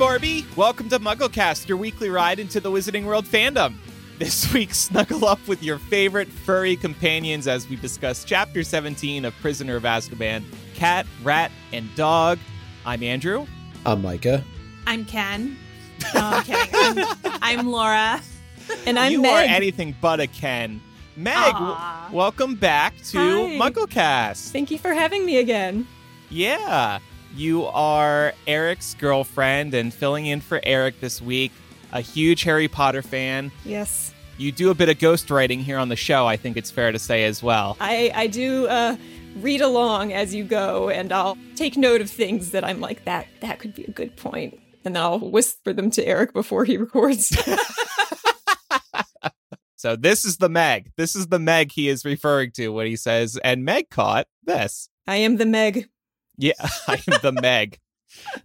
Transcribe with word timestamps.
Barbie. 0.00 0.46
Welcome 0.56 0.88
to 0.88 0.98
MuggleCast, 0.98 1.68
your 1.68 1.76
weekly 1.76 2.08
ride 2.08 2.38
into 2.38 2.58
the 2.58 2.70
Wizarding 2.70 3.04
World 3.04 3.26
fandom. 3.26 3.74
This 4.18 4.50
week, 4.54 4.72
snuggle 4.72 5.26
up 5.26 5.46
with 5.46 5.62
your 5.62 5.76
favorite 5.76 6.28
furry 6.28 6.74
companions 6.74 7.46
as 7.46 7.68
we 7.68 7.76
discuss 7.76 8.24
Chapter 8.24 8.62
17 8.62 9.26
of 9.26 9.34
Prisoner 9.42 9.76
of 9.76 9.82
Azkaban 9.82 10.42
Cat, 10.74 11.04
Rat, 11.22 11.52
and 11.74 11.94
Dog. 11.96 12.38
I'm 12.86 13.02
Andrew. 13.02 13.46
I'm 13.84 14.00
Micah. 14.00 14.42
I'm 14.86 15.04
Ken. 15.04 15.58
No, 16.14 16.20
I'm 16.22 16.44
kidding. 16.44 17.04
I'm, 17.04 17.58
I'm 17.60 17.70
Laura. 17.70 18.22
And 18.86 18.98
I'm 18.98 19.12
you 19.12 19.20
Meg. 19.20 19.50
are 19.50 19.54
anything 19.54 19.94
but 20.00 20.18
a 20.18 20.26
Ken. 20.26 20.80
Meg, 21.14 21.52
w- 21.52 21.72
Aw. 21.72 22.08
welcome 22.10 22.54
back 22.54 22.94
to 23.10 23.18
Hi. 23.18 23.58
MuggleCast. 23.58 24.48
Thank 24.48 24.70
you 24.70 24.78
for 24.78 24.94
having 24.94 25.26
me 25.26 25.36
again. 25.36 25.86
Yeah, 26.30 27.00
you 27.34 27.64
are 27.66 28.32
Eric's 28.46 28.94
girlfriend 28.94 29.74
and 29.74 29.92
filling 29.92 30.26
in 30.26 30.40
for 30.40 30.60
Eric 30.62 31.00
this 31.00 31.20
week. 31.20 31.52
A 31.92 32.00
huge 32.00 32.42
Harry 32.42 32.68
Potter 32.68 33.02
fan. 33.02 33.50
Yes. 33.64 34.14
You 34.38 34.52
do 34.52 34.70
a 34.70 34.74
bit 34.74 34.88
of 34.88 34.98
ghostwriting 34.98 35.60
here 35.60 35.76
on 35.78 35.88
the 35.88 35.96
show, 35.96 36.26
I 36.26 36.36
think 36.36 36.56
it's 36.56 36.70
fair 36.70 36.92
to 36.92 36.98
say 36.98 37.24
as 37.24 37.42
well. 37.42 37.76
I, 37.80 38.10
I 38.14 38.26
do 38.26 38.66
uh, 38.68 38.96
read 39.36 39.60
along 39.60 40.12
as 40.12 40.34
you 40.34 40.44
go, 40.44 40.88
and 40.88 41.12
I'll 41.12 41.36
take 41.56 41.76
note 41.76 42.00
of 42.00 42.08
things 42.08 42.52
that 42.52 42.64
I'm 42.64 42.80
like, 42.80 43.04
that 43.04 43.26
that 43.40 43.58
could 43.58 43.74
be 43.74 43.84
a 43.84 43.90
good 43.90 44.16
point. 44.16 44.54
And 44.84 44.94
then 44.94 45.02
I'll 45.02 45.18
whisper 45.18 45.72
them 45.72 45.90
to 45.90 46.06
Eric 46.06 46.32
before 46.32 46.64
he 46.64 46.76
records. 46.78 47.36
So 49.80 49.96
this 49.96 50.26
is 50.26 50.36
the 50.36 50.50
Meg. 50.50 50.92
This 50.98 51.16
is 51.16 51.28
the 51.28 51.38
Meg 51.38 51.72
he 51.72 51.88
is 51.88 52.04
referring 52.04 52.50
to 52.52 52.68
when 52.68 52.86
he 52.86 52.96
says, 52.96 53.38
and 53.42 53.64
Meg 53.64 53.88
caught 53.88 54.26
this. 54.44 54.90
I 55.06 55.16
am 55.16 55.38
the 55.38 55.46
Meg. 55.46 55.88
Yeah, 56.40 56.52
I 56.88 56.94
am 56.94 57.18
the 57.22 57.32
Meg. 57.32 57.78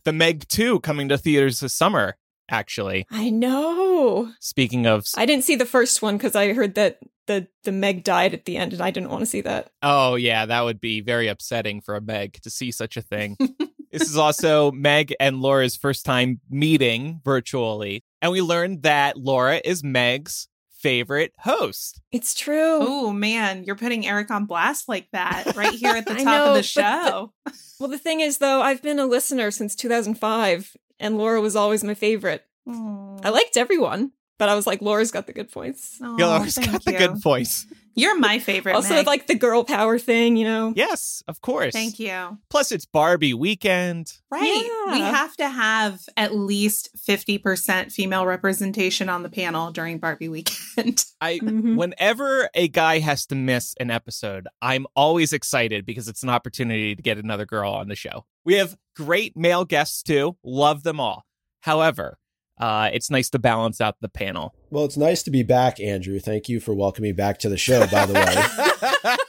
The 0.03 0.13
Meg 0.13 0.47
2 0.47 0.81
coming 0.81 1.09
to 1.09 1.17
theaters 1.17 1.59
this 1.59 1.73
summer, 1.73 2.17
actually. 2.49 3.07
I 3.09 3.29
know. 3.29 4.31
Speaking 4.39 4.85
of, 4.85 5.07
I 5.15 5.25
didn't 5.25 5.43
see 5.43 5.55
the 5.55 5.65
first 5.65 6.01
one 6.01 6.17
because 6.17 6.35
I 6.35 6.53
heard 6.53 6.75
that 6.75 6.99
the, 7.27 7.47
the 7.63 7.71
Meg 7.71 8.03
died 8.03 8.33
at 8.33 8.45
the 8.45 8.57
end, 8.57 8.73
and 8.73 8.81
I 8.81 8.91
didn't 8.91 9.09
want 9.09 9.21
to 9.21 9.25
see 9.25 9.41
that. 9.41 9.71
oh, 9.81 10.15
yeah, 10.15 10.45
that 10.45 10.61
would 10.63 10.79
be 10.79 11.01
very 11.01 11.27
upsetting 11.27 11.81
for 11.81 11.95
a 11.95 12.01
Meg 12.01 12.39
to 12.41 12.49
see 12.49 12.71
such 12.71 12.97
a 12.97 13.01
thing. 13.01 13.37
this 13.91 14.09
is 14.09 14.17
also 14.17 14.71
Meg 14.71 15.15
and 15.19 15.41
Laura's 15.41 15.75
first 15.75 16.05
time 16.05 16.39
meeting 16.49 17.21
virtually. 17.23 18.03
And 18.21 18.31
we 18.31 18.41
learned 18.41 18.83
that 18.83 19.17
Laura 19.17 19.61
is 19.63 19.83
Meg's 19.83 20.47
favorite 20.85 21.33
host. 21.39 21.99
It's 22.11 22.33
true. 22.35 22.77
Oh 22.81 23.11
man, 23.11 23.63
you're 23.63 23.75
putting 23.75 24.05
Eric 24.05 24.29
on 24.29 24.45
blast 24.45 24.87
like 24.87 25.09
that 25.11 25.53
right 25.55 25.73
here 25.73 25.95
at 25.95 26.05
the 26.05 26.13
top 26.13 26.23
know, 26.25 26.45
of 26.49 26.53
the 26.53 26.59
but 26.59 26.65
show. 26.65 27.33
Well, 27.79 27.89
the 27.89 27.97
thing 27.97 28.19
is, 28.21 28.37
though, 28.37 28.61
I've 28.61 28.81
been 28.83 28.99
a 28.99 29.05
listener 29.05 29.49
since 29.51 29.75
2005, 29.75 30.77
and 30.99 31.17
Laura 31.17 31.41
was 31.41 31.55
always 31.55 31.83
my 31.83 31.93
favorite. 31.95 32.45
I 32.67 33.29
liked 33.29 33.57
everyone, 33.57 34.11
but 34.39 34.47
I 34.49 34.55
was 34.55 34.65
like, 34.65 34.81
Laura's 34.81 35.11
got 35.11 35.27
the 35.27 35.33
good 35.33 35.51
points. 35.51 35.99
Aw, 36.01 36.15
Yeah, 36.17 36.27
Laura's 36.27 36.55
thank 36.55 36.71
got 36.71 36.83
the 36.85 36.93
good 36.93 37.21
voice. 37.21 37.65
You're 37.95 38.17
my 38.19 38.39
favorite. 38.39 38.75
also, 38.75 38.93
Meg. 38.95 39.07
like 39.07 39.27
the 39.27 39.35
girl 39.35 39.63
power 39.63 39.97
thing, 39.97 40.35
you 40.35 40.43
know? 40.45 40.73
Yes, 40.75 41.23
of 41.27 41.41
course. 41.41 41.73
Thank 41.73 41.97
you. 41.97 42.37
Plus, 42.49 42.71
it's 42.71 42.85
Barbie 42.85 43.33
weekend. 43.33 44.11
Right. 44.29 44.69
We 44.91 44.99
have 44.99 45.35
to 45.37 45.47
have 45.49 46.01
at 46.17 46.35
least 46.35 46.89
50% 47.07 47.91
female 47.91 48.25
representation 48.25 49.07
on 49.09 49.23
the 49.23 49.29
panel 49.29 49.71
during 49.71 49.99
Barbie 49.99 50.29
weekend. 50.29 51.05
I 51.21 51.39
Mhm. 51.39 51.75
whenever 51.77 52.49
a 52.53 52.67
guy 52.67 52.99
has 52.99 53.25
to 53.27 53.35
miss 53.35 53.73
an 53.79 53.89
episode, 53.91 54.47
I'm 54.61 54.85
always 54.95 55.31
excited 55.33 55.85
because 55.85 56.07
it's 56.07 56.21
an 56.23 56.29
opportunity 56.29 56.95
to 56.95 57.01
get 57.01 57.17
another 57.17 57.45
girl 57.45 57.71
on 57.71 57.87
the 57.87 57.95
show. 57.95 58.25
We 58.43 58.55
have 58.55 58.75
great 58.95 59.35
male 59.37 59.65
guests 59.65 60.03
too. 60.03 60.37
Love 60.43 60.83
them 60.83 60.99
all. 60.99 61.25
However, 61.61 62.19
uh, 62.57 62.89
it's 62.93 63.09
nice 63.09 63.29
to 63.31 63.39
balance 63.39 63.81
out 63.81 63.95
the 64.01 64.09
panel. 64.09 64.53
Well, 64.69 64.85
it's 64.85 64.97
nice 64.97 65.23
to 65.23 65.31
be 65.31 65.43
back, 65.43 65.79
Andrew. 65.79 66.19
Thank 66.19 66.49
you 66.49 66.59
for 66.59 66.73
welcoming 66.73 67.09
me 67.09 67.13
back 67.13 67.39
to 67.39 67.49
the 67.49 67.57
show, 67.57 67.85
by 67.87 68.05
the 68.05 68.13
way. 68.13 69.15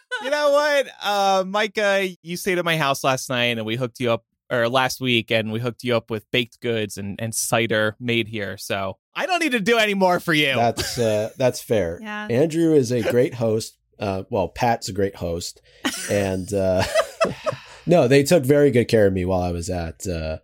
you 0.24 0.30
know 0.30 0.50
what, 0.50 0.86
uh, 1.02 1.44
Micah? 1.46 2.08
You 2.22 2.36
stayed 2.36 2.58
at 2.58 2.64
my 2.64 2.76
house 2.76 3.04
last 3.04 3.28
night, 3.28 3.58
and 3.58 3.64
we 3.64 3.76
hooked 3.76 4.00
you 4.00 4.12
up, 4.12 4.24
or 4.50 4.68
last 4.68 5.00
week, 5.00 5.30
and 5.30 5.52
we 5.52 5.60
hooked 5.60 5.84
you 5.84 5.96
up 5.96 6.10
with 6.10 6.30
baked 6.30 6.60
goods 6.60 6.96
and, 6.96 7.20
and 7.20 7.34
cider 7.34 7.96
made 8.00 8.28
here. 8.28 8.56
So 8.56 8.96
I 9.14 9.26
don't 9.26 9.40
need 9.40 9.52
to 9.52 9.60
do 9.60 9.78
any 9.78 9.94
more 9.94 10.20
for 10.20 10.32
you. 10.32 10.54
That's 10.54 10.98
uh, 10.98 11.30
that's 11.36 11.62
fair. 11.62 11.98
Yeah. 12.10 12.26
Andrew 12.30 12.74
is 12.74 12.90
a 12.92 13.02
great 13.02 13.34
host. 13.34 13.76
Uh, 13.98 14.24
well, 14.30 14.48
Pat's 14.48 14.88
a 14.88 14.92
great 14.92 15.16
host, 15.16 15.60
and 16.10 16.52
uh, 16.54 16.82
no, 17.86 18.08
they 18.08 18.22
took 18.22 18.44
very 18.44 18.70
good 18.70 18.86
care 18.86 19.06
of 19.06 19.12
me 19.12 19.26
while 19.26 19.42
I 19.42 19.52
was 19.52 19.68
at 19.68 20.06
uh, 20.06 20.38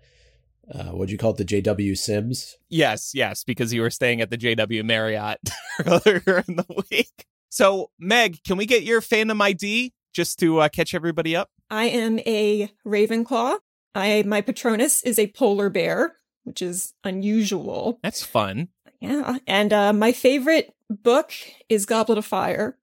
uh, 0.72 0.90
what 0.90 1.06
do 1.06 1.12
you 1.12 1.18
call 1.18 1.30
it, 1.30 1.36
the 1.36 1.44
JW 1.62 1.96
Sims. 1.96 2.56
Yes, 2.68 3.12
yes, 3.14 3.44
because 3.44 3.72
you 3.72 3.80
were 3.82 3.90
staying 3.90 4.20
at 4.20 4.30
the 4.30 4.38
JW 4.38 4.84
Marriott 4.84 5.38
earlier 5.86 6.44
in 6.48 6.56
the 6.56 6.84
week. 6.90 7.26
So, 7.48 7.90
Meg, 7.98 8.42
can 8.44 8.56
we 8.56 8.66
get 8.66 8.82
your 8.82 9.00
fandom 9.00 9.40
ID 9.40 9.92
just 10.12 10.38
to 10.40 10.60
uh, 10.60 10.68
catch 10.68 10.94
everybody 10.94 11.34
up? 11.36 11.50
I 11.70 11.84
am 11.86 12.18
a 12.20 12.70
Ravenclaw. 12.86 13.56
I 13.94 14.24
my 14.26 14.40
Patronus 14.40 15.02
is 15.02 15.18
a 15.18 15.28
polar 15.28 15.70
bear, 15.70 16.16
which 16.44 16.60
is 16.62 16.92
unusual. 17.04 17.98
That's 18.02 18.22
fun. 18.22 18.68
Yeah. 19.00 19.38
And 19.46 19.72
uh, 19.72 19.92
my 19.92 20.12
favorite 20.12 20.74
book 20.90 21.32
is 21.68 21.86
Goblet 21.86 22.18
of 22.18 22.24
Fire. 22.26 22.78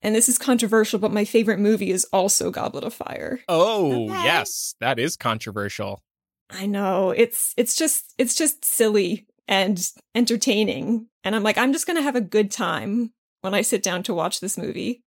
And 0.00 0.14
this 0.14 0.28
is 0.28 0.38
controversial, 0.38 0.98
but 1.00 1.12
my 1.12 1.24
favorite 1.24 1.58
movie 1.58 1.90
is 1.90 2.04
also 2.12 2.50
Goblet 2.50 2.84
of 2.84 2.94
Fire. 2.94 3.40
Oh, 3.48 4.04
Okay. 4.10 4.22
yes, 4.24 4.74
that 4.80 4.98
is 4.98 5.16
controversial. 5.16 6.02
I 6.50 6.66
know. 6.66 7.10
It's 7.10 7.54
it's 7.56 7.76
just 7.76 8.14
it's 8.18 8.34
just 8.34 8.64
silly 8.64 9.26
and 9.46 9.90
entertaining. 10.14 11.08
And 11.24 11.34
I'm 11.34 11.42
like, 11.42 11.58
I'm 11.58 11.72
just 11.72 11.86
gonna 11.86 12.02
have 12.02 12.16
a 12.16 12.20
good 12.20 12.50
time 12.50 13.12
when 13.40 13.54
I 13.54 13.62
sit 13.62 13.82
down 13.82 14.02
to 14.04 14.14
watch 14.14 14.40
this 14.40 14.58
movie. 14.58 15.02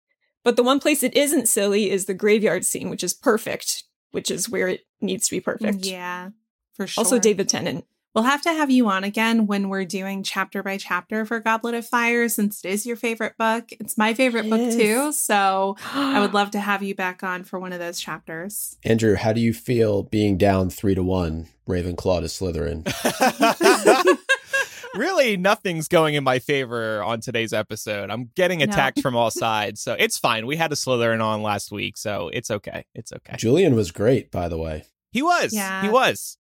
But 0.44 0.56
the 0.56 0.62
one 0.62 0.80
place 0.80 1.02
it 1.02 1.16
isn't 1.16 1.48
silly 1.48 1.90
is 1.90 2.04
the 2.04 2.14
graveyard 2.14 2.64
scene, 2.64 2.90
which 2.90 3.04
is 3.04 3.12
perfect, 3.14 3.84
which 4.12 4.30
is 4.30 4.48
where 4.48 4.68
it 4.68 4.82
needs 5.00 5.26
to 5.28 5.36
be 5.36 5.40
perfect. 5.40 5.84
Yeah, 5.84 6.30
for 6.74 6.86
sure. 6.86 7.02
Also 7.02 7.18
David 7.18 7.48
Tennant. 7.48 7.84
We'll 8.14 8.24
have 8.24 8.42
to 8.42 8.52
have 8.52 8.70
you 8.70 8.88
on 8.88 9.04
again 9.04 9.46
when 9.46 9.68
we're 9.68 9.84
doing 9.84 10.22
chapter 10.22 10.62
by 10.62 10.76
chapter 10.78 11.24
for 11.24 11.38
Goblet 11.40 11.74
of 11.74 11.86
Fire, 11.86 12.28
since 12.28 12.64
it 12.64 12.70
is 12.70 12.86
your 12.86 12.96
favorite 12.96 13.34
book. 13.38 13.68
It's 13.78 13.96
my 13.98 14.14
favorite 14.14 14.46
It 14.46 14.50
book 14.50 14.60
is. 14.60 14.76
too. 14.76 15.12
So 15.12 15.76
I 15.92 16.18
would 16.20 16.34
love 16.34 16.50
to 16.52 16.60
have 16.60 16.82
you 16.82 16.94
back 16.94 17.22
on 17.22 17.44
for 17.44 17.60
one 17.60 17.72
of 17.72 17.78
those 17.78 18.00
chapters. 18.00 18.76
Andrew, 18.82 19.14
how 19.14 19.32
do 19.32 19.40
you 19.40 19.52
feel 19.52 20.02
being 20.04 20.36
down 20.38 20.70
three 20.70 20.94
to 20.94 21.02
one, 21.02 21.46
Ravenclaw 21.68 22.20
to 22.20 22.26
Slytherin? 22.26 22.84
really, 24.94 25.36
nothing's 25.36 25.86
going 25.86 26.14
in 26.14 26.24
my 26.24 26.38
favor 26.38 27.02
on 27.04 27.20
today's 27.20 27.52
episode. 27.52 28.10
I'm 28.10 28.30
getting 28.34 28.58
No. 28.60 28.64
attacked 28.64 29.00
from 29.00 29.14
all 29.16 29.30
sides, 29.30 29.80
so 29.82 29.94
it's 29.96 30.18
fine. 30.18 30.46
We 30.46 30.56
had 30.56 30.72
a 30.72 30.76
Slytherin 30.76 31.22
on 31.22 31.42
last 31.42 31.70
week, 31.70 31.96
so 31.98 32.30
it's 32.32 32.50
okay. 32.50 32.84
It's 32.94 33.12
okay. 33.12 33.36
Julian 33.36 33.76
was 33.76 33.92
great, 33.92 34.30
by 34.32 34.48
the 34.48 34.58
way. 34.58 34.84
He 35.12 35.22
was. 35.22 35.52
Yeah. 35.52 35.82
He 35.82 35.88
was. 35.88 36.36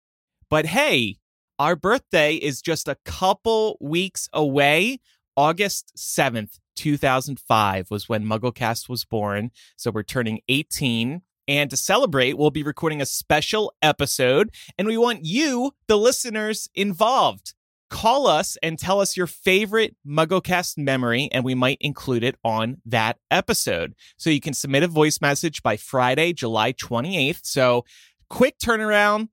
But 0.50 0.66
hey, 0.66 1.16
our 1.58 1.76
birthday 1.76 2.34
is 2.34 2.60
just 2.60 2.88
a 2.88 2.96
couple 3.04 3.76
weeks 3.80 4.28
away. 4.32 5.00
August 5.36 5.92
7th, 5.96 6.58
2005 6.76 7.90
was 7.90 8.08
when 8.08 8.24
MuggleCast 8.24 8.88
was 8.88 9.04
born. 9.04 9.50
So 9.76 9.90
we're 9.90 10.02
turning 10.02 10.40
18. 10.48 11.22
And 11.46 11.70
to 11.70 11.76
celebrate, 11.76 12.38
we'll 12.38 12.50
be 12.50 12.62
recording 12.62 13.02
a 13.02 13.06
special 13.06 13.72
episode. 13.82 14.50
And 14.78 14.88
we 14.88 14.96
want 14.96 15.24
you, 15.24 15.72
the 15.88 15.98
listeners, 15.98 16.68
involved. 16.74 17.54
Call 17.90 18.26
us 18.26 18.56
and 18.62 18.78
tell 18.78 19.00
us 19.00 19.16
your 19.16 19.26
favorite 19.26 19.94
MuggleCast 20.06 20.78
memory, 20.78 21.28
and 21.30 21.44
we 21.44 21.54
might 21.54 21.78
include 21.80 22.24
it 22.24 22.36
on 22.42 22.78
that 22.86 23.18
episode. 23.30 23.94
So 24.16 24.30
you 24.30 24.40
can 24.40 24.54
submit 24.54 24.82
a 24.82 24.88
voice 24.88 25.20
message 25.20 25.62
by 25.62 25.76
Friday, 25.76 26.32
July 26.32 26.72
28th. 26.72 27.40
So 27.44 27.84
quick 28.28 28.58
turnaround. 28.58 29.28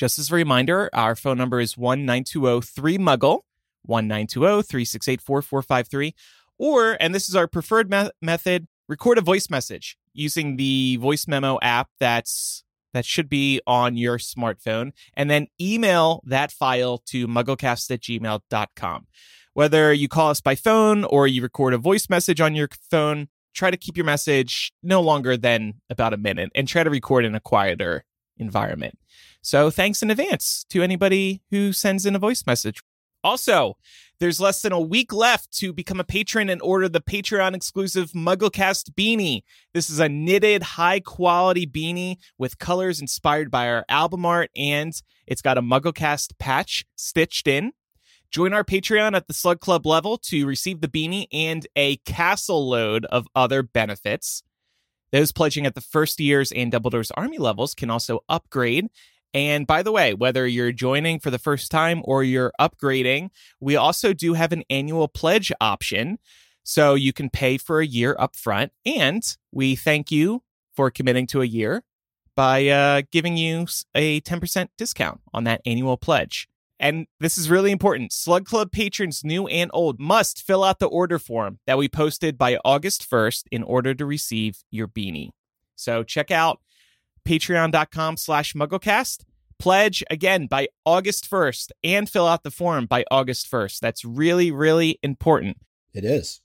Just 0.00 0.18
as 0.18 0.32
a 0.32 0.34
reminder, 0.34 0.88
our 0.94 1.14
phone 1.14 1.36
number 1.36 1.60
is 1.60 1.76
1 1.76 2.06
3 2.06 2.14
Muggle, 2.24 3.40
1 3.82 4.08
368 4.08 5.20
4453. 5.20 6.14
Or, 6.56 6.96
and 6.98 7.14
this 7.14 7.28
is 7.28 7.36
our 7.36 7.46
preferred 7.46 7.90
me- 7.90 8.08
method, 8.22 8.66
record 8.88 9.18
a 9.18 9.20
voice 9.20 9.50
message 9.50 9.98
using 10.14 10.56
the 10.56 10.96
voice 10.96 11.28
memo 11.28 11.58
app 11.60 11.90
that's 12.00 12.64
that 12.94 13.04
should 13.04 13.28
be 13.28 13.60
on 13.66 13.98
your 13.98 14.16
smartphone, 14.16 14.92
and 15.12 15.28
then 15.28 15.48
email 15.60 16.22
that 16.24 16.50
file 16.50 16.96
to 17.08 17.28
mugglecast 17.28 17.90
at 17.90 18.00
gmail.com. 18.00 19.06
Whether 19.52 19.92
you 19.92 20.08
call 20.08 20.30
us 20.30 20.40
by 20.40 20.54
phone 20.54 21.04
or 21.04 21.26
you 21.26 21.42
record 21.42 21.74
a 21.74 21.78
voice 21.78 22.08
message 22.08 22.40
on 22.40 22.54
your 22.54 22.70
phone, 22.90 23.28
try 23.52 23.70
to 23.70 23.76
keep 23.76 23.98
your 23.98 24.06
message 24.06 24.72
no 24.82 25.02
longer 25.02 25.36
than 25.36 25.74
about 25.90 26.14
a 26.14 26.16
minute 26.16 26.50
and 26.54 26.66
try 26.66 26.84
to 26.84 26.88
record 26.88 27.26
in 27.26 27.34
a 27.34 27.40
quieter 27.40 28.04
environment. 28.38 28.98
So 29.42 29.70
thanks 29.70 30.02
in 30.02 30.10
advance 30.10 30.64
to 30.70 30.82
anybody 30.82 31.42
who 31.50 31.72
sends 31.72 32.04
in 32.04 32.14
a 32.14 32.18
voice 32.18 32.44
message 32.46 32.82
Also, 33.24 33.76
there's 34.18 34.40
less 34.40 34.60
than 34.60 34.72
a 34.72 34.80
week 34.80 35.12
left 35.12 35.50
to 35.58 35.72
become 35.72 35.98
a 35.98 36.04
patron 36.04 36.50
and 36.50 36.60
order 36.62 36.88
the 36.88 37.00
Patreon 37.00 37.54
exclusive 37.54 38.12
Mugglecast 38.12 38.90
beanie. 38.94 39.42
This 39.72 39.88
is 39.88 39.98
a 39.98 40.08
knitted, 40.08 40.62
high 40.62 41.00
quality 41.00 41.66
beanie 41.66 42.16
with 42.38 42.58
colors 42.58 43.00
inspired 43.00 43.50
by 43.50 43.68
our 43.68 43.84
album 43.88 44.26
art, 44.26 44.50
and 44.54 44.92
it's 45.26 45.42
got 45.42 45.58
a 45.58 45.62
Mugglecast 45.62 46.38
patch 46.38 46.84
stitched 46.96 47.46
in. 47.46 47.72
Join 48.30 48.52
our 48.52 48.64
Patreon 48.64 49.16
at 49.16 49.26
the 49.26 49.34
Slug 49.34 49.60
Club 49.60 49.86
level 49.86 50.16
to 50.18 50.46
receive 50.46 50.80
the 50.80 50.88
beanie 50.88 51.26
and 51.32 51.66
a 51.76 51.96
castle 51.98 52.68
load 52.68 53.04
of 53.06 53.26
other 53.34 53.62
benefits. 53.62 54.42
Those 55.12 55.32
pledging 55.32 55.66
at 55.66 55.74
the 55.74 55.80
first 55.80 56.20
year's 56.20 56.52
and 56.52 56.70
Dumbledore's 56.70 57.10
Army 57.12 57.38
levels 57.38 57.74
can 57.74 57.90
also 57.90 58.20
upgrade 58.28 58.88
and 59.32 59.66
by 59.66 59.82
the 59.82 59.92
way, 59.92 60.14
whether 60.14 60.46
you're 60.46 60.72
joining 60.72 61.20
for 61.20 61.30
the 61.30 61.38
first 61.38 61.70
time 61.70 62.02
or 62.04 62.24
you're 62.24 62.52
upgrading, 62.60 63.30
we 63.60 63.76
also 63.76 64.12
do 64.12 64.34
have 64.34 64.52
an 64.52 64.64
annual 64.68 65.08
pledge 65.08 65.52
option. 65.60 66.18
So 66.62 66.94
you 66.94 67.12
can 67.12 67.30
pay 67.30 67.56
for 67.56 67.80
a 67.80 67.86
year 67.86 68.16
upfront. 68.18 68.70
And 68.84 69.22
we 69.52 69.76
thank 69.76 70.10
you 70.10 70.42
for 70.74 70.90
committing 70.90 71.26
to 71.28 71.42
a 71.42 71.46
year 71.46 71.82
by 72.34 72.66
uh, 72.68 73.02
giving 73.10 73.36
you 73.36 73.66
a 73.94 74.20
10% 74.20 74.68
discount 74.76 75.20
on 75.32 75.44
that 75.44 75.60
annual 75.64 75.96
pledge. 75.96 76.48
And 76.78 77.06
this 77.20 77.36
is 77.36 77.50
really 77.50 77.72
important. 77.72 78.12
Slug 78.12 78.46
Club 78.46 78.72
patrons, 78.72 79.22
new 79.22 79.46
and 79.46 79.70
old, 79.74 80.00
must 80.00 80.42
fill 80.42 80.64
out 80.64 80.78
the 80.78 80.88
order 80.88 81.18
form 81.18 81.58
that 81.66 81.76
we 81.76 81.88
posted 81.88 82.38
by 82.38 82.58
August 82.64 83.08
1st 83.08 83.44
in 83.50 83.62
order 83.62 83.94
to 83.94 84.06
receive 84.06 84.64
your 84.70 84.88
beanie. 84.88 85.30
So 85.76 86.02
check 86.02 86.30
out 86.30 86.60
patreon.com 87.24 88.16
slash 88.16 88.54
mugglecast. 88.54 89.24
Pledge 89.58 90.02
again 90.10 90.46
by 90.46 90.68
August 90.86 91.30
1st 91.30 91.72
and 91.84 92.08
fill 92.08 92.26
out 92.26 92.44
the 92.44 92.50
form 92.50 92.86
by 92.86 93.04
August 93.10 93.50
1st. 93.50 93.80
That's 93.80 94.04
really, 94.04 94.50
really 94.50 94.98
important. 95.02 95.58
It 95.92 96.04
is. 96.04 96.40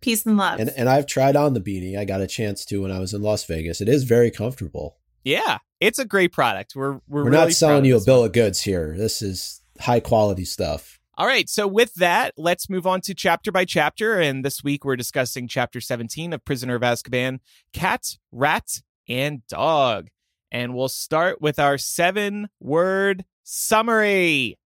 Peace 0.00 0.24
and 0.26 0.36
love. 0.36 0.60
And, 0.60 0.70
and 0.76 0.88
I've 0.88 1.06
tried 1.06 1.34
on 1.36 1.54
the 1.54 1.60
beanie. 1.60 1.98
I 1.98 2.04
got 2.04 2.20
a 2.20 2.26
chance 2.26 2.64
to 2.66 2.82
when 2.82 2.92
I 2.92 3.00
was 3.00 3.14
in 3.14 3.22
Las 3.22 3.44
Vegas. 3.44 3.80
It 3.80 3.88
is 3.88 4.04
very 4.04 4.30
comfortable. 4.30 4.96
Yeah, 5.24 5.58
it's 5.80 5.98
a 5.98 6.04
great 6.04 6.32
product. 6.32 6.74
We're 6.74 6.92
we're, 6.92 7.00
we're 7.08 7.24
really 7.24 7.36
not 7.36 7.52
selling 7.52 7.84
you 7.84 7.96
a 7.96 8.00
bill 8.00 8.24
of 8.24 8.32
goods 8.32 8.62
here. 8.62 8.94
This 8.96 9.22
is 9.22 9.60
high 9.80 10.00
quality 10.00 10.44
stuff. 10.44 10.98
All 11.18 11.26
right, 11.26 11.48
so 11.48 11.68
with 11.68 11.94
that, 11.94 12.32
let's 12.36 12.70
move 12.70 12.86
on 12.86 13.00
to 13.02 13.14
chapter 13.14 13.52
by 13.52 13.64
chapter. 13.64 14.18
And 14.18 14.44
this 14.44 14.64
week 14.64 14.84
we're 14.84 14.96
discussing 14.96 15.46
chapter 15.46 15.80
17 15.80 16.32
of 16.32 16.44
Prisoner 16.44 16.74
of 16.74 16.82
Azkaban 16.82 17.40
Cat, 17.72 18.16
Rat, 18.32 18.80
and 19.08 19.46
Dog. 19.46 20.08
And 20.50 20.74
we'll 20.74 20.88
start 20.88 21.40
with 21.40 21.58
our 21.58 21.78
seven 21.78 22.48
word 22.60 23.24
summary. 23.42 24.58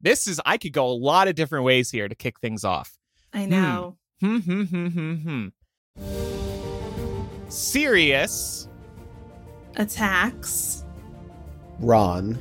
This 0.00 0.26
is, 0.26 0.40
I 0.44 0.58
could 0.58 0.72
go 0.72 0.86
a 0.86 0.92
lot 0.92 1.28
of 1.28 1.34
different 1.34 1.64
ways 1.64 1.90
here 1.90 2.08
to 2.08 2.14
kick 2.14 2.40
things 2.40 2.64
off. 2.64 2.98
I 3.32 3.46
know. 3.46 3.96
Hmm, 4.20 4.38
hmm, 4.38 4.62
hmm, 4.64 4.86
hmm, 4.88 5.14
hmm. 5.14 5.48
Sirius. 7.48 8.68
Attacks. 9.76 10.84
Ron. 11.78 12.38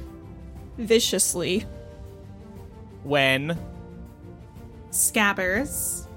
Viciously. 0.77 1.65
When. 3.03 3.57
Scabbers. 4.91 6.07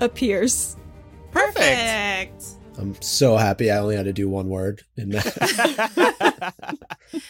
Appears. 0.00 0.76
Perfect. 1.30 2.44
I'm 2.78 3.00
so 3.00 3.36
happy 3.36 3.70
I 3.70 3.78
only 3.78 3.96
had 3.96 4.06
to 4.06 4.12
do 4.12 4.28
one 4.28 4.48
word 4.48 4.82
in 4.96 5.10
that. 5.10 6.54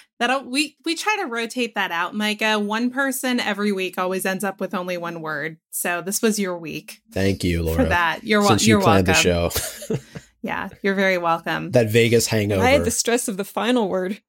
That'll 0.19 0.45
we 0.45 0.77
we 0.85 0.95
try 0.97 1.17
to 1.21 1.27
rotate 1.27 1.75
that 1.75 1.91
out, 1.91 2.15
Micah. 2.15 2.59
One 2.59 2.91
person 2.91 3.41
every 3.41 3.73
week 3.73 3.99
always 3.99 4.25
ends 4.25 4.45
up 4.45 4.61
with 4.61 4.75
only 4.75 4.97
one 4.97 5.21
word. 5.21 5.59
So 5.71 6.01
this 6.01 6.23
was 6.23 6.39
your 6.39 6.59
week. 6.59 7.01
Thank 7.13 7.45
you, 7.45 7.63
Laura. 7.63 7.83
For 7.83 7.89
that. 7.89 8.25
You're, 8.25 8.43
Since 8.47 8.67
you're 8.67 8.79
you 8.79 8.85
planned 8.85 9.07
welcome. 9.09 9.51
the 9.89 9.99
show. 9.99 9.99
yeah, 10.43 10.69
you're 10.83 10.95
very 10.95 11.19
welcome. 11.19 11.71
that 11.73 11.91
Vegas 11.91 12.27
hangover. 12.27 12.65
I 12.65 12.71
had 12.71 12.85
the 12.85 12.91
stress 12.91 13.29
of 13.29 13.37
the 13.37 13.45
final 13.45 13.89
word. 13.89 14.21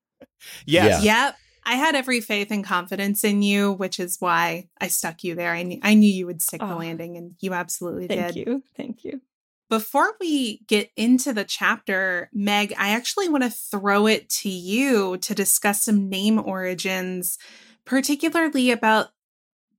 yes. 0.66 1.04
Yeah. 1.04 1.26
Yep. 1.28 1.36
I 1.68 1.76
had 1.76 1.96
every 1.96 2.22
faith 2.22 2.52
and 2.52 2.64
confidence 2.64 3.24
in 3.24 3.42
you, 3.42 3.72
which 3.72 4.00
is 4.00 4.18
why 4.20 4.68
I 4.80 4.88
stuck 4.88 5.24
you 5.24 5.34
there. 5.34 5.52
I 5.52 5.64
knew 5.64 5.80
I 5.82 5.94
knew 5.96 6.12
you 6.12 6.26
would 6.28 6.42
stick 6.42 6.60
the 6.60 6.74
Oh. 6.74 6.78
landing 6.78 7.18
and 7.18 7.36
you 7.40 7.54
absolutely 7.54 8.08
Thank 8.08 8.34
did. 8.34 8.36
Thank 8.36 8.48
you. 8.48 8.64
Thank 8.76 9.04
you. 9.04 9.22
Before 9.70 10.16
we 10.20 10.60
get 10.68 10.92
into 10.96 11.34
the 11.34 11.44
chapter, 11.44 12.30
Meg, 12.34 12.74
I 12.78 12.90
actually 12.90 13.30
want 13.30 13.44
to 13.44 13.50
throw 13.50 14.06
it 14.06 14.30
to 14.30 14.50
you 14.50 15.18
to 15.18 15.34
discuss 15.34 15.82
some 15.82 16.08
name 16.08 16.40
origins, 16.40 17.40
particularly 17.84 18.70
about 18.70 19.08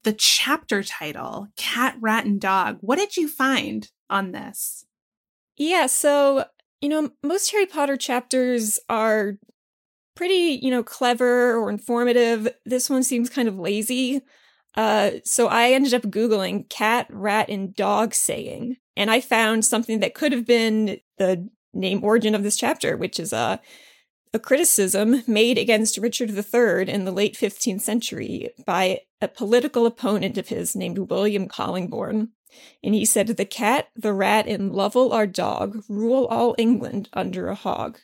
the 0.03 0.13
chapter 0.13 0.83
title, 0.83 1.49
Cat, 1.57 1.97
Rat, 2.01 2.25
and 2.25 2.41
Dog. 2.41 2.79
What 2.81 2.97
did 2.99 3.17
you 3.17 3.29
find 3.29 3.91
on 4.11 4.33
this? 4.33 4.85
Yeah, 5.57 5.87
so, 5.87 6.45
you 6.81 6.89
know, 6.89 7.11
most 7.23 7.51
Harry 7.53 7.67
Potter 7.67 7.97
chapters 7.97 8.79
are 8.89 9.39
pretty, 10.15 10.59
you 10.63 10.71
know, 10.71 10.83
clever 10.83 11.57
or 11.57 11.71
informative. 11.71 12.49
This 12.65 12.91
one 12.91 13.03
seems 13.03 13.31
kind 13.31 13.49
of 13.49 13.59
lazy. 13.59 14.23
Uh, 14.77 15.13
so 15.25 15.49
I 15.49 15.71
ended 15.71 15.95
up 15.95 16.03
Googling 16.03 16.69
cat, 16.69 17.07
rat, 17.11 17.49
and 17.49 17.75
dog 17.75 18.15
saying, 18.15 18.77
and 18.97 19.11
I 19.11 19.21
found 19.21 19.65
something 19.65 20.01
that 20.01 20.15
could 20.15 20.33
have 20.33 20.47
been 20.47 20.99
the 21.19 21.49
name 21.73 22.05
origin 22.05 22.35
of 22.35 22.43
this 22.43 22.57
chapter, 22.57 22.97
which 22.97 23.19
is 23.19 23.33
a, 23.33 23.61
a 24.35 24.39
criticism 24.39 25.23
made 25.27 25.57
against 25.57 25.99
Richard 25.99 26.31
III 26.31 26.93
in 26.93 27.05
the 27.05 27.13
late 27.13 27.37
15th 27.37 27.81
century 27.81 28.51
by 28.67 29.01
a 29.21 29.29
political 29.29 29.87
opponent 29.87 30.37
of 30.37 30.49
his 30.49 30.77
named 30.77 30.99
William 30.99 31.49
Collingbourne. 31.49 32.29
And 32.83 32.95
he 32.95 33.05
said, 33.05 33.29
The 33.29 33.45
cat, 33.45 33.89
the 33.95 34.13
rat, 34.13 34.47
and 34.47 34.73
Lovell 34.73 35.13
our 35.13 35.27
dog 35.27 35.83
rule 35.89 36.27
all 36.27 36.55
England 36.59 37.09
under 37.13 37.49
a 37.49 37.55
hog. 37.55 37.99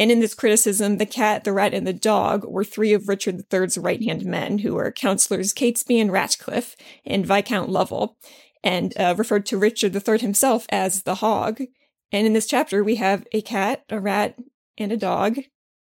And 0.00 0.10
in 0.10 0.20
this 0.20 0.34
criticism, 0.34 0.96
the 0.96 1.04
cat, 1.04 1.44
the 1.44 1.52
rat, 1.52 1.74
and 1.74 1.86
the 1.86 1.92
dog 1.92 2.46
were 2.46 2.64
three 2.64 2.94
of 2.94 3.06
Richard 3.06 3.44
III's 3.52 3.76
right 3.76 4.02
hand 4.02 4.24
men, 4.24 4.60
who 4.60 4.74
were 4.74 4.90
Councillors 4.90 5.52
Catesby 5.52 6.00
and 6.00 6.10
Ratcliffe 6.10 6.74
and 7.04 7.26
Viscount 7.26 7.68
Lovell, 7.68 8.16
and 8.64 8.98
uh, 8.98 9.14
referred 9.18 9.44
to 9.46 9.58
Richard 9.58 9.94
III 9.94 10.18
himself 10.18 10.64
as 10.70 11.02
the 11.02 11.16
hog. 11.16 11.60
And 12.10 12.26
in 12.26 12.32
this 12.32 12.46
chapter, 12.46 12.82
we 12.82 12.96
have 12.96 13.26
a 13.32 13.42
cat, 13.42 13.84
a 13.90 14.00
rat, 14.00 14.38
and 14.78 14.90
a 14.90 14.96
dog 14.96 15.40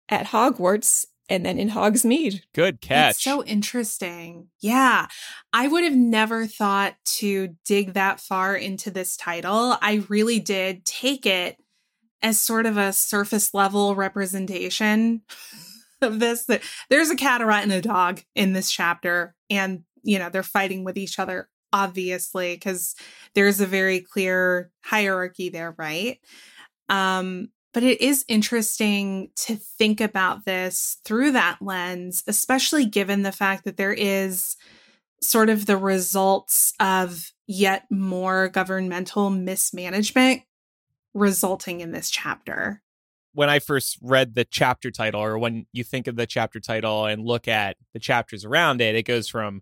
at 0.09 0.27
Hogwarts, 0.27 1.05
and 1.29 1.45
then 1.45 1.59
in 1.59 1.69
Hogsmeade. 1.69 2.41
Good 2.55 2.81
catch. 2.81 3.11
It's 3.11 3.23
so 3.23 3.43
interesting. 3.43 4.47
Yeah. 4.59 5.05
I 5.53 5.67
would 5.67 5.83
have 5.83 5.95
never 5.95 6.47
thought 6.47 6.95
to 7.17 7.55
dig 7.65 7.93
that 7.93 8.19
far 8.19 8.55
into 8.55 8.89
this 8.89 9.15
title. 9.15 9.77
I 9.79 10.05
really 10.09 10.39
did 10.39 10.85
take 10.85 11.27
it 11.27 11.57
as 12.21 12.39
sort 12.39 12.65
of 12.65 12.77
a 12.77 12.93
surface 12.93 13.53
level 13.53 13.95
representation 13.95 15.21
of 16.01 16.19
this. 16.19 16.45
That 16.45 16.61
There's 16.89 17.09
a 17.09 17.15
cat, 17.15 17.41
a 17.41 17.45
rat, 17.45 17.63
and 17.63 17.71
a 17.71 17.81
dog 17.81 18.21
in 18.35 18.53
this 18.53 18.71
chapter. 18.71 19.35
And, 19.49 19.83
you 20.03 20.19
know, 20.19 20.29
they're 20.29 20.43
fighting 20.43 20.83
with 20.83 20.97
each 20.97 21.19
other, 21.19 21.49
obviously, 21.73 22.53
because 22.55 22.95
there's 23.35 23.61
a 23.61 23.65
very 23.65 23.99
clear 23.99 24.71
hierarchy 24.83 25.49
there, 25.49 25.75
right? 25.77 26.19
Um, 26.89 27.49
but 27.73 27.83
it 27.83 28.01
is 28.01 28.25
interesting 28.27 29.29
to 29.35 29.55
think 29.55 30.01
about 30.01 30.45
this 30.45 30.97
through 31.05 31.33
that 31.33 31.57
lens, 31.61 32.23
especially 32.25 32.85
given 32.85 33.21
the 33.21 33.31
fact 33.31 33.65
that 33.65 33.77
there 33.77 33.93
is 33.93 34.55
sort 35.21 35.49
of 35.49 35.65
the 35.65 35.77
results 35.77 36.73
of 36.79 37.31
yet 37.47 37.85
more 37.89 38.49
governmental 38.49 39.29
mismanagement 39.29 40.41
resulting 41.13 41.79
in 41.81 41.91
this 41.91 42.09
chapter. 42.09 42.81
when 43.33 43.51
I 43.51 43.59
first 43.59 43.99
read 44.01 44.33
the 44.33 44.45
chapter 44.45 44.89
title, 44.89 45.21
or 45.21 45.37
when 45.37 45.67
you 45.71 45.83
think 45.83 46.07
of 46.07 46.15
the 46.15 46.25
chapter 46.25 46.59
title 46.59 47.05
and 47.05 47.23
look 47.23 47.47
at 47.47 47.77
the 47.93 47.99
chapters 47.99 48.43
around 48.43 48.81
it, 48.81 48.95
it 48.95 49.03
goes 49.03 49.29
from 49.29 49.61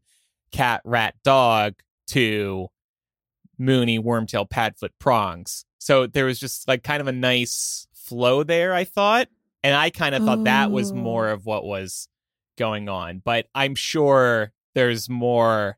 cat, 0.51 0.81
rat, 0.85 1.15
dog 1.25 1.73
to 2.07 2.69
Moony, 3.57 3.99
Wormtail, 3.99 4.49
Padfoot, 4.49 4.91
Prongs. 4.97 5.65
So 5.77 6.07
there 6.07 6.23
was 6.23 6.39
just 6.39 6.69
like 6.69 6.83
kind 6.83 7.01
of 7.01 7.07
a 7.07 7.11
nice 7.11 7.85
flow 7.93 8.43
there, 8.43 8.73
I 8.73 8.85
thought. 8.85 9.27
And 9.61 9.75
I 9.75 9.89
kind 9.89 10.15
of 10.15 10.23
thought 10.23 10.45
that 10.45 10.71
was 10.71 10.93
oh. 10.93 10.95
more 10.95 11.27
of 11.27 11.45
what 11.45 11.65
was 11.65 12.07
going 12.57 12.87
on. 12.87 13.21
But 13.25 13.47
I'm 13.53 13.75
sure 13.75 14.53
there's 14.73 15.09
more 15.09 15.77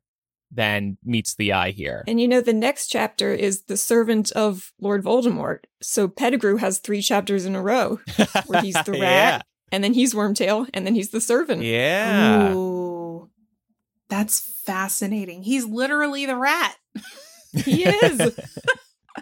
than 0.51 0.97
meets 1.03 1.35
the 1.35 1.53
eye 1.53 1.71
here. 1.71 2.03
And 2.07 2.19
you 2.21 2.27
know, 2.27 2.41
the 2.41 2.53
next 2.53 2.87
chapter 2.87 3.33
is 3.33 3.63
The 3.63 3.77
Servant 3.77 4.31
of 4.31 4.71
Lord 4.79 5.03
Voldemort. 5.03 5.65
So 5.81 6.07
Pettigrew 6.07 6.57
has 6.57 6.79
three 6.79 7.01
chapters 7.01 7.45
in 7.45 7.55
a 7.55 7.61
row, 7.61 7.99
where 8.47 8.61
he's 8.61 8.81
the 8.83 8.93
rat, 8.93 9.45
and 9.71 9.83
then 9.83 9.93
he's 9.93 10.13
Wormtail, 10.13 10.69
and 10.73 10.85
then 10.85 10.95
he's 10.95 11.09
the 11.09 11.21
servant. 11.21 11.63
Yeah. 11.63 12.47
yeah. 12.49 12.53
Ooh, 12.53 13.29
that's 14.09 14.39
fascinating. 14.65 15.43
He's 15.43 15.65
literally 15.65 16.25
the 16.25 16.37
rat. 16.37 16.75
He 17.53 17.85
is. 17.85 18.37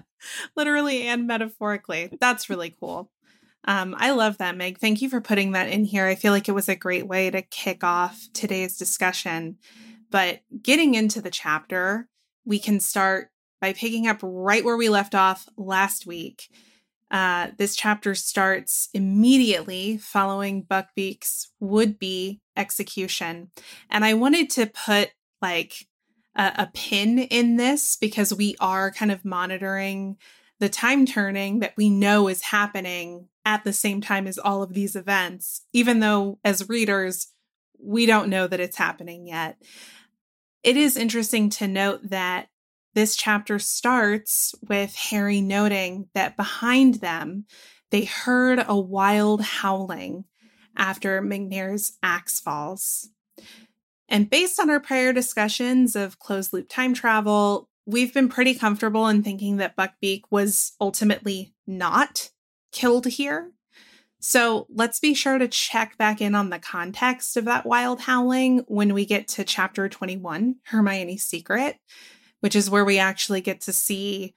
literally 0.56 1.04
and 1.08 1.28
metaphorically. 1.28 2.10
That's 2.20 2.50
really 2.50 2.76
cool. 2.80 3.12
Um, 3.66 3.96
I 3.98 4.12
love 4.12 4.38
that, 4.38 4.56
Meg. 4.56 4.80
Thank 4.80 5.02
you 5.02 5.10
for 5.10 5.22
putting 5.22 5.54
that 5.54 5.70
in 5.70 5.86
here. 5.86 6.06
I 6.06 6.16
feel 6.16 6.32
like 6.32 6.48
it 6.48 6.54
was 6.54 6.70
a 6.70 6.76
great 6.76 7.08
way 7.08 7.32
to 7.32 7.42
kick 7.42 7.84
off 7.84 8.28
today's 8.34 8.78
discussion. 8.78 9.58
But 10.12 10.42
getting 10.62 10.96
into 10.96 11.22
the 11.22 11.32
chapter, 11.32 12.08
we 12.46 12.60
can 12.60 12.80
start 12.80 13.30
by 13.62 13.74
picking 13.74 14.08
up 14.08 14.20
right 14.22 14.64
where 14.64 14.78
we 14.78 14.90
left 14.90 15.16
off 15.16 15.48
last 15.58 16.06
week. 16.06 16.50
Uh, 17.12 17.50
this 17.58 17.76
chapter 17.76 18.16
starts 18.16 18.90
immediately 18.94 19.98
following 19.98 20.64
Buckbeak's 20.64 21.52
would 21.60 21.98
be 22.00 22.42
execution. 22.58 23.52
And 23.90 24.04
I 24.04 24.14
wanted 24.16 24.50
to 24.52 24.66
put 24.66 25.12
like 25.42 25.88
a, 26.36 26.52
a 26.58 26.72
pin 26.74 27.20
in 27.20 27.58
this 27.58 27.98
because 27.98 28.34
we 28.34 28.56
are 28.60 28.92
kind 28.92 29.12
of 29.12 29.24
monitoring 29.24 30.18
the 30.60 30.70
time 30.70 31.06
turning 31.06 31.60
that 31.60 31.76
we 31.78 31.90
know 31.90 32.28
is 32.28 32.42
happening 32.42 33.28
at 33.44 33.64
the 33.64 33.74
same 33.74 34.02
time 34.02 34.26
as 34.26 34.38
all 34.38 34.64
of 34.64 34.74
these 34.74 34.96
events, 34.96 35.62
even 35.74 36.00
though 36.00 36.40
as 36.44 36.70
readers, 36.70 37.28
we 37.86 38.06
don't 38.06 38.30
know 38.30 38.48
that 38.48 38.60
it's 38.60 38.78
happening 38.78 39.28
yet. 39.28 39.62
It 40.64 40.78
is 40.78 40.98
interesting 40.98 41.50
to 41.52 41.68
note 41.68 42.10
that 42.10 42.48
this 42.96 43.16
chapter 43.16 43.60
starts 43.60 44.56
with 44.68 44.96
Harry 44.96 45.42
noting 45.42 46.08
that 46.16 46.38
behind 46.38 46.96
them, 46.96 47.46
they 47.92 48.06
heard 48.06 48.64
a 48.66 48.78
wild 48.78 49.42
howling 49.42 50.26
after 50.76 51.22
Macnair's 51.22 51.98
axe 52.02 52.40
falls. 52.40 53.10
And 54.08 54.30
based 54.30 54.60
on 54.60 54.70
our 54.70 54.80
prior 54.80 55.14
discussions 55.14 55.96
of 55.96 56.20
closed 56.20 56.54
loop 56.54 56.70
time 56.70 56.94
travel, 56.94 57.70
we've 57.86 58.14
been 58.14 58.30
pretty 58.30 58.56
comfortable 58.56 59.08
in 59.08 59.24
thinking 59.24 59.58
that 59.58 59.76
Buckbeak 59.76 60.24
was 60.30 60.74
ultimately 60.80 61.54
not 61.68 62.30
killed 62.72 63.06
here. 63.06 63.52
So 64.28 64.66
let's 64.74 65.00
be 65.00 65.14
sure 65.14 65.38
to 65.38 65.48
check 65.48 66.00
back 66.00 66.20
in 66.20 66.34
on 66.34 66.50
the 66.50 66.58
context 66.58 67.38
of 67.38 67.46
that 67.46 67.64
wild 67.64 68.02
howling 68.02 68.66
when 68.68 68.96
we 68.96 69.06
get 69.06 69.28
to 69.28 69.44
chapter 69.44 69.88
21, 69.88 70.56
Hermione's 70.64 71.22
Secret, 71.22 71.78
which 72.40 72.56
is 72.56 72.68
where 72.68 72.84
we 72.84 72.98
actually 72.98 73.42
get 73.42 73.62
to 73.62 73.72
see 73.72 74.34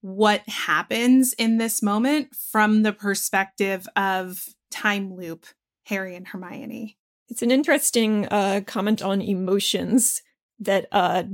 what 0.00 0.48
happens 0.48 1.32
in 1.32 1.58
this 1.58 1.82
moment 1.82 2.36
from 2.36 2.84
the 2.84 2.92
perspective 2.92 3.88
of 3.96 4.46
time 4.70 5.12
loop 5.12 5.44
Harry 5.86 6.14
and 6.14 6.28
Hermione. 6.28 6.96
It's 7.28 7.42
an 7.42 7.50
interesting 7.50 8.28
uh, 8.28 8.60
comment 8.64 9.02
on 9.02 9.20
emotions 9.20 10.22
that 10.60 10.86
uh, 10.92 11.24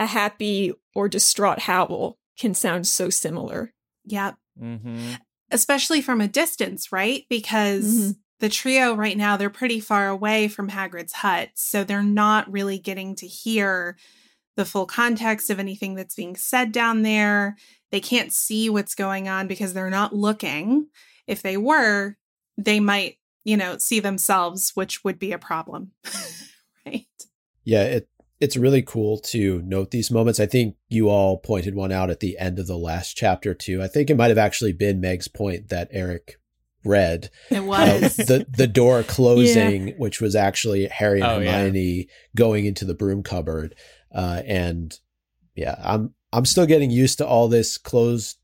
a 0.00 0.06
happy 0.06 0.72
or 0.96 1.08
distraught 1.08 1.60
howl 1.60 2.18
can 2.36 2.54
sound 2.54 2.88
so 2.88 3.08
similar. 3.08 3.72
Yep. 4.04 4.34
Mm-hmm. 4.60 5.14
Especially 5.50 6.00
from 6.00 6.20
a 6.20 6.28
distance, 6.28 6.90
right? 6.90 7.24
Because 7.28 7.84
mm-hmm. 7.84 8.10
the 8.40 8.48
trio 8.48 8.94
right 8.94 9.16
now, 9.16 9.36
they're 9.36 9.50
pretty 9.50 9.80
far 9.80 10.08
away 10.08 10.48
from 10.48 10.70
Hagrid's 10.70 11.12
hut. 11.12 11.50
So 11.54 11.84
they're 11.84 12.02
not 12.02 12.50
really 12.50 12.78
getting 12.78 13.14
to 13.16 13.26
hear 13.26 13.96
the 14.56 14.64
full 14.64 14.86
context 14.86 15.50
of 15.50 15.58
anything 15.58 15.94
that's 15.94 16.14
being 16.14 16.34
said 16.34 16.72
down 16.72 17.02
there. 17.02 17.56
They 17.92 18.00
can't 18.00 18.32
see 18.32 18.68
what's 18.68 18.94
going 18.94 19.28
on 19.28 19.46
because 19.46 19.72
they're 19.72 19.90
not 19.90 20.14
looking. 20.14 20.88
If 21.26 21.42
they 21.42 21.56
were, 21.56 22.16
they 22.58 22.80
might, 22.80 23.18
you 23.44 23.56
know, 23.56 23.78
see 23.78 24.00
themselves, 24.00 24.72
which 24.74 25.04
would 25.04 25.18
be 25.18 25.32
a 25.32 25.38
problem. 25.38 25.92
right. 26.86 27.06
Yeah, 27.64 27.82
it 27.82 28.08
it's 28.40 28.56
really 28.56 28.82
cool 28.82 29.18
to 29.18 29.62
note 29.62 29.90
these 29.90 30.10
moments. 30.10 30.38
I 30.38 30.46
think 30.46 30.76
you 30.88 31.08
all 31.08 31.38
pointed 31.38 31.74
one 31.74 31.92
out 31.92 32.10
at 32.10 32.20
the 32.20 32.38
end 32.38 32.58
of 32.58 32.66
the 32.66 32.76
last 32.76 33.16
chapter 33.16 33.54
too. 33.54 33.82
I 33.82 33.88
think 33.88 34.10
it 34.10 34.16
might 34.16 34.28
have 34.28 34.38
actually 34.38 34.72
been 34.72 35.00
Meg's 35.00 35.28
point 35.28 35.68
that 35.70 35.88
Eric 35.90 36.36
read. 36.84 37.30
It 37.50 37.64
was 37.64 38.18
uh, 38.18 38.24
the 38.24 38.46
the 38.48 38.66
door 38.66 39.02
closing, 39.06 39.88
yeah. 39.88 39.94
which 39.96 40.20
was 40.20 40.36
actually 40.36 40.86
Harry 40.86 41.20
and 41.20 41.30
oh, 41.30 41.34
Hermione 41.36 41.80
yeah. 41.80 42.04
going 42.34 42.66
into 42.66 42.84
the 42.84 42.94
broom 42.94 43.22
cupboard. 43.22 43.74
Uh, 44.14 44.42
and 44.44 44.98
yeah, 45.54 45.76
I'm 45.82 46.14
I'm 46.32 46.44
still 46.44 46.66
getting 46.66 46.90
used 46.90 47.18
to 47.18 47.26
all 47.26 47.48
this 47.48 47.78
closed. 47.78 48.38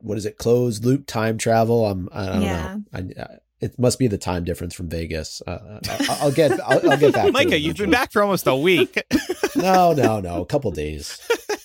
What 0.00 0.18
is 0.18 0.26
it? 0.26 0.38
Closed 0.38 0.84
loop 0.84 1.06
time 1.06 1.38
travel. 1.38 1.86
I'm 1.86 2.08
I 2.12 2.26
don't 2.26 2.42
yeah. 2.42 2.76
know. 2.92 3.10
I, 3.18 3.26
it 3.60 3.78
must 3.78 3.98
be 3.98 4.06
the 4.06 4.18
time 4.18 4.44
difference 4.44 4.74
from 4.74 4.88
Vegas. 4.88 5.42
Uh, 5.46 5.80
I'll, 5.88 6.16
I'll, 6.22 6.32
get 6.32 6.52
I'll, 6.60 6.90
I'll, 6.90 6.98
get 6.98 7.12
back. 7.12 7.32
Micah, 7.32 7.58
you've 7.58 7.76
been 7.76 7.90
back 7.90 8.12
for 8.12 8.22
almost 8.22 8.46
a 8.46 8.54
week. 8.54 9.02
no, 9.56 9.92
no, 9.92 10.20
no, 10.20 10.42
a 10.42 10.46
couple 10.46 10.70
days. 10.70 11.20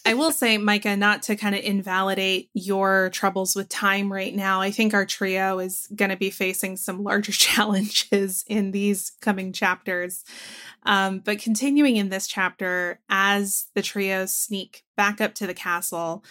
I 0.05 0.15
will 0.15 0.31
say, 0.31 0.57
Micah, 0.57 0.97
not 0.97 1.23
to 1.23 1.35
kind 1.35 1.55
of 1.55 1.61
invalidate 1.61 2.49
your 2.53 3.09
troubles 3.11 3.55
with 3.55 3.69
time 3.69 4.11
right 4.11 4.35
now. 4.35 4.59
I 4.59 4.69
think 4.69 4.93
our 4.93 5.05
trio 5.05 5.59
is 5.59 5.87
going 5.95 6.09
to 6.09 6.17
be 6.17 6.29
facing 6.29 6.77
some 6.77 7.03
larger 7.03 7.31
challenges 7.31 8.43
in 8.47 8.71
these 8.71 9.11
coming 9.21 9.53
chapters. 9.53 10.25
Um, 10.83 11.19
but 11.19 11.39
continuing 11.39 11.95
in 11.95 12.09
this 12.09 12.27
chapter, 12.27 12.99
as 13.07 13.67
the 13.75 13.81
trio 13.81 14.25
sneak 14.25 14.83
back 14.97 15.21
up 15.21 15.35
to 15.35 15.47
the 15.47 15.53
castle, 15.53 16.23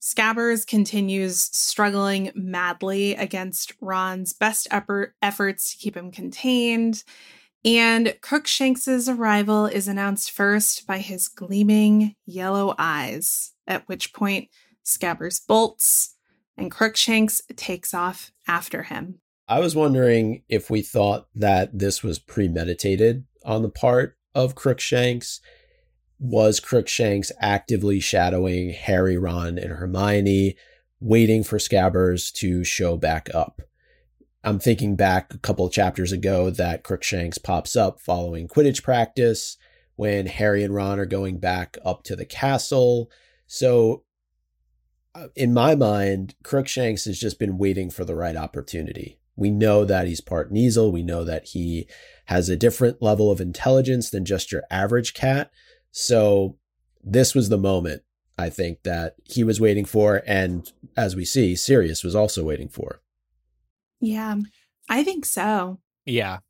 Scabbers 0.00 0.66
continues 0.66 1.38
struggling 1.38 2.30
madly 2.34 3.14
against 3.14 3.72
Ron's 3.80 4.32
best 4.32 4.68
effort, 4.70 5.14
efforts 5.22 5.72
to 5.72 5.78
keep 5.78 5.96
him 5.96 6.10
contained. 6.10 7.02
And 7.64 8.16
Crookshanks's 8.20 9.08
arrival 9.08 9.66
is 9.66 9.88
announced 9.88 10.30
first 10.30 10.86
by 10.86 10.98
his 10.98 11.26
gleaming 11.26 12.14
yellow 12.24 12.74
eyes, 12.78 13.52
at 13.66 13.88
which 13.88 14.12
point 14.12 14.48
Scabbers 14.84 15.44
bolts 15.44 16.14
and 16.56 16.70
Crookshanks 16.70 17.42
takes 17.56 17.92
off 17.92 18.30
after 18.46 18.84
him. 18.84 19.20
I 19.48 19.60
was 19.60 19.76
wondering 19.76 20.42
if 20.48 20.70
we 20.70 20.82
thought 20.82 21.28
that 21.34 21.78
this 21.78 22.02
was 22.02 22.18
premeditated 22.18 23.24
on 23.44 23.62
the 23.62 23.68
part 23.68 24.16
of 24.34 24.54
Crookshanks 24.54 25.40
was 26.18 26.60
Crookshanks 26.60 27.30
actively 27.40 28.00
shadowing 28.00 28.70
Harry, 28.70 29.18
Ron, 29.18 29.58
and 29.58 29.72
Hermione, 29.72 30.56
waiting 31.00 31.44
for 31.44 31.58
Scabbers 31.58 32.32
to 32.34 32.64
show 32.64 32.96
back 32.96 33.28
up. 33.34 33.62
I'm 34.42 34.58
thinking 34.58 34.96
back 34.96 35.34
a 35.34 35.38
couple 35.38 35.66
of 35.66 35.72
chapters 35.72 36.12
ago 36.12 36.50
that 36.50 36.84
Crookshanks 36.84 37.36
pops 37.36 37.74
up 37.74 38.00
following 38.00 38.48
Quidditch 38.48 38.82
practice 38.82 39.56
when 39.96 40.26
Harry 40.26 40.62
and 40.62 40.74
Ron 40.74 41.00
are 41.00 41.06
going 41.06 41.38
back 41.38 41.76
up 41.84 42.04
to 42.04 42.14
the 42.14 42.24
castle. 42.24 43.10
So, 43.46 44.04
uh, 45.14 45.28
in 45.34 45.52
my 45.52 45.74
mind, 45.74 46.34
Crookshanks 46.44 47.06
has 47.06 47.18
just 47.18 47.38
been 47.38 47.58
waiting 47.58 47.90
for 47.90 48.04
the 48.04 48.14
right 48.14 48.36
opportunity. 48.36 49.18
We 49.34 49.50
know 49.50 49.84
that 49.84 50.06
he's 50.06 50.20
part 50.20 50.52
Kneazle. 50.52 50.92
We 50.92 51.02
know 51.02 51.24
that 51.24 51.48
he 51.48 51.88
has 52.26 52.48
a 52.48 52.56
different 52.56 53.02
level 53.02 53.30
of 53.30 53.40
intelligence 53.40 54.10
than 54.10 54.24
just 54.24 54.52
your 54.52 54.62
average 54.70 55.12
cat. 55.12 55.50
So 55.98 56.58
this 57.02 57.34
was 57.34 57.48
the 57.48 57.56
moment 57.56 58.02
I 58.36 58.50
think 58.50 58.82
that 58.82 59.14
he 59.24 59.42
was 59.42 59.62
waiting 59.62 59.86
for, 59.86 60.22
and 60.26 60.70
as 60.94 61.16
we 61.16 61.24
see, 61.24 61.56
Sirius 61.56 62.04
was 62.04 62.14
also 62.14 62.44
waiting 62.44 62.68
for. 62.68 63.00
Yeah, 63.98 64.36
I 64.90 65.02
think 65.02 65.24
so. 65.24 65.78
Yeah, 66.04 66.40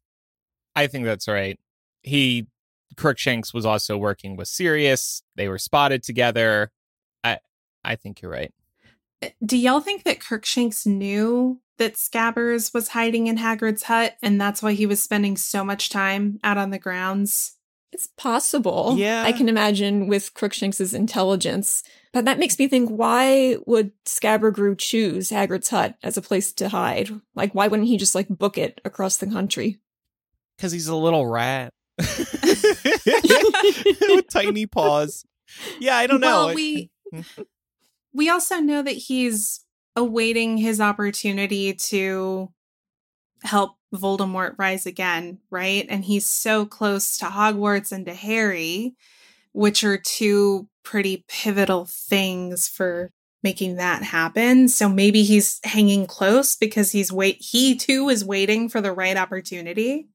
I 0.74 0.88
think 0.88 1.04
that's 1.04 1.28
right. 1.28 1.60
He 2.02 2.48
Crookshanks 2.96 3.54
was 3.54 3.64
also 3.64 3.96
working 3.96 4.34
with 4.34 4.48
Sirius. 4.48 5.22
They 5.36 5.48
were 5.48 5.58
spotted 5.58 6.02
together. 6.02 6.72
I 7.22 7.38
I 7.84 7.94
think 7.94 8.22
you're 8.22 8.32
right. 8.32 8.52
Uh, 9.22 9.28
do 9.44 9.56
y'all 9.56 9.78
think 9.78 10.02
that 10.02 10.18
Crookshanks 10.18 10.86
knew 10.86 11.60
that 11.78 11.94
Scabbers 11.94 12.74
was 12.74 12.88
hiding 12.88 13.28
in 13.28 13.38
Hagrid's 13.38 13.84
hut, 13.84 14.16
and 14.20 14.40
that's 14.40 14.60
why 14.60 14.72
he 14.72 14.86
was 14.86 15.00
spending 15.00 15.36
so 15.36 15.62
much 15.62 15.88
time 15.88 16.40
out 16.42 16.58
on 16.58 16.70
the 16.70 16.80
grounds? 16.80 17.55
It's 17.96 18.08
possible. 18.18 18.94
Yeah. 18.98 19.22
I 19.22 19.32
can 19.32 19.48
imagine 19.48 20.06
with 20.06 20.34
Crookshanks's 20.34 20.92
intelligence. 20.92 21.82
But 22.12 22.26
that 22.26 22.38
makes 22.38 22.58
me 22.58 22.68
think 22.68 22.90
why 22.90 23.56
would 23.64 23.90
Scabbergrew 24.04 24.76
choose 24.76 25.30
Hagrid's 25.30 25.70
hut 25.70 25.96
as 26.02 26.18
a 26.18 26.22
place 26.22 26.52
to 26.52 26.68
hide? 26.68 27.08
Like 27.34 27.54
why 27.54 27.68
wouldn't 27.68 27.88
he 27.88 27.96
just 27.96 28.14
like 28.14 28.28
book 28.28 28.58
it 28.58 28.82
across 28.84 29.16
the 29.16 29.26
country? 29.26 29.78
Cuz 30.58 30.72
he's 30.72 30.88
a 30.88 30.94
little 30.94 31.26
rat. 31.26 31.72
with 31.96 32.04
tiny 34.30 34.66
paws. 34.66 35.24
Yeah, 35.80 35.96
I 35.96 36.06
don't 36.06 36.20
know. 36.20 36.48
Well, 36.48 36.54
we 36.54 36.90
hmm. 37.10 37.22
we 38.12 38.28
also 38.28 38.56
know 38.56 38.82
that 38.82 38.90
he's 38.90 39.64
awaiting 39.96 40.58
his 40.58 40.82
opportunity 40.82 41.72
to 41.72 42.52
help 43.42 43.75
Voldemort 43.94 44.54
rise 44.58 44.86
again, 44.86 45.38
right? 45.50 45.86
And 45.88 46.04
he's 46.04 46.26
so 46.26 46.66
close 46.66 47.18
to 47.18 47.26
Hogwarts 47.26 47.92
and 47.92 48.06
to 48.06 48.14
Harry, 48.14 48.94
which 49.52 49.84
are 49.84 49.98
two 49.98 50.68
pretty 50.82 51.24
pivotal 51.28 51.86
things 51.86 52.68
for 52.68 53.10
making 53.42 53.76
that 53.76 54.02
happen. 54.02 54.68
So 54.68 54.88
maybe 54.88 55.22
he's 55.22 55.60
hanging 55.64 56.06
close 56.06 56.56
because 56.56 56.90
he's 56.90 57.12
wait 57.12 57.36
he 57.40 57.76
too 57.76 58.08
is 58.08 58.24
waiting 58.24 58.68
for 58.68 58.80
the 58.80 58.92
right 58.92 59.16
opportunity. 59.16 60.08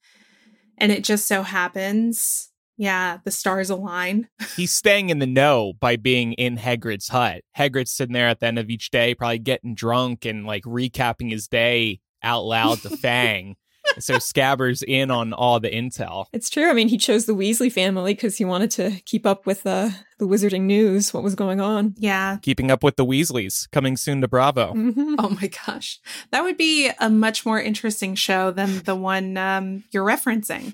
And 0.77 0.91
it 0.91 1.03
just 1.03 1.27
so 1.27 1.43
happens, 1.43 2.49
yeah, 2.77 3.19
the 3.23 3.31
stars 3.31 3.69
align. 3.69 4.27
he's 4.57 4.71
staying 4.71 5.11
in 5.11 5.19
the 5.19 5.27
know 5.27 5.73
by 5.79 5.95
being 5.95 6.33
in 6.33 6.57
Hagrid's 6.57 7.09
hut. 7.09 7.43
Hagrid's 7.57 7.91
sitting 7.91 8.13
there 8.13 8.27
at 8.27 8.39
the 8.39 8.47
end 8.47 8.59
of 8.59 8.69
each 8.69 8.89
day, 8.89 9.13
probably 9.15 9.39
getting 9.39 9.75
drunk 9.75 10.25
and 10.25 10.45
like 10.45 10.63
recapping 10.63 11.31
his 11.31 11.47
day 11.47 11.99
out 12.23 12.43
loud 12.43 12.79
to 12.79 12.89
Fang. 12.97 13.55
So 13.99 14.15
Scabbers 14.15 14.83
in 14.87 15.11
on 15.11 15.33
all 15.33 15.59
the 15.59 15.69
intel. 15.69 16.25
It's 16.33 16.49
true. 16.49 16.69
I 16.69 16.73
mean, 16.73 16.87
he 16.87 16.97
chose 16.97 17.25
the 17.25 17.33
Weasley 17.35 17.71
family 17.71 18.13
because 18.13 18.37
he 18.37 18.45
wanted 18.45 18.71
to 18.71 18.91
keep 19.05 19.25
up 19.25 19.45
with 19.45 19.65
uh, 19.65 19.89
the 20.19 20.27
wizarding 20.27 20.61
news, 20.61 21.13
what 21.13 21.23
was 21.23 21.35
going 21.35 21.59
on. 21.59 21.95
Yeah. 21.97 22.37
Keeping 22.41 22.71
up 22.71 22.83
with 22.83 22.95
the 22.95 23.05
Weasleys, 23.05 23.69
coming 23.71 23.97
soon 23.97 24.21
to 24.21 24.27
Bravo. 24.27 24.73
Mhm. 24.73 25.15
Oh 25.19 25.29
my 25.41 25.47
gosh. 25.65 25.99
That 26.31 26.43
would 26.43 26.57
be 26.57 26.89
a 26.99 27.09
much 27.09 27.45
more 27.45 27.59
interesting 27.59 28.15
show 28.15 28.51
than 28.51 28.79
the 28.83 28.95
one 28.95 29.37
um, 29.37 29.83
you're 29.91 30.05
referencing, 30.05 30.73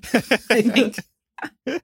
I 0.50 0.62
think. 1.70 1.80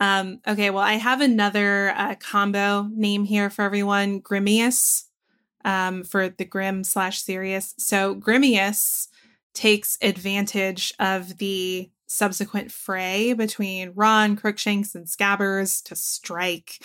um, 0.00 0.40
okay, 0.46 0.70
well, 0.70 0.82
I 0.82 0.94
have 0.94 1.20
another 1.20 1.90
uh, 1.96 2.14
combo 2.16 2.88
name 2.92 3.24
here 3.24 3.50
for 3.50 3.62
everyone 3.62 4.20
Grimius 4.20 5.04
um, 5.64 6.04
for 6.04 6.28
the 6.28 6.44
Grim 6.44 6.84
slash 6.84 7.22
Sirius. 7.22 7.74
So, 7.78 8.14
Grimius 8.14 9.08
takes 9.56 9.98
advantage 10.02 10.92
of 11.00 11.38
the 11.38 11.90
subsequent 12.06 12.70
fray 12.70 13.32
between 13.32 13.92
Ron, 13.96 14.36
Crookshanks, 14.36 14.94
and 14.94 15.06
Scabbers 15.06 15.82
to 15.84 15.96
strike. 15.96 16.80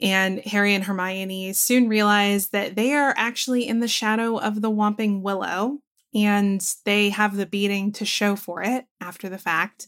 And 0.00 0.40
Harry 0.40 0.74
and 0.74 0.84
Hermione 0.84 1.52
soon 1.54 1.88
realize 1.88 2.48
that 2.48 2.74
they 2.74 2.92
are 2.92 3.14
actually 3.16 3.66
in 3.66 3.78
the 3.78 3.88
shadow 3.88 4.36
of 4.38 4.60
the 4.60 4.70
Whomping 4.70 5.22
Willow, 5.22 5.78
and 6.12 6.60
they 6.84 7.10
have 7.10 7.36
the 7.36 7.46
beating 7.46 7.92
to 7.92 8.04
show 8.04 8.36
for 8.36 8.62
it 8.62 8.84
after 9.00 9.28
the 9.28 9.38
fact. 9.38 9.86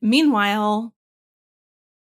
Meanwhile, 0.00 0.94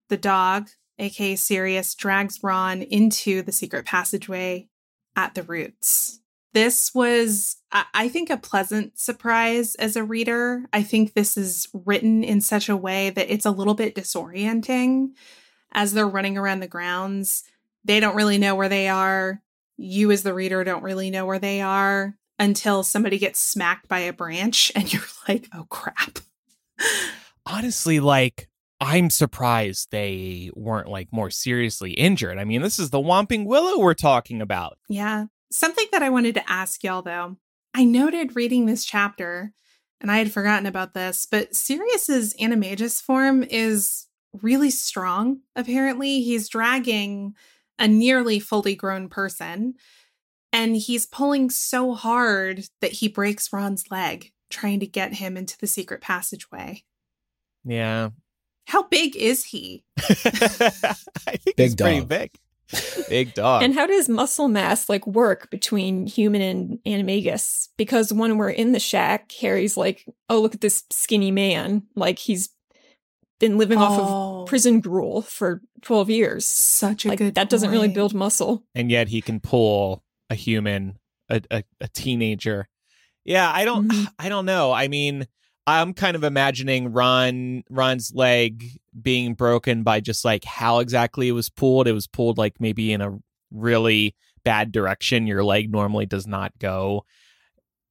the 0.09 0.17
dog, 0.17 0.69
aka 0.97 1.35
Sirius, 1.35 1.93
drags 1.93 2.41
Ron 2.41 2.81
into 2.81 3.41
the 3.41 3.51
secret 3.51 3.85
passageway 3.85 4.69
at 5.15 5.35
the 5.35 5.43
roots. 5.43 6.21
This 6.53 6.93
was, 6.93 7.57
I 7.71 8.07
think, 8.07 8.29
a 8.29 8.37
pleasant 8.37 8.97
surprise 8.97 9.75
as 9.75 9.95
a 9.95 10.03
reader. 10.03 10.65
I 10.73 10.81
think 10.81 11.13
this 11.13 11.37
is 11.37 11.67
written 11.73 12.23
in 12.23 12.41
such 12.41 12.69
a 12.69 12.77
way 12.77 13.09
that 13.11 13.31
it's 13.31 13.45
a 13.45 13.51
little 13.51 13.73
bit 13.73 13.95
disorienting 13.95 15.09
as 15.71 15.93
they're 15.93 16.07
running 16.07 16.37
around 16.37 16.61
the 16.61 16.67
grounds. 16.67 17.43
They 17.83 17.99
don't 17.99 18.15
really 18.15 18.37
know 18.37 18.55
where 18.55 18.69
they 18.69 18.87
are. 18.87 19.41
You, 19.77 20.11
as 20.11 20.23
the 20.23 20.33
reader, 20.33 20.63
don't 20.63 20.83
really 20.83 21.11
know 21.11 21.25
where 21.25 21.39
they 21.39 21.61
are 21.61 22.15
until 22.39 22.83
somebody 22.83 23.17
gets 23.17 23.39
smacked 23.39 23.87
by 23.87 23.99
a 23.99 24.13
branch 24.13 24.71
and 24.75 24.91
you're 24.91 25.03
like, 25.27 25.47
oh 25.53 25.65
crap. 25.69 26.19
Honestly, 27.45 27.99
like, 27.99 28.49
I'm 28.79 29.09
surprised 29.09 29.89
they 29.91 30.51
weren't 30.55 30.89
like 30.89 31.07
more 31.11 31.29
seriously 31.29 31.91
injured. 31.91 32.37
I 32.37 32.45
mean, 32.45 32.61
this 32.61 32.77
is 32.77 32.89
the 32.89 32.99
Whomping 32.99 33.45
Willow 33.45 33.79
we're 33.79 33.93
talking 33.93 34.41
about. 34.41 34.77
Yeah. 34.87 35.25
Something 35.51 35.87
that 35.91 36.03
I 36.03 36.09
wanted 36.09 36.35
to 36.35 36.51
ask 36.51 36.83
y'all 36.83 37.01
though. 37.01 37.37
I 37.73 37.83
noted 37.83 38.35
reading 38.35 38.65
this 38.65 38.85
chapter, 38.85 39.53
and 40.01 40.11
I 40.11 40.17
had 40.17 40.31
forgotten 40.31 40.65
about 40.65 40.93
this, 40.93 41.27
but 41.29 41.55
Sirius's 41.55 42.33
animagus 42.35 43.01
form 43.01 43.43
is 43.43 44.07
really 44.41 44.69
strong, 44.69 45.41
apparently. 45.55 46.21
He's 46.21 46.49
dragging 46.49 47.35
a 47.79 47.87
nearly 47.87 48.39
fully 48.39 48.75
grown 48.75 49.09
person, 49.09 49.75
and 50.51 50.75
he's 50.75 51.05
pulling 51.05 51.49
so 51.49 51.93
hard 51.93 52.63
that 52.81 52.93
he 52.93 53.07
breaks 53.07 53.53
Ron's 53.53 53.91
leg, 53.91 54.31
trying 54.49 54.79
to 54.79 54.87
get 54.87 55.15
him 55.15 55.37
into 55.37 55.57
the 55.57 55.67
secret 55.67 56.01
passageway. 56.01 56.83
Yeah. 57.63 58.09
How 58.65 58.83
big 58.83 59.15
is 59.15 59.45
he? 59.45 59.83
I 59.99 61.37
think 61.37 61.55
Big 61.55 61.69
he's 61.69 61.75
pretty 61.75 62.05
big. 62.05 62.31
Big 63.09 63.33
dog. 63.33 63.63
And 63.63 63.73
how 63.73 63.85
does 63.87 64.09
muscle 64.09 64.47
mass 64.47 64.89
like 64.89 65.05
work 65.07 65.49
between 65.49 66.05
human 66.07 66.41
and 66.41 66.79
animagus? 66.85 67.69
Because 67.77 68.11
when 68.11 68.37
we're 68.37 68.49
in 68.49 68.71
the 68.73 68.79
shack, 68.79 69.31
Harry's 69.39 69.77
like, 69.77 70.05
"Oh, 70.29 70.41
look 70.41 70.53
at 70.55 70.61
this 70.61 70.83
skinny 70.91 71.31
man! 71.31 71.83
Like 71.95 72.19
he's 72.19 72.49
been 73.39 73.57
living 73.57 73.77
off 73.77 73.99
Oh. 74.01 74.41
of 74.41 74.47
prison 74.49 74.79
gruel 74.81 75.21
for 75.21 75.61
twelve 75.81 76.09
years. 76.09 76.45
Such 76.45 77.05
a 77.05 77.09
Like 77.09 77.19
good 77.19 77.35
that 77.35 77.49
doesn't 77.49 77.71
really 77.71 77.87
build 77.89 78.13
muscle." 78.13 78.63
and 78.75 78.91
yet 78.91 79.07
he 79.09 79.21
can 79.21 79.39
pull 79.39 80.03
a 80.29 80.35
human, 80.35 80.97
a, 81.29 81.41
a, 81.49 81.63
a 81.79 81.87
teenager. 81.87 82.67
Yeah, 83.23 83.49
I 83.49 83.63
don't, 83.65 83.87
Mhm. 83.89 84.07
I 84.19 84.27
don't 84.29 84.45
know. 84.45 84.71
I 84.73 84.87
mean, 84.89 85.27
I'm 85.67 85.93
kind 85.93 86.15
of 86.15 86.23
imagining 86.23 86.93
Ron, 86.93 87.63
Ron's 87.69 88.13
leg 88.15 88.79
being 88.99 89.33
broken 89.33 89.83
by 89.83 89.99
just 89.99 90.23
like 90.23 90.45
how 90.45 90.79
exactly 90.79 91.27
it 91.27 91.33
was 91.33 91.49
pulled. 91.49 91.87
It 91.87 91.93
was 91.93 92.07
pulled 92.07 92.37
like 92.37 92.55
maybe 92.59 92.93
in 92.93 93.01
a 93.01 93.19
really 93.51 94.15
bad 94.45 94.71
direction. 94.71 95.27
Your 95.27 95.43
leg 95.43 95.69
normally 95.69 96.05
does 96.05 96.25
not 96.25 96.57
go, 96.57 97.05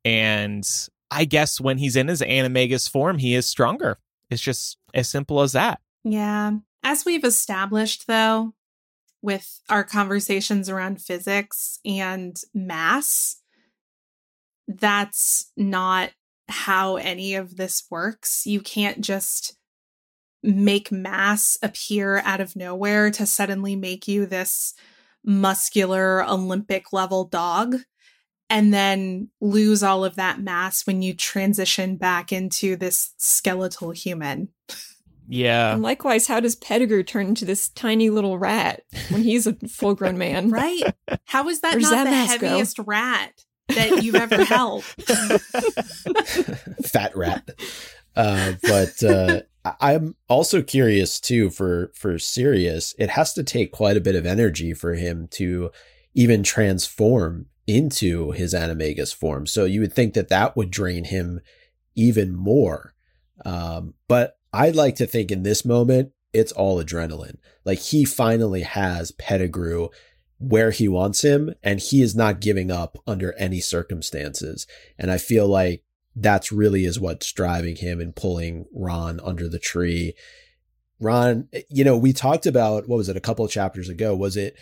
and 0.05 0.65
I 1.11 1.27
guess 1.27 1.61
when 1.61 1.79
he's 1.79 1.97
in 1.97 2.09
his 2.09 2.23
animagus 2.23 2.91
form, 2.91 3.19
he 3.19 3.35
is 3.35 3.47
stronger. 3.47 3.99
It's 4.31 4.43
just 4.43 4.79
as 4.95 5.09
simple 5.09 5.43
as 5.43 5.53
that. 5.53 5.81
Yeah. 6.03 6.53
As 6.83 7.05
we've 7.05 7.25
established, 7.25 8.07
though, 8.07 8.55
with 9.23 9.61
our 9.69 9.85
conversations 9.85 10.69
around 10.69 11.03
physics 11.03 11.79
and 11.85 12.37
mass, 12.55 13.37
that's 14.67 15.51
not 15.57 16.11
how 16.49 16.97
any 16.97 17.35
of 17.35 17.57
this 17.57 17.85
works. 17.91 18.47
You 18.47 18.61
can't 18.61 19.01
just 19.01 19.57
make 20.43 20.93
mass 20.93 21.59
appear 21.63 22.19
out 22.19 22.41
of 22.41 22.57
nowhere 22.57 23.11
to 23.11 23.27
suddenly 23.27 23.75
make 23.75 24.07
you 24.07 24.27
this 24.27 24.75
muscular 25.25 26.25
Olympic 26.25 26.93
level 26.93 27.25
dog 27.25 27.77
and 28.49 28.73
then 28.73 29.29
lose 29.41 29.83
all 29.83 30.05
of 30.05 30.15
that 30.15 30.41
mass 30.41 30.87
when 30.87 31.03
you 31.03 31.15
transition 31.15 31.97
back 31.97 32.33
into 32.33 32.77
this 32.77 33.13
skeletal 33.17 33.91
human. 33.91 34.49
Yeah. 35.29 35.73
And 35.73 35.83
likewise, 35.83 36.29
how 36.29 36.39
does 36.39 36.55
Pettigrew 36.55 37.03
turn 37.03 37.27
into 37.27 37.45
this 37.45 37.69
tiny 37.71 38.11
little 38.11 38.39
rat 38.39 38.83
when 39.09 39.23
he's 39.25 39.49
a 39.49 39.55
full-grown 39.69 40.17
man? 40.17 40.51
Right? 40.57 40.95
How 41.25 41.49
is 41.49 41.61
that 41.63 41.73
Where 41.73 41.81
not 41.81 41.91
that 41.91 42.05
the 42.05 42.11
mask 42.11 42.41
go? 42.41 42.49
heaviest 42.49 42.79
rat 42.87 43.33
that 43.69 44.03
you've 44.03 44.15
ever 44.15 44.45
held? 44.45 44.85
fat 46.85 47.17
rat. 47.17 47.51
Uh, 48.15 48.53
but 48.63 49.03
uh, 49.03 49.41
I- 49.65 49.95
I'm 49.95 50.15
also 50.29 50.63
curious 50.63 51.21
too 51.21 51.51
for 51.51 51.93
for 51.95 52.19
Sirius. 52.19 52.95
It 52.99 53.11
has 53.11 53.33
to 53.35 53.45
take 53.45 53.73
quite 53.73 53.97
a 53.97 54.01
bit 54.01 54.15
of 54.15 54.27
energy 54.27 54.73
for 54.73 54.95
him 54.95 55.29
to 55.33 55.71
even 56.15 56.43
transform 56.43 57.47
into 57.67 58.31
his 58.31 58.55
animagus 58.55 59.15
form. 59.15 59.47
So 59.47 59.65
you 59.65 59.81
would 59.81 59.93
think 59.93 60.15
that 60.15 60.29
that 60.29 60.57
would 60.57 60.71
drain 60.71 61.05
him 61.05 61.41
even 61.97 62.35
more. 62.35 62.95
Um, 63.45 63.95
but 64.09 64.39
I'd 64.53 64.77
like 64.77 64.95
to 64.97 65.07
think 65.07 65.31
in 65.31 65.43
this 65.43 65.65
moment 65.65 66.13
it's 66.33 66.53
all 66.53 66.83
adrenaline. 66.83 67.37
Like 67.65 67.81
he 67.81 68.05
finally 68.05 68.63
has 68.63 69.11
Pettigrew 69.13 69.89
where 70.39 70.71
he 70.71 70.87
wants 70.87 71.23
him, 71.23 71.55
and 71.63 71.81
he 71.81 72.03
is 72.03 72.15
not 72.15 72.41
giving 72.41 72.71
up 72.71 72.99
under 73.07 73.35
any 73.39 73.61
circumstances. 73.61 74.67
And 74.99 75.11
I 75.11 75.19
feel 75.19 75.47
like 75.47 75.83
that's 76.15 76.53
really 76.53 76.85
is 76.85 77.01
what's 77.01 77.33
driving 77.33 77.77
him 77.77 78.01
and 78.01 78.15
pulling 78.15 78.67
Ron 78.73 79.21
under 79.21 79.49
the 79.49 79.59
tree. 79.59 80.15
Ron, 80.99 81.49
you 81.69 81.85
know, 81.85 81.97
we 81.97 82.13
talked 82.13 82.47
about 82.47 82.89
what 82.89 82.97
was 82.97 83.09
it 83.09 83.17
a 83.17 83.21
couple 83.21 83.45
of 83.45 83.51
chapters 83.51 83.89
ago? 83.89 84.17
Was 84.17 84.37
it 84.37 84.57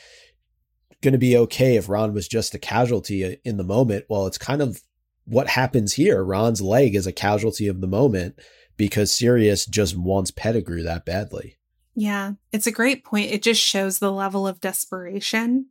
going 1.00 1.12
to 1.12 1.18
be 1.18 1.36
okay 1.36 1.76
if 1.76 1.88
Ron 1.88 2.12
was 2.12 2.26
just 2.26 2.54
a 2.54 2.58
casualty 2.58 3.36
in 3.44 3.56
the 3.56 3.64
moment? 3.64 4.06
Well, 4.08 4.26
it's 4.26 4.38
kind 4.38 4.62
of 4.62 4.82
what 5.26 5.48
happens 5.48 5.94
here. 5.94 6.24
Ron's 6.24 6.60
leg 6.60 6.94
is 6.94 7.06
a 7.06 7.12
casualty 7.12 7.68
of 7.68 7.80
the 7.80 7.86
moment 7.86 8.38
because 8.76 9.12
Sirius 9.12 9.66
just 9.66 9.96
wants 9.96 10.30
Pettigrew 10.30 10.82
that 10.82 11.04
badly. 11.04 11.56
Yeah, 11.94 12.32
it's 12.52 12.66
a 12.66 12.72
great 12.72 13.04
point. 13.04 13.30
It 13.30 13.42
just 13.42 13.60
shows 13.62 13.98
the 13.98 14.10
level 14.12 14.46
of 14.48 14.60
desperation 14.60 15.66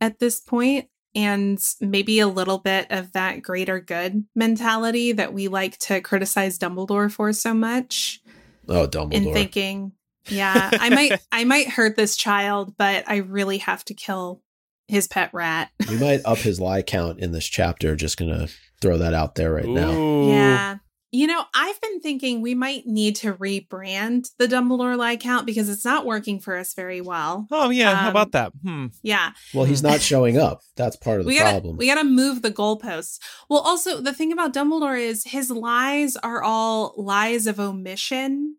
at 0.00 0.18
this 0.18 0.40
point 0.40 0.88
and 1.14 1.62
maybe 1.80 2.18
a 2.20 2.26
little 2.26 2.58
bit 2.58 2.86
of 2.90 3.12
that 3.12 3.42
greater 3.42 3.78
good 3.80 4.24
mentality 4.34 5.12
that 5.12 5.32
we 5.32 5.48
like 5.48 5.76
to 5.78 6.00
criticize 6.00 6.58
Dumbledore 6.58 7.10
for 7.12 7.32
so 7.32 7.52
much 7.54 8.20
Oh, 8.68 8.84
in 8.84 8.90
Dumbledore. 8.90 9.32
thinking, 9.32 9.92
yeah, 10.28 10.70
I 10.72 10.88
might 10.90 11.20
I 11.32 11.44
might 11.44 11.68
hurt 11.68 11.96
this 11.96 12.16
child, 12.16 12.74
but 12.76 13.04
I 13.08 13.16
really 13.18 13.58
have 13.58 13.84
to 13.86 13.94
kill 13.94 14.42
his 14.88 15.06
pet 15.06 15.30
rat. 15.32 15.70
we 15.88 15.98
might 15.98 16.20
up 16.24 16.38
his 16.38 16.60
lie 16.60 16.82
count 16.82 17.18
in 17.20 17.32
this 17.32 17.46
chapter. 17.46 17.94
Just 17.96 18.16
going 18.18 18.30
to 18.30 18.52
throw 18.80 18.98
that 18.98 19.14
out 19.14 19.34
there 19.36 19.52
right 19.52 19.68
now. 19.68 19.92
Yeah. 20.28 20.76
You 21.14 21.26
know, 21.26 21.44
I've 21.54 21.78
been 21.82 22.00
thinking 22.00 22.40
we 22.40 22.54
might 22.54 22.86
need 22.86 23.16
to 23.16 23.34
rebrand 23.34 24.30
the 24.38 24.48
Dumbledore 24.48 24.96
lie 24.96 25.16
count 25.16 25.44
because 25.44 25.68
it's 25.68 25.84
not 25.84 26.06
working 26.06 26.40
for 26.40 26.56
us 26.56 26.72
very 26.72 27.02
well. 27.02 27.46
Oh 27.50 27.68
yeah, 27.68 27.94
how 27.94 28.04
Um, 28.06 28.10
about 28.10 28.32
that? 28.32 28.52
Hmm. 28.64 28.86
Yeah. 29.02 29.32
Well, 29.52 29.66
he's 29.66 29.82
not 29.82 30.00
showing 30.00 30.38
up. 30.38 30.62
That's 30.74 30.96
part 30.96 31.20
of 31.20 31.26
the 31.26 31.28
we 31.28 31.36
gotta 31.38 31.50
problem. 31.60 31.76
we 31.76 31.86
gotta 31.86 32.04
move 32.04 32.40
the 32.40 32.50
goalposts. 32.50 33.18
Well, 33.50 33.60
also 33.60 34.00
the 34.00 34.14
thing 34.14 34.32
about 34.32 34.54
Dumbledore 34.54 34.98
is 34.98 35.24
his 35.24 35.50
lies 35.50 36.16
are 36.16 36.42
all 36.42 36.94
lies 36.96 37.46
of 37.46 37.60
omission. 37.60 38.56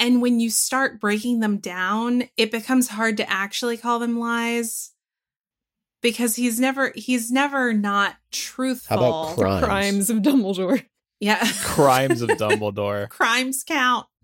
And 0.00 0.20
when 0.20 0.40
you 0.40 0.50
start 0.50 1.00
breaking 1.00 1.38
them 1.38 1.58
down, 1.58 2.24
it 2.36 2.50
becomes 2.50 2.88
hard 2.88 3.16
to 3.18 3.30
actually 3.30 3.76
call 3.76 4.00
them 4.00 4.18
lies. 4.18 4.90
because 6.02 6.34
he's 6.36 6.58
never 6.58 6.92
he's 6.96 7.30
never 7.30 7.72
not 7.72 8.16
truthful. 8.32 8.98
How 8.98 9.04
about 9.26 9.36
crimes? 9.36 9.64
Crimes 9.64 10.10
of 10.10 10.18
Dumbledore. 10.18 10.84
Yeah. 11.24 11.42
Crimes 11.62 12.20
of 12.20 12.28
Dumbledore. 12.38 13.08
Crimes 13.08 13.64
count. 13.64 14.06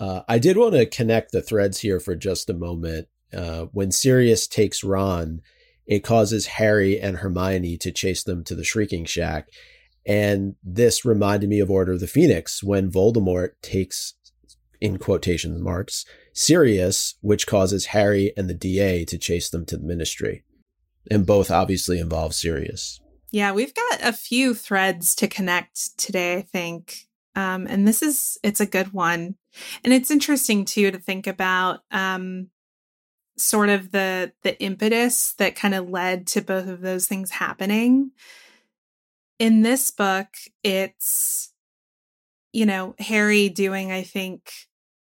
Uh, 0.00 0.24
I 0.28 0.40
did 0.40 0.56
want 0.56 0.74
to 0.74 0.84
connect 0.84 1.30
the 1.30 1.40
threads 1.40 1.78
here 1.78 2.00
for 2.00 2.16
just 2.16 2.50
a 2.50 2.54
moment. 2.54 3.06
Uh, 3.32 3.66
when 3.66 3.92
Sirius 3.92 4.48
takes 4.48 4.82
Ron, 4.82 5.42
it 5.86 6.00
causes 6.00 6.46
Harry 6.46 6.98
and 7.00 7.18
Hermione 7.18 7.76
to 7.76 7.92
chase 7.92 8.24
them 8.24 8.42
to 8.44 8.56
the 8.56 8.64
Shrieking 8.64 9.04
Shack. 9.04 9.46
And 10.04 10.56
this 10.60 11.04
reminded 11.04 11.48
me 11.48 11.60
of 11.60 11.70
Order 11.70 11.92
of 11.92 12.00
the 12.00 12.08
Phoenix 12.08 12.64
when 12.64 12.90
Voldemort 12.90 13.50
takes, 13.62 14.14
in 14.80 14.98
quotation 14.98 15.62
marks, 15.62 16.04
Sirius, 16.32 17.14
which 17.20 17.46
causes 17.46 17.86
Harry 17.86 18.32
and 18.36 18.50
the 18.50 18.54
DA 18.54 19.04
to 19.04 19.16
chase 19.16 19.50
them 19.50 19.64
to 19.66 19.76
the 19.76 19.86
Ministry. 19.86 20.42
And 21.12 21.24
both 21.24 21.48
obviously 21.48 22.00
involve 22.00 22.34
Sirius. 22.34 22.98
Yeah, 23.32 23.52
we've 23.52 23.74
got 23.74 24.00
a 24.02 24.12
few 24.12 24.54
threads 24.54 25.14
to 25.16 25.26
connect 25.26 25.98
today, 25.98 26.36
I 26.36 26.42
think. 26.42 27.08
Um, 27.34 27.66
and 27.66 27.88
this 27.88 28.02
is 28.02 28.38
it's 28.42 28.60
a 28.60 28.66
good 28.66 28.92
one. 28.92 29.36
And 29.82 29.92
it's 29.94 30.10
interesting 30.10 30.64
too 30.66 30.90
to 30.90 30.98
think 30.98 31.26
about 31.26 31.80
um 31.90 32.48
sort 33.38 33.70
of 33.70 33.92
the 33.92 34.32
the 34.42 34.60
impetus 34.62 35.34
that 35.38 35.56
kind 35.56 35.74
of 35.74 35.90
led 35.90 36.26
to 36.28 36.42
both 36.42 36.68
of 36.68 36.82
those 36.82 37.06
things 37.06 37.30
happening. 37.30 38.12
In 39.38 39.62
this 39.62 39.90
book, 39.90 40.28
it's 40.62 41.52
you 42.52 42.66
know, 42.66 42.94
Harry 42.98 43.48
doing 43.48 43.90
I 43.92 44.02
think 44.02 44.52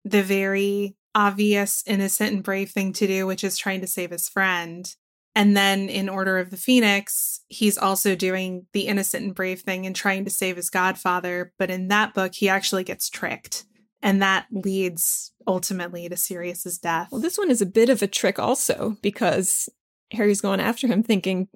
the 0.05 0.23
very 0.23 0.95
obvious 1.15 1.83
innocent 1.87 2.33
and 2.33 2.43
brave 2.43 2.71
thing 2.71 2.93
to 2.93 3.07
do, 3.07 3.25
which 3.27 3.43
is 3.43 3.57
trying 3.57 3.81
to 3.81 3.87
save 3.87 4.11
his 4.11 4.29
friend. 4.29 4.93
And 5.35 5.57
then 5.57 5.89
in 5.89 6.09
Order 6.09 6.37
of 6.37 6.51
the 6.51 6.57
Phoenix, 6.57 7.41
he's 7.47 7.77
also 7.77 8.15
doing 8.15 8.67
the 8.73 8.87
innocent 8.87 9.25
and 9.25 9.35
brave 9.35 9.61
thing 9.61 9.85
and 9.85 9.95
trying 9.95 10.25
to 10.25 10.31
save 10.31 10.57
his 10.57 10.69
godfather. 10.69 11.53
But 11.57 11.71
in 11.71 11.87
that 11.87 12.13
book, 12.13 12.35
he 12.35 12.49
actually 12.49 12.83
gets 12.83 13.09
tricked. 13.09 13.65
And 14.01 14.21
that 14.21 14.47
leads 14.51 15.31
ultimately 15.47 16.07
to 16.09 16.17
Sirius's 16.17 16.77
death. 16.77 17.09
Well, 17.11 17.21
this 17.21 17.37
one 17.37 17.49
is 17.49 17.61
a 17.61 17.65
bit 17.65 17.89
of 17.89 18.01
a 18.01 18.07
trick 18.07 18.37
also 18.37 18.97
because 19.01 19.69
Harry's 20.11 20.41
going 20.41 20.59
after 20.59 20.87
him 20.87 21.03
thinking 21.03 21.47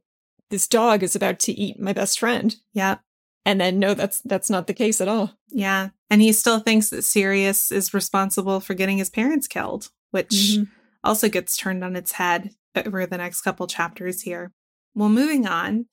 this 0.50 0.68
dog 0.68 1.04
is 1.04 1.16
about 1.16 1.40
to 1.40 1.52
eat 1.52 1.80
my 1.80 1.94
best 1.94 2.20
friend. 2.20 2.56
Yep. 2.74 3.02
And 3.46 3.62
then 3.62 3.80
no, 3.80 3.94
that's 3.94 4.22
that's 4.22 4.50
not 4.50 4.68
the 4.68 4.74
case 4.74 5.00
at 5.02 5.08
all. 5.08 5.38
Yeah. 5.50 5.90
And 6.10 6.22
he 6.22 6.32
still 6.32 6.60
thinks 6.60 6.90
that 6.90 7.04
Sirius 7.04 7.72
is 7.72 7.94
responsible 7.94 8.60
for 8.60 8.74
getting 8.74 8.98
his 8.98 9.10
parents 9.10 9.48
killed, 9.48 9.90
which 10.12 10.30
mm-hmm. 10.30 10.64
also 11.04 11.30
gets 11.30 11.56
turned 11.56 11.84
on 11.84 11.96
its 11.96 12.14
head 12.14 12.52
over 12.86 13.06
the 13.06 13.18
next 13.18 13.42
couple 13.42 13.66
chapters 13.68 14.22
here. 14.22 14.52
Well, 14.94 15.10
moving 15.10 15.48
on, 15.48 15.86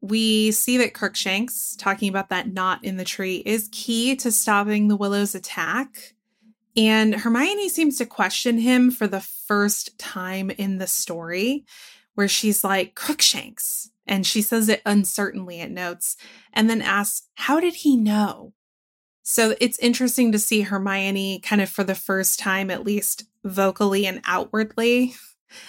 we 0.00 0.50
see 0.52 0.76
that 0.78 0.94
Crookshanks, 0.94 1.76
talking 1.76 2.08
about 2.08 2.28
that 2.30 2.52
knot 2.52 2.84
in 2.84 2.96
the 2.96 3.04
tree, 3.04 3.42
is 3.44 3.68
key 3.72 4.16
to 4.16 4.30
stopping 4.30 4.88
the 4.88 4.96
Willow's 4.96 5.34
attack. 5.34 6.14
And 6.76 7.14
Hermione 7.14 7.68
seems 7.68 7.96
to 7.98 8.06
question 8.06 8.58
him 8.58 8.90
for 8.90 9.06
the 9.06 9.20
first 9.20 9.98
time 9.98 10.50
in 10.50 10.78
the 10.78 10.86
story, 10.86 11.64
where 12.14 12.28
she's 12.28 12.62
like, 12.62 12.94
Crookshanks. 12.94 13.90
And 14.06 14.26
she 14.26 14.42
says 14.42 14.68
it 14.68 14.82
uncertainly, 14.86 15.60
it 15.60 15.70
notes, 15.70 16.16
and 16.52 16.70
then 16.70 16.82
asks, 16.82 17.28
How 17.34 17.58
did 17.58 17.74
he 17.74 17.96
know? 17.96 18.52
So 19.22 19.56
it's 19.58 19.78
interesting 19.80 20.30
to 20.32 20.38
see 20.38 20.60
Hermione 20.60 21.40
kind 21.40 21.60
of 21.60 21.68
for 21.68 21.82
the 21.82 21.96
first 21.96 22.38
time, 22.38 22.70
at 22.70 22.84
least 22.84 23.24
vocally 23.42 24.06
and 24.06 24.20
outwardly, 24.24 25.14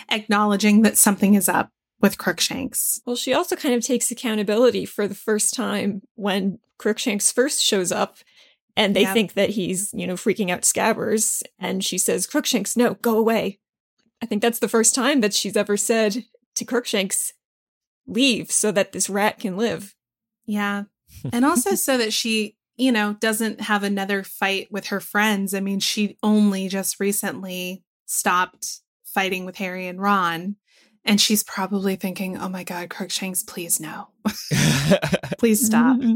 acknowledging 0.10 0.82
that 0.82 0.98
something 0.98 1.34
is 1.34 1.50
up 1.50 1.72
with 2.00 2.18
Crookshanks. 2.18 3.02
Well, 3.06 3.16
she 3.16 3.34
also 3.34 3.56
kind 3.56 3.74
of 3.74 3.84
takes 3.84 4.12
accountability 4.12 4.86
for 4.86 5.08
the 5.08 5.16
first 5.16 5.54
time 5.54 6.02
when 6.16 6.60
Crookshanks 6.78 7.32
first 7.32 7.64
shows 7.64 7.92
up 7.92 8.18
and 8.76 8.96
they 8.96 9.02
yep. 9.02 9.14
think 9.14 9.34
that 9.34 9.52
he's, 9.52 9.92
you 9.94 10.06
know, 10.06 10.14
freaking 10.14 10.52
out 10.52 10.62
Scabbers. 10.62 11.42
And 11.58 11.84
she 11.84 11.98
says, 11.98 12.28
Crookshanks, 12.28 12.78
no, 12.78 12.94
go 12.96 13.18
away. 13.18 13.60
I 14.22 14.28
think 14.28 14.42
that's 14.42 14.60
the 14.60 14.68
first 14.68 14.94
time 14.94 15.22
that 15.22 15.34
she's 15.34 15.58
ever 15.58 15.78
said 15.78 16.26
to 16.56 16.66
Crookshanks, 16.66 17.34
leave 18.06 18.52
so 18.52 18.72
that 18.72 18.92
this 18.92 19.10
rat 19.10 19.40
can 19.40 19.58
live. 19.58 19.96
Yeah. 20.46 20.84
And 21.32 21.46
also 21.46 21.74
so 21.76 21.98
that 21.98 22.12
she, 22.12 22.58
you 22.76 22.92
know, 22.92 23.14
doesn't 23.14 23.62
have 23.62 23.82
another 23.82 24.24
fight 24.24 24.68
with 24.70 24.88
her 24.88 25.00
friends. 25.00 25.54
I 25.54 25.62
mean, 25.62 25.80
she 25.80 26.18
only 26.22 26.68
just 26.68 27.00
recently 27.00 27.82
stopped 28.06 28.82
fighting 29.18 29.46
with 29.46 29.58
Harry 29.58 29.88
and 29.88 30.00
Ron. 30.00 30.58
And 31.04 31.20
she's 31.20 31.42
probably 31.42 31.96
thinking, 31.96 32.38
oh 32.38 32.50
my 32.50 32.64
God, 32.64 32.92
Crookshanks, 32.92 33.42
please 33.42 33.80
no. 33.80 34.10
please 35.40 35.66
stop. 35.66 36.00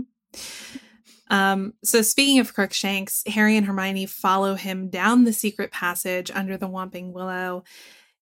Um, 1.31 1.75
so, 1.81 2.01
speaking 2.01 2.39
of 2.39 2.53
Crookshanks, 2.53 3.23
Harry 3.25 3.55
and 3.55 3.65
Hermione 3.65 4.05
follow 4.05 4.55
him 4.55 4.89
down 4.89 5.23
the 5.23 5.31
secret 5.31 5.71
passage 5.71 6.29
under 6.29 6.57
the 6.57 6.67
Whomping 6.67 7.13
Willow 7.13 7.63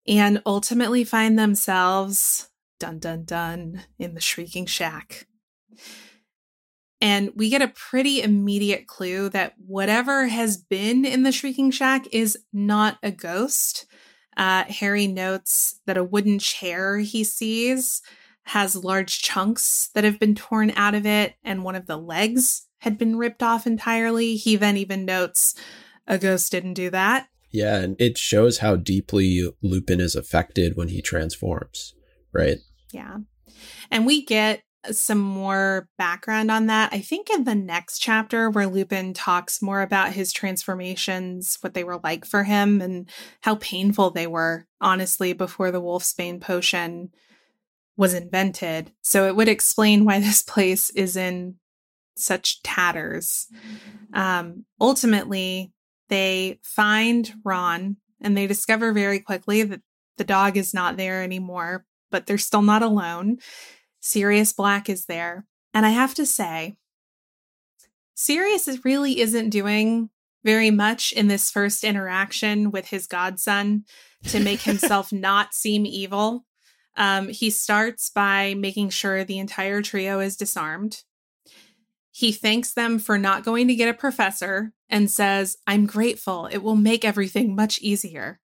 and 0.08 0.44
ultimately 0.46 1.04
find 1.04 1.38
themselves, 1.38 2.50
dun 2.80 3.00
dun 3.00 3.24
dun, 3.24 3.82
in 3.98 4.14
the 4.14 4.22
Shrieking 4.22 4.68
Shack. 4.68 5.26
And 7.02 7.32
we 7.36 7.50
get 7.50 7.64
a 7.64 7.70
pretty 7.70 8.22
immediate 8.22 8.86
clue 8.86 9.30
that 9.30 9.56
whatever 9.58 10.28
has 10.28 10.58
been 10.58 11.04
in 11.04 11.24
the 11.24 11.32
Shrieking 11.32 11.72
Shack 11.72 12.06
is 12.12 12.38
not 12.54 13.00
a 13.02 13.10
ghost. 13.10 13.88
Uh, 14.40 14.64
Harry 14.70 15.06
notes 15.06 15.82
that 15.86 15.98
a 15.98 16.04
wooden 16.04 16.40
chair 16.40 17.00
he 17.00 17.26
sees 17.26 18.02
has 18.44 18.74
large 18.74 19.22
chunks 19.22 19.90
that 19.94 20.06
have 20.06 20.18
been 20.18 20.34
torn 20.34 20.72
out 20.78 20.96
of 20.96 21.06
it, 21.06 21.36
and 21.44 21.66
one 21.66 21.76
of 21.76 21.88
the 21.88 21.98
legs 21.98 22.68
had 22.80 22.98
been 22.98 23.18
ripped 23.18 23.44
off 23.44 23.68
entirely. 23.68 24.38
He 24.38 24.56
then 24.56 24.78
even 24.78 25.04
notes 25.04 25.56
a 26.08 26.18
ghost 26.18 26.54
didn't 26.54 26.76
do 26.76 26.90
that. 26.90 27.28
Yeah, 27.52 27.80
and 27.80 28.00
it 28.00 28.18
shows 28.18 28.60
how 28.60 28.78
deeply 28.78 29.52
Lupin 29.62 30.00
is 30.00 30.16
affected 30.16 30.78
when 30.78 30.88
he 30.88 31.02
transforms, 31.02 31.94
right? 32.32 32.60
Yeah. 32.94 33.18
And 33.92 34.06
we 34.06 34.24
get 34.24 34.62
some 34.92 35.20
more 35.20 35.88
background 35.98 36.50
on 36.50 36.68
that. 36.68 36.94
I 36.94 37.00
think 37.00 37.30
in 37.30 37.44
the 37.44 37.56
next 37.56 38.00
chapter, 38.00 38.50
where 38.50 38.68
Lupin 38.68 39.14
talks 39.14 39.62
more 39.62 39.82
about 39.82 40.14
his 40.14 40.32
transformations, 40.32 41.58
what 41.62 41.74
they 41.74 41.84
were 41.84 42.00
like 42.04 42.26
for 42.26 42.44
him, 42.44 42.82
and 42.82 43.10
how 43.42 43.56
painful 43.56 44.12
they 44.12 44.28
were, 44.28 44.66
honestly, 44.80 45.34
before 45.34 45.72
the 45.72 45.82
Wolfsbane 45.82 46.40
potion 46.40 47.12
was 47.98 48.14
invented. 48.14 48.94
So 49.02 49.28
it 49.28 49.36
would 49.36 49.50
explain 49.50 50.06
why 50.06 50.20
this 50.22 50.42
place 50.42 50.90
is 50.92 51.18
in 51.18 51.56
such 52.16 52.62
tatters. 52.64 53.48
Um, 54.14 54.66
ultimately, 54.80 55.72
they 56.08 56.60
find 56.64 57.32
Ron 57.44 57.98
and 58.22 58.36
they 58.36 58.48
discover 58.48 58.92
very 58.94 59.20
quickly 59.20 59.64
that 59.64 59.82
the 60.18 60.24
dog 60.24 60.58
is 60.58 60.74
not 60.74 60.98
there 60.98 61.24
anymore, 61.24 61.86
but 62.12 62.26
they're 62.26 62.38
still 62.38 62.62
not 62.62 62.82
alone. 62.82 63.38
Sirius 64.00 64.54
Black 64.54 64.90
is 64.90 65.06
there. 65.06 65.46
And 65.74 65.86
I 65.86 65.90
have 65.90 66.14
to 66.16 66.26
say, 66.26 66.78
Sirius 68.16 68.68
really 68.84 69.20
isn't 69.20 69.50
doing 69.50 70.10
very 70.44 70.72
much 70.72 71.12
in 71.12 71.28
this 71.28 71.52
first 71.52 71.84
interaction 71.84 72.72
with 72.72 72.88
his 72.88 73.08
godson 73.08 73.86
to 74.28 74.40
make 74.40 74.62
himself 74.62 75.12
not 75.14 75.54
seem 75.54 75.86
evil. 75.86 76.46
Um, 76.96 77.30
he 77.30 77.50
starts 77.50 78.10
by 78.10 78.56
making 78.56 78.90
sure 78.90 79.24
the 79.24 79.40
entire 79.40 79.82
trio 79.82 80.20
is 80.20 80.36
disarmed. 80.36 81.04
He 82.12 82.32
thanks 82.32 82.74
them 82.74 83.00
for 83.00 83.18
not 83.18 83.46
going 83.46 83.68
to 83.70 83.76
get 83.76 83.88
a 83.88 83.94
professor 83.94 84.74
and 84.90 85.10
says, 85.10 85.56
I'm 85.66 85.86
grateful. 85.86 86.48
It 86.48 86.58
will 86.58 86.76
make 86.76 87.06
everything 87.06 87.56
much 87.56 87.80
easier. 87.80 88.42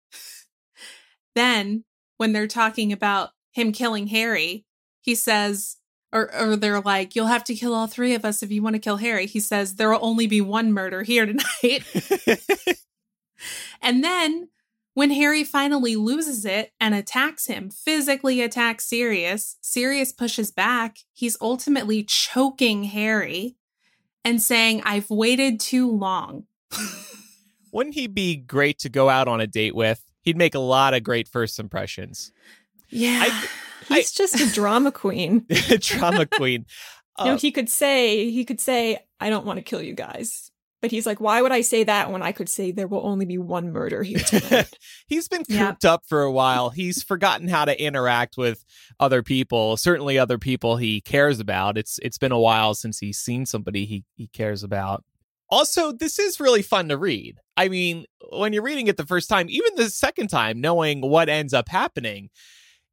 then, 1.34 1.84
when 2.16 2.32
they're 2.32 2.46
talking 2.46 2.92
about 2.92 3.30
him 3.50 3.72
killing 3.72 4.08
Harry, 4.08 4.64
he 5.04 5.14
says, 5.14 5.76
or, 6.12 6.34
or 6.34 6.56
they're 6.56 6.80
like, 6.80 7.14
you'll 7.14 7.26
have 7.26 7.44
to 7.44 7.54
kill 7.54 7.74
all 7.74 7.86
three 7.86 8.14
of 8.14 8.24
us 8.24 8.42
if 8.42 8.50
you 8.50 8.62
want 8.62 8.74
to 8.74 8.80
kill 8.80 8.96
Harry. 8.96 9.26
He 9.26 9.40
says, 9.40 9.74
there 9.74 9.90
will 9.90 9.98
only 10.00 10.26
be 10.26 10.40
one 10.40 10.72
murder 10.72 11.02
here 11.02 11.26
tonight. 11.26 11.84
and 13.82 14.02
then 14.02 14.48
when 14.94 15.10
Harry 15.10 15.44
finally 15.44 15.94
loses 15.94 16.46
it 16.46 16.72
and 16.80 16.94
attacks 16.94 17.46
him, 17.46 17.68
physically 17.68 18.40
attacks 18.40 18.86
Sirius, 18.86 19.56
Sirius 19.60 20.10
pushes 20.10 20.50
back. 20.50 20.98
He's 21.12 21.36
ultimately 21.38 22.02
choking 22.04 22.84
Harry 22.84 23.56
and 24.24 24.40
saying, 24.40 24.82
I've 24.86 25.10
waited 25.10 25.60
too 25.60 25.90
long. 25.90 26.44
Wouldn't 27.72 27.94
he 27.94 28.06
be 28.06 28.36
great 28.36 28.78
to 28.78 28.88
go 28.88 29.10
out 29.10 29.28
on 29.28 29.42
a 29.42 29.46
date 29.46 29.74
with? 29.74 30.00
He'd 30.22 30.38
make 30.38 30.54
a 30.54 30.60
lot 30.60 30.94
of 30.94 31.02
great 31.02 31.28
first 31.28 31.58
impressions. 31.58 32.32
Yeah. 32.88 33.24
I, 33.26 33.48
He's 33.88 34.12
I, 34.12 34.16
just 34.16 34.40
a 34.40 34.52
drama 34.52 34.92
queen. 34.92 35.46
drama 35.80 36.26
queen. 36.26 36.66
you 37.18 37.24
know, 37.24 37.34
uh, 37.34 37.38
he 37.38 37.52
could 37.52 37.68
say, 37.68 38.30
he 38.30 38.44
could 38.44 38.60
say, 38.60 38.98
I 39.20 39.30
don't 39.30 39.46
want 39.46 39.58
to 39.58 39.62
kill 39.62 39.82
you 39.82 39.94
guys. 39.94 40.50
But 40.82 40.90
he's 40.90 41.06
like, 41.06 41.18
why 41.18 41.40
would 41.40 41.50
I 41.52 41.62
say 41.62 41.84
that 41.84 42.12
when 42.12 42.20
I 42.20 42.32
could 42.32 42.48
say 42.50 42.70
there 42.70 42.86
will 42.86 43.06
only 43.06 43.24
be 43.24 43.38
one 43.38 43.72
murder 43.72 44.02
here 44.02 44.18
tonight? 44.26 44.76
he's 45.06 45.28
been 45.28 45.42
Yeah. 45.48 45.68
cooped 45.70 45.86
up 45.86 46.02
for 46.06 46.20
a 46.22 46.30
while. 46.30 46.68
He's 46.68 47.02
forgotten 47.02 47.48
how 47.48 47.64
to 47.64 47.82
interact 47.82 48.36
with 48.36 48.62
other 49.00 49.22
people, 49.22 49.78
certainly 49.78 50.18
other 50.18 50.36
people 50.36 50.76
he 50.76 51.00
cares 51.00 51.40
about. 51.40 51.78
It's 51.78 51.98
it's 52.02 52.18
been 52.18 52.32
a 52.32 52.38
while 52.38 52.74
since 52.74 52.98
he's 52.98 53.16
seen 53.18 53.46
somebody 53.46 53.86
he, 53.86 54.04
he 54.14 54.26
cares 54.26 54.62
about. 54.62 55.04
Also, 55.48 55.90
this 55.90 56.18
is 56.18 56.38
really 56.38 56.60
fun 56.62 56.90
to 56.90 56.98
read. 56.98 57.38
I 57.56 57.68
mean, 57.68 58.04
when 58.30 58.52
you're 58.52 58.62
reading 58.62 58.86
it 58.86 58.98
the 58.98 59.06
first 59.06 59.28
time, 59.30 59.46
even 59.48 59.76
the 59.76 59.88
second 59.88 60.28
time, 60.28 60.60
knowing 60.60 61.00
what 61.00 61.30
ends 61.30 61.54
up 61.54 61.68
happening, 61.70 62.28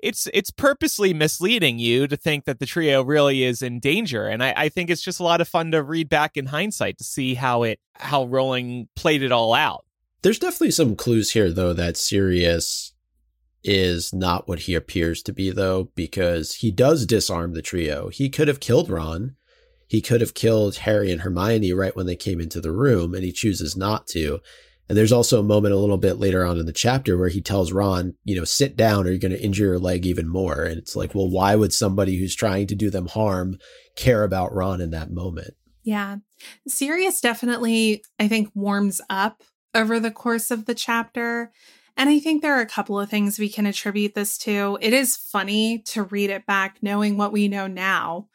it's 0.02 0.28
it's 0.34 0.52
purposely 0.52 1.14
misleading 1.14 1.80
you 1.80 2.08
to 2.08 2.18
think 2.18 2.46
that 2.46 2.60
the 2.60 2.66
trio 2.66 3.04
really 3.04 3.44
is 3.44 3.62
in 3.62 3.80
danger. 3.80 4.28
And 4.28 4.44
I, 4.44 4.54
I 4.56 4.70
think 4.70 4.90
it's 4.90 5.02
just 5.02 5.20
a 5.20 5.24
lot 5.24 5.42
of 5.42 5.48
fun 5.48 5.72
to 5.72 5.84
read 5.84 6.10
back 6.10 6.38
in 6.38 6.48
hindsight 6.48 6.98
to 6.98 7.04
see 7.04 7.36
how 7.36 7.64
it 7.64 7.80
how 7.96 8.26
Rowling 8.26 8.88
played 8.96 9.24
it 9.24 9.32
all 9.32 9.54
out. 9.54 9.86
There's 10.22 10.40
definitely 10.40 10.72
some 10.72 10.96
clues 10.96 11.32
here, 11.32 11.52
though, 11.52 11.74
that 11.74 11.98
Sirius 11.98 12.94
is 13.64 14.14
not 14.14 14.48
what 14.48 14.60
he 14.60 14.76
appears 14.76 15.24
to 15.24 15.34
be, 15.34 15.50
though, 15.52 15.90
because 15.96 16.56
he 16.56 16.72
does 16.72 17.06
disarm 17.06 17.54
the 17.54 17.62
trio. 17.62 18.10
He 18.10 18.30
could 18.30 18.48
have 18.48 18.60
killed 18.60 18.90
Ron. 18.90 19.36
He 19.88 20.02
could 20.02 20.22
have 20.22 20.34
killed 20.34 20.78
Harry 20.78 21.12
and 21.12 21.22
Hermione 21.22 21.74
right 21.74 21.96
when 21.96 22.06
they 22.06 22.16
came 22.16 22.40
into 22.40 22.62
the 22.62 22.72
room, 22.72 23.14
and 23.14 23.24
he 23.24 23.32
chooses 23.32 23.76
not 23.76 24.08
to. 24.08 24.40
And 24.92 24.98
there's 24.98 25.14
also 25.14 25.40
a 25.40 25.44
moment 25.44 25.74
a 25.74 25.78
little 25.78 25.98
bit 25.98 26.20
later 26.20 26.46
on 26.46 26.60
in 26.60 26.66
the 26.66 26.74
chapter 26.74 27.18
where 27.18 27.30
he 27.30 27.40
tells 27.40 27.72
Ron, 27.72 28.14
you 28.26 28.36
know, 28.36 28.44
sit 28.44 28.76
down 28.76 29.08
or 29.08 29.12
you're 29.12 29.20
going 29.20 29.32
to 29.32 29.42
injure 29.42 29.68
your 29.68 29.80
leg 29.80 30.06
even 30.06 30.28
more. 30.28 30.64
And 30.64 30.78
it's 30.78 30.98
like, 30.98 31.16
well, 31.16 31.30
why 31.30 31.56
would 31.56 31.72
somebody 31.72 32.18
who's 32.18 32.36
trying 32.36 32.68
to 32.68 32.76
do 32.76 32.90
them 32.90 33.08
harm 33.08 33.58
care 33.96 34.26
about 34.26 34.54
Ron 34.54 34.82
in 34.82 34.92
that 34.92 35.10
moment? 35.10 35.54
Yeah. 35.82 36.18
Sirius 36.68 37.22
definitely, 37.22 38.04
I 38.20 38.28
think, 38.28 38.52
warms 38.54 39.00
up 39.10 39.44
over 39.74 39.98
the 39.98 40.12
course 40.12 40.52
of 40.52 40.66
the 40.66 40.76
chapter. 40.76 41.54
And 41.96 42.10
I 42.10 42.20
think 42.20 42.42
there 42.42 42.58
are 42.58 42.60
a 42.60 42.66
couple 42.66 43.00
of 43.00 43.10
things 43.10 43.40
we 43.40 43.48
can 43.48 43.66
attribute 43.66 44.14
this 44.14 44.38
to. 44.40 44.78
It 44.82 44.92
is 44.92 45.16
funny 45.16 45.84
to 45.84 46.04
read 46.04 46.30
it 46.30 46.46
back 46.46 46.80
knowing 46.82 47.16
what 47.16 47.32
we 47.32 47.48
know 47.48 47.66
now 47.66 48.28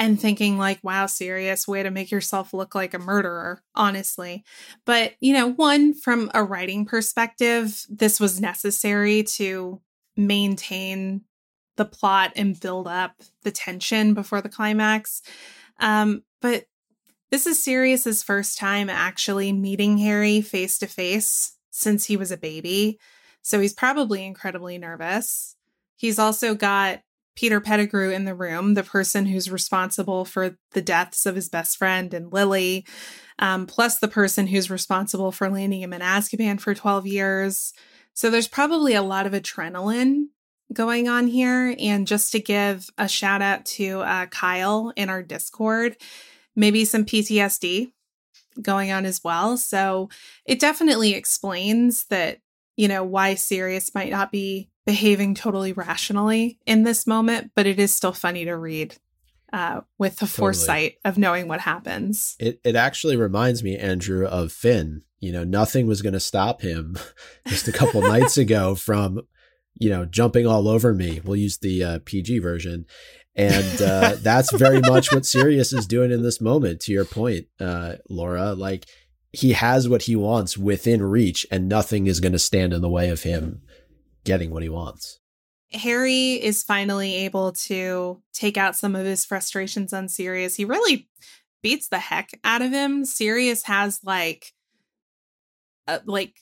and 0.00 0.18
thinking 0.18 0.56
like, 0.56 0.80
wow, 0.82 1.04
Sirius, 1.04 1.68
way 1.68 1.82
to 1.82 1.90
make 1.90 2.10
yourself 2.10 2.54
look 2.54 2.74
like 2.74 2.94
a 2.94 2.98
murderer, 2.98 3.62
honestly. 3.74 4.42
But, 4.86 5.12
you 5.20 5.34
know, 5.34 5.46
one, 5.52 5.92
from 5.92 6.30
a 6.32 6.42
writing 6.42 6.86
perspective, 6.86 7.84
this 7.90 8.18
was 8.18 8.40
necessary 8.40 9.22
to 9.34 9.82
maintain 10.16 11.20
the 11.76 11.84
plot 11.84 12.32
and 12.34 12.58
build 12.58 12.88
up 12.88 13.12
the 13.42 13.50
tension 13.50 14.14
before 14.14 14.40
the 14.40 14.48
climax. 14.48 15.20
Um, 15.78 16.22
but 16.40 16.64
this 17.30 17.46
is 17.46 17.62
Sirius's 17.62 18.22
first 18.22 18.56
time 18.56 18.88
actually 18.88 19.52
meeting 19.52 19.98
Harry 19.98 20.40
face 20.40 20.78
to 20.78 20.86
face 20.86 21.56
since 21.70 22.06
he 22.06 22.16
was 22.16 22.30
a 22.30 22.38
baby. 22.38 22.98
So 23.42 23.60
he's 23.60 23.74
probably 23.74 24.24
incredibly 24.24 24.78
nervous. 24.78 25.56
He's 25.96 26.18
also 26.18 26.54
got 26.54 27.02
Peter 27.40 27.58
Pettigrew 27.58 28.10
in 28.10 28.26
the 28.26 28.34
room, 28.34 28.74
the 28.74 28.82
person 28.82 29.24
who's 29.24 29.50
responsible 29.50 30.26
for 30.26 30.58
the 30.72 30.82
deaths 30.82 31.24
of 31.24 31.34
his 31.34 31.48
best 31.48 31.78
friend 31.78 32.12
and 32.12 32.30
Lily, 32.30 32.84
um, 33.38 33.66
plus 33.66 33.98
the 33.98 34.08
person 34.08 34.46
who's 34.46 34.68
responsible 34.68 35.32
for 35.32 35.48
landing 35.48 35.80
him 35.80 35.94
in 35.94 36.02
Azkaban 36.02 36.60
for 36.60 36.74
12 36.74 37.06
years. 37.06 37.72
So 38.12 38.28
there's 38.28 38.46
probably 38.46 38.92
a 38.92 39.00
lot 39.00 39.24
of 39.24 39.32
adrenaline 39.32 40.26
going 40.74 41.08
on 41.08 41.28
here. 41.28 41.74
And 41.78 42.06
just 42.06 42.30
to 42.32 42.40
give 42.40 42.90
a 42.98 43.08
shout 43.08 43.40
out 43.40 43.64
to 43.64 44.00
uh, 44.00 44.26
Kyle 44.26 44.92
in 44.94 45.08
our 45.08 45.22
Discord, 45.22 45.96
maybe 46.54 46.84
some 46.84 47.06
PTSD 47.06 47.90
going 48.60 48.92
on 48.92 49.06
as 49.06 49.24
well. 49.24 49.56
So 49.56 50.10
it 50.44 50.60
definitely 50.60 51.14
explains 51.14 52.04
that, 52.10 52.40
you 52.76 52.86
know, 52.86 53.02
why 53.02 53.34
Sirius 53.34 53.94
might 53.94 54.10
not 54.10 54.30
be 54.30 54.69
behaving 54.86 55.34
totally 55.34 55.72
rationally 55.72 56.58
in 56.66 56.82
this 56.82 57.06
moment, 57.06 57.52
but 57.54 57.66
it 57.66 57.78
is 57.78 57.94
still 57.94 58.12
funny 58.12 58.44
to 58.44 58.56
read 58.56 58.96
uh, 59.52 59.80
with 59.98 60.16
the 60.16 60.26
Totally. 60.26 60.38
foresight 60.38 60.94
of 61.04 61.18
knowing 61.18 61.48
what 61.48 61.60
happens. 61.60 62.36
It 62.38 62.60
it 62.64 62.76
actually 62.76 63.16
reminds 63.16 63.62
me, 63.62 63.76
Andrew, 63.76 64.26
of 64.26 64.52
Finn. 64.52 65.02
You 65.18 65.32
know, 65.32 65.44
nothing 65.44 65.86
was 65.86 66.02
going 66.02 66.14
to 66.14 66.20
stop 66.20 66.62
him 66.62 66.96
just 67.46 67.68
a 67.68 67.72
couple 67.72 68.00
nights 68.00 68.38
ago 68.44 68.74
from, 68.74 69.22
you 69.78 69.90
know, 69.90 70.06
jumping 70.06 70.46
all 70.46 70.68
over 70.68 70.94
me. 70.94 71.20
We'll 71.22 71.36
use 71.36 71.58
the 71.58 71.82
uh, 71.82 71.98
PG 72.04 72.38
version, 72.38 72.86
and 73.34 73.82
uh, 73.82 74.16
that's 74.22 74.52
very 74.52 74.80
much 74.80 75.12
what 75.12 75.26
Sirius 75.26 75.72
is 75.72 75.86
doing 75.86 76.10
in 76.10 76.22
this 76.22 76.40
moment. 76.40 76.80
To 76.82 76.92
your 76.92 77.04
point, 77.04 77.46
uh, 77.58 77.96
Laura, 78.08 78.54
like 78.54 78.86
he 79.32 79.52
has 79.52 79.88
what 79.88 80.02
he 80.02 80.16
wants 80.16 80.56
within 80.56 81.02
reach, 81.02 81.44
and 81.50 81.68
nothing 81.68 82.06
is 82.06 82.20
going 82.20 82.32
to 82.32 82.38
stand 82.38 82.72
in 82.72 82.82
the 82.82 82.88
way 82.88 83.10
of 83.10 83.22
him 83.22 83.62
getting 84.30 84.52
what 84.52 84.62
he 84.62 84.68
wants. 84.68 85.18
Harry 85.72 86.34
is 86.34 86.62
finally 86.62 87.16
able 87.16 87.50
to 87.50 88.22
take 88.32 88.56
out 88.56 88.76
some 88.76 88.94
of 88.94 89.04
his 89.04 89.24
frustrations 89.24 89.92
on 89.92 90.08
Sirius. 90.08 90.54
He 90.54 90.64
really 90.64 91.08
beats 91.64 91.88
the 91.88 91.98
heck 91.98 92.30
out 92.44 92.62
of 92.62 92.70
him. 92.70 93.04
Sirius 93.04 93.64
has 93.64 93.98
like 94.04 94.52
a, 95.88 96.00
like 96.06 96.36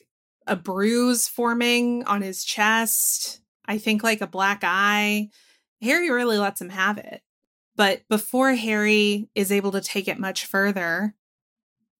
a 0.45 0.55
bruise 0.55 1.27
forming 1.27 2.03
on 2.03 2.21
his 2.21 2.43
chest. 2.43 3.41
I 3.65 3.79
think 3.79 4.03
like 4.03 4.21
a 4.21 4.27
black 4.27 4.61
eye. 4.63 5.29
Harry 5.81 6.11
really 6.11 6.37
lets 6.37 6.61
him 6.61 6.69
have 6.69 6.99
it. 6.99 7.23
But 7.75 8.01
before 8.07 8.53
Harry 8.53 9.29
is 9.33 9.51
able 9.51 9.71
to 9.71 9.81
take 9.81 10.07
it 10.07 10.19
much 10.19 10.45
further, 10.45 11.15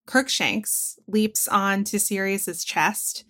Crookshanks 0.06 1.00
leaps 1.08 1.48
onto 1.48 1.98
Sirius's 1.98 2.64
chest 2.64 3.24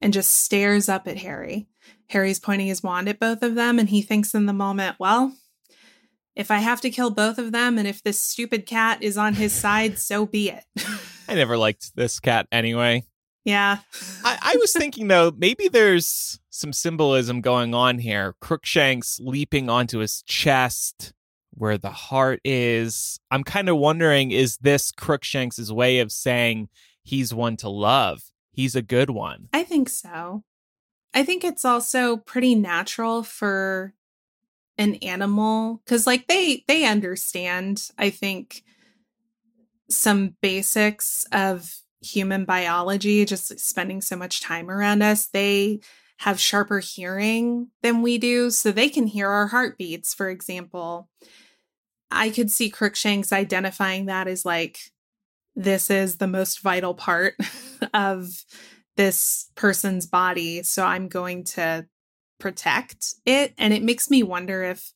and 0.00 0.12
just 0.12 0.32
stares 0.32 0.88
up 0.88 1.08
at 1.08 1.18
Harry. 1.18 1.68
Harry's 2.10 2.40
pointing 2.40 2.66
his 2.66 2.82
wand 2.82 3.08
at 3.08 3.20
both 3.20 3.42
of 3.42 3.54
them, 3.54 3.78
and 3.78 3.88
he 3.88 4.02
thinks 4.02 4.34
in 4.34 4.46
the 4.46 4.52
moment, 4.52 4.96
well, 4.98 5.34
if 6.34 6.50
I 6.50 6.58
have 6.58 6.80
to 6.82 6.90
kill 6.90 7.10
both 7.10 7.38
of 7.38 7.52
them, 7.52 7.78
and 7.78 7.86
if 7.86 8.02
this 8.02 8.22
stupid 8.22 8.64
cat 8.64 9.02
is 9.02 9.18
on 9.18 9.34
his 9.34 9.52
side, 9.52 9.98
so 9.98 10.24
be 10.24 10.50
it. 10.50 10.64
I 11.28 11.34
never 11.34 11.56
liked 11.58 11.94
this 11.96 12.20
cat 12.20 12.46
anyway. 12.50 13.04
yeah. 13.44 13.78
I, 14.24 14.38
I 14.40 14.56
was 14.56 14.72
thinking 14.72 15.08
though, 15.08 15.32
maybe 15.36 15.68
there's 15.68 16.38
some 16.48 16.72
symbolism 16.72 17.40
going 17.40 17.74
on 17.74 17.98
here. 17.98 18.34
Crookshanks 18.40 19.18
leaping 19.20 19.68
onto 19.68 19.98
his 19.98 20.22
chest 20.22 21.12
where 21.50 21.76
the 21.76 21.90
heart 21.90 22.40
is. 22.44 23.18
I'm 23.30 23.44
kind 23.44 23.68
of 23.68 23.76
wondering 23.76 24.30
is 24.30 24.58
this 24.58 24.92
Crookshanks' 24.92 25.70
way 25.70 25.98
of 25.98 26.12
saying 26.12 26.68
he's 27.02 27.34
one 27.34 27.56
to 27.58 27.68
love? 27.68 28.22
He's 28.52 28.74
a 28.74 28.82
good 28.82 29.10
one. 29.10 29.48
I 29.52 29.64
think 29.64 29.88
so. 29.88 30.44
I 31.14 31.24
think 31.24 31.44
it's 31.44 31.64
also 31.64 32.16
pretty 32.16 32.54
natural 32.54 33.22
for 33.22 33.94
an 34.76 34.94
animal 34.96 35.82
cuz 35.86 36.06
like 36.06 36.28
they 36.28 36.64
they 36.68 36.84
understand 36.84 37.88
I 37.98 38.10
think 38.10 38.62
some 39.90 40.36
basics 40.40 41.26
of 41.32 41.74
human 42.00 42.44
biology 42.44 43.24
just 43.24 43.58
spending 43.58 44.00
so 44.00 44.16
much 44.16 44.40
time 44.40 44.70
around 44.70 45.02
us. 45.02 45.26
They 45.26 45.80
have 46.18 46.40
sharper 46.40 46.80
hearing 46.80 47.68
than 47.82 48.02
we 48.02 48.18
do 48.18 48.50
so 48.50 48.70
they 48.70 48.88
can 48.88 49.06
hear 49.06 49.28
our 49.28 49.48
heartbeats 49.48 50.14
for 50.14 50.28
example. 50.28 51.08
I 52.10 52.30
could 52.30 52.50
see 52.50 52.70
Crookshanks 52.70 53.32
identifying 53.32 54.06
that 54.06 54.28
as 54.28 54.44
like 54.44 54.78
this 55.54 55.90
is 55.90 56.18
the 56.18 56.26
most 56.26 56.60
vital 56.60 56.94
part 56.94 57.34
of 57.94 58.44
this 58.98 59.50
person's 59.54 60.06
body. 60.06 60.64
So 60.64 60.84
I'm 60.84 61.08
going 61.08 61.44
to 61.44 61.86
protect 62.38 63.14
it. 63.24 63.54
And 63.56 63.72
it 63.72 63.82
makes 63.82 64.10
me 64.10 64.22
wonder 64.22 64.64
if 64.64 64.92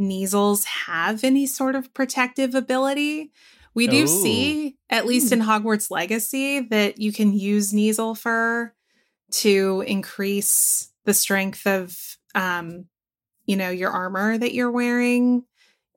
Kneazles 0.00 0.64
have 0.64 1.22
any 1.22 1.46
sort 1.46 1.76
of 1.76 1.92
protective 1.92 2.54
ability. 2.54 3.30
We 3.74 3.86
do 3.86 4.04
Ooh. 4.04 4.06
see, 4.06 4.76
at 4.88 5.06
least 5.06 5.32
in 5.32 5.40
Hogwarts 5.40 5.90
Legacy, 5.90 6.60
that 6.60 6.98
you 6.98 7.12
can 7.12 7.32
use 7.32 7.72
Kneazle 7.72 8.18
fur 8.18 8.72
to 9.32 9.84
increase 9.86 10.90
the 11.04 11.14
strength 11.14 11.66
of 11.66 11.96
um, 12.34 12.86
you 13.44 13.56
know, 13.56 13.70
your 13.70 13.90
armor 13.90 14.38
that 14.38 14.54
you're 14.54 14.70
wearing. 14.70 15.44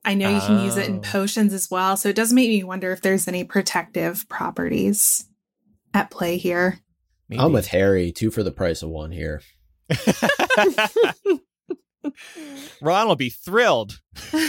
I 0.04 0.14
know 0.14 0.28
you 0.28 0.40
can 0.40 0.58
use 0.58 0.76
it 0.76 0.88
in 0.88 0.98
Oh. 0.98 1.02
potions 1.02 1.54
as 1.54 1.70
well. 1.70 1.96
So 1.96 2.10
it 2.10 2.16
does 2.16 2.32
make 2.32 2.50
me 2.50 2.62
wonder 2.64 2.92
if 2.92 3.00
there's 3.00 3.26
any 3.26 3.44
protective 3.44 4.28
properties 4.28 5.26
at 5.94 6.10
play 6.10 6.36
here. 6.36 6.80
Maybe. 7.28 7.40
I'm 7.40 7.52
with 7.52 7.68
Harry, 7.68 8.12
two 8.12 8.30
for 8.30 8.42
the 8.42 8.52
price 8.52 8.82
of 8.82 8.90
one 8.90 9.10
here. 9.10 9.42
Ron 12.80 13.08
will 13.08 13.16
be 13.16 13.30
thrilled. 13.30 14.00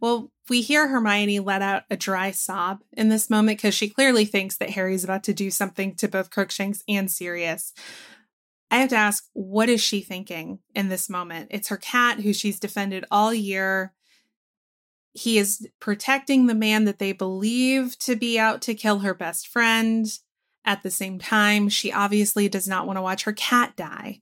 Well, 0.00 0.32
we 0.48 0.62
hear 0.62 0.88
Hermione 0.88 1.38
let 1.40 1.60
out 1.62 1.82
a 1.90 1.96
dry 1.96 2.30
sob 2.30 2.80
in 2.92 3.08
this 3.08 3.28
moment 3.28 3.58
because 3.58 3.74
she 3.74 3.90
clearly 3.90 4.24
thinks 4.24 4.56
that 4.56 4.70
Harry's 4.70 5.04
about 5.04 5.22
to 5.24 5.34
do 5.34 5.50
something 5.50 5.94
to 5.96 6.08
both 6.08 6.30
Crookshanks 6.30 6.82
and 6.88 7.10
Sirius. 7.10 7.72
I 8.70 8.78
have 8.78 8.88
to 8.90 8.96
ask, 8.96 9.24
what 9.32 9.68
is 9.68 9.82
she 9.82 10.00
thinking 10.00 10.60
in 10.74 10.88
this 10.88 11.08
moment? 11.10 11.48
It's 11.50 11.68
her 11.68 11.76
cat 11.76 12.20
who 12.20 12.32
she's 12.32 12.58
defended 12.58 13.04
all 13.10 13.32
year. 13.34 13.92
he 15.12 15.38
is 15.38 15.66
protecting 15.80 16.46
the 16.46 16.54
man 16.54 16.84
that 16.84 16.98
they 16.98 17.12
believe 17.12 17.98
to 18.00 18.16
be 18.16 18.38
out 18.38 18.60
to 18.62 18.74
kill 18.74 19.00
her 19.00 19.14
best 19.14 19.46
friend. 19.48 20.06
At 20.66 20.82
the 20.82 20.90
same 20.90 21.18
time, 21.18 21.68
she 21.68 21.92
obviously 21.92 22.48
does 22.48 22.66
not 22.66 22.86
want 22.86 22.96
to 22.96 23.02
watch 23.02 23.22
her 23.22 23.32
cat 23.32 23.76
die. 23.76 24.20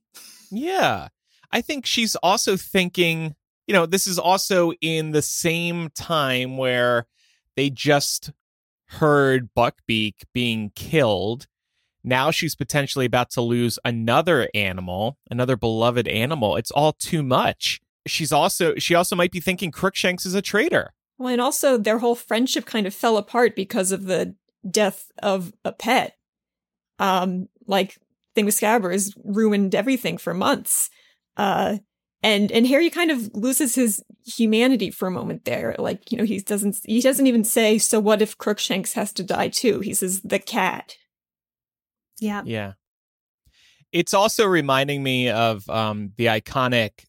Yeah. 0.50 1.08
I 1.50 1.62
think 1.62 1.86
she's 1.86 2.16
also 2.16 2.56
thinking, 2.56 3.34
you 3.66 3.72
know, 3.72 3.86
this 3.86 4.06
is 4.06 4.18
also 4.18 4.72
in 4.80 5.12
the 5.12 5.22
same 5.22 5.88
time 5.94 6.58
where 6.58 7.06
they 7.56 7.70
just 7.70 8.30
heard 8.86 9.48
Buckbeak 9.56 10.14
being 10.32 10.70
killed. 10.74 11.46
Now 12.02 12.30
she's 12.30 12.54
potentially 12.54 13.06
about 13.06 13.30
to 13.30 13.40
lose 13.40 13.78
another 13.84 14.48
animal, 14.54 15.16
another 15.30 15.56
beloved 15.56 16.06
animal. 16.06 16.56
It's 16.56 16.70
all 16.70 16.92
too 16.92 17.22
much. 17.22 17.80
She's 18.06 18.32
also 18.32 18.74
she 18.76 18.94
also 18.94 19.16
might 19.16 19.32
be 19.32 19.40
thinking 19.40 19.70
Crookshanks 19.70 20.26
is 20.26 20.34
a 20.34 20.42
traitor. 20.42 20.92
Well, 21.16 21.32
and 21.32 21.40
also 21.40 21.78
their 21.78 21.98
whole 21.98 22.14
friendship 22.14 22.66
kind 22.66 22.86
of 22.86 22.94
fell 22.94 23.16
apart 23.16 23.56
because 23.56 23.92
of 23.92 24.04
the 24.04 24.34
death 24.68 25.10
of 25.22 25.54
a 25.64 25.72
pet. 25.72 26.16
Um, 26.98 27.48
like 27.66 27.98
thing 28.34 28.44
with 28.44 28.58
Scabbers 28.58 29.12
ruined 29.24 29.74
everything 29.74 30.18
for 30.18 30.34
months. 30.34 30.90
Uh, 31.36 31.78
and 32.22 32.50
and 32.50 32.66
Harry 32.66 32.88
kind 32.90 33.10
of 33.10 33.30
loses 33.34 33.74
his 33.74 34.02
humanity 34.26 34.90
for 34.90 35.06
a 35.06 35.10
moment 35.10 35.44
there. 35.44 35.76
Like 35.78 36.10
you 36.10 36.18
know, 36.18 36.24
he 36.24 36.40
doesn't 36.40 36.78
he 36.84 37.00
doesn't 37.00 37.26
even 37.26 37.44
say, 37.44 37.78
"So 37.78 38.00
what 38.00 38.22
if 38.22 38.38
Crookshanks 38.38 38.94
has 38.94 39.12
to 39.14 39.22
die 39.22 39.48
too?" 39.48 39.80
He 39.80 39.92
says, 39.92 40.22
"The 40.22 40.38
cat." 40.38 40.96
Yeah. 42.20 42.42
Yeah. 42.44 42.72
It's 43.92 44.14
also 44.14 44.46
reminding 44.46 45.02
me 45.02 45.28
of 45.28 45.68
um, 45.68 46.12
the 46.16 46.26
iconic 46.26 47.04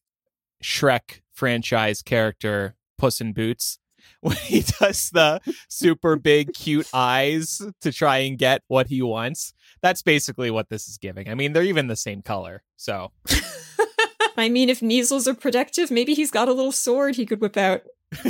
Shrek 0.64 1.22
franchise 1.34 2.02
character 2.02 2.76
Puss 2.98 3.22
in 3.22 3.34
Boots 3.34 3.80
when 4.26 4.38
he 4.38 4.62
does 4.80 5.12
the 5.12 5.40
super 5.70 6.16
big 6.16 6.54
cute 6.54 6.90
eyes 6.94 7.62
to 7.82 7.92
try 7.92 8.18
and 8.18 8.38
get 8.38 8.64
what 8.68 8.88
he 8.88 9.02
wants. 9.02 9.54
That's 9.82 10.02
basically 10.02 10.50
what 10.50 10.70
this 10.70 10.88
is 10.88 10.98
giving. 10.98 11.30
I 11.30 11.36
mean, 11.36 11.54
they're 11.54 11.64
even 11.64 11.88
the 11.88 11.96
same 11.96 12.24
color. 12.24 12.64
So 12.76 13.12
I 14.38 14.50
mean, 14.50 14.70
if 14.70 14.80
Kneazles 14.80 15.28
are 15.28 15.36
protective, 15.36 15.92
maybe 15.92 16.14
he's 16.14 16.32
got 16.32 16.50
a 16.50 16.54
little 16.54 16.72
sword 16.72 17.16
he 17.16 17.26
could 17.26 17.40
whip 17.40 17.56
out. 17.56 17.84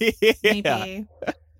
yeah. 0.00 0.32
Maybe. 0.44 1.06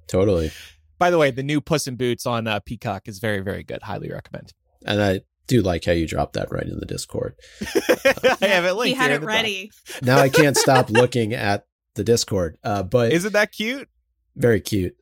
Totally. 0.06 0.52
By 0.98 1.11
the 1.11 1.18
way, 1.18 1.30
the 1.30 1.42
new 1.42 1.61
Puss 1.61 1.87
in 1.87 1.96
Boots 1.96 2.26
on 2.26 2.46
uh, 2.46 2.61
Peacock 2.61 3.08
is 3.08 3.18
very, 3.18 3.40
very 3.40 3.64
good. 3.64 3.82
Highly 3.82 4.11
recommend. 4.11 4.52
And 4.85 5.02
I 5.02 5.20
do 5.46 5.62
like 5.62 5.85
how 5.85 5.92
you 5.92 6.06
dropped 6.06 6.35
that 6.35 6.52
right 6.52 6.66
in 6.66 6.78
the 6.78 6.87
Discord. 6.87 7.35
I 7.62 8.46
have 8.46 8.64
it 8.64 8.74
linked. 8.74 8.88
He 8.88 8.94
had 8.94 9.11
it 9.11 9.16
in 9.16 9.20
the 9.22 9.26
ready. 9.26 9.70
Now 10.02 10.18
I 10.18 10.28
can't 10.28 10.56
stop 10.56 10.90
looking 10.90 11.32
at 11.32 11.64
the 11.94 12.05
Discord. 12.05 12.59
Uh, 12.64 12.83
but. 12.83 13.12
Isn't 13.12 13.33
that 13.33 13.52
cute? 13.52 13.88
very 14.37 14.61
cute. 14.61 14.96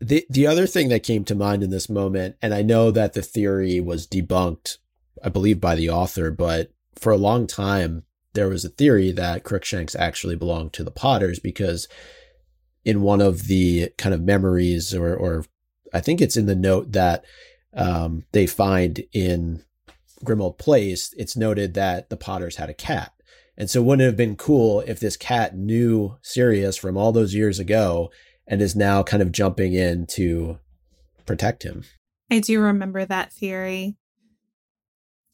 The 0.00 0.26
the 0.28 0.46
other 0.46 0.66
thing 0.66 0.88
that 0.88 1.02
came 1.02 1.24
to 1.24 1.34
mind 1.34 1.62
in 1.62 1.70
this 1.70 1.88
moment, 1.88 2.36
and 2.42 2.52
I 2.52 2.62
know 2.62 2.90
that 2.90 3.12
the 3.12 3.22
theory 3.22 3.80
was 3.80 4.06
debunked, 4.06 4.78
I 5.22 5.28
believe, 5.28 5.60
by 5.60 5.74
the 5.74 5.90
author, 5.90 6.30
but 6.30 6.72
for 6.94 7.12
a 7.12 7.18
long 7.18 7.46
time 7.46 8.04
there 8.34 8.48
was 8.48 8.64
a 8.64 8.68
theory 8.70 9.12
that 9.12 9.44
Crookshanks 9.44 9.94
actually 9.94 10.34
belonged 10.34 10.72
to 10.72 10.82
the 10.82 10.90
Potters 10.90 11.38
because 11.38 11.86
in 12.84 13.02
one 13.02 13.20
of 13.20 13.46
the 13.46 13.90
kind 13.96 14.14
of 14.14 14.22
memories, 14.22 14.92
or 14.92 15.14
or 15.14 15.44
I 15.92 16.00
think 16.00 16.20
it's 16.20 16.36
in 16.36 16.46
the 16.46 16.56
note 16.56 16.92
that 16.92 17.24
um, 17.72 18.24
they 18.32 18.46
find 18.46 19.04
in 19.12 19.62
Grimmauld 20.24 20.58
Place, 20.58 21.14
it's 21.16 21.36
noted 21.36 21.74
that 21.74 22.10
the 22.10 22.16
Potters 22.16 22.56
had 22.56 22.68
a 22.68 22.74
cat. 22.74 23.12
And 23.56 23.70
so 23.70 23.82
wouldn't 23.82 24.02
it 24.02 24.06
have 24.06 24.16
been 24.16 24.36
cool 24.36 24.80
if 24.80 24.98
this 24.98 25.16
cat 25.16 25.56
knew 25.56 26.16
Sirius 26.22 26.76
from 26.76 26.96
all 26.96 27.12
those 27.12 27.34
years 27.34 27.58
ago 27.58 28.10
and 28.46 28.60
is 28.60 28.74
now 28.74 29.02
kind 29.02 29.22
of 29.22 29.32
jumping 29.32 29.74
in 29.74 30.06
to 30.08 30.58
protect 31.24 31.62
him? 31.62 31.84
I 32.30 32.40
do 32.40 32.60
remember 32.60 33.04
that 33.04 33.32
theory. 33.32 33.96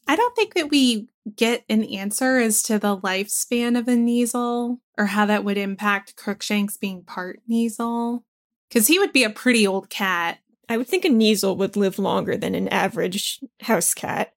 I 0.07 0.15
don't 0.15 0.35
think 0.35 0.53
that 0.55 0.69
we 0.69 1.07
get 1.35 1.63
an 1.69 1.83
answer 1.85 2.37
as 2.37 2.63
to 2.63 2.77
the 2.77 2.97
lifespan 2.97 3.77
of 3.77 3.87
a 3.87 3.91
Kneazle 3.91 4.79
or 4.97 5.05
how 5.05 5.25
that 5.25 5.43
would 5.43 5.57
impact 5.57 6.15
Crookshanks 6.15 6.77
being 6.77 7.03
part 7.03 7.39
Kneazle. 7.49 8.23
Because 8.69 8.87
he 8.87 8.99
would 8.99 9.13
be 9.13 9.23
a 9.23 9.29
pretty 9.29 9.65
old 9.65 9.89
cat. 9.89 10.39
I 10.69 10.77
would 10.77 10.87
think 10.87 11.05
a 11.05 11.09
Kneazle 11.09 11.57
would 11.57 11.75
live 11.75 11.99
longer 11.99 12.37
than 12.37 12.55
an 12.55 12.67
average 12.69 13.39
house 13.61 13.93
cat. 13.93 14.33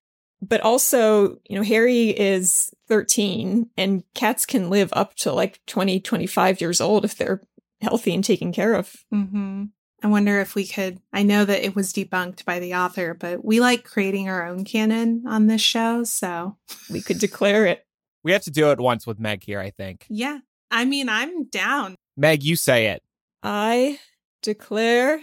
But 0.48 0.61
also, 0.61 1.38
you 1.48 1.57
know, 1.57 1.62
Harry 1.62 2.09
is 2.11 2.70
13 2.88 3.70
and 3.76 4.04
cats 4.14 4.46
can 4.46 4.70
live 4.70 4.90
up 4.92 5.14
to 5.16 5.33
like 5.33 5.61
20, 5.66 6.00
25 6.00 6.61
years 6.61 6.80
old 6.80 7.04
if 7.04 7.16
they're 7.16 7.40
healthy 7.80 8.14
and 8.14 8.24
taken 8.24 8.52
care 8.52 8.74
of. 8.74 8.94
Mm-hmm. 9.12 9.64
I 10.02 10.07
wonder 10.07 10.38
if 10.40 10.54
we 10.54 10.66
could. 10.66 11.00
I 11.12 11.22
know 11.22 11.44
that 11.44 11.64
it 11.64 11.74
was 11.74 11.92
debunked 11.92 12.44
by 12.44 12.59
the 12.59 12.74
author, 12.74 13.14
but 13.14 13.44
we 13.44 13.59
like 13.61 13.85
creating 13.85 14.28
our 14.28 14.46
own 14.46 14.64
canon 14.64 15.24
on 15.26 15.46
this 15.46 15.62
show. 15.62 16.04
So, 16.04 16.57
We 16.90 17.00
could 17.00 17.18
declare 17.18 17.64
it. 17.64 17.87
We 18.22 18.33
have 18.33 18.42
to 18.42 18.50
do 18.50 18.70
it 18.70 18.80
once 18.80 19.07
with 19.07 19.18
Meg 19.18 19.44
here, 19.44 19.61
I 19.61 19.70
think. 19.70 20.07
yeah. 20.09 20.38
I 20.70 20.85
mean, 20.85 21.09
I'm 21.09 21.44
down. 21.44 21.94
Meg, 22.16 22.42
you 22.42 22.57
say 22.57 22.87
it. 22.87 23.02
I 23.42 24.00
declare 24.42 25.22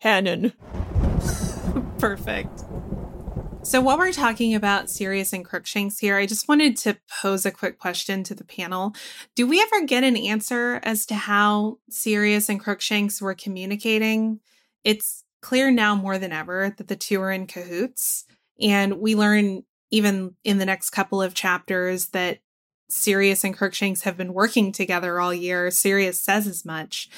canon. 0.00 0.52
Perfect. 1.98 2.64
So, 3.62 3.80
while 3.80 3.98
we're 3.98 4.12
talking 4.12 4.54
about 4.54 4.88
Sirius 4.88 5.32
and 5.34 5.44
Crookshanks 5.44 5.98
here, 5.98 6.16
I 6.16 6.24
just 6.24 6.48
wanted 6.48 6.76
to 6.78 6.96
pose 7.20 7.44
a 7.44 7.50
quick 7.50 7.78
question 7.78 8.24
to 8.24 8.34
the 8.34 8.42
panel. 8.42 8.94
Do 9.36 9.46
we 9.46 9.60
ever 9.60 9.84
get 9.84 10.02
an 10.02 10.16
answer 10.16 10.80
as 10.82 11.04
to 11.06 11.14
how 11.14 11.78
Sirius 11.90 12.48
and 12.48 12.58
Crookshanks 12.58 13.20
were 13.20 13.34
communicating? 13.34 14.40
It's 14.82 15.24
clear 15.42 15.70
now 15.70 15.94
more 15.94 16.18
than 16.18 16.32
ever 16.32 16.74
that 16.78 16.88
the 16.88 16.96
two 16.96 17.20
are 17.20 17.30
in 17.30 17.46
cahoots. 17.46 18.24
And 18.60 18.98
we 18.98 19.14
learn 19.14 19.64
even 19.90 20.36
in 20.42 20.58
the 20.58 20.66
next 20.66 20.90
couple 20.90 21.20
of 21.20 21.34
chapters 21.34 22.08
that 22.08 22.38
Sirius 22.88 23.44
and 23.44 23.56
Crookshanks 23.56 24.02
have 24.02 24.16
been 24.16 24.32
working 24.32 24.72
together 24.72 25.20
all 25.20 25.34
year. 25.34 25.70
Sirius 25.70 26.18
says 26.20 26.46
as 26.46 26.64
much. 26.64 27.08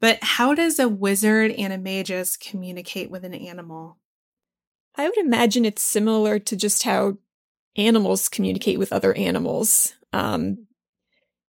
But 0.00 0.18
how 0.22 0.54
does 0.54 0.78
a 0.78 0.88
wizard 0.88 1.52
animagus 1.52 2.38
communicate 2.38 3.10
with 3.10 3.24
an 3.24 3.34
animal? 3.34 3.96
I 4.96 5.08
would 5.08 5.18
imagine 5.18 5.64
it's 5.64 5.82
similar 5.82 6.38
to 6.38 6.56
just 6.56 6.82
how 6.82 7.18
animals 7.76 8.28
communicate 8.28 8.78
with 8.78 8.92
other 8.92 9.14
animals. 9.14 9.94
Um, 10.12 10.66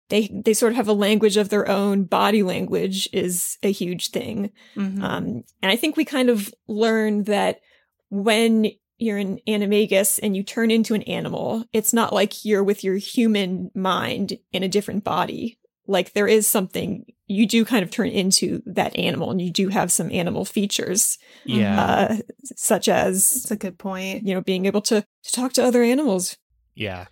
they 0.09 0.29
they 0.45 0.55
sort 0.55 0.73
of 0.73 0.77
have 0.77 0.89
a 0.89 0.93
language 0.93 1.37
of 1.37 1.49
their 1.49 1.69
own. 1.69 2.05
Body 2.05 2.43
language 2.43 3.09
is 3.13 3.59
a 3.63 3.73
huge 3.73 4.11
thing, 4.11 4.51
Mhm. 4.77 5.03
um, 5.03 5.25
and 5.63 5.73
I 5.73 5.77
think 5.77 5.97
we 5.97 6.05
kind 6.05 6.31
of 6.31 6.55
learn 6.69 7.25
that 7.25 7.61
when 8.09 8.71
you're 8.99 9.19
an 9.19 9.41
animagus 9.47 10.19
and 10.23 10.37
you 10.37 10.43
turn 10.43 10.71
into 10.71 10.95
an 10.95 11.03
animal, 11.03 11.65
it's 11.73 11.93
not 11.93 12.13
like 12.15 12.45
you're 12.45 12.65
with 12.65 12.83
your 12.85 12.97
human 12.97 13.71
mind 13.75 14.39
in 14.53 14.63
a 14.63 14.69
different 14.69 15.05
body. 15.05 15.59
Like 15.87 16.13
there 16.13 16.29
is 16.29 16.47
something 16.47 17.05
you 17.29 17.47
do 17.47 17.65
kind 17.65 17.83
of 17.83 17.91
turn 17.91 18.09
into 18.09 18.63
that 18.67 18.97
animal, 18.97 19.31
and 19.31 19.41
you 19.43 19.51
do 19.51 19.69
have 19.69 19.91
some 19.91 20.11
animal 20.13 20.45
features 20.45 21.19
Yeah. 21.45 21.81
uh, 21.83 22.17
such 22.55 22.89
as 22.89 23.33
it's 23.37 23.51
a 23.51 23.57
good 23.57 23.79
point. 23.79 24.27
you 24.27 24.35
know 24.35 24.41
being 24.41 24.67
able 24.67 24.83
to, 24.83 25.05
to 25.25 25.33
talk 25.33 25.53
to 25.55 25.65
other 25.65 25.83
animals. 25.83 26.37
yeah. 26.75 27.07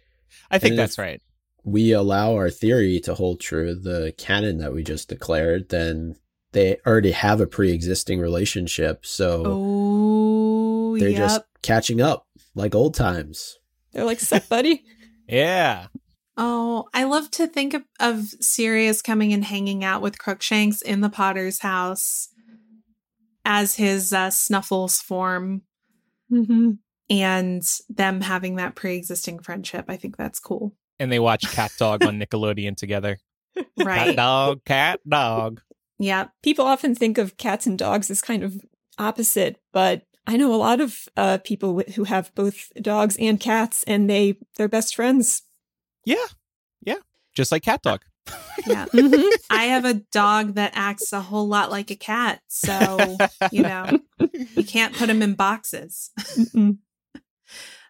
I 0.51 0.59
think 0.59 0.73
And 0.73 0.79
that's 0.79 0.99
right. 0.99 1.21
We 1.65 1.93
allow 1.93 2.35
our 2.35 2.51
theory 2.51 3.01
to 3.01 3.15
hold 3.15 3.41
true, 3.41 3.75
the 3.75 4.13
canon 4.19 4.59
that 4.59 4.75
we 4.75 4.83
just 4.85 5.09
declared, 5.09 5.71
then 5.71 6.17
they 6.53 6.77
already 6.87 7.13
have 7.13 7.41
a 7.41 7.47
pre 7.47 7.73
existing 7.73 8.21
relationship. 8.21 9.07
So 9.07 9.43
Oh, 9.47 10.99
they're 10.99 11.09
yep. 11.09 11.19
just 11.19 11.41
catching 11.63 12.01
up 12.01 12.27
like 12.55 12.75
old 12.75 12.95
times. 12.95 13.59
They're 13.93 14.05
like, 14.05 14.21
"Sup, 14.21 14.49
buddy?" 14.49 14.85
Yeah. 15.29 15.87
Oh, 16.37 16.89
I 16.93 17.05
love 17.05 17.31
to 17.33 17.47
think 17.47 17.75
of, 17.75 17.85
of 18.01 18.25
Sirius 18.41 19.03
coming 19.03 19.33
and 19.33 19.45
hanging 19.45 19.85
out 19.85 20.03
with 20.03 20.19
Crookshanks 20.19 20.83
in 20.83 21.01
the 21.01 21.09
Potter's 21.09 21.61
house 21.61 22.29
as 23.45 23.77
his 23.77 24.13
uh, 24.13 24.31
Snuffles 24.31 25.01
form 25.01 25.63
mm-hmm. 26.33 26.73
and 27.09 27.63
them 27.89 28.21
having 28.23 28.57
that 28.57 28.75
pre 28.75 28.97
existing 28.97 29.39
friendship. 29.41 29.85
I 29.89 29.97
think 29.97 30.17
that's 30.17 30.41
cool. 30.41 30.75
And 30.99 31.13
they 31.13 31.21
watch 31.21 31.43
CatDog 31.43 32.05
on 32.09 32.19
Nickelodeon 32.19 32.77
together. 32.77 33.19
Right. 33.57 33.67
Cat 33.79 33.87
Right. 33.87 34.17
dog, 34.17 34.65
cat 34.65 35.01
dog. 35.09 35.61
yep. 35.99 36.31
People 36.43 36.65
often 36.65 36.95
think 36.97 37.19
of 37.19 37.37
cats 37.37 37.67
and 37.67 37.79
dogs 37.79 38.11
as 38.11 38.21
kind 38.21 38.43
of 38.43 38.57
opposite, 38.99 39.59
but 39.73 40.03
I 40.27 40.37
know 40.37 40.53
a 40.53 40.57
lot 40.57 40.81
of 40.81 40.97
uh, 41.17 41.39
people 41.45 41.71
wi- 41.75 41.93
who 41.95 42.05
have 42.05 42.35
both 42.35 42.73
dogs 42.81 43.17
and 43.19 43.39
cats, 43.39 43.85
and 43.87 44.09
they 44.09 44.39
they're 44.57 44.69
best 44.69 44.97
friends. 44.97 45.43
Just 47.35 47.53
like 47.53 47.63
CatDog. 47.63 48.01
Yeah. 48.67 48.87
Mhm. 48.87 49.31
I 49.51 49.65
have 49.65 49.85
a 49.85 49.95
dog 49.95 50.55
that 50.55 50.73
acts 50.75 51.13
a 51.13 51.21
whole 51.21 51.49
lot 51.49 51.71
like 51.71 51.91
a 51.91 51.97
cat. 51.97 52.41
So, 52.49 53.19
you 53.51 53.63
know, 53.63 53.99
you 54.55 54.65
can't 54.67 54.95
put 54.95 55.11
him 55.11 55.21
in 55.21 55.35
boxes. 55.35 56.11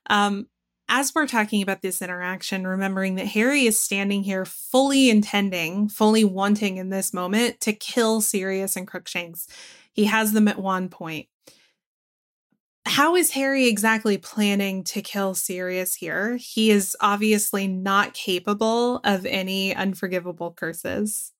Um, 0.07 0.47
as 0.89 1.15
we're 1.15 1.27
talking 1.29 1.63
about 1.63 1.83
this 1.83 2.03
interaction, 2.03 2.67
remembering 2.67 3.15
that 3.17 3.27
Harry 3.27 3.67
is 3.67 3.79
standing 3.81 4.25
here 4.25 4.45
fully 4.45 5.11
intending, 5.11 5.89
fully 5.89 6.25
wanting 6.25 6.79
in 6.79 6.89
this 6.89 7.13
moment 7.15 7.61
to 7.61 7.73
kill 7.73 8.21
Sirius 8.21 8.75
and 8.75 8.89
Crookshanks. 8.89 9.47
He 9.93 10.07
has 10.07 10.33
them 10.33 10.49
at 10.49 10.59
one 10.59 10.89
point. 10.89 11.29
How 12.87 13.17
is 13.17 13.31
Harry 13.31 13.67
exactly 13.67 14.19
planning 14.19 14.85
to 14.85 15.01
kill 15.01 15.35
Sirius 15.35 15.95
here? 15.95 16.37
He 16.37 16.71
is 16.71 16.95
obviously 17.01 17.67
not 17.67 18.13
capable 18.13 19.01
of 19.05 19.25
any 19.25 19.75
unforgivable 19.75 20.53
curses. 20.53 21.33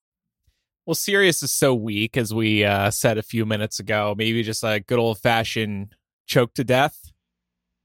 Well, 0.85 0.95
Sirius 0.95 1.43
is 1.43 1.51
so 1.51 1.73
weak, 1.73 2.17
as 2.17 2.33
we 2.33 2.63
uh, 2.63 2.91
said 2.91 3.17
a 3.17 3.23
few 3.23 3.45
minutes 3.45 3.79
ago. 3.79 4.15
Maybe 4.17 4.43
just 4.43 4.63
a 4.63 4.79
good 4.79 4.99
old 4.99 5.19
fashioned 5.19 5.95
choke 6.25 6.53
to 6.55 6.63
death, 6.63 7.11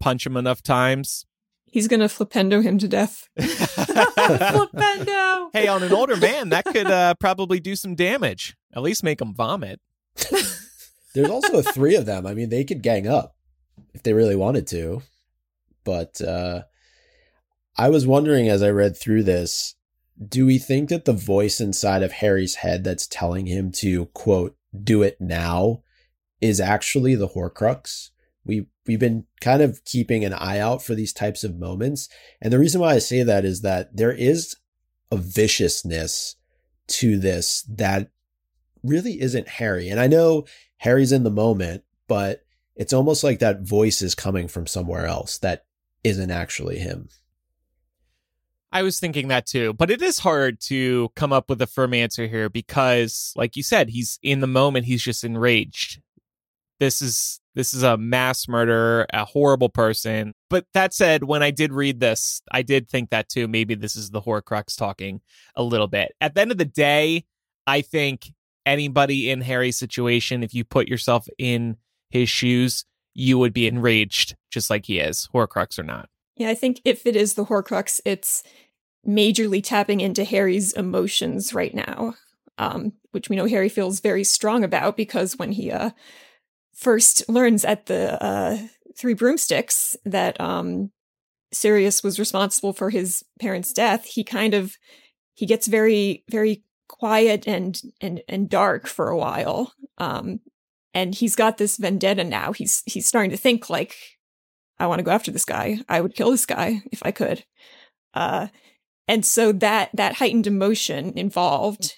punch 0.00 0.26
him 0.26 0.36
enough 0.36 0.62
times. 0.62 1.26
He's 1.66 1.86
gonna 1.86 2.08
flipendo 2.08 2.62
him 2.62 2.78
to 2.78 2.88
death. 2.88 3.28
flipendo. 3.38 5.50
Hey, 5.52 5.68
on 5.68 5.82
an 5.82 5.92
older 5.92 6.16
man, 6.16 6.48
that 6.48 6.64
could 6.64 6.90
uh, 6.90 7.14
probably 7.20 7.60
do 7.60 7.76
some 7.76 7.94
damage. 7.94 8.56
At 8.74 8.82
least 8.82 9.04
make 9.04 9.20
him 9.20 9.34
vomit. 9.34 9.80
There's 11.14 11.30
also 11.30 11.62
three 11.62 11.96
of 11.96 12.06
them. 12.06 12.26
I 12.26 12.34
mean, 12.34 12.48
they 12.48 12.64
could 12.64 12.82
gang 12.82 13.06
up 13.06 13.36
if 13.94 14.02
they 14.02 14.12
really 14.12 14.36
wanted 14.36 14.66
to. 14.68 15.02
But 15.84 16.20
uh, 16.20 16.62
I 17.76 17.88
was 17.88 18.06
wondering 18.06 18.48
as 18.48 18.62
I 18.62 18.70
read 18.70 18.96
through 18.96 19.24
this, 19.24 19.74
do 20.28 20.44
we 20.46 20.58
think 20.58 20.88
that 20.90 21.06
the 21.06 21.12
voice 21.12 21.60
inside 21.60 22.02
of 22.02 22.12
Harry's 22.12 22.56
head 22.56 22.84
that's 22.84 23.06
telling 23.06 23.46
him 23.46 23.72
to 23.72 24.06
quote 24.06 24.56
do 24.84 25.02
it 25.02 25.20
now 25.20 25.82
is 26.40 26.60
actually 26.60 27.14
the 27.14 27.28
Horcrux? 27.28 28.10
We 28.44 28.66
we've 28.86 28.98
been 28.98 29.24
kind 29.40 29.62
of 29.62 29.84
keeping 29.84 30.24
an 30.24 30.34
eye 30.34 30.58
out 30.58 30.82
for 30.82 30.94
these 30.94 31.12
types 31.12 31.44
of 31.44 31.58
moments, 31.58 32.08
and 32.40 32.52
the 32.52 32.58
reason 32.58 32.80
why 32.80 32.94
I 32.94 32.98
say 32.98 33.22
that 33.22 33.44
is 33.44 33.62
that 33.62 33.96
there 33.96 34.12
is 34.12 34.56
a 35.10 35.16
viciousness 35.16 36.36
to 36.88 37.18
this 37.18 37.62
that 37.68 38.10
really 38.82 39.20
isn't 39.20 39.48
Harry. 39.48 39.88
And 39.88 40.00
I 40.00 40.06
know 40.06 40.44
Harry's 40.78 41.12
in 41.12 41.24
the 41.24 41.30
moment, 41.30 41.84
but 42.08 42.42
it's 42.76 42.92
almost 42.92 43.24
like 43.24 43.38
that 43.40 43.62
voice 43.62 44.02
is 44.02 44.14
coming 44.14 44.48
from 44.48 44.66
somewhere 44.66 45.06
else 45.06 45.38
that 45.38 45.64
isn't 46.04 46.30
actually 46.30 46.78
him. 46.78 47.08
I 48.72 48.82
was 48.82 49.00
thinking 49.00 49.28
that 49.28 49.46
too, 49.46 49.72
but 49.72 49.90
it 49.90 50.00
is 50.00 50.20
hard 50.20 50.60
to 50.62 51.10
come 51.16 51.32
up 51.32 51.50
with 51.50 51.60
a 51.60 51.66
firm 51.66 51.92
answer 51.92 52.26
here 52.28 52.48
because, 52.48 53.32
like 53.34 53.56
you 53.56 53.62
said, 53.64 53.90
he's 53.90 54.18
in 54.22 54.40
the 54.40 54.46
moment, 54.46 54.86
he's 54.86 55.02
just 55.02 55.24
enraged. 55.24 56.00
This 56.78 57.02
is 57.02 57.40
this 57.54 57.74
is 57.74 57.82
a 57.82 57.96
mass 57.96 58.46
murderer, 58.46 59.06
a 59.12 59.24
horrible 59.24 59.68
person. 59.68 60.34
But 60.48 60.66
that 60.72 60.94
said, 60.94 61.24
when 61.24 61.42
I 61.42 61.50
did 61.50 61.72
read 61.72 61.98
this, 61.98 62.42
I 62.52 62.62
did 62.62 62.88
think 62.88 63.10
that 63.10 63.28
too. 63.28 63.48
Maybe 63.48 63.74
this 63.74 63.96
is 63.96 64.10
the 64.10 64.22
Horcrux 64.22 64.76
talking 64.76 65.20
a 65.56 65.62
little 65.62 65.88
bit. 65.88 66.12
At 66.20 66.34
the 66.34 66.40
end 66.42 66.52
of 66.52 66.58
the 66.58 66.64
day, 66.64 67.24
I 67.66 67.80
think 67.80 68.32
anybody 68.64 69.30
in 69.30 69.40
Harry's 69.40 69.78
situation, 69.78 70.44
if 70.44 70.54
you 70.54 70.64
put 70.64 70.86
yourself 70.86 71.26
in 71.38 71.76
his 72.10 72.28
shoes, 72.28 72.84
you 73.14 73.38
would 73.38 73.52
be 73.52 73.66
enraged 73.66 74.36
just 74.50 74.70
like 74.70 74.86
he 74.86 74.98
is, 74.98 75.28
Horcrux 75.34 75.78
or 75.78 75.82
not. 75.82 76.08
Yeah, 76.36 76.48
I 76.50 76.54
think 76.54 76.80
if 76.84 77.06
it 77.06 77.16
is 77.16 77.34
the 77.34 77.44
Horcrux, 77.44 78.00
it's 78.04 78.42
majorly 79.06 79.62
tapping 79.62 80.00
into 80.00 80.24
Harry's 80.24 80.72
emotions 80.72 81.54
right 81.54 81.74
now, 81.74 82.14
um, 82.58 82.92
which 83.12 83.28
we 83.28 83.36
know 83.36 83.46
Harry 83.46 83.68
feels 83.68 84.00
very 84.00 84.24
strong 84.24 84.64
about 84.64 84.96
because 84.96 85.36
when 85.36 85.52
he 85.52 85.70
uh, 85.70 85.90
first 86.74 87.28
learns 87.28 87.64
at 87.64 87.86
the 87.86 88.22
uh, 88.22 88.58
Three 88.96 89.14
Broomsticks 89.14 89.96
that 90.04 90.40
um, 90.40 90.90
Sirius 91.52 92.02
was 92.02 92.18
responsible 92.18 92.72
for 92.72 92.90
his 92.90 93.24
parents' 93.40 93.72
death, 93.72 94.04
he 94.04 94.24
kind 94.24 94.54
of 94.54 94.76
he 95.34 95.46
gets 95.46 95.66
very 95.66 96.24
very 96.30 96.64
quiet 96.88 97.46
and 97.46 97.80
and 98.00 98.20
and 98.28 98.48
dark 98.48 98.86
for 98.86 99.08
a 99.08 99.16
while. 99.16 99.72
Um, 99.98 100.40
and 100.94 101.14
he's 101.14 101.36
got 101.36 101.58
this 101.58 101.76
vendetta 101.76 102.24
now. 102.24 102.52
He's 102.52 102.82
he's 102.86 103.06
starting 103.06 103.30
to 103.30 103.36
think 103.36 103.70
like, 103.70 103.96
I 104.78 104.86
want 104.86 104.98
to 104.98 105.04
go 105.04 105.10
after 105.10 105.30
this 105.30 105.44
guy. 105.44 105.78
I 105.88 106.00
would 106.00 106.14
kill 106.14 106.30
this 106.30 106.46
guy 106.46 106.82
if 106.92 107.02
I 107.04 107.10
could. 107.10 107.44
Uh, 108.14 108.48
and 109.06 109.24
so 109.24 109.52
that 109.52 109.90
that 109.94 110.16
heightened 110.16 110.46
emotion 110.46 111.12
involved 111.16 111.94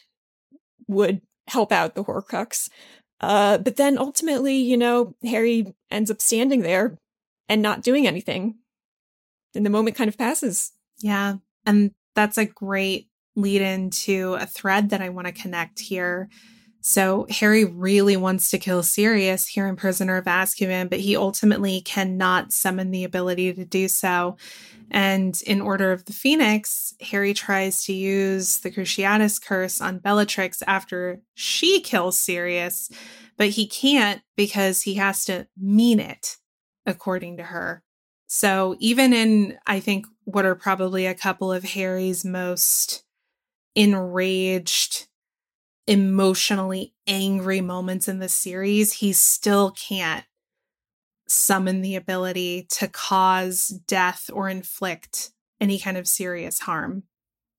would 0.89 1.23
help 1.49 1.73
out 1.73 1.95
the 1.95 2.05
Horcrux. 2.05 2.69
Uh, 3.21 3.59
but 3.59 3.77
then 3.77 3.99
ultimately, 3.99 4.57
you 4.57 4.77
know, 4.77 5.15
Harry 5.23 5.75
ends 5.91 6.11
up 6.11 6.21
standing 6.21 6.63
there 6.63 6.99
and 7.49 7.63
not 7.63 7.83
doing 7.83 8.07
anything. 8.07 8.57
And 9.55 9.65
the 9.65 9.71
moment 9.71 9.97
kind 9.97 10.09
of 10.09 10.19
passes. 10.19 10.73
Yeah. 10.99 11.37
And 11.65 11.93
that's 12.15 12.39
a 12.39 12.47
great 12.47 13.09
lead 13.37 13.63
into 13.63 14.35
a 14.35 14.47
thread 14.47 14.91
that 14.91 15.01
I 15.01 15.09
want 15.11 15.27
to 15.27 15.33
connect 15.33 15.81
here. 15.81 16.29
So 16.85 17.27
Harry 17.31 17.65
really 17.65 18.17
wants 18.17 18.51
to 18.51 18.59
kill 18.59 18.83
Sirius 18.83 19.47
here 19.47 19.69
in 19.69 19.77
Prisoner 19.77 20.17
of 20.17 20.25
Azkaban, 20.25 20.91
but 20.91 20.99
he 20.99 21.17
ultimately 21.17 21.81
cannot 21.81 22.53
summon 22.53 22.91
the 22.91 23.05
ability 23.05 23.53
to 23.53 23.65
do 23.65 23.87
so. 23.87 24.37
And 24.91 25.41
in 25.47 25.61
Order 25.61 25.93
of 25.93 26.05
the 26.05 26.13
Phoenix, 26.13 26.93
Harry 27.01 27.35
tries 27.35 27.85
to 27.85 27.93
use 27.93 28.59
the 28.59 28.71
Cruciatus 28.71 29.41
curse 29.41 29.81
on 29.81 30.01
Bellatrix 30.01 30.61
after 30.67 31.21
she 31.35 31.81
kills 31.81 32.19
Sirius, 32.19 32.91
but 33.37 33.51
he 33.51 33.67
can't 33.67 34.21
because 34.37 34.83
he 34.83 34.95
has 34.95 35.25
to 35.27 35.47
mean 35.57 36.01
it, 36.01 36.37
according 36.85 37.37
to 37.37 37.45
her. 37.45 37.85
So 38.27 38.75
even 38.81 39.13
in, 39.13 39.57
I 39.69 39.79
think, 39.79 40.07
what 40.25 40.45
are 40.45 40.57
probably 40.57 41.07
a 41.07 41.15
couple 41.15 41.53
of 41.53 41.63
Harry's 41.63 42.25
most 42.25 43.05
enraged, 43.77 45.07
emotionally 45.87 46.95
angry 47.07 47.61
moments 47.61 48.09
in 48.09 48.19
the 48.19 48.29
series, 48.29 48.95
he 48.95 49.13
still 49.13 49.71
can't 49.73 50.25
summon 51.29 51.81
the 51.83 51.97
ability 51.97 52.67
to 52.71 52.89
cause 52.89 53.69
death 53.87 54.29
or 54.33 54.49
inflict 54.49 55.31
any 55.61 55.79
kind 55.79 55.97
of 55.97 56.07
serious 56.07 56.61
harm 56.61 57.05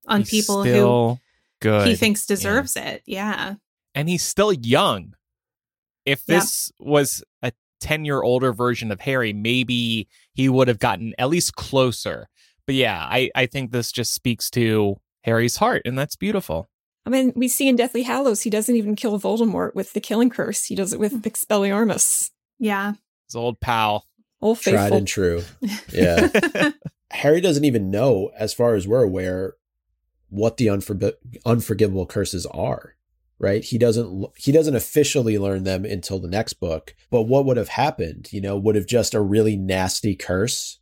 on 0.07 0.21
He's 0.21 0.30
people 0.30 0.63
who 0.63 1.17
good. 1.61 1.88
he 1.88 1.95
thinks 1.95 2.26
deserves 2.26 2.76
it. 2.76 3.01
Yeah. 3.05 3.55
and 3.95 4.09
he's 4.09 4.24
still 4.24 4.51
young. 4.53 5.13
If 6.05 6.24
Yeah. 6.28 6.39
this 6.39 6.71
was 6.80 7.24
a 7.41 7.51
10 7.80 8.05
year 8.05 8.21
older 8.21 8.51
version 8.53 8.91
of 8.91 8.99
Harry, 9.01 9.34
maybe 9.34 10.07
he 10.34 10.49
would 10.49 10.67
have 10.67 10.80
gotten 10.80 11.13
at 11.17 11.30
least 11.30 11.55
closer. 11.55 12.28
But 12.65 12.76
yeah, 12.76 13.05
I, 13.09 13.30
I 13.36 13.45
think 13.45 13.71
this 13.71 13.91
just 13.91 14.13
speaks 14.13 14.49
to 14.51 14.97
Harry's 15.24 15.57
heart, 15.57 15.82
and 15.86 15.97
that's 15.97 16.15
beautiful. 16.15 16.69
I 17.06 17.10
mean, 17.10 17.34
we 17.36 17.47
see 17.47 17.68
in 17.68 17.76
Deathly 17.76 18.04
Hallows, 18.04 18.41
he 18.41 18.49
doesn't 18.49 18.76
even 18.76 18.95
kill 18.95 19.20
Voldemort 19.20 19.76
with 19.76 19.93
the 19.93 19.99
killing 19.99 20.30
curse. 20.30 20.66
He 20.66 20.76
does 20.76 20.93
it 20.93 20.99
with 20.99 21.14
mm. 21.14 21.22
Expelliarmus. 21.22 22.32
Yeah. 22.60 22.93
His 23.28 23.36
old 23.36 23.60
pal. 23.60 24.06
Old 24.41 24.60
Tried 24.60 24.74
faithful. 24.74 24.97
and 24.97 25.08
true. 25.08 25.43
Yeah. 25.91 26.30
Harry 27.12 27.41
doesn't 27.41 27.66
even 27.66 27.91
know, 27.91 28.32
as 28.38 28.54
far 28.54 28.74
as 28.74 28.88
we're 28.88 29.04
aware, 29.04 29.54
what 30.30 30.58
the 30.58 30.68
unforb- 30.68 31.14
unforgivable 31.45 32.06
curses 32.06 32.45
are. 32.47 32.95
Right? 33.39 33.64
He 33.64 33.78
doesn't. 33.78 34.30
He 34.38 34.54
doesn't 34.54 34.76
officially 34.76 35.38
learn 35.38 35.64
them 35.64 35.84
until 35.84 36.20
the 36.20 36.30
next 36.30 36.54
book. 36.54 36.95
But 37.10 37.24
what 37.24 37.45
would 37.45 37.58
have 37.58 37.70
happened? 37.70 38.32
You 38.32 38.39
know, 38.39 38.58
would 38.58 38.76
have 38.76 38.88
just 38.88 39.14
a 39.14 39.20
really 39.20 39.58
nasty 39.58 40.16
curse 40.16 40.80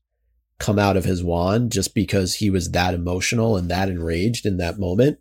come 0.60 0.78
out 0.78 0.96
of 0.96 1.06
his 1.06 1.24
wand 1.24 1.72
just 1.72 1.96
because 1.96 2.36
he 2.36 2.52
was 2.52 2.70
that 2.72 2.94
emotional 2.94 3.58
and 3.58 3.70
that 3.72 3.90
enraged 3.90 4.46
in 4.46 4.58
that 4.58 4.78
moment. 4.78 5.18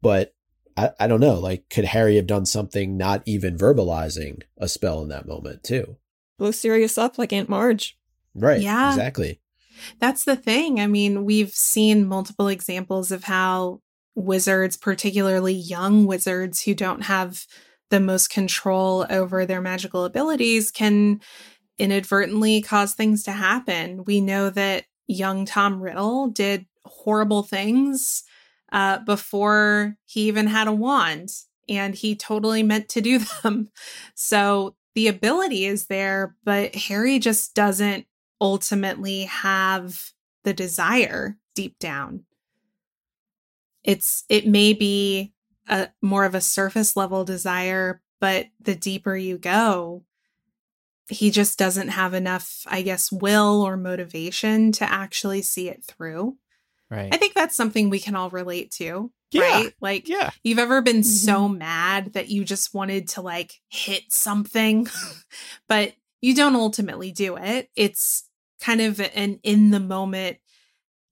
But 0.00 0.34
I, 0.76 0.90
I 1.00 1.06
don't 1.06 1.20
know. 1.20 1.38
Like, 1.38 1.68
could 1.68 1.86
Harry 1.86 2.16
have 2.16 2.26
done 2.26 2.46
something 2.46 2.96
not 2.96 3.22
even 3.26 3.58
verbalizing 3.58 4.42
a 4.56 4.68
spell 4.68 5.02
in 5.02 5.08
that 5.08 5.26
moment 5.26 5.64
too? 5.64 5.96
Blow 6.38 6.52
Sirius 6.52 6.96
up 6.96 7.18
like 7.18 7.32
Aunt 7.32 7.48
Marge. 7.48 7.98
Right. 8.34 8.60
Yeah. 8.60 8.90
Exactly. 8.90 9.40
That's 10.00 10.24
the 10.24 10.36
thing. 10.36 10.80
I 10.80 10.86
mean, 10.86 11.24
we've 11.24 11.52
seen 11.52 12.06
multiple 12.06 12.48
examples 12.48 13.10
of 13.10 13.24
how 13.24 13.80
wizards, 14.14 14.76
particularly 14.76 15.54
young 15.54 16.06
wizards 16.06 16.62
who 16.62 16.74
don't 16.74 17.02
have 17.02 17.44
the 17.90 18.00
most 18.00 18.30
control 18.30 19.06
over 19.08 19.46
their 19.46 19.60
magical 19.60 20.04
abilities, 20.04 20.70
can 20.70 21.20
inadvertently 21.78 22.60
cause 22.60 22.94
things 22.94 23.22
to 23.24 23.32
happen. 23.32 24.04
We 24.04 24.20
know 24.20 24.50
that 24.50 24.84
young 25.06 25.44
Tom 25.44 25.80
Riddle 25.80 26.28
did 26.28 26.66
horrible 26.84 27.42
things 27.42 28.24
uh, 28.72 28.98
before 28.98 29.96
he 30.04 30.28
even 30.28 30.46
had 30.46 30.68
a 30.68 30.72
wand, 30.72 31.30
and 31.68 31.94
he 31.94 32.14
totally 32.14 32.62
meant 32.62 32.88
to 32.90 33.00
do 33.00 33.18
them. 33.42 33.70
So 34.14 34.74
the 34.94 35.08
ability 35.08 35.64
is 35.64 35.86
there, 35.86 36.36
but 36.44 36.74
Harry 36.74 37.18
just 37.18 37.54
doesn't 37.54 38.06
ultimately 38.40 39.24
have 39.24 40.12
the 40.44 40.54
desire 40.54 41.36
deep 41.54 41.78
down. 41.78 42.24
It's 43.84 44.24
it 44.28 44.46
may 44.46 44.72
be 44.72 45.32
a 45.68 45.88
more 46.02 46.24
of 46.24 46.34
a 46.34 46.40
surface 46.40 46.96
level 46.96 47.24
desire, 47.24 48.02
but 48.20 48.46
the 48.60 48.74
deeper 48.74 49.16
you 49.16 49.38
go, 49.38 50.04
he 51.08 51.30
just 51.30 51.58
doesn't 51.58 51.88
have 51.88 52.14
enough, 52.14 52.64
I 52.66 52.82
guess, 52.82 53.10
will 53.10 53.62
or 53.62 53.76
motivation 53.76 54.72
to 54.72 54.90
actually 54.90 55.42
see 55.42 55.68
it 55.68 55.84
through. 55.84 56.36
Right. 56.90 57.12
I 57.12 57.16
think 57.18 57.34
that's 57.34 57.56
something 57.56 57.90
we 57.90 58.00
can 58.00 58.14
all 58.14 58.30
relate 58.30 58.70
to. 58.72 59.10
Yeah. 59.30 59.42
Right? 59.42 59.74
Like, 59.80 60.08
yeah. 60.08 60.30
you've 60.42 60.58
ever 60.58 60.80
been 60.80 61.02
so 61.02 61.48
mad 61.48 62.14
that 62.14 62.28
you 62.28 62.44
just 62.44 62.72
wanted 62.72 63.08
to 63.08 63.20
like 63.20 63.54
hit 63.68 64.04
something, 64.10 64.86
but 65.68 65.92
you 66.22 66.34
don't 66.34 66.56
ultimately 66.56 67.12
do 67.12 67.36
it. 67.36 67.68
It's 67.76 68.28
kind 68.60 68.80
of 68.80 69.00
an 69.00 69.38
in 69.42 69.70
the 69.70 69.80
moment, 69.80 70.38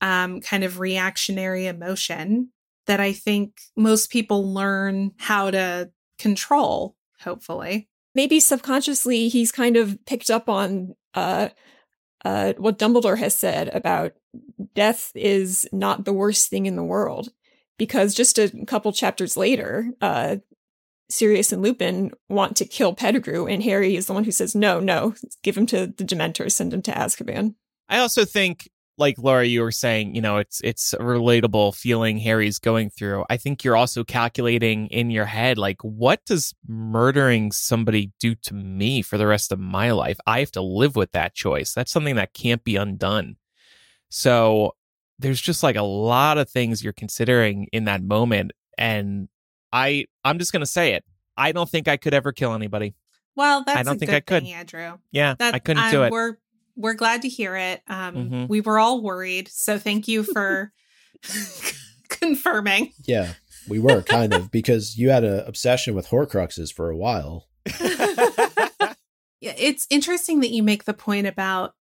um, 0.01 0.41
kind 0.41 0.63
of 0.63 0.79
reactionary 0.79 1.67
emotion 1.67 2.51
that 2.87 2.99
I 2.99 3.13
think 3.13 3.59
most 3.75 4.09
people 4.09 4.51
learn 4.51 5.11
how 5.17 5.51
to 5.51 5.91
control, 6.17 6.95
hopefully. 7.19 7.87
Maybe 8.15 8.39
subconsciously 8.39 9.27
he's 9.27 9.51
kind 9.51 9.77
of 9.77 10.03
picked 10.05 10.31
up 10.31 10.49
on 10.49 10.95
uh 11.13 11.49
uh 12.25 12.53
what 12.57 12.79
Dumbledore 12.79 13.17
has 13.19 13.35
said 13.35 13.69
about 13.69 14.13
death 14.75 15.11
is 15.15 15.67
not 15.71 16.05
the 16.05 16.13
worst 16.13 16.49
thing 16.49 16.65
in 16.65 16.75
the 16.75 16.83
world. 16.83 17.29
Because 17.77 18.15
just 18.15 18.39
a 18.39 18.51
couple 18.65 18.91
chapters 18.91 19.37
later, 19.37 19.91
uh 20.01 20.37
Sirius 21.09 21.51
and 21.51 21.61
Lupin 21.61 22.11
want 22.29 22.57
to 22.57 22.65
kill 22.65 22.93
Pettigrew, 22.93 23.45
and 23.45 23.63
Harry 23.63 23.95
is 23.95 24.07
the 24.07 24.13
one 24.13 24.25
who 24.25 24.31
says, 24.31 24.55
No, 24.55 24.79
no, 24.79 25.15
give 25.43 25.57
him 25.57 25.65
to 25.67 25.87
the 25.87 26.03
Dementors, 26.03 26.51
send 26.51 26.73
him 26.73 26.81
to 26.83 26.91
Azkaban. 26.91 27.55
I 27.87 27.99
also 27.99 28.25
think, 28.25 28.69
like 28.97 29.15
Laura, 29.17 29.45
you 29.45 29.61
were 29.61 29.71
saying, 29.71 30.15
you 30.15 30.21
know, 30.21 30.37
it's 30.37 30.59
it's 30.63 30.93
a 30.93 30.97
relatable 30.97 31.75
feeling 31.75 32.17
Harry's 32.17 32.59
going 32.59 32.89
through. 32.89 33.25
I 33.29 33.37
think 33.37 33.63
you're 33.63 33.77
also 33.77 34.03
calculating 34.03 34.87
in 34.87 35.11
your 35.11 35.25
head, 35.25 35.57
like, 35.57 35.81
what 35.81 36.25
does 36.25 36.53
murdering 36.67 37.51
somebody 37.51 38.11
do 38.19 38.35
to 38.35 38.53
me 38.53 39.01
for 39.01 39.17
the 39.17 39.27
rest 39.27 39.51
of 39.51 39.59
my 39.59 39.91
life? 39.91 40.17
I 40.25 40.39
have 40.39 40.51
to 40.53 40.61
live 40.61 40.95
with 40.95 41.11
that 41.13 41.35
choice. 41.35 41.73
That's 41.73 41.91
something 41.91 42.15
that 42.15 42.33
can't 42.33 42.63
be 42.63 42.75
undone. 42.75 43.37
So 44.09 44.75
there's 45.19 45.41
just 45.41 45.63
like 45.63 45.75
a 45.75 45.81
lot 45.83 46.37
of 46.37 46.49
things 46.49 46.83
you're 46.83 46.93
considering 46.93 47.67
in 47.71 47.85
that 47.85 48.01
moment. 48.03 48.51
And 48.77 49.27
I 49.73 50.05
I'm 50.23 50.39
just 50.39 50.53
gonna 50.53 50.65
say 50.65 50.93
it. 50.93 51.03
I 51.37 51.51
don't 51.51 51.69
think 51.69 51.87
I 51.87 51.97
could 51.97 52.13
ever 52.13 52.31
kill 52.31 52.53
anybody. 52.53 52.95
Well, 53.35 53.63
that's 53.65 53.77
I 53.79 53.83
don't 53.83 53.95
a 53.95 53.99
think 53.99 54.09
good 54.11 54.17
I 54.17 54.19
could. 54.21 54.43
thing, 54.43 54.53
Andrew. 54.53 54.97
Yeah, 55.11 55.35
That 55.37 55.53
I 55.53 55.59
couldn't 55.59 55.83
um, 55.83 55.91
do 55.91 56.03
it. 56.03 56.11
We're 56.11 56.37
we're 56.75 56.93
glad 56.93 57.23
to 57.23 57.29
hear 57.29 57.55
it. 57.55 57.81
Um, 57.87 58.15
Mhm. 58.15 58.49
we 58.49 58.61
were 58.61 58.79
all 58.79 59.01
worried, 59.01 59.47
so 59.51 59.77
thank 59.79 60.07
you 60.07 60.23
for 60.23 60.71
confirming. 62.09 62.93
Yeah, 63.05 63.33
we 63.67 63.79
were 63.79 64.01
kind 64.03 64.33
of 64.33 64.51
because 64.51 64.97
you 64.97 65.09
had 65.09 65.23
an 65.23 65.39
obsession 65.45 65.95
with 65.95 66.07
Horcruxes 66.09 66.73
for 66.73 66.89
a 66.89 66.97
while. 66.97 67.47
Yeah, 69.39 69.53
it's 69.55 69.85
interesting 69.91 70.39
that 70.39 70.49
you 70.49 70.63
make 70.63 70.85
the 70.85 70.95
point 70.95 71.27
about 71.27 71.75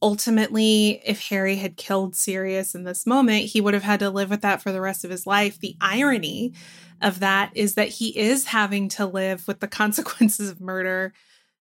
ultimately 0.00 1.00
if 1.04 1.28
Harry 1.28 1.56
had 1.56 1.76
killed 1.76 2.14
Sirius 2.14 2.74
in 2.74 2.84
this 2.84 3.06
moment, 3.06 3.46
he 3.46 3.60
would 3.60 3.74
have 3.74 3.82
had 3.82 4.00
to 4.00 4.10
live 4.10 4.30
with 4.30 4.42
that 4.42 4.62
for 4.62 4.72
the 4.72 4.80
rest 4.80 5.04
of 5.04 5.10
his 5.10 5.26
life. 5.26 5.58
The 5.58 5.76
irony 5.80 6.52
of 7.00 7.20
that 7.20 7.50
is 7.54 7.74
that 7.74 7.88
he 7.88 8.16
is 8.18 8.46
having 8.46 8.88
to 8.90 9.06
live 9.06 9.46
with 9.48 9.60
the 9.60 9.68
consequences 9.80 10.50
of 10.50 10.60
murder 10.60 11.12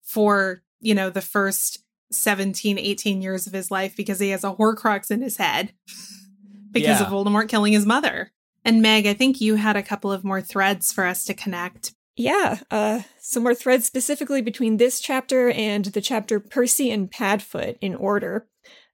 for, 0.01 0.61
you 0.79 0.95
know, 0.95 1.09
the 1.09 1.21
first 1.21 1.79
17, 2.11 2.77
18 2.77 3.21
years 3.21 3.47
of 3.47 3.53
his 3.53 3.71
life 3.71 3.95
because 3.95 4.19
he 4.19 4.29
has 4.29 4.43
a 4.43 4.53
horcrux 4.53 5.09
in 5.11 5.21
his 5.21 5.37
head 5.37 5.73
because 6.71 6.99
Yeah. 6.99 7.05
of 7.05 7.11
Voldemort 7.11 7.47
killing 7.49 7.73
his 7.73 7.85
mother. 7.85 8.31
And 8.63 8.81
Meg, 8.81 9.07
I 9.07 9.13
think 9.13 9.41
you 9.41 9.55
had 9.55 9.75
a 9.75 9.83
couple 9.83 10.11
of 10.11 10.23
more 10.23 10.41
threads 10.41 10.91
for 10.93 11.05
us 11.05 11.25
to 11.25 11.33
connect. 11.33 11.93
Yeah, 12.15 12.59
uh, 12.69 13.01
some 13.19 13.43
more 13.43 13.55
threads 13.55 13.85
specifically 13.85 14.41
between 14.41 14.77
this 14.77 14.99
chapter 14.99 15.49
and 15.49 15.85
the 15.85 16.01
chapter 16.01 16.39
Percy 16.39 16.91
and 16.91 17.09
Padfoot 17.09 17.77
in 17.81 17.95
order. 17.95 18.47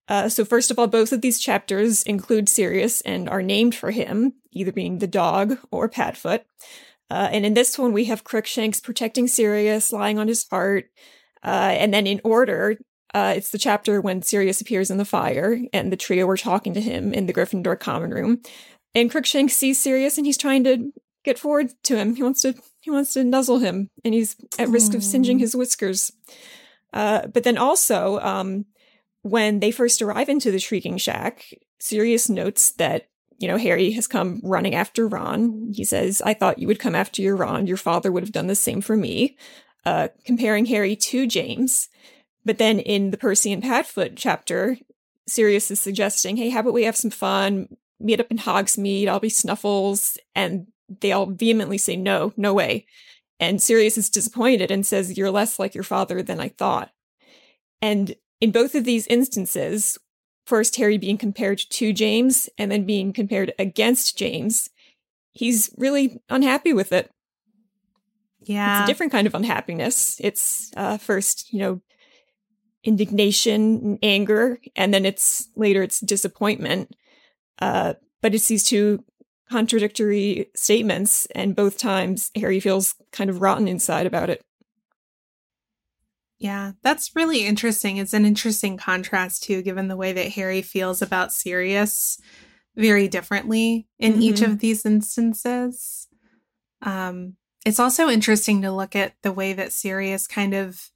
Uh, 0.07 0.29
so, 0.29 0.45
first 0.45 0.71
of 0.71 0.79
all, 0.79 0.87
both 0.87 1.11
of 1.11 1.21
these 1.21 1.39
chapters 1.39 2.03
include 2.03 2.47
Sirius 2.47 3.01
and 3.01 3.27
are 3.27 3.41
named 3.41 3.75
for 3.75 3.91
him, 3.91 4.33
either 4.51 4.71
being 4.71 4.99
the 4.99 5.07
dog 5.07 5.57
or 5.71 5.89
Padfoot. 5.89 6.41
Uh, 7.09 7.29
and 7.31 7.45
in 7.45 7.53
this 7.53 7.77
one, 7.77 7.91
we 7.91 8.05
have 8.05 8.23
Crookshanks 8.23 8.79
protecting 8.79 9.27
Sirius, 9.27 9.91
lying 9.91 10.19
on 10.19 10.27
his 10.27 10.47
heart. 10.49 10.85
Uh, 11.43 11.73
and 11.77 11.93
then 11.93 12.05
in 12.07 12.21
order, 12.23 12.77
uh, 13.13 13.33
it's 13.35 13.51
the 13.51 13.57
chapter 13.57 14.01
when 14.01 14.21
Sirius 14.21 14.61
appears 14.61 14.91
in 14.91 14.97
the 14.97 15.05
fire 15.05 15.59
and 15.71 15.91
the 15.91 15.97
trio 15.97 16.27
are 16.27 16.37
talking 16.37 16.73
to 16.73 16.81
him 16.81 17.13
in 17.13 17.25
the 17.25 17.33
Gryffindor 17.33 17.79
common 17.79 18.11
room. 18.11 18.41
And 18.93 19.09
Crookshanks 19.09 19.53
sees 19.53 19.79
Sirius 19.79 20.17
and 20.17 20.25
he's 20.25 20.37
trying 20.37 20.63
to 20.65 20.91
get 21.23 21.39
forward 21.39 21.71
to 21.83 21.95
him. 21.95 22.15
He 22.15 22.23
wants 22.23 22.41
to 22.41 22.55
he 22.87 22.91
wants 22.91 23.11
to 23.11 23.23
nuzzle 23.25 23.59
him, 23.59 23.89
and 24.05 24.13
he's 24.13 24.37
at 24.57 24.69
risk 24.69 24.93
of 24.93 25.03
singeing 25.03 25.39
his 25.39 25.53
whiskers. 25.53 26.13
Uh, 26.93 27.27
but 27.27 27.43
then 27.43 27.57
also, 27.57 28.17
um, 28.21 28.65
when 29.23 29.59
they 29.59 29.71
first 29.71 30.01
arrive 30.01 30.29
into 30.29 30.51
the 30.51 30.59
Shrieking 30.59 30.95
Shack, 30.95 31.53
Sirius 31.79 32.29
notes 32.29 32.71
that 32.71 33.09
you 33.39 33.47
know 33.49 33.57
Harry 33.57 33.91
has 33.91 34.07
come 34.07 34.39
running 34.41 34.73
after 34.73 35.05
Ron. 35.05 35.73
He 35.75 35.83
says, 35.83 36.21
"I 36.21 36.33
thought 36.33 36.59
you 36.59 36.67
would 36.67 36.79
come 36.79 36.95
after 36.95 37.21
your 37.21 37.35
Ron. 37.35 37.67
Your 37.67 37.75
father 37.75 38.09
would 38.09 38.23
have 38.23 38.31
done 38.31 38.47
the 38.47 38.55
same 38.55 38.79
for 38.79 38.95
me." 38.95 39.35
Uh, 39.85 40.07
comparing 40.23 40.67
Harry 40.67 40.95
to 40.95 41.27
James. 41.27 41.89
But 42.45 42.57
then 42.57 42.79
in 42.79 43.11
the 43.11 43.17
Percy 43.17 43.51
and 43.51 43.61
Padfoot 43.61 44.13
chapter, 44.15 44.77
Sirius 45.27 45.69
is 45.71 45.81
suggesting, 45.81 46.37
"Hey, 46.37 46.51
how 46.51 46.61
about 46.61 46.73
we 46.73 46.83
have 46.85 46.95
some 46.95 47.11
fun? 47.11 47.67
Meet 47.99 48.21
up 48.21 48.31
in 48.31 48.37
Hogsmeade. 48.37 49.09
I'll 49.09 49.19
be 49.19 49.27
Snuffles." 49.27 50.17
And 50.33 50.67
they 51.01 51.11
all 51.11 51.25
vehemently 51.25 51.77
say, 51.77 51.95
no, 51.95 52.33
no 52.37 52.53
way. 52.53 52.85
And 53.39 53.61
Sirius 53.61 53.97
is 53.97 54.09
disappointed 54.09 54.71
and 54.71 54.85
says, 54.85 55.17
You're 55.17 55.31
less 55.31 55.59
like 55.59 55.75
your 55.75 55.83
father 55.83 56.23
than 56.23 56.39
I 56.39 56.49
thought. 56.49 56.91
And 57.81 58.15
in 58.41 58.51
both 58.51 58.73
of 58.75 58.83
these 58.83 59.05
instances, 59.07 59.97
first 60.45 60.75
Harry 60.77 60.97
being 60.97 61.17
compared 61.17 61.59
to 61.59 61.93
James 61.93 62.49
and 62.57 62.71
then 62.71 62.85
being 62.85 63.13
compared 63.13 63.53
against 63.59 64.17
James, 64.17 64.69
he's 65.33 65.69
really 65.77 66.19
unhappy 66.29 66.73
with 66.73 66.91
it. 66.91 67.11
Yeah. 68.41 68.81
It's 68.81 68.89
a 68.89 68.91
different 68.91 69.11
kind 69.11 69.27
of 69.27 69.35
unhappiness. 69.35 70.19
It's 70.23 70.71
uh, 70.75 70.97
first, 70.97 71.51
you 71.53 71.59
know, 71.59 71.81
indignation 72.83 73.81
and 73.83 73.99
anger, 74.01 74.59
and 74.75 74.93
then 74.93 75.05
it's 75.05 75.49
later 75.55 75.83
it's 75.83 75.99
disappointment. 75.99 76.95
Uh, 77.59 77.95
but 78.21 78.33
it's 78.33 78.47
these 78.47 78.63
two 78.63 79.03
contradictory 79.49 80.49
statements, 80.55 81.25
and 81.35 81.55
both 81.55 81.77
times 81.77 82.31
Harry 82.35 82.59
feels 82.59 82.95
kind 83.11 83.29
of 83.29 83.41
rotten 83.41 83.67
inside 83.67 84.05
about 84.05 84.29
it. 84.29 84.41
Yeah, 86.39 86.73
that's 86.83 87.15
really 87.15 87.45
interesting. 87.45 87.97
It's 87.97 88.13
an 88.13 88.25
interesting 88.25 88.77
contrast 88.77 89.43
too, 89.43 89.61
given 89.63 89.87
the 89.87 89.97
way 89.97 90.13
that 90.13 90.33
Harry 90.33 90.61
feels 90.61 91.01
about 91.01 91.33
Sirius 91.33 92.19
very 92.75 93.07
differently 93.07 93.87
in 93.97 94.21
each 94.21 94.41
Mhm. 94.41 94.51
of 94.51 94.59
these 94.59 94.85
instances. 94.85 96.07
Um, 96.83 97.37
it's 97.65 97.79
also 97.79 98.07
interesting 98.07 98.61
to 98.61 98.71
look 98.71 98.95
at 98.95 99.15
the 99.23 99.31
way 99.31 99.53
that 99.53 99.73
Sirius 99.73 100.27
kind 100.27 100.53
of 100.53 100.91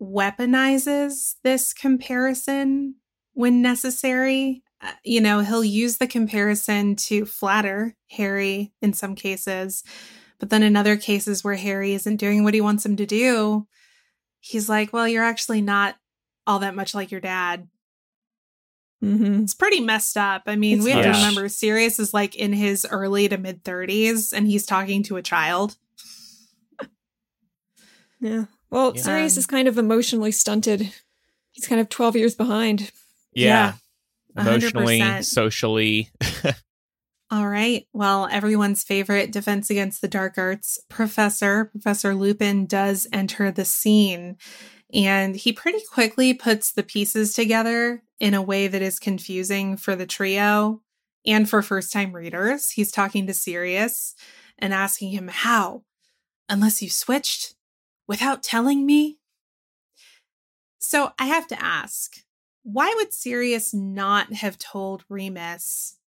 weaponizes 0.00 1.34
this 1.42 1.72
comparison 1.72 2.96
when 3.32 3.62
necessary. 3.62 4.62
Uh, 4.82 4.92
you 5.04 5.20
know, 5.20 5.40
he'll 5.40 5.64
use 5.64 5.96
the 5.96 6.06
comparison 6.06 6.96
to 6.96 7.24
flatter 7.24 7.94
Harry 8.10 8.72
in 8.82 8.92
some 8.92 9.14
cases, 9.14 9.82
but 10.38 10.50
then 10.50 10.62
in 10.62 10.76
other 10.76 10.96
cases 10.96 11.42
where 11.42 11.54
Harry 11.54 11.94
isn't 11.94 12.16
doing 12.16 12.44
what 12.44 12.54
he 12.54 12.60
wants 12.60 12.84
him 12.84 12.96
to 12.96 13.06
do, 13.06 13.66
he's 14.40 14.68
like, 14.68 14.92
well, 14.92 15.08
you're 15.08 15.24
actually 15.24 15.62
not 15.62 15.96
all 16.46 16.58
that 16.58 16.74
much 16.76 16.94
like 16.94 17.10
your 17.10 17.20
dad. 17.20 17.68
Mm-hmm. 19.02 19.42
It's 19.44 19.54
pretty 19.54 19.80
messed 19.80 20.16
up. 20.16 20.42
I 20.46 20.56
mean, 20.56 20.78
It's 20.78 20.84
we 20.84 20.90
have 20.92 21.04
to 21.04 21.10
remember 21.10 21.48
Sirius 21.48 21.98
is 21.98 22.14
like 22.14 22.34
in 22.34 22.52
his 22.52 22.86
early 22.90 23.28
to 23.28 23.36
mid 23.38 23.62
30s 23.64 24.32
and 24.32 24.46
he's 24.46 24.64
talking 24.66 25.02
to 25.04 25.16
a 25.16 25.22
child. 25.22 25.76
Yeah. 28.20 28.44
Well, 28.70 28.92
Yeah. 28.94 29.02
Sirius 29.02 29.36
is 29.36 29.46
kind 29.46 29.68
of 29.68 29.78
emotionally 29.78 30.32
stunted. 30.32 30.92
He's 31.52 31.66
kind 31.66 31.80
of 31.80 31.88
12 31.88 32.16
years 32.16 32.34
behind. 32.34 32.90
yeah. 33.32 33.68
a 33.68 33.70
hundred 33.72 33.85
Emotionally, 34.36 35.00
percent. 35.00 35.26
socially. 35.26 36.10
All 37.30 37.48
right. 37.48 37.86
Well, 37.92 38.28
everyone's 38.30 38.84
favorite 38.84 39.32
Defense 39.32 39.68
Against 39.68 40.00
the 40.00 40.08
Dark 40.08 40.38
Arts 40.38 40.78
professor, 40.88 41.64
Professor 41.64 42.14
Lupin, 42.14 42.66
does 42.66 43.08
enter 43.12 43.50
the 43.50 43.64
scene. 43.64 44.36
And 44.94 45.34
he 45.34 45.52
pretty 45.52 45.80
quickly 45.90 46.34
puts 46.34 46.70
the 46.70 46.84
pieces 46.84 47.34
together 47.34 48.04
in 48.20 48.34
a 48.34 48.42
way 48.42 48.68
that 48.68 48.82
is 48.82 49.00
confusing 49.00 49.76
for 49.76 49.96
the 49.96 50.06
trio 50.06 50.82
and 51.26 51.50
for 51.50 51.62
first 51.62 51.92
time 51.92 52.12
readers. 52.14 52.70
He's 52.70 52.92
talking 52.92 53.26
to 53.26 53.34
Sirius 53.34 54.14
and 54.58 54.72
asking 54.72 55.10
him, 55.10 55.28
How? 55.28 55.82
Unless 56.48 56.80
you 56.80 56.88
switched 56.88 57.56
without 58.06 58.44
telling 58.44 58.86
me? 58.86 59.18
So 60.78 61.12
I 61.18 61.26
have 61.26 61.48
to 61.48 61.60
ask, 61.60 62.18
why 62.66 62.92
would 62.96 63.12
Sirius 63.12 63.72
not 63.72 64.32
have 64.32 64.58
told 64.58 65.04
Remus 65.08 65.98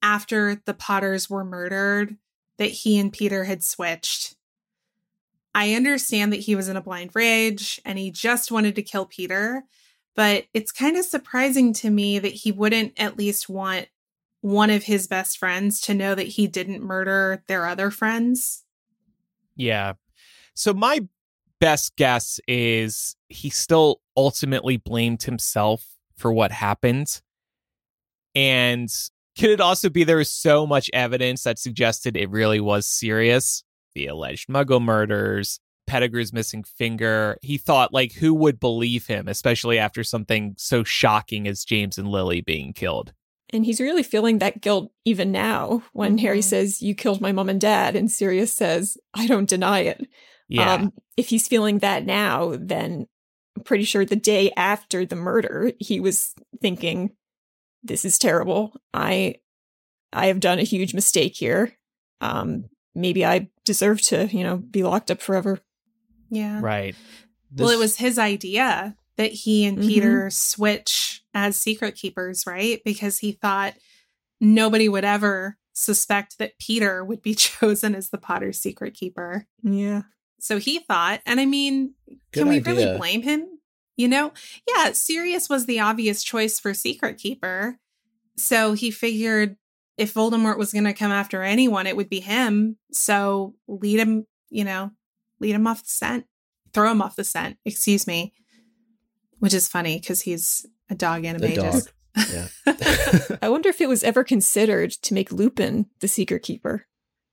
after 0.00 0.54
the 0.64 0.72
Potters 0.72 1.28
were 1.28 1.44
murdered 1.44 2.16
that 2.56 2.70
he 2.70 2.98
and 2.98 3.12
Peter 3.12 3.44
had 3.44 3.62
switched? 3.62 4.34
I 5.54 5.74
understand 5.74 6.32
that 6.32 6.40
he 6.40 6.56
was 6.56 6.70
in 6.70 6.78
a 6.78 6.80
blind 6.80 7.10
rage 7.12 7.78
and 7.84 7.98
he 7.98 8.10
just 8.10 8.50
wanted 8.50 8.74
to 8.76 8.82
kill 8.82 9.04
Peter, 9.04 9.64
but 10.16 10.46
it's 10.54 10.72
kind 10.72 10.96
of 10.96 11.04
surprising 11.04 11.74
to 11.74 11.90
me 11.90 12.18
that 12.18 12.32
he 12.32 12.52
wouldn't 12.52 12.94
at 12.98 13.18
least 13.18 13.50
want 13.50 13.88
one 14.40 14.70
of 14.70 14.84
his 14.84 15.08
best 15.08 15.36
friends 15.36 15.78
to 15.82 15.94
know 15.94 16.14
that 16.14 16.26
he 16.26 16.46
didn't 16.46 16.82
murder 16.82 17.44
their 17.48 17.66
other 17.66 17.90
friends. 17.90 18.64
Yeah. 19.56 19.92
So 20.54 20.72
my 20.72 21.06
best 21.60 21.96
guess 21.96 22.40
is 22.48 23.14
he 23.28 23.50
still 23.50 24.00
ultimately 24.16 24.78
blamed 24.78 25.24
himself 25.24 25.97
for 26.18 26.32
what 26.32 26.50
happened. 26.50 27.20
And 28.34 28.88
could 29.38 29.50
it 29.50 29.60
also 29.60 29.88
be 29.88 30.04
there 30.04 30.16
was 30.16 30.30
so 30.30 30.66
much 30.66 30.90
evidence 30.92 31.44
that 31.44 31.58
suggested 31.58 32.16
it 32.16 32.30
really 32.30 32.60
was 32.60 32.86
Sirius? 32.86 33.64
The 33.94 34.06
alleged 34.06 34.48
muggle 34.48 34.82
murders, 34.82 35.60
Pettigrew's 35.86 36.32
missing 36.32 36.62
finger. 36.62 37.38
He 37.40 37.56
thought, 37.56 37.92
like, 37.92 38.12
who 38.12 38.34
would 38.34 38.60
believe 38.60 39.06
him, 39.06 39.28
especially 39.28 39.78
after 39.78 40.04
something 40.04 40.54
so 40.58 40.84
shocking 40.84 41.48
as 41.48 41.64
James 41.64 41.98
and 41.98 42.08
Lily 42.08 42.40
being 42.40 42.72
killed? 42.72 43.12
And 43.50 43.64
he's 43.64 43.80
really 43.80 44.02
feeling 44.02 44.38
that 44.38 44.60
guilt 44.60 44.92
even 45.04 45.32
now 45.32 45.82
when 45.92 46.16
mm-hmm. 46.16 46.18
Harry 46.26 46.42
says, 46.42 46.82
You 46.82 46.94
killed 46.94 47.20
my 47.20 47.32
mom 47.32 47.48
and 47.48 47.60
dad. 47.60 47.96
And 47.96 48.10
Sirius 48.10 48.52
says, 48.52 48.98
I 49.14 49.26
don't 49.26 49.48
deny 49.48 49.80
it. 49.80 50.06
Yeah. 50.48 50.74
Um, 50.74 50.92
if 51.16 51.28
he's 51.28 51.48
feeling 51.48 51.78
that 51.78 52.04
now, 52.04 52.54
then 52.58 53.06
I'm 53.58 53.64
pretty 53.64 53.84
sure 53.84 54.04
the 54.04 54.14
day 54.14 54.52
after 54.56 55.04
the 55.04 55.16
murder, 55.16 55.72
he 55.80 55.98
was 55.98 56.32
thinking, 56.60 57.10
This 57.82 58.04
is 58.04 58.18
terrible. 58.18 58.72
I 58.94 59.36
I 60.12 60.26
have 60.26 60.38
done 60.38 60.60
a 60.60 60.64
huge 60.64 60.94
mistake 60.94 61.34
here. 61.36 61.72
Um, 62.20 62.66
maybe 62.94 63.26
I 63.26 63.50
deserve 63.64 64.00
to, 64.02 64.26
you 64.26 64.44
know, 64.44 64.58
be 64.58 64.84
locked 64.84 65.10
up 65.10 65.20
forever. 65.20 65.58
Yeah. 66.30 66.60
Right. 66.62 66.94
This- 67.50 67.64
well, 67.64 67.74
it 67.74 67.78
was 67.78 67.96
his 67.96 68.18
idea 68.18 68.96
that 69.16 69.32
he 69.32 69.66
and 69.66 69.78
mm-hmm. 69.78 69.88
Peter 69.88 70.30
switch 70.30 71.24
as 71.34 71.56
secret 71.56 71.96
keepers, 71.96 72.46
right? 72.46 72.80
Because 72.84 73.18
he 73.18 73.32
thought 73.32 73.74
nobody 74.40 74.88
would 74.88 75.04
ever 75.04 75.56
suspect 75.72 76.38
that 76.38 76.58
Peter 76.60 77.04
would 77.04 77.22
be 77.22 77.34
chosen 77.34 77.96
as 77.96 78.10
the 78.10 78.18
Potter's 78.18 78.60
secret 78.60 78.94
keeper. 78.94 79.46
Yeah. 79.64 80.02
So 80.40 80.58
he 80.58 80.78
thought, 80.80 81.20
and 81.26 81.40
I 81.40 81.46
mean, 81.46 81.94
Good 82.32 82.40
can 82.40 82.48
we 82.48 82.56
idea. 82.56 82.74
really 82.74 82.98
blame 82.98 83.22
him? 83.22 83.46
You 83.96 84.08
know, 84.08 84.32
yeah, 84.68 84.92
Sirius 84.92 85.48
was 85.48 85.66
the 85.66 85.80
obvious 85.80 86.22
choice 86.22 86.60
for 86.60 86.72
secret 86.72 87.18
keeper. 87.18 87.78
So 88.36 88.74
he 88.74 88.90
figured 88.92 89.56
if 89.96 90.14
Voldemort 90.14 90.58
was 90.58 90.72
going 90.72 90.84
to 90.84 90.92
come 90.92 91.10
after 91.10 91.42
anyone, 91.42 91.88
it 91.88 91.96
would 91.96 92.08
be 92.08 92.20
him. 92.20 92.76
So 92.92 93.56
lead 93.66 93.98
him, 93.98 94.26
you 94.50 94.62
know, 94.62 94.92
lead 95.40 95.56
him 95.56 95.66
off 95.66 95.82
the 95.82 95.88
scent, 95.88 96.26
throw 96.72 96.92
him 96.92 97.02
off 97.02 97.16
the 97.16 97.24
scent, 97.24 97.58
excuse 97.64 98.06
me 98.06 98.32
which 99.38 99.54
is 99.54 99.68
funny 99.68 99.98
because 99.98 100.22
he's 100.22 100.66
a 100.90 100.94
dog 100.94 101.22
animagus. 101.22 101.88
Yeah. 102.30 102.48
I 103.42 103.48
wonder 103.48 103.68
if 103.68 103.80
it 103.80 103.88
was 103.88 104.02
ever 104.02 104.24
considered 104.24 104.90
to 104.90 105.14
make 105.14 105.32
Lupin 105.32 105.86
the 106.00 106.08
secret 106.08 106.42
keeper. 106.42 106.86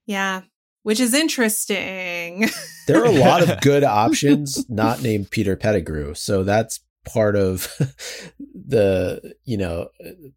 Yeah, 0.06 0.42
which 0.86 1.00
is 1.00 1.14
interesting. 1.14 2.48
there 2.88 3.02
are 3.02 3.06
a 3.06 3.12
lot 3.12 3.42
of 3.48 3.60
good 3.62 3.84
options 3.84 4.70
not 4.70 5.02
named 5.02 5.32
Peter 5.32 5.56
Pettigrew, 5.56 6.14
so 6.14 6.44
that's 6.44 6.80
part 7.06 7.36
of 7.36 7.68
the 8.54 9.36
you 9.44 9.58
know 9.58 9.90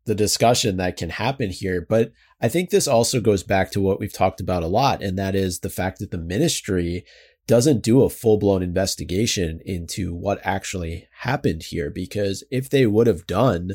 the 0.05 0.15
discussion 0.15 0.77
that 0.77 0.99
can 0.99 1.09
happen 1.09 1.49
here 1.49 1.87
but 1.89 2.13
i 2.43 2.49
think 2.49 2.69
this 2.69 2.87
also 2.87 3.23
goes 3.23 3.43
back 3.43 3.71
to 3.71 3.81
what 3.81 3.99
we've 3.99 4.13
talked 4.13 4.39
about 4.39 4.63
a 4.63 4.67
lot 4.67 5.03
and 5.03 5.19
that 5.19 5.35
is 5.35 5.61
the 5.61 5.71
fact 5.71 5.99
that 5.99 6.11
the 6.11 6.19
ministry 6.19 7.07
doesn't 7.49 7.83
do 7.83 8.03
a 8.03 8.11
full 8.11 8.37
blown 8.37 8.63
investigation 8.63 9.61
into 9.65 10.15
what 10.15 10.39
actually 10.45 11.09
happened 11.21 11.65
here. 11.65 11.91
Because 11.91 12.45
if 12.51 12.71
they 12.71 12.87
would 12.87 13.09
have 13.09 13.27
done 13.27 13.73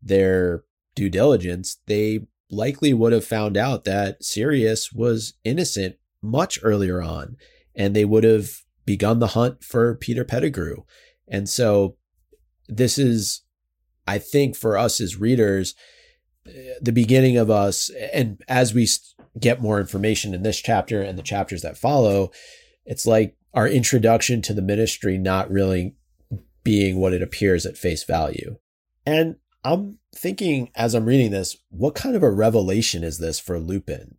their 0.00 0.62
due 0.94 1.10
diligence, 1.10 1.78
they 1.86 2.20
likely 2.48 2.94
would 2.94 3.12
have 3.12 3.24
found 3.24 3.56
out 3.58 3.84
that 3.84 4.24
Sirius 4.24 4.92
was 4.92 5.34
innocent 5.44 5.96
much 6.22 6.58
earlier 6.62 7.02
on, 7.02 7.36
and 7.74 7.94
they 7.94 8.04
would 8.04 8.24
have 8.24 8.50
begun 8.84 9.18
the 9.18 9.28
hunt 9.28 9.62
for 9.62 9.94
Peter 9.94 10.24
Pettigrew. 10.24 10.84
And 11.26 11.48
so, 11.48 11.96
this 12.68 12.98
is, 12.98 13.42
I 14.06 14.18
think, 14.18 14.56
for 14.56 14.76
us 14.76 15.00
as 15.00 15.16
readers, 15.16 15.74
eh, 16.46 16.74
the 16.80 16.92
beginning 16.92 17.36
of 17.36 17.50
us, 17.50 17.90
and 18.12 18.42
as 18.48 18.74
we 18.74 18.86
get 19.38 19.62
more 19.62 19.80
information 19.80 20.34
in 20.34 20.42
this 20.42 20.58
chapter 20.58 21.02
and 21.02 21.18
the 21.18 21.22
chapters 21.22 21.62
that 21.62 21.78
follow, 21.78 22.30
it's 22.84 23.06
like 23.06 23.36
our 23.54 23.68
introduction 23.68 24.42
to 24.42 24.54
the 24.54 24.62
ministry 24.62 25.18
not 25.18 25.50
really 25.50 25.94
being 26.64 26.98
what 27.00 27.12
it 27.12 27.22
appears 27.22 27.64
at 27.64 27.78
face 27.78 28.04
value. 28.04 28.58
And 29.06 29.36
I'm 29.64 29.98
thinking 30.14 30.70
as 30.74 30.94
I'm 30.94 31.06
reading 31.06 31.30
this, 31.30 31.56
what 31.70 31.94
kind 31.94 32.14
of 32.14 32.22
a 32.22 32.30
revelation 32.30 33.02
is 33.02 33.18
this 33.18 33.40
for 33.40 33.58
Lupin? 33.58 34.17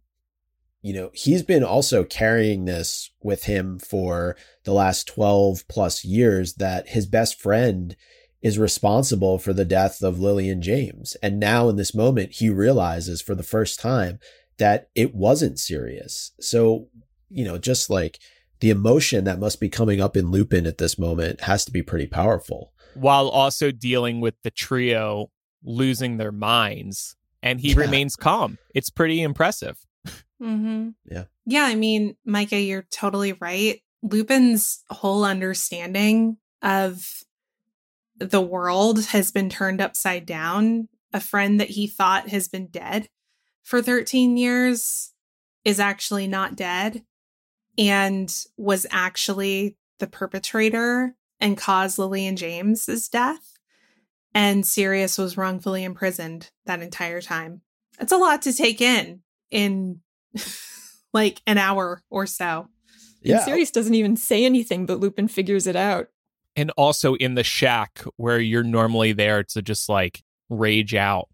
You 0.81 0.93
know, 0.93 1.11
he's 1.13 1.43
been 1.43 1.63
also 1.63 2.03
carrying 2.03 2.65
this 2.65 3.11
with 3.21 3.43
him 3.43 3.79
for 3.79 4.35
the 4.63 4.71
last 4.71 5.07
12 5.07 5.67
plus 5.67 6.05
years 6.05 6.55
that 6.55 6.89
his 6.89 7.05
best 7.05 7.39
friend 7.39 7.95
is 8.41 8.57
responsible 8.57 9.37
for 9.37 9.51
the 9.51 9.65
death 9.65 10.01
of 10.01 10.19
Lily 10.19 10.49
and 10.49 10.63
James. 10.63 11.15
And 11.21 11.39
now 11.39 11.67
in 11.67 11.75
this 11.75 11.93
moment, 11.93 12.33
he 12.33 12.49
realizes 12.49 13.21
for 13.21 13.35
the 13.35 13.43
first 13.43 13.79
time 13.79 14.19
that 14.57 14.89
it 14.95 15.13
wasn't 15.13 15.59
Sirius. 15.59 16.31
So, 16.39 16.87
you 17.29 17.43
know, 17.43 17.57
just 17.57 17.89
like 17.89 18.19
the 18.61 18.69
emotion 18.69 19.25
that 19.25 19.39
must 19.39 19.59
be 19.59 19.69
coming 19.69 19.99
up 19.99 20.15
in 20.15 20.31
Lupin 20.31 20.65
at 20.65 20.77
this 20.77 20.97
moment 20.97 21.41
has 21.41 21.65
to 21.65 21.71
be 21.71 21.81
pretty 21.81 22.07
powerful. 22.07 22.73
While 22.93 23.27
also 23.27 23.71
dealing 23.71 24.21
with 24.21 24.35
the 24.43 24.51
trio 24.51 25.29
losing 25.63 26.17
their 26.17 26.31
minds, 26.31 27.15
and 27.41 27.59
he 27.59 27.71
yeah. 27.71 27.77
remains 27.77 28.15
calm. 28.15 28.57
It's 28.73 28.89
pretty 28.89 29.21
impressive. 29.21 29.77
Mm-hmm. 30.41 30.89
Yeah. 31.05 31.25
Yeah. 31.45 31.63
I 31.63 31.75
mean, 31.75 32.15
Micah, 32.25 32.59
you're 32.59 32.85
totally 32.91 33.33
right. 33.33 33.81
Lupin's 34.01 34.83
whole 34.89 35.25
understanding 35.25 36.37
of 36.61 37.23
the 38.17 38.41
world 38.41 39.05
has 39.07 39.31
been 39.31 39.49
turned 39.49 39.81
upside 39.81 40.25
down. 40.25 40.87
A 41.13 41.19
friend 41.19 41.59
that 41.59 41.71
he 41.71 41.87
thought 41.87 42.29
has 42.29 42.47
been 42.47 42.67
dead 42.67 43.09
for 43.63 43.81
13 43.81 44.37
years 44.37 45.11
is 45.65 45.79
actually 45.79 46.27
not 46.27 46.55
dead 46.55 47.03
and 47.77 48.33
was 48.57 48.85
actually 48.91 49.77
the 49.99 50.07
perpetrator 50.07 51.15
and 51.39 51.57
caused 51.57 51.97
Lily 51.97 52.27
and 52.27 52.37
James's 52.37 53.07
death. 53.07 53.57
And 54.33 54.65
Sirius 54.65 55.17
was 55.17 55.37
wrongfully 55.37 55.83
imprisoned 55.83 56.51
that 56.65 56.81
entire 56.81 57.21
time. 57.21 57.61
It's 57.99 58.11
a 58.11 58.17
lot 58.17 58.43
to 58.43 58.53
take 58.53 58.81
in 58.81 59.21
in 59.49 60.01
like 61.13 61.41
an 61.47 61.57
hour 61.57 62.03
or 62.09 62.25
so. 62.25 62.69
Yeah. 63.21 63.37
And 63.37 63.45
Sirius 63.45 63.71
doesn't 63.71 63.95
even 63.95 64.15
say 64.15 64.45
anything, 64.45 64.85
but 64.85 64.99
Lupin 64.99 65.27
figures 65.27 65.67
it 65.67 65.75
out. 65.75 66.07
And 66.55 66.71
also 66.77 67.15
in 67.15 67.35
the 67.35 67.43
shack 67.43 68.01
where 68.17 68.39
you're 68.39 68.63
normally 68.63 69.13
there 69.13 69.43
to 69.43 69.61
just 69.61 69.89
like 69.89 70.23
rage 70.49 70.95
out 70.95 71.29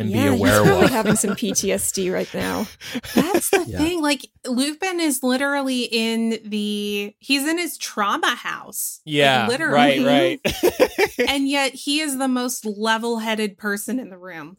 and 0.00 0.10
yeah, 0.10 0.30
be 0.30 0.36
a 0.36 0.40
werewolf. 0.40 0.66
He's 0.66 0.70
probably 0.70 0.88
having 0.96 1.16
some 1.16 1.30
PTSD 1.30 2.12
right 2.12 2.32
now. 2.32 2.66
That's 3.14 3.50
the 3.50 3.64
yeah. 3.68 3.78
thing. 3.78 4.00
Like 4.00 4.26
Lupin 4.46 4.98
is 4.98 5.22
literally 5.22 5.82
in 5.82 6.38
the 6.44 7.14
he's 7.18 7.46
in 7.46 7.58
his 7.58 7.76
trauma 7.76 8.34
house. 8.34 9.00
Yeah. 9.04 9.42
Like, 9.42 9.48
literally. 9.50 10.04
Right, 10.04 10.40
right. 10.44 11.28
and 11.28 11.46
yet 11.46 11.74
he 11.74 12.00
is 12.00 12.16
the 12.16 12.28
most 12.28 12.64
level-headed 12.64 13.58
person 13.58 14.00
in 14.00 14.08
the 14.08 14.18
room. 14.18 14.56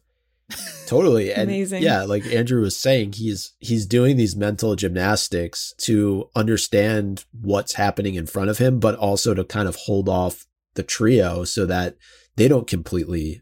Totally. 0.87 1.31
And 1.31 1.43
Amazing. 1.43 1.83
Yeah, 1.83 2.03
like 2.03 2.25
Andrew 2.25 2.61
was 2.61 2.75
saying, 2.75 3.13
he's 3.13 3.53
he's 3.59 3.85
doing 3.85 4.17
these 4.17 4.35
mental 4.35 4.75
gymnastics 4.75 5.73
to 5.79 6.29
understand 6.35 7.25
what's 7.31 7.73
happening 7.73 8.15
in 8.15 8.25
front 8.25 8.49
of 8.49 8.57
him, 8.57 8.79
but 8.79 8.95
also 8.95 9.33
to 9.33 9.43
kind 9.43 9.67
of 9.67 9.75
hold 9.75 10.09
off 10.09 10.45
the 10.73 10.83
trio 10.83 11.43
so 11.43 11.65
that 11.65 11.95
they 12.35 12.47
don't 12.47 12.67
completely 12.67 13.41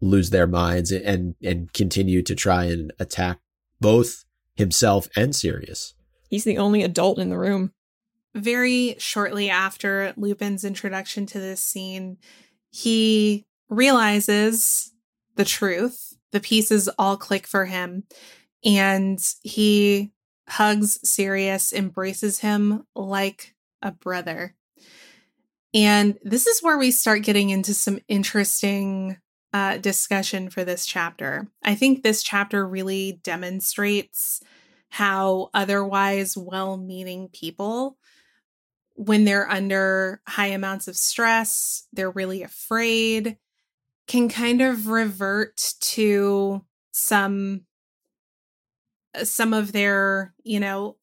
lose 0.00 0.30
their 0.30 0.46
minds 0.46 0.92
and 0.92 1.34
and 1.42 1.72
continue 1.72 2.22
to 2.22 2.34
try 2.34 2.64
and 2.64 2.92
attack 2.98 3.38
both 3.80 4.24
himself 4.54 5.08
and 5.16 5.34
Sirius. 5.34 5.94
He's 6.28 6.44
the 6.44 6.58
only 6.58 6.82
adult 6.82 7.18
in 7.18 7.30
the 7.30 7.38
room. 7.38 7.72
Very 8.34 8.96
shortly 8.98 9.48
after 9.48 10.12
Lupin's 10.16 10.64
introduction 10.64 11.26
to 11.26 11.38
this 11.40 11.62
scene, 11.62 12.18
he 12.70 13.46
realizes 13.68 14.92
the 15.38 15.44
truth. 15.46 16.12
The 16.32 16.40
pieces 16.40 16.90
all 16.98 17.16
click 17.16 17.46
for 17.46 17.64
him, 17.64 18.04
and 18.62 19.18
he 19.42 20.12
hugs 20.46 21.00
Sirius, 21.08 21.72
embraces 21.72 22.40
him 22.40 22.84
like 22.94 23.54
a 23.80 23.92
brother. 23.92 24.54
And 25.72 26.18
this 26.22 26.46
is 26.46 26.62
where 26.62 26.76
we 26.76 26.90
start 26.90 27.22
getting 27.22 27.48
into 27.48 27.72
some 27.72 27.98
interesting 28.08 29.16
uh, 29.54 29.78
discussion 29.78 30.50
for 30.50 30.64
this 30.64 30.84
chapter. 30.84 31.48
I 31.62 31.74
think 31.74 32.02
this 32.02 32.22
chapter 32.22 32.66
really 32.66 33.20
demonstrates 33.22 34.42
how 34.90 35.48
otherwise 35.54 36.36
well 36.36 36.76
meaning 36.76 37.30
people 37.32 37.96
when 38.98 39.24
they're 39.24 39.48
under 39.48 40.20
high 40.26 40.48
amounts 40.48 40.88
of 40.88 40.96
stress, 40.96 41.86
they're 41.92 42.10
really 42.10 42.42
afraid, 42.42 43.36
can 44.08 44.28
kind 44.28 44.60
of 44.60 44.88
revert 44.88 45.74
to 45.80 46.64
some 46.92 47.62
some 49.22 49.52
of 49.52 49.72
their, 49.72 50.34
you 50.42 50.58
know, 50.60 50.96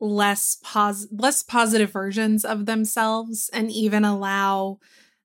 less 0.00 0.58
pos 0.62 1.06
less 1.10 1.42
positive 1.42 1.90
versions 1.90 2.44
of 2.44 2.66
themselves 2.66 3.50
and 3.52 3.70
even 3.70 4.04
allow 4.04 4.78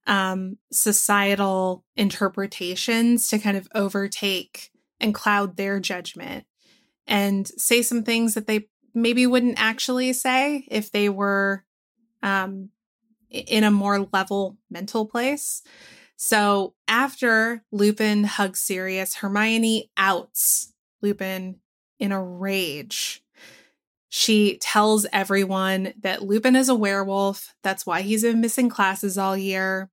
um, 0.08 0.58
societal 0.72 1.84
interpretations 1.96 3.28
to 3.28 3.40
kind 3.40 3.58
of 3.58 3.68
overtake 3.76 4.72
and 5.00 5.14
cloud 5.14 5.56
their 5.56 5.80
judgment 5.80 6.46
and 7.08 7.48
say 7.58 7.82
some 7.82 8.04
things 8.04 8.34
that 8.34 8.48
they 8.48 8.68
maybe 8.94 9.28
wouldn't 9.28 9.60
actually 9.62 10.14
say 10.14 10.66
if 10.70 10.92
they 10.92 11.10
were 11.10 11.64
um, 12.24 12.70
in 13.30 13.64
a 13.64 13.72
more 13.72 14.08
level 14.12 14.58
mental 14.70 15.06
place. 15.06 15.62
So 16.22 16.74
after 16.86 17.64
Lupin 17.72 18.26
hugs 18.26 18.60
Sirius, 18.60 19.16
Hermione 19.16 19.90
outs 19.96 20.74
Lupin 21.02 21.62
in 21.98 22.12
a 22.12 22.22
rage. 22.22 23.24
She 24.10 24.58
tells 24.58 25.06
everyone 25.14 25.94
that 26.02 26.22
Lupin 26.22 26.58
is 26.58 26.68
a 26.68 26.76
werewolf. 26.76 27.56
That's 27.64 27.86
why 27.86 28.02
he's 28.02 28.24
been 28.24 28.42
missing 28.42 28.68
classes 28.68 29.18
all 29.18 29.38
year. 29.38 29.90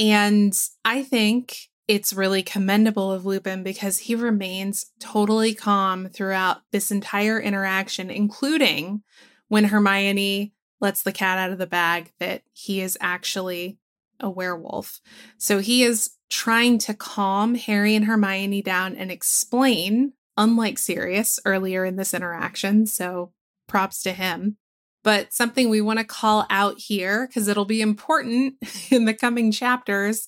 And 0.00 0.52
I 0.84 1.04
think 1.04 1.68
it's 1.86 2.12
really 2.12 2.42
commendable 2.42 3.12
of 3.12 3.24
Lupin 3.24 3.62
because 3.62 3.98
he 3.98 4.16
remains 4.16 4.86
totally 4.98 5.54
calm 5.54 6.08
throughout 6.08 6.62
this 6.72 6.90
entire 6.90 7.38
interaction, 7.38 8.10
including 8.10 9.04
when 9.46 9.66
Hermione 9.66 10.54
lets 10.80 11.04
the 11.04 11.12
cat 11.12 11.38
out 11.38 11.52
of 11.52 11.58
the 11.58 11.68
bag 11.68 12.10
that 12.18 12.42
he 12.52 12.80
is 12.80 12.98
actually 13.00 13.78
a 14.20 14.30
werewolf. 14.30 15.00
So 15.38 15.58
he 15.60 15.82
is 15.82 16.10
trying 16.30 16.78
to 16.78 16.94
calm 16.94 17.54
Harry 17.54 17.94
and 17.94 18.04
Hermione 18.04 18.62
down 18.62 18.96
and 18.96 19.10
explain, 19.10 20.12
unlike 20.36 20.78
Sirius 20.78 21.40
earlier 21.44 21.84
in 21.84 21.96
this 21.96 22.14
interaction. 22.14 22.86
So 22.86 23.32
props 23.66 24.02
to 24.02 24.12
him. 24.12 24.56
But 25.04 25.32
something 25.32 25.68
we 25.70 25.80
want 25.80 26.00
to 26.00 26.04
call 26.04 26.46
out 26.50 26.78
here, 26.78 27.26
because 27.26 27.48
it'll 27.48 27.64
be 27.64 27.80
important 27.80 28.54
in 28.90 29.04
the 29.04 29.14
coming 29.14 29.52
chapters 29.52 30.26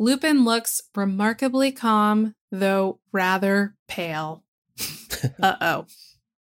Lupin 0.00 0.46
looks 0.46 0.80
remarkably 0.96 1.70
calm, 1.72 2.34
though 2.50 2.98
rather 3.12 3.76
pale. 3.86 4.42
uh 5.42 5.56
oh. 5.60 5.86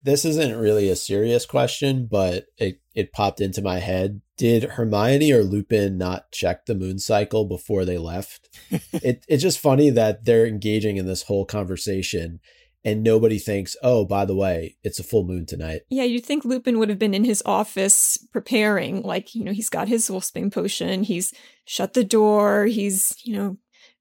This 0.03 0.23
isn't 0.23 0.57
really 0.57 0.89
a 0.89 0.95
serious 0.95 1.45
question, 1.45 2.07
but 2.09 2.45
it, 2.57 2.80
it 2.93 3.13
popped 3.13 3.41
into 3.41 3.61
my 3.61 3.79
head. 3.79 4.21
Did 4.37 4.63
Hermione 4.63 5.31
or 5.31 5.43
Lupin 5.43 5.97
not 5.97 6.31
check 6.31 6.65
the 6.65 6.75
moon 6.75 6.99
cycle 6.99 7.45
before 7.45 7.85
they 7.85 7.97
left? 7.97 8.49
it, 8.91 9.23
it's 9.27 9.43
just 9.43 9.59
funny 9.59 9.89
that 9.91 10.25
they're 10.25 10.47
engaging 10.47 10.97
in 10.97 11.05
this 11.05 11.23
whole 11.23 11.45
conversation 11.45 12.39
and 12.83 13.03
nobody 13.03 13.37
thinks, 13.37 13.75
oh, 13.83 14.05
by 14.05 14.25
the 14.25 14.35
way, 14.35 14.77
it's 14.83 14.99
a 14.99 15.03
full 15.03 15.23
moon 15.23 15.45
tonight. 15.45 15.81
Yeah, 15.89 16.03
you'd 16.03 16.25
think 16.25 16.43
Lupin 16.43 16.79
would 16.79 16.89
have 16.89 16.97
been 16.97 17.13
in 17.13 17.23
his 17.23 17.43
office 17.45 18.17
preparing, 18.31 19.03
like, 19.03 19.35
you 19.35 19.43
know, 19.43 19.51
he's 19.51 19.69
got 19.69 19.87
his 19.87 20.09
Wolfsbane 20.09 20.51
potion, 20.51 21.03
he's 21.03 21.33
shut 21.65 21.93
the 21.93 22.03
door, 22.03 22.65
he's, 22.65 23.15
you 23.23 23.35
know, 23.35 23.57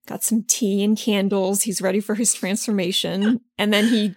got 0.06 0.24
some 0.24 0.44
tea 0.44 0.82
and 0.82 0.96
candles, 0.96 1.62
he's 1.62 1.82
ready 1.82 2.00
for 2.00 2.14
his 2.14 2.32
transformation, 2.32 3.40
and 3.58 3.72
then 3.72 3.88
he 3.88 4.14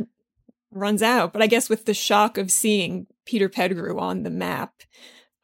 runs 0.72 1.04
out. 1.04 1.34
But 1.34 1.42
I 1.42 1.48
guess 1.48 1.70
with 1.70 1.86
the 1.86 1.94
shock 1.94 2.38
of 2.38 2.50
seeing 2.50 3.08
Peter 3.26 3.50
Pettigrew 3.50 4.00
on 4.00 4.24
the 4.24 4.30
map, 4.30 4.74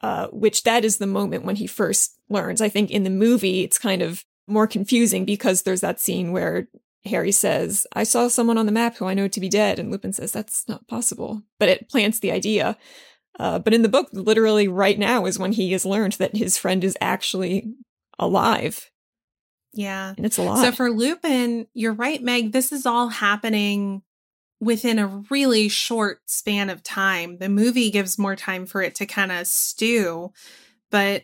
uh, 0.02 0.28
which 0.28 0.64
that 0.64 0.86
is 0.86 0.98
the 0.98 1.08
moment 1.08 1.46
when 1.46 1.56
he 1.56 1.68
first 1.68 2.18
learns. 2.30 2.62
I 2.62 2.70
think 2.70 2.92
in 2.92 3.04
the 3.04 3.10
movie, 3.10 3.64
it's 3.64 3.80
kind 3.80 4.02
of 4.02 4.24
more 4.48 4.68
confusing 4.68 5.26
because 5.26 5.62
there's 5.62 5.82
that 5.82 6.00
scene 6.00 6.32
where 6.32 6.68
Harry 7.06 7.32
says, 7.32 7.88
I 7.94 8.04
saw 8.04 8.28
someone 8.28 8.58
on 8.58 8.66
the 8.66 8.72
map 8.72 8.98
who 8.98 9.06
I 9.06 9.14
know 9.14 9.28
to 9.28 9.40
be 9.40 9.50
dead. 9.50 9.80
And 9.80 9.92
Lupin 9.92 10.14
says, 10.14 10.32
That's 10.32 10.68
not 10.68 10.88
possible. 10.88 11.44
But 11.60 11.70
it 11.70 11.90
plants 11.90 12.20
the 12.20 12.32
idea. 12.32 12.78
Uh, 13.40 13.58
but 13.60 13.74
in 13.74 13.84
the 13.84 13.90
book, 13.90 14.10
literally 14.12 14.68
right 14.68 15.00
now 15.00 15.26
is 15.26 15.40
when 15.40 15.54
he 15.54 15.72
has 15.72 15.86
learned 15.86 16.14
that 16.14 16.36
his 16.36 16.58
friend 16.58 16.84
is 16.84 16.98
actually 17.00 17.74
alive. 18.18 18.92
Yeah. 19.74 20.14
And 20.18 20.26
it's 20.26 20.38
a 20.38 20.44
lot. 20.44 20.62
So 20.62 20.72
for 20.72 20.92
Lupin, 20.92 21.68
you're 21.74 21.94
right, 21.94 22.22
Meg. 22.22 22.52
This 22.52 22.72
is 22.72 22.86
all 22.86 23.08
happening 23.08 24.02
within 24.60 25.00
a 25.00 25.24
really 25.30 25.70
short 25.70 26.22
span 26.26 26.70
of 26.70 26.84
time. 26.84 27.38
The 27.38 27.50
movie 27.50 27.90
gives 27.90 28.20
more 28.20 28.36
time 28.36 28.66
for 28.66 28.82
it 28.82 28.96
to 28.96 29.06
kind 29.06 29.32
of 29.32 29.48
stew. 29.48 30.32
But 30.92 31.24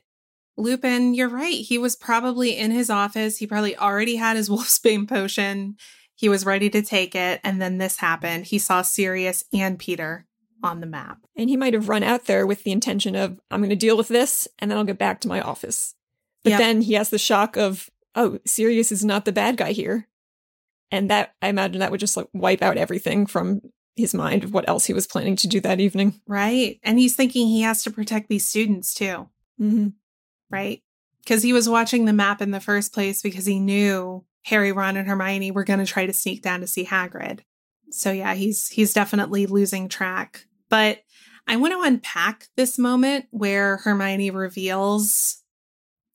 Lupin, 0.57 1.13
you're 1.13 1.29
right. 1.29 1.55
He 1.55 1.77
was 1.77 1.95
probably 1.95 2.57
in 2.57 2.71
his 2.71 2.89
office. 2.89 3.37
He 3.37 3.47
probably 3.47 3.77
already 3.77 4.15
had 4.15 4.37
his 4.37 4.49
Wolfsbane 4.51 5.07
potion. 5.07 5.75
He 6.15 6.29
was 6.29 6.45
ready 6.45 6.69
to 6.69 6.81
take 6.81 7.13
it. 7.13 7.41
And 7.43 7.61
then 7.61 7.77
this 7.77 7.97
happened. 7.97 8.45
He 8.45 8.57
saw 8.57 8.81
Sirius 8.81 9.43
and 9.51 9.77
Peter 9.77 10.25
on 10.63 10.79
the 10.79 10.87
map. 10.87 11.19
And 11.35 11.49
he 11.49 11.57
might 11.57 11.73
have 11.73 11.89
run 11.89 12.03
out 12.03 12.25
there 12.25 12.47
with 12.47 12.63
the 12.63 12.71
intention 12.71 13.15
of, 13.15 13.39
I'm 13.51 13.59
going 13.59 13.69
to 13.69 13.75
deal 13.75 13.97
with 13.97 14.07
this 14.07 14.47
and 14.59 14.71
then 14.71 14.77
I'll 14.77 14.85
get 14.85 14.97
back 14.97 15.19
to 15.21 15.27
my 15.27 15.41
office. 15.41 15.93
But 16.43 16.51
yep. 16.51 16.59
then 16.59 16.81
he 16.81 16.93
has 16.93 17.09
the 17.09 17.17
shock 17.17 17.57
of, 17.57 17.89
oh, 18.15 18.39
Sirius 18.45 18.91
is 18.91 19.03
not 19.03 19.25
the 19.25 19.31
bad 19.33 19.57
guy 19.57 19.73
here. 19.73 20.07
And 20.91 21.09
that, 21.09 21.33
I 21.41 21.47
imagine 21.47 21.79
that 21.79 21.91
would 21.91 21.99
just 21.99 22.17
like 22.17 22.27
wipe 22.33 22.61
out 22.61 22.77
everything 22.77 23.25
from 23.25 23.61
his 23.95 24.13
mind 24.13 24.43
of 24.43 24.53
what 24.53 24.67
else 24.67 24.85
he 24.85 24.93
was 24.93 25.07
planning 25.07 25.35
to 25.37 25.47
do 25.47 25.59
that 25.61 25.79
evening. 25.79 26.21
Right. 26.27 26.79
And 26.83 26.99
he's 26.99 27.15
thinking 27.15 27.47
he 27.47 27.61
has 27.61 27.83
to 27.83 27.91
protect 27.91 28.29
these 28.29 28.47
students 28.47 28.93
too. 28.93 29.29
Mm-hmm 29.59 29.87
right? 30.49 30.81
Because 31.23 31.43
he 31.43 31.53
was 31.53 31.67
watching 31.67 32.05
the 32.05 32.13
map 32.13 32.41
in 32.41 32.51
the 32.51 32.59
first 32.59 32.93
place 32.93 33.21
because 33.21 33.45
he 33.45 33.59
knew 33.59 34.23
Harry, 34.43 34.71
Ron, 34.71 34.97
and 34.97 35.07
Hermione 35.07 35.51
were 35.51 35.63
going 35.63 35.79
to 35.79 35.85
try 35.85 36.05
to 36.05 36.13
sneak 36.13 36.41
down 36.41 36.61
to 36.61 36.67
see 36.67 36.85
Hagrid. 36.85 37.39
So 37.89 38.11
yeah, 38.11 38.33
he's 38.35 38.67
he's 38.67 38.93
definitely 38.93 39.45
losing 39.45 39.89
track. 39.89 40.45
But 40.69 40.99
I 41.47 41.57
want 41.57 41.73
to 41.73 41.87
unpack 41.87 42.47
this 42.55 42.77
moment 42.77 43.25
where 43.31 43.77
Hermione 43.77 44.31
reveals 44.31 45.41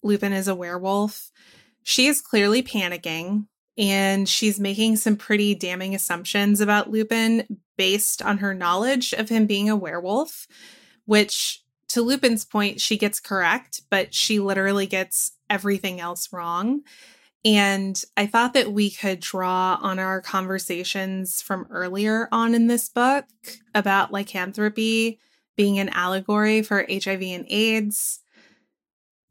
Lupin 0.03 0.33
is 0.33 0.49
a 0.49 0.55
werewolf. 0.55 1.31
She 1.83 2.07
is 2.07 2.21
clearly 2.21 2.63
panicking 2.63 3.47
and 3.79 4.29
she's 4.29 4.61
making 4.61 4.97
some 4.97 5.17
pretty 5.17 5.55
damning 5.55 5.95
assumptions 5.95 6.61
about 6.61 6.91
Lupin 6.91 7.61
based 7.77 8.23
on 8.23 8.39
her 8.39 8.55
knowledge 8.55 9.13
of 9.13 9.29
him 9.29 9.47
being 9.47 9.71
a 9.71 9.77
werewolf, 9.77 10.47
which 11.07 11.63
to 11.89 12.03
Lupin's 12.03 12.45
point, 12.45 12.81
she 12.81 12.97
gets 12.97 13.19
correct, 13.21 13.83
but 13.91 14.15
she 14.15 14.39
literally 14.39 14.87
gets 14.87 15.33
everything 15.49 16.01
else 16.01 16.33
wrong. 16.33 16.83
And 17.45 18.01
I 18.17 18.27
thought 18.27 18.53
that 18.53 18.73
we 18.73 18.91
could 18.91 19.21
draw 19.21 19.79
on 19.81 19.99
our 19.99 20.21
conversations 20.21 21.41
from 21.41 21.67
earlier 21.71 22.29
on 22.31 22.55
in 22.55 22.67
this 22.67 22.89
book 22.89 23.25
about 23.75 24.13
lycanthropy 24.13 25.19
being 25.57 25.79
an 25.79 25.89
allegory 25.91 26.63
for 26.63 26.87
HIV 26.89 27.23
and 27.23 27.47
AIDS. 27.49 28.21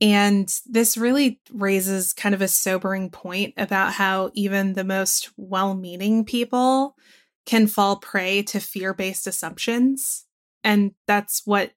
And 0.01 0.49
this 0.65 0.97
really 0.97 1.41
raises 1.51 2.13
kind 2.13 2.33
of 2.33 2.41
a 2.41 2.47
sobering 2.47 3.09
point 3.09 3.53
about 3.57 3.93
how 3.93 4.31
even 4.33 4.73
the 4.73 4.85
most 4.85 5.31
well 5.35 5.75
meaning 5.75 6.23
people 6.23 6.95
can 7.45 7.67
fall 7.67 7.97
prey 7.97 8.43
to 8.43 8.59
fear 8.59 8.93
based 8.93 9.27
assumptions. 9.27 10.25
And 10.63 10.91
that's 11.07 11.41
what 11.45 11.71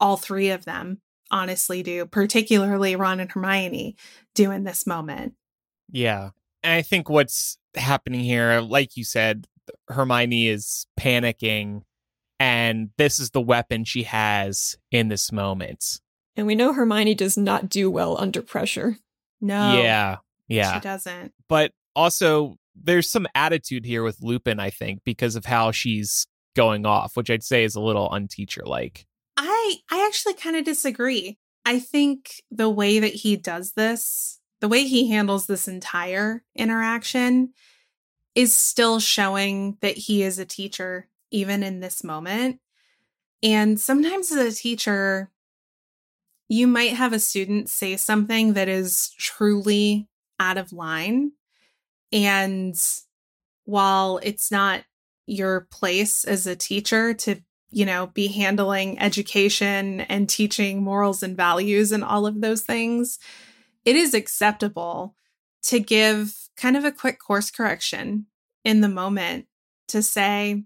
all 0.00 0.16
three 0.16 0.50
of 0.50 0.64
them 0.64 1.00
honestly 1.30 1.82
do, 1.82 2.06
particularly 2.06 2.96
Ron 2.96 3.20
and 3.20 3.30
Hermione 3.30 3.96
do 4.34 4.50
in 4.50 4.64
this 4.64 4.86
moment. 4.86 5.34
Yeah. 5.90 6.30
And 6.62 6.72
I 6.72 6.82
think 6.82 7.08
what's 7.08 7.58
happening 7.74 8.20
here, 8.20 8.60
like 8.60 8.96
you 8.96 9.04
said, 9.04 9.46
Hermione 9.88 10.48
is 10.48 10.86
panicking, 10.98 11.82
and 12.38 12.90
this 12.98 13.18
is 13.18 13.30
the 13.30 13.40
weapon 13.40 13.84
she 13.84 14.04
has 14.04 14.76
in 14.90 15.08
this 15.08 15.32
moment. 15.32 16.00
And 16.36 16.46
we 16.46 16.54
know 16.54 16.72
Hermione 16.72 17.14
does 17.14 17.36
not 17.36 17.68
do 17.68 17.90
well 17.90 18.20
under 18.20 18.42
pressure. 18.42 18.98
No. 19.40 19.80
Yeah. 19.80 20.16
Yeah. 20.48 20.74
She 20.74 20.80
doesn't. 20.80 21.32
But 21.48 21.72
also, 21.94 22.56
there's 22.74 23.08
some 23.08 23.26
attitude 23.34 23.84
here 23.84 24.02
with 24.02 24.20
Lupin, 24.20 24.60
I 24.60 24.70
think, 24.70 25.00
because 25.04 25.36
of 25.36 25.44
how 25.44 25.70
she's 25.70 26.26
going 26.54 26.86
off, 26.86 27.16
which 27.16 27.30
I'd 27.30 27.42
say 27.42 27.64
is 27.64 27.74
a 27.74 27.80
little 27.80 28.08
unteacher 28.10 28.66
like. 28.66 29.06
I 29.36 29.76
I 29.90 30.06
actually 30.06 30.34
kind 30.34 30.56
of 30.56 30.64
disagree. 30.64 31.38
I 31.64 31.78
think 31.78 32.42
the 32.50 32.70
way 32.70 33.00
that 33.00 33.12
he 33.12 33.36
does 33.36 33.72
this, 33.72 34.40
the 34.60 34.68
way 34.68 34.84
he 34.86 35.10
handles 35.10 35.46
this 35.46 35.68
entire 35.68 36.44
interaction 36.54 37.52
is 38.34 38.56
still 38.56 39.00
showing 39.00 39.76
that 39.80 39.96
he 39.96 40.22
is 40.22 40.38
a 40.38 40.44
teacher 40.44 41.08
even 41.30 41.62
in 41.62 41.80
this 41.80 42.04
moment. 42.04 42.60
And 43.42 43.80
sometimes 43.80 44.30
as 44.30 44.54
a 44.54 44.56
teacher, 44.56 45.30
you 46.48 46.66
might 46.66 46.92
have 46.92 47.12
a 47.12 47.18
student 47.18 47.68
say 47.68 47.96
something 47.96 48.52
that 48.54 48.68
is 48.68 49.10
truly 49.18 50.08
out 50.38 50.58
of 50.58 50.72
line. 50.72 51.32
And 52.12 52.74
while 53.64 54.20
it's 54.22 54.50
not 54.50 54.84
your 55.26 55.66
place 55.70 56.24
as 56.24 56.46
a 56.46 56.54
teacher 56.54 57.14
to 57.14 57.40
you 57.70 57.84
know, 57.84 58.06
be 58.06 58.28
handling 58.28 58.98
education 58.98 60.00
and 60.02 60.28
teaching 60.28 60.82
morals 60.82 61.22
and 61.22 61.36
values 61.36 61.92
and 61.92 62.04
all 62.04 62.26
of 62.26 62.40
those 62.40 62.62
things, 62.62 63.18
it 63.84 63.96
is 63.96 64.14
acceptable 64.14 65.14
to 65.62 65.80
give 65.80 66.34
kind 66.56 66.76
of 66.76 66.84
a 66.84 66.92
quick 66.92 67.18
course 67.18 67.50
correction 67.50 68.26
in 68.64 68.80
the 68.80 68.88
moment 68.88 69.46
to 69.88 70.02
say, 70.02 70.64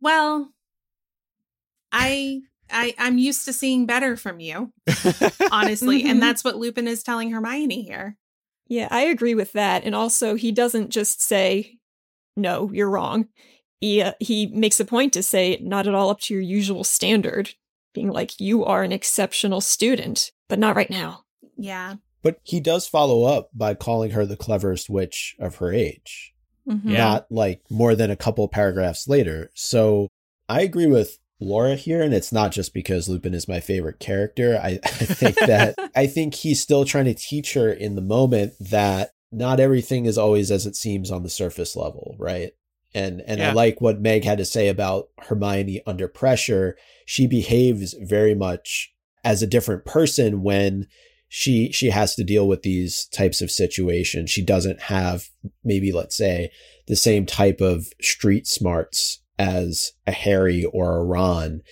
well, 0.00 0.52
I 1.90 2.42
I 2.72 2.94
I'm 2.98 3.18
used 3.18 3.44
to 3.44 3.52
seeing 3.52 3.86
better 3.86 4.16
from 4.16 4.40
you, 4.40 4.72
honestly, 5.50 6.02
Mhm. 6.02 6.06
and 6.10 6.22
that's 6.22 6.44
what 6.44 6.56
Lupin 6.56 6.88
is 6.88 7.02
telling 7.02 7.30
Hermione 7.30 7.82
here. 7.82 8.16
Yeah, 8.68 8.88
I 8.90 9.02
agree 9.02 9.34
with 9.34 9.52
that. 9.52 9.84
And 9.84 9.94
also, 9.94 10.34
he 10.34 10.50
doesn't 10.52 10.90
just 10.90 11.20
say, 11.22 11.78
no, 12.36 12.70
you're 12.72 12.88
wrong. 12.90 13.28
He, 13.80 14.00
uh, 14.00 14.12
he 14.20 14.46
makes 14.46 14.80
a 14.80 14.84
point 14.84 15.12
to 15.14 15.22
say, 15.22 15.58
not 15.60 15.86
at 15.86 15.94
all 15.94 16.08
up 16.10 16.20
to 16.20 16.34
your 16.34 16.42
usual 16.42 16.84
standard, 16.84 17.54
being 17.92 18.08
like, 18.10 18.40
you 18.40 18.64
are 18.64 18.82
an 18.82 18.92
exceptional 18.92 19.60
student, 19.60 20.30
but 20.48 20.58
not 20.58 20.76
right 20.76 20.88
now. 20.88 21.24
Yeah. 21.56 21.96
But 22.22 22.38
he 22.44 22.60
does 22.60 22.86
follow 22.86 23.24
up 23.24 23.50
by 23.52 23.74
calling 23.74 24.12
her 24.12 24.24
the 24.24 24.36
cleverest 24.36 24.88
witch 24.88 25.34
of 25.40 25.56
her 25.56 25.72
age, 25.72 26.32
Mhm. 26.66 26.82
Yeah. 26.92 26.98
not 26.98 27.26
like 27.30 27.60
more 27.68 27.94
than 27.96 28.10
a 28.10 28.16
couple 28.16 28.46
paragraphs 28.48 29.08
later. 29.08 29.50
So 29.54 30.08
I 30.48 30.62
agree 30.62 30.86
with 30.86 31.18
Laura 31.42 31.74
here, 31.74 32.02
and 32.02 32.14
it's 32.14 32.32
not 32.32 32.52
just 32.52 32.72
because 32.72 33.08
Lupin 33.08 33.34
is 33.34 33.48
my 33.48 33.60
favorite 33.60 33.98
character. 33.98 34.58
I, 34.62 34.80
I 34.84 34.88
think 34.88 35.36
that 35.36 35.74
I 35.96 36.06
think 36.06 36.34
he's 36.34 36.60
still 36.60 36.84
trying 36.84 37.06
to 37.06 37.14
teach 37.14 37.54
her 37.54 37.70
in 37.72 37.94
the 37.94 38.02
moment 38.02 38.54
that 38.60 39.10
not 39.30 39.60
everything 39.60 40.06
is 40.06 40.18
always 40.18 40.50
as 40.50 40.66
it 40.66 40.76
seems 40.76 41.10
on 41.10 41.22
the 41.22 41.30
surface 41.30 41.74
level, 41.76 42.16
right? 42.18 42.52
And 42.94 43.22
and 43.26 43.42
I 43.42 43.52
like 43.52 43.80
what 43.80 44.00
Meg 44.00 44.24
had 44.24 44.38
to 44.38 44.44
say 44.44 44.68
about 44.68 45.08
Hermione 45.18 45.82
under 45.86 46.08
pressure. 46.08 46.76
She 47.06 47.26
behaves 47.26 47.94
very 47.94 48.34
much 48.34 48.92
as 49.24 49.42
a 49.42 49.46
different 49.46 49.84
person 49.84 50.42
when 50.42 50.86
she 51.28 51.72
she 51.72 51.88
has 51.88 52.14
to 52.16 52.24
deal 52.24 52.46
with 52.46 52.62
these 52.62 53.06
types 53.06 53.40
of 53.40 53.50
situations. 53.50 54.30
She 54.30 54.44
doesn't 54.44 54.82
have 54.82 55.30
maybe 55.64 55.90
let's 55.90 56.16
say 56.16 56.50
the 56.86 56.96
same 56.96 57.24
type 57.24 57.62
of 57.62 57.86
street 58.02 58.46
smarts 58.46 59.21
as 59.38 59.92
a 60.06 60.12
Harry 60.12 60.64
or 60.64 60.96
a 60.96 61.04
Ron. 61.04 61.62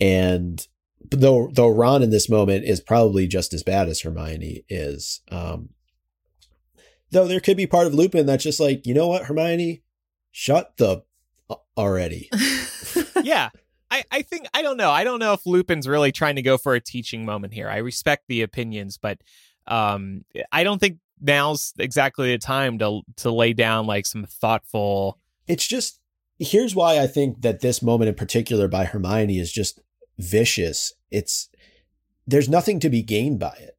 And 0.00 0.66
though 1.10 1.50
though 1.52 1.68
Ron 1.68 2.02
in 2.02 2.10
this 2.10 2.28
moment 2.28 2.64
is 2.64 2.80
probably 2.80 3.26
just 3.26 3.52
as 3.52 3.62
bad 3.62 3.88
as 3.88 4.00
Hermione 4.00 4.64
is, 4.68 5.20
um, 5.30 5.70
though 7.10 7.26
there 7.26 7.40
could 7.40 7.56
be 7.56 7.66
part 7.66 7.86
of 7.86 7.94
Lupin 7.94 8.26
that's 8.26 8.44
just 8.44 8.60
like, 8.60 8.86
you 8.86 8.94
know 8.94 9.08
what, 9.08 9.24
Hermione, 9.24 9.82
shut 10.30 10.76
the 10.76 11.02
already. 11.76 12.30
yeah. 13.22 13.50
I, 13.90 14.04
I 14.12 14.22
think 14.22 14.46
I 14.52 14.60
don't 14.60 14.76
know. 14.76 14.90
I 14.90 15.02
don't 15.02 15.18
know 15.18 15.32
if 15.32 15.46
Lupin's 15.46 15.88
really 15.88 16.12
trying 16.12 16.36
to 16.36 16.42
go 16.42 16.58
for 16.58 16.74
a 16.74 16.80
teaching 16.80 17.24
moment 17.24 17.54
here. 17.54 17.70
I 17.70 17.78
respect 17.78 18.24
the 18.28 18.42
opinions, 18.42 18.98
but 18.98 19.18
um 19.66 20.24
I 20.52 20.62
don't 20.62 20.78
think 20.78 20.98
now's 21.20 21.72
exactly 21.78 22.32
the 22.32 22.38
time 22.38 22.78
to 22.78 23.00
to 23.16 23.30
lay 23.30 23.54
down 23.54 23.86
like 23.86 24.06
some 24.06 24.24
thoughtful 24.24 25.18
It's 25.46 25.66
just 25.66 26.00
here's 26.38 26.74
why 26.74 26.98
I 26.98 27.06
think 27.06 27.42
that 27.42 27.60
this 27.60 27.82
moment 27.82 28.08
in 28.08 28.14
particular 28.14 28.68
by 28.68 28.84
Hermione 28.84 29.38
is 29.38 29.52
just 29.52 29.80
vicious. 30.18 30.92
It's 31.10 31.48
there's 32.26 32.48
nothing 32.48 32.80
to 32.80 32.90
be 32.90 33.02
gained 33.02 33.38
by 33.38 33.54
it. 33.58 33.76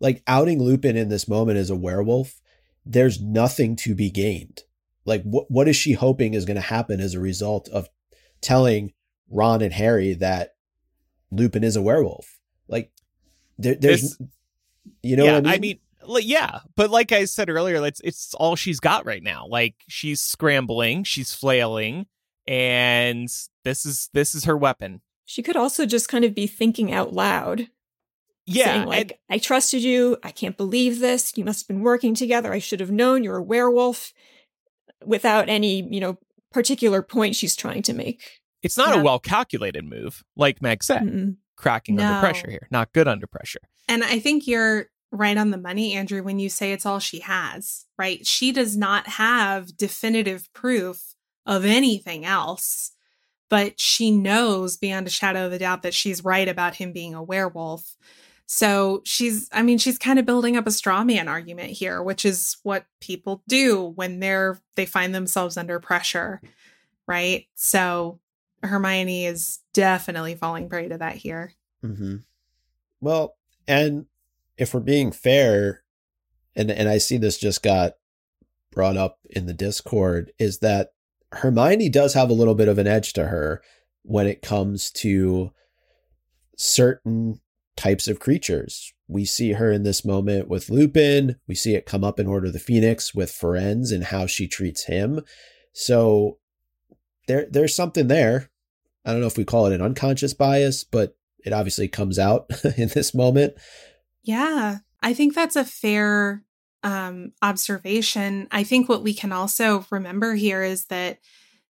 Like 0.00 0.22
outing 0.26 0.62
Lupin 0.62 0.96
in 0.96 1.08
this 1.08 1.26
moment 1.28 1.58
as 1.58 1.70
a 1.70 1.76
werewolf, 1.76 2.40
there's 2.84 3.20
nothing 3.20 3.76
to 3.76 3.94
be 3.94 4.10
gained. 4.10 4.62
Like 5.04 5.22
what 5.22 5.50
what 5.50 5.68
is 5.68 5.76
she 5.76 5.92
hoping 5.92 6.34
is 6.34 6.44
going 6.44 6.56
to 6.56 6.60
happen 6.60 7.00
as 7.00 7.14
a 7.14 7.20
result 7.20 7.68
of 7.70 7.88
telling 8.40 8.92
Ron 9.30 9.62
and 9.62 9.72
Harry 9.72 10.14
that 10.14 10.54
Lupin 11.30 11.64
is 11.64 11.76
a 11.76 11.82
werewolf? 11.82 12.38
Like 12.68 12.92
there, 13.58 13.74
there's 13.74 14.02
This- 14.02 14.18
you 15.02 15.16
know 15.16 15.24
yeah, 15.24 15.34
what 15.40 15.46
I 15.48 15.58
mean? 15.58 15.78
Li- 16.08 16.22
yeah, 16.24 16.60
but 16.76 16.90
like 16.90 17.12
I 17.12 17.24
said 17.24 17.48
earlier, 17.50 17.84
it's 17.86 18.00
it's 18.04 18.34
all 18.34 18.56
she's 18.56 18.80
got 18.80 19.04
right 19.06 19.22
now. 19.22 19.46
Like 19.46 19.74
she's 19.88 20.20
scrambling, 20.20 21.04
she's 21.04 21.34
flailing, 21.34 22.06
and 22.46 23.28
this 23.64 23.86
is 23.86 24.08
this 24.12 24.34
is 24.34 24.44
her 24.44 24.56
weapon. 24.56 25.00
She 25.24 25.42
could 25.42 25.56
also 25.56 25.86
just 25.86 26.08
kind 26.08 26.24
of 26.24 26.34
be 26.34 26.46
thinking 26.46 26.92
out 26.92 27.12
loud, 27.12 27.68
Yeah, 28.46 28.66
saying, 28.66 28.86
like, 28.86 29.18
I 29.28 29.38
trusted 29.38 29.82
you. 29.82 30.16
I 30.22 30.30
can't 30.30 30.56
believe 30.56 31.00
this. 31.00 31.32
You 31.36 31.44
must 31.44 31.62
have 31.62 31.68
been 31.68 31.82
working 31.82 32.14
together. 32.14 32.52
I 32.52 32.60
should 32.60 32.78
have 32.80 32.92
known 32.92 33.24
you're 33.24 33.38
a 33.38 33.42
werewolf 33.42 34.12
without 35.04 35.48
any, 35.48 35.82
you 35.82 35.98
know, 36.00 36.18
particular 36.52 37.02
point 37.02 37.34
she's 37.36 37.56
trying 37.56 37.82
to 37.82 37.92
make. 37.92 38.22
it's 38.62 38.76
not 38.76 38.94
Yeah. 38.94 39.00
a 39.00 39.04
well 39.04 39.18
calculated 39.18 39.84
move, 39.84 40.24
like 40.36 40.62
Meg 40.62 40.82
said. 40.82 41.02
Mm-mm. 41.02 41.36
Cracking 41.56 41.96
No. 41.96 42.04
under 42.04 42.20
pressure 42.20 42.50
here, 42.50 42.66
not 42.70 42.92
good 42.92 43.06
under 43.08 43.26
pressure. 43.26 43.60
And 43.88 44.02
I 44.04 44.18
think 44.18 44.46
you're 44.46 44.86
right 45.10 45.36
on 45.36 45.50
the 45.50 45.58
money, 45.58 45.94
Andrew, 45.94 46.22
when 46.22 46.38
you 46.38 46.48
say 46.48 46.72
it's 46.72 46.86
all 46.86 46.98
she 46.98 47.20
has, 47.20 47.86
right? 47.98 48.26
She 48.26 48.52
does 48.52 48.76
not 48.76 49.06
have 49.06 49.76
definitive 49.76 50.52
proof 50.52 51.14
of 51.44 51.64
anything 51.64 52.24
else, 52.24 52.92
but 53.48 53.78
she 53.78 54.10
knows 54.10 54.76
beyond 54.76 55.06
a 55.06 55.10
shadow 55.10 55.46
of 55.46 55.52
a 55.52 55.58
doubt 55.58 55.82
that 55.82 55.94
she's 55.94 56.24
right 56.24 56.48
about 56.48 56.76
him 56.76 56.92
being 56.92 57.14
a 57.14 57.22
werewolf. 57.22 57.96
So 58.46 59.02
she's, 59.04 59.48
I 59.52 59.62
mean, 59.62 59.78
she's 59.78 59.98
kind 59.98 60.18
of 60.18 60.26
building 60.26 60.56
up 60.56 60.66
a 60.66 60.72
straw 60.72 61.04
man 61.04 61.28
argument 61.28 61.70
here, 61.70 62.02
which 62.02 62.24
is 62.24 62.56
what 62.62 62.86
people 63.00 63.42
do 63.48 63.92
when 63.94 64.20
they're, 64.20 64.60
they 64.74 64.86
find 64.86 65.14
themselves 65.14 65.56
under 65.56 65.80
pressure, 65.80 66.40
right? 67.06 67.46
So 67.54 68.20
Hermione 68.62 69.26
is 69.26 69.60
definitely 69.72 70.34
falling 70.34 70.68
prey 70.68 70.88
to 70.88 70.98
that 70.98 71.16
here. 71.16 71.52
Mm-hmm. 71.84 72.16
Well, 73.00 73.36
and 73.68 74.06
if 74.58 74.74
we're 74.74 74.80
being 74.80 75.12
fair, 75.12 75.82
and 76.54 76.70
and 76.70 76.88
I 76.88 76.98
see 76.98 77.16
this 77.16 77.38
just 77.38 77.62
got 77.62 77.94
brought 78.72 78.96
up 78.96 79.18
in 79.30 79.46
the 79.46 79.54
Discord, 79.54 80.32
is 80.38 80.58
that 80.58 80.90
Hermione 81.32 81.88
does 81.88 82.14
have 82.14 82.30
a 82.30 82.34
little 82.34 82.54
bit 82.54 82.68
of 82.68 82.78
an 82.78 82.86
edge 82.86 83.12
to 83.14 83.26
her 83.26 83.62
when 84.02 84.26
it 84.26 84.42
comes 84.42 84.90
to 84.90 85.50
certain 86.56 87.40
types 87.76 88.08
of 88.08 88.20
creatures. 88.20 88.92
We 89.08 89.24
see 89.24 89.52
her 89.52 89.70
in 89.70 89.82
this 89.82 90.04
moment 90.04 90.48
with 90.48 90.70
Lupin. 90.70 91.36
We 91.46 91.54
see 91.54 91.74
it 91.74 91.86
come 91.86 92.02
up 92.02 92.18
in 92.18 92.26
Order 92.26 92.46
of 92.46 92.52
the 92.52 92.58
Phoenix 92.58 93.14
with 93.14 93.30
Firenze 93.30 93.92
and 93.92 94.04
how 94.04 94.26
she 94.26 94.48
treats 94.48 94.84
him. 94.84 95.20
So 95.72 96.38
there 97.28 97.46
there's 97.50 97.74
something 97.74 98.08
there. 98.08 98.50
I 99.04 99.12
don't 99.12 99.20
know 99.20 99.26
if 99.26 99.36
we 99.36 99.44
call 99.44 99.66
it 99.66 99.74
an 99.74 99.82
unconscious 99.82 100.34
bias, 100.34 100.82
but 100.82 101.16
it 101.44 101.52
obviously 101.52 101.86
comes 101.86 102.18
out 102.18 102.50
in 102.76 102.88
this 102.88 103.14
moment. 103.14 103.54
Yeah, 104.26 104.78
I 105.00 105.14
think 105.14 105.34
that's 105.34 105.54
a 105.54 105.64
fair 105.64 106.42
um, 106.82 107.32
observation. 107.42 108.48
I 108.50 108.64
think 108.64 108.88
what 108.88 109.04
we 109.04 109.14
can 109.14 109.30
also 109.32 109.86
remember 109.90 110.34
here 110.34 110.64
is 110.64 110.86
that, 110.86 111.20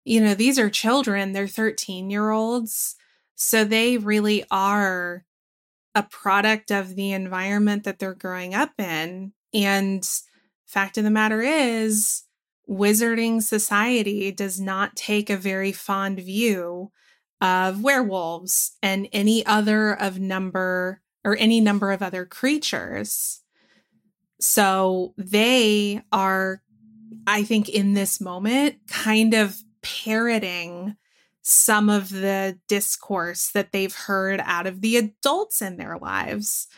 you 0.04 0.20
know, 0.20 0.34
these 0.34 0.58
are 0.58 0.68
children, 0.68 1.32
they're 1.32 1.48
13 1.48 2.10
year 2.10 2.30
olds. 2.30 2.94
So 3.34 3.64
they 3.64 3.96
really 3.96 4.44
are 4.50 5.24
a 5.94 6.02
product 6.02 6.70
of 6.70 6.94
the 6.94 7.12
environment 7.12 7.84
that 7.84 7.98
they're 7.98 8.14
growing 8.14 8.54
up 8.54 8.72
in. 8.78 9.32
And 9.54 10.08
fact 10.66 10.98
of 10.98 11.04
the 11.04 11.10
matter 11.10 11.40
is, 11.40 12.24
wizarding 12.68 13.42
society 13.42 14.30
does 14.30 14.60
not 14.60 14.94
take 14.94 15.30
a 15.30 15.36
very 15.38 15.72
fond 15.72 16.20
view 16.20 16.92
of 17.40 17.82
werewolves 17.82 18.76
and 18.82 19.08
any 19.12 19.44
other 19.46 19.92
of 19.92 20.20
number 20.20 21.00
or 21.24 21.36
any 21.36 21.60
number 21.60 21.92
of 21.92 22.02
other 22.02 22.24
creatures. 22.24 23.40
So 24.40 25.14
they 25.16 26.02
are, 26.10 26.62
I 27.26 27.44
think, 27.44 27.68
in 27.68 27.94
this 27.94 28.20
moment, 28.20 28.76
kind 28.88 29.34
of 29.34 29.56
parroting 29.82 30.96
some 31.42 31.88
of 31.88 32.08
the 32.08 32.58
discourse 32.68 33.50
that 33.50 33.72
they've 33.72 33.94
heard 33.94 34.40
out 34.44 34.66
of 34.66 34.80
the 34.80 34.96
adults 34.96 35.60
in 35.60 35.76
their 35.76 35.98
lives. 35.98 36.68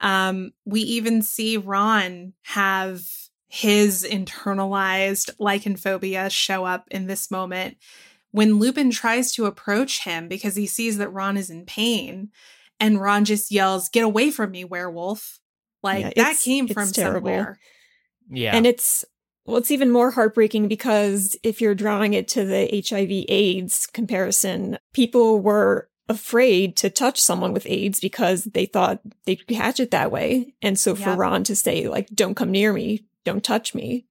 Um, 0.00 0.52
we 0.64 0.80
even 0.80 1.22
see 1.22 1.56
Ron 1.56 2.32
have 2.42 3.02
his 3.48 4.04
internalized 4.08 5.30
lycanphobia 5.38 6.30
show 6.30 6.64
up 6.64 6.86
in 6.90 7.06
this 7.06 7.30
moment 7.30 7.76
when 8.32 8.58
Lupin 8.58 8.90
tries 8.90 9.30
to 9.32 9.46
approach 9.46 10.02
him 10.02 10.26
because 10.26 10.56
he 10.56 10.66
sees 10.66 10.98
that 10.98 11.12
Ron 11.12 11.36
is 11.36 11.50
in 11.50 11.64
pain. 11.64 12.30
And 12.84 13.00
Ron 13.00 13.24
just 13.24 13.50
yells, 13.50 13.88
Get 13.88 14.04
away 14.04 14.30
from 14.30 14.50
me, 14.50 14.64
werewolf. 14.64 15.40
Like 15.82 16.16
Yeah, 16.16 16.24
that 16.24 16.38
came 16.40 16.68
from 16.68 16.90
terrible. 16.90 17.28
somewhere. 17.28 17.58
Yeah, 18.30 18.56
And 18.56 18.66
it's 18.66 19.04
well, 19.44 19.58
it's 19.58 19.70
even 19.70 19.90
more 19.90 20.10
heartbreaking 20.12 20.68
because 20.68 21.36
if 21.42 21.60
you're 21.60 21.74
drawing 21.74 22.14
it 22.14 22.26
to 22.28 22.44
the 22.46 22.82
HIV 22.88 23.26
AIDS 23.28 23.86
comparison, 23.86 24.78
people 24.94 25.40
were 25.40 25.88
afraid 26.08 26.76
to 26.78 26.88
touch 26.88 27.20
someone 27.20 27.52
with 27.52 27.66
AIDS 27.66 28.00
because 28.00 28.44
they 28.44 28.64
thought 28.64 29.00
they'd 29.26 29.46
catch 29.46 29.80
it 29.80 29.90
that 29.90 30.10
way. 30.10 30.54
And 30.62 30.78
so 30.78 30.94
for 30.94 31.10
Yep. 31.10 31.18
Ron 31.18 31.44
to 31.44 31.56
say, 31.56 31.88
like, 31.88 32.08
don't 32.14 32.34
come 32.34 32.50
near 32.50 32.72
me, 32.72 33.04
don't 33.24 33.44
touch 33.44 33.74
me, 33.74 34.06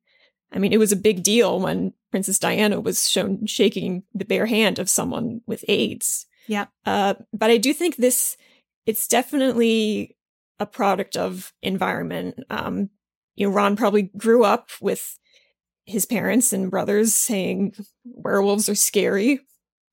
I 0.53 0.59
mean, 0.59 0.71
it 0.71 0.77
was 0.77 0.91
a 0.91 0.95
big 0.97 1.23
deal 1.23 1.59
when 1.59 1.93
Princess 2.11 2.37
Diana 2.37 2.79
was 2.79 3.09
shown 3.09 3.47
shaking 3.47 4.03
the 4.13 4.25
bare 4.25 4.45
hand 4.45 4.77
of 4.77 4.89
someone 4.89 5.41
with 5.47 5.65
AIDS. 5.67 6.27
Yeah. 6.47 6.67
Uh, 6.85 7.15
but 7.33 7.49
I 7.49 7.57
do 7.57 7.73
think 7.73 7.95
this, 7.95 8.37
it's 8.85 9.07
definitely 9.07 10.17
a 10.59 10.65
product 10.65 11.17
of 11.17 11.53
environment. 11.61 12.39
Um, 12.49 12.89
you 13.35 13.47
know, 13.47 13.53
Ron 13.53 13.75
probably 13.75 14.03
grew 14.17 14.43
up 14.43 14.69
with 14.81 15.17
his 15.85 16.05
parents 16.05 16.53
and 16.53 16.71
brothers 16.71 17.13
saying 17.13 17.75
werewolves 18.05 18.69
are 18.69 18.75
scary, 18.75 19.39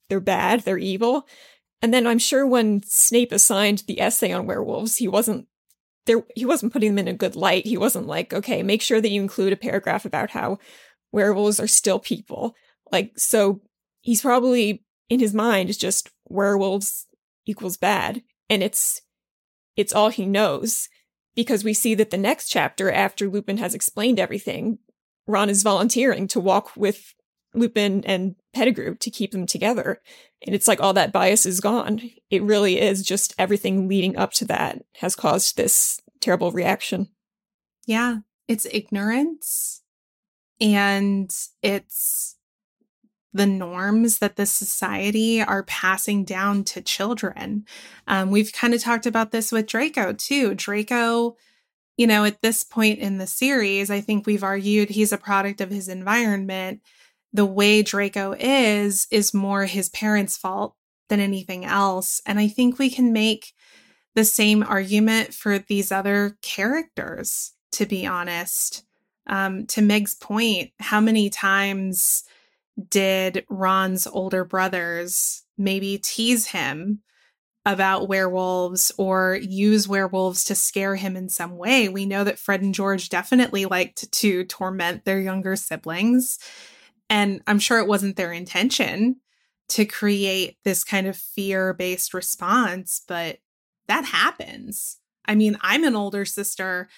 they're 0.08 0.20
bad, 0.20 0.60
they're 0.60 0.78
evil. 0.78 1.26
And 1.82 1.94
then 1.94 2.06
I'm 2.06 2.18
sure 2.18 2.46
when 2.46 2.82
Snape 2.84 3.32
assigned 3.32 3.84
the 3.86 4.00
essay 4.00 4.32
on 4.32 4.46
werewolves, 4.46 4.96
he 4.96 5.08
wasn't 5.08 5.46
there 6.06 6.24
he 6.34 6.44
wasn't 6.44 6.72
putting 6.72 6.94
them 6.94 7.06
in 7.06 7.14
a 7.14 7.16
good 7.16 7.36
light. 7.36 7.66
He 7.66 7.76
wasn't 7.76 8.06
like, 8.06 8.32
okay, 8.32 8.62
make 8.62 8.82
sure 8.82 9.00
that 9.00 9.10
you 9.10 9.20
include 9.20 9.52
a 9.52 9.56
paragraph 9.56 10.04
about 10.04 10.30
how 10.30 10.58
werewolves 11.12 11.60
are 11.60 11.66
still 11.66 11.98
people. 11.98 12.54
Like 12.92 13.12
so 13.16 13.60
he's 14.00 14.22
probably 14.22 14.84
in 15.08 15.20
his 15.20 15.34
mind 15.34 15.76
just 15.78 16.10
werewolves 16.28 17.06
equals 17.46 17.76
bad. 17.76 18.22
And 18.50 18.62
it's 18.62 19.00
it's 19.76 19.94
all 19.94 20.10
he 20.10 20.26
knows. 20.26 20.88
Because 21.36 21.62
we 21.62 21.72
see 21.72 21.94
that 21.94 22.10
the 22.10 22.18
next 22.18 22.48
chapter, 22.48 22.90
after 22.90 23.28
Lupin 23.28 23.58
has 23.58 23.74
explained 23.74 24.18
everything, 24.18 24.78
Ron 25.28 25.48
is 25.48 25.62
volunteering 25.62 26.26
to 26.28 26.40
walk 26.40 26.76
with 26.76 27.14
Lupin 27.54 28.04
and 28.04 28.34
Pettigrew 28.52 28.96
to 28.96 29.10
keep 29.10 29.30
them 29.30 29.46
together. 29.46 30.00
And 30.44 30.54
it's 30.54 30.68
like 30.68 30.80
all 30.80 30.92
that 30.94 31.12
bias 31.12 31.46
is 31.46 31.60
gone. 31.60 32.10
It 32.30 32.42
really 32.42 32.80
is 32.80 33.04
just 33.04 33.34
everything 33.38 33.88
leading 33.88 34.16
up 34.16 34.32
to 34.34 34.44
that 34.46 34.82
has 34.96 35.14
caused 35.14 35.56
this 35.56 36.00
terrible 36.20 36.50
reaction. 36.50 37.08
Yeah, 37.86 38.18
it's 38.48 38.66
ignorance 38.70 39.82
and 40.60 41.30
it's 41.62 42.36
the 43.32 43.46
norms 43.46 44.18
that 44.18 44.36
the 44.36 44.46
society 44.46 45.40
are 45.40 45.62
passing 45.62 46.24
down 46.24 46.64
to 46.64 46.80
children. 46.80 47.64
Um, 48.06 48.30
we've 48.30 48.52
kind 48.52 48.74
of 48.74 48.82
talked 48.82 49.06
about 49.06 49.30
this 49.30 49.52
with 49.52 49.66
Draco 49.66 50.12
too. 50.12 50.54
Draco 50.54 51.36
you 52.00 52.06
know, 52.06 52.24
at 52.24 52.40
this 52.40 52.64
point 52.64 52.98
in 52.98 53.18
the 53.18 53.26
series, 53.26 53.90
I 53.90 54.00
think 54.00 54.26
we've 54.26 54.42
argued 54.42 54.88
he's 54.88 55.12
a 55.12 55.18
product 55.18 55.60
of 55.60 55.68
his 55.68 55.86
environment. 55.86 56.80
The 57.34 57.44
way 57.44 57.82
Draco 57.82 58.34
is, 58.38 59.06
is 59.10 59.34
more 59.34 59.66
his 59.66 59.90
parents' 59.90 60.38
fault 60.38 60.74
than 61.10 61.20
anything 61.20 61.66
else. 61.66 62.22
And 62.24 62.38
I 62.38 62.48
think 62.48 62.78
we 62.78 62.88
can 62.88 63.12
make 63.12 63.52
the 64.14 64.24
same 64.24 64.62
argument 64.62 65.34
for 65.34 65.58
these 65.58 65.92
other 65.92 66.38
characters, 66.40 67.52
to 67.72 67.84
be 67.84 68.06
honest. 68.06 68.82
Um, 69.26 69.66
to 69.66 69.82
Meg's 69.82 70.14
point, 70.14 70.70
how 70.80 71.02
many 71.02 71.28
times 71.28 72.24
did 72.88 73.44
Ron's 73.48 74.06
older 74.06 74.44
brothers 74.44 75.42
maybe 75.58 75.98
tease 75.98 76.46
him 76.46 77.00
about 77.66 78.08
werewolves 78.08 78.90
or 78.96 79.38
use 79.42 79.86
werewolves 79.86 80.44
to 80.44 80.54
scare 80.54 80.96
him 80.96 81.16
in 81.16 81.28
some 81.28 81.56
way. 81.56 81.88
We 81.88 82.06
know 82.06 82.24
that 82.24 82.38
Fred 82.38 82.62
and 82.62 82.74
George 82.74 83.10
definitely 83.10 83.66
liked 83.66 84.10
to 84.10 84.44
torment 84.44 85.04
their 85.04 85.20
younger 85.20 85.56
siblings. 85.56 86.38
And 87.10 87.42
I'm 87.46 87.58
sure 87.58 87.78
it 87.78 87.88
wasn't 87.88 88.16
their 88.16 88.32
intention 88.32 89.16
to 89.70 89.84
create 89.84 90.56
this 90.64 90.84
kind 90.84 91.06
of 91.06 91.16
fear 91.16 91.74
based 91.74 92.14
response, 92.14 93.02
but 93.06 93.38
that 93.88 94.04
happens. 94.04 94.98
I 95.26 95.34
mean, 95.34 95.58
I'm 95.60 95.84
an 95.84 95.96
older 95.96 96.24
sister. 96.24 96.88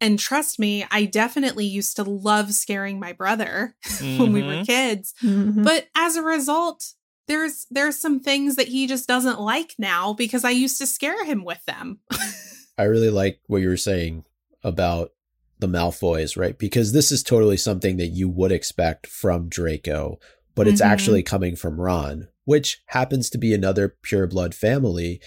And 0.00 0.18
trust 0.18 0.58
me, 0.58 0.86
I 0.90 1.06
definitely 1.06 1.64
used 1.64 1.96
to 1.96 2.04
love 2.04 2.52
scaring 2.52 3.00
my 3.00 3.12
brother 3.12 3.76
mm-hmm. 3.84 4.18
when 4.22 4.32
we 4.32 4.42
were 4.42 4.52
mm-hmm. 4.52 4.62
kids. 4.64 5.14
Mm-hmm. 5.22 5.62
But 5.62 5.88
as 5.96 6.16
a 6.16 6.22
result, 6.22 6.92
there's 7.28 7.66
there's 7.70 7.98
some 8.00 8.20
things 8.20 8.56
that 8.56 8.68
he 8.68 8.86
just 8.86 9.08
doesn't 9.08 9.40
like 9.40 9.74
now 9.78 10.12
because 10.12 10.44
I 10.44 10.50
used 10.50 10.78
to 10.78 10.86
scare 10.86 11.24
him 11.24 11.44
with 11.44 11.64
them. 11.64 12.00
I 12.78 12.84
really 12.84 13.10
like 13.10 13.40
what 13.46 13.62
you 13.62 13.68
were 13.68 13.76
saying 13.76 14.24
about 14.62 15.12
the 15.58 15.66
Malfoys, 15.66 16.36
right? 16.36 16.58
Because 16.58 16.92
this 16.92 17.10
is 17.10 17.22
totally 17.22 17.56
something 17.56 17.96
that 17.96 18.08
you 18.08 18.28
would 18.28 18.52
expect 18.52 19.06
from 19.06 19.48
Draco, 19.48 20.18
but 20.54 20.68
it's 20.68 20.80
mm-hmm. 20.80 20.92
actually 20.92 21.22
coming 21.22 21.56
from 21.56 21.80
Ron, 21.80 22.28
which 22.44 22.82
happens 22.88 23.30
to 23.30 23.38
be 23.38 23.54
another 23.54 23.96
pureblood 24.04 24.52
family, 24.52 25.20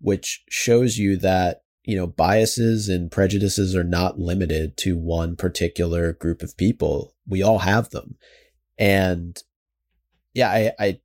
which 0.00 0.42
shows 0.48 0.98
you 0.98 1.16
that, 1.18 1.62
you 1.86 1.96
know, 1.96 2.06
biases 2.06 2.88
and 2.88 3.12
prejudices 3.12 3.74
are 3.76 3.84
not 3.84 4.18
limited 4.18 4.76
to 4.76 4.98
one 4.98 5.36
particular 5.36 6.12
group 6.12 6.42
of 6.42 6.56
people. 6.56 7.14
We 7.26 7.42
all 7.42 7.60
have 7.60 7.90
them. 7.90 8.16
And 8.76 9.40
yeah, 10.34 10.50
I, 10.50 10.72
I 10.78 11.00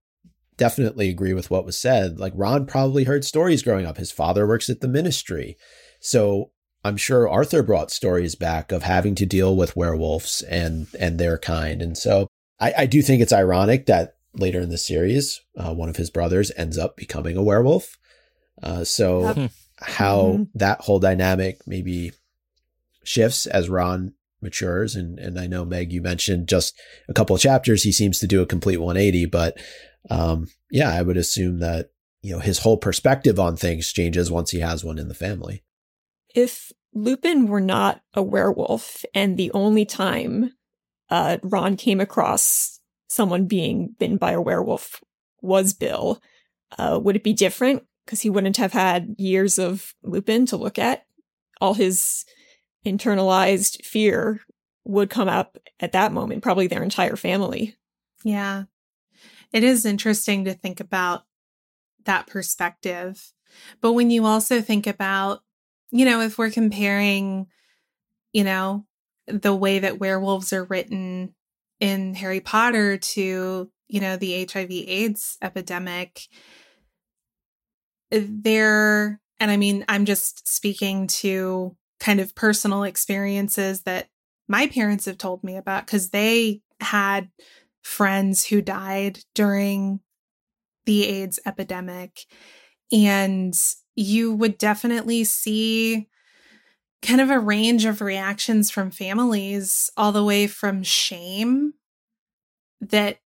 definitely 0.58 1.10
agree 1.10 1.34
with 1.34 1.52
what 1.52 1.66
was 1.66 1.78
said. 1.78 2.20
Like 2.20 2.34
Ron 2.36 2.66
probably 2.66 3.04
heard 3.04 3.24
stories 3.24 3.62
growing 3.62 3.86
up. 3.86 3.98
His 3.98 4.12
father 4.12 4.48
works 4.48 4.70
at 4.70 4.82
the 4.82 4.88
ministry. 4.88 5.56
So 6.00 6.52
I'm 6.84 6.98
sure 6.98 7.30
Arthur 7.30 7.62
brought 7.62 7.92
stories 7.92 8.34
back 8.34 8.72
of 8.72 8.82
having 8.82 9.14
to 9.16 9.26
deal 9.26 9.56
with 9.56 9.76
werewolves 9.76 10.42
and 10.42 10.88
and 11.00 11.20
their 11.20 11.38
kind. 11.38 11.82
And 11.82 11.96
so 11.96 12.28
I, 12.60 12.74
I 12.80 12.86
do 12.88 13.04
think 13.04 13.22
it's 13.22 13.32
ironic 13.32 13.86
that 13.86 14.16
later 14.34 14.60
in 14.60 14.70
the 14.70 14.80
series, 14.80 15.42
uh, 15.56 15.74
one 15.76 15.90
of 15.90 15.98
his 15.98 16.10
brothers 16.10 16.52
ends 16.58 16.78
up 16.78 16.98
becoming 16.98 17.38
a 17.38 17.44
werewolf. 17.44 18.00
Uh, 18.64 18.84
so 18.84 19.34
yep. 19.34 19.52
How 19.82 20.22
mm-hmm. 20.22 20.44
that 20.56 20.82
whole 20.82 21.00
dynamic 21.00 21.60
maybe 21.66 22.12
shifts 23.04 23.46
as 23.46 23.70
Ron 23.70 24.14
matures. 24.42 24.96
And 24.96 25.20
and 25.20 25.40
I 25.40 25.48
know 25.48 25.66
Meg, 25.66 25.92
you 25.92 26.02
mentioned 26.02 26.48
just 26.48 26.80
a 27.08 27.14
couple 27.14 27.36
of 27.36 27.42
chapters, 27.42 27.84
he 27.84 27.92
seems 27.92 28.20
to 28.20 28.28
do 28.28 28.42
a 28.42 28.46
complete 28.46 28.78
180, 28.78 29.26
but 29.28 29.58
um, 30.10 30.48
yeah, 30.70 30.90
I 30.90 31.02
would 31.02 31.18
assume 31.18 31.60
that, 31.60 31.92
you 32.22 32.34
know, 32.34 32.40
his 32.40 32.60
whole 32.60 32.78
perspective 32.78 33.40
on 33.40 33.56
things 33.56 33.92
changes 33.92 34.32
once 34.32 34.52
he 34.52 34.60
has 34.60 34.84
one 34.84 34.98
in 34.98 35.08
the 35.08 35.14
family. 35.14 35.64
If 36.34 36.72
Lupin 36.94 37.48
were 37.48 37.62
not 37.62 38.02
a 38.14 38.24
werewolf 38.24 39.06
and 39.14 39.38
the 39.38 39.52
only 39.52 39.86
time 39.86 40.54
uh, 41.10 41.38
Ron 41.44 41.78
came 41.78 42.00
across 42.00 42.80
someone 43.08 43.46
being 43.46 43.96
bitten 44.00 44.18
by 44.18 44.32
a 44.32 44.42
werewolf 44.42 45.02
was 45.42 45.74
Bill, 45.74 46.22
uh, 46.78 47.00
would 47.02 47.16
it 47.16 47.24
be 47.24 47.34
different? 47.34 47.84
Because 48.06 48.22
he 48.22 48.30
wouldn't 48.30 48.58
have 48.58 48.74
had 48.74 49.16
years 49.18 49.60
of 49.60 49.94
Lupin 50.04 50.46
to 50.48 50.58
look 50.58 50.80
at. 50.80 51.06
All 51.60 51.76
his 51.76 52.26
internalized 52.86 53.86
fear 53.86 54.42
would 54.84 55.10
come 55.10 55.30
up 55.30 55.58
at 55.80 55.92
that 55.92 56.12
moment, 56.12 56.42
probably 56.42 56.68
their 56.68 56.84
entire 56.84 57.16
family. 57.16 57.76
Yeah 58.24 58.64
it 59.52 59.64
is 59.64 59.86
interesting 59.86 60.46
to 60.46 60.54
think 60.54 60.80
about 60.80 61.26
that 62.06 62.28
perspective. 62.28 63.34
But 63.82 63.94
when 63.94 64.10
you 64.10 64.26
also 64.26 64.62
think 64.62 64.88
about, 64.88 65.44
you 65.92 66.06
know, 66.06 66.22
if 66.22 66.38
we're 66.38 66.52
comparing, 66.52 67.48
you 68.32 68.44
know, 68.44 68.86
the 69.28 69.56
way 69.56 69.80
that 69.80 70.00
werewolves 70.00 70.54
are 70.54 70.64
written 70.64 71.36
in 71.80 72.16
Harry 72.16 72.40
Potter 72.40 72.98
to, 72.98 73.70
you 73.88 74.00
know, 74.00 74.16
the 74.16 74.48
HIV 74.52 74.72
AIDS 74.72 75.38
epidemic, 75.42 76.28
there, 78.12 79.20
and 79.40 79.50
I 79.52 79.58
mean, 79.58 79.86
I'm 79.88 80.06
just 80.06 80.48
speaking 80.48 81.08
to 81.08 81.76
kind 82.00 82.20
of 82.20 82.36
personal 82.36 82.84
experiences 82.84 83.84
that 83.84 84.08
my 84.48 84.68
parents 84.68 85.06
have 85.06 85.18
told 85.18 85.44
me 85.44 85.56
about 85.56 85.86
because 85.86 86.10
they 86.10 86.62
had 86.82 87.30
friends 87.84 88.46
who 88.46 88.62
died 88.62 89.20
during 89.34 90.02
the 90.86 91.06
AIDS 91.08 91.40
epidemic. 91.46 92.26
And 92.92 93.58
you 93.96 94.34
would 94.34 94.58
definitely 94.58 95.24
see 95.24 96.08
kind 97.02 97.22
of 97.22 97.30
a 97.30 97.40
range 97.40 97.86
of 97.86 98.02
reactions 98.02 98.70
from 98.70 98.92
families, 98.92 99.90
all 99.96 100.12
the 100.12 100.24
way 100.24 100.48
from 100.48 100.84
shame 100.84 101.74
that, 102.82 103.20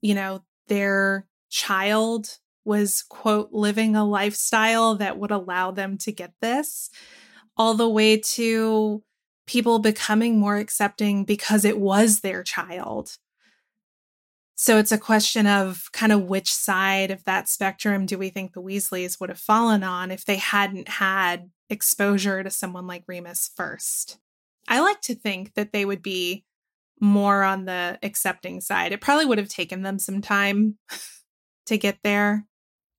you 0.00 0.14
know, 0.14 0.42
their 0.68 1.26
child 1.48 2.38
was, 2.64 3.02
quote, 3.08 3.52
living 3.52 3.96
a 3.96 4.04
lifestyle 4.04 4.94
that 4.96 5.18
would 5.18 5.30
allow 5.30 5.70
them 5.70 5.98
to 5.98 6.12
get 6.12 6.32
this, 6.40 6.90
all 7.56 7.74
the 7.74 7.88
way 7.88 8.18
to 8.18 9.02
people 9.46 9.78
becoming 9.78 10.38
more 10.38 10.56
accepting 10.56 11.24
because 11.24 11.64
it 11.64 11.78
was 11.78 12.20
their 12.20 12.42
child 12.42 13.16
so 14.60 14.76
it's 14.76 14.92
a 14.92 14.98
question 14.98 15.46
of 15.46 15.88
kind 15.94 16.12
of 16.12 16.24
which 16.24 16.52
side 16.52 17.10
of 17.10 17.24
that 17.24 17.48
spectrum 17.48 18.04
do 18.04 18.18
we 18.18 18.28
think 18.28 18.52
the 18.52 18.60
Weasleys 18.60 19.18
would 19.18 19.30
have 19.30 19.38
fallen 19.38 19.82
on 19.82 20.10
if 20.10 20.26
they 20.26 20.36
hadn't 20.36 20.86
had 20.86 21.48
exposure 21.70 22.42
to 22.42 22.50
someone 22.50 22.86
like 22.86 23.04
Remus 23.06 23.50
first. 23.56 24.18
I 24.68 24.80
like 24.80 25.00
to 25.00 25.14
think 25.14 25.54
that 25.54 25.72
they 25.72 25.86
would 25.86 26.02
be 26.02 26.44
more 27.00 27.42
on 27.42 27.64
the 27.64 27.98
accepting 28.02 28.60
side. 28.60 28.92
It 28.92 29.00
probably 29.00 29.24
would 29.24 29.38
have 29.38 29.48
taken 29.48 29.80
them 29.80 29.98
some 29.98 30.20
time 30.20 30.76
to 31.64 31.78
get 31.78 31.96
there. 32.04 32.44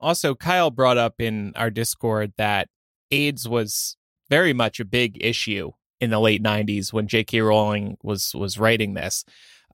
Also, 0.01 0.35
Kyle 0.35 0.71
brought 0.71 0.97
up 0.97 1.15
in 1.19 1.53
our 1.55 1.69
Discord 1.69 2.33
that 2.37 2.67
AIDS 3.11 3.47
was 3.47 3.97
very 4.29 4.53
much 4.53 4.79
a 4.79 4.85
big 4.85 5.23
issue 5.23 5.71
in 5.99 6.09
the 6.09 6.19
late 6.19 6.41
90s 6.41 6.91
when 6.91 7.07
J.K. 7.07 7.41
Rowling 7.41 7.97
was 8.01 8.33
was 8.33 8.57
writing 8.57 8.95
this. 8.95 9.23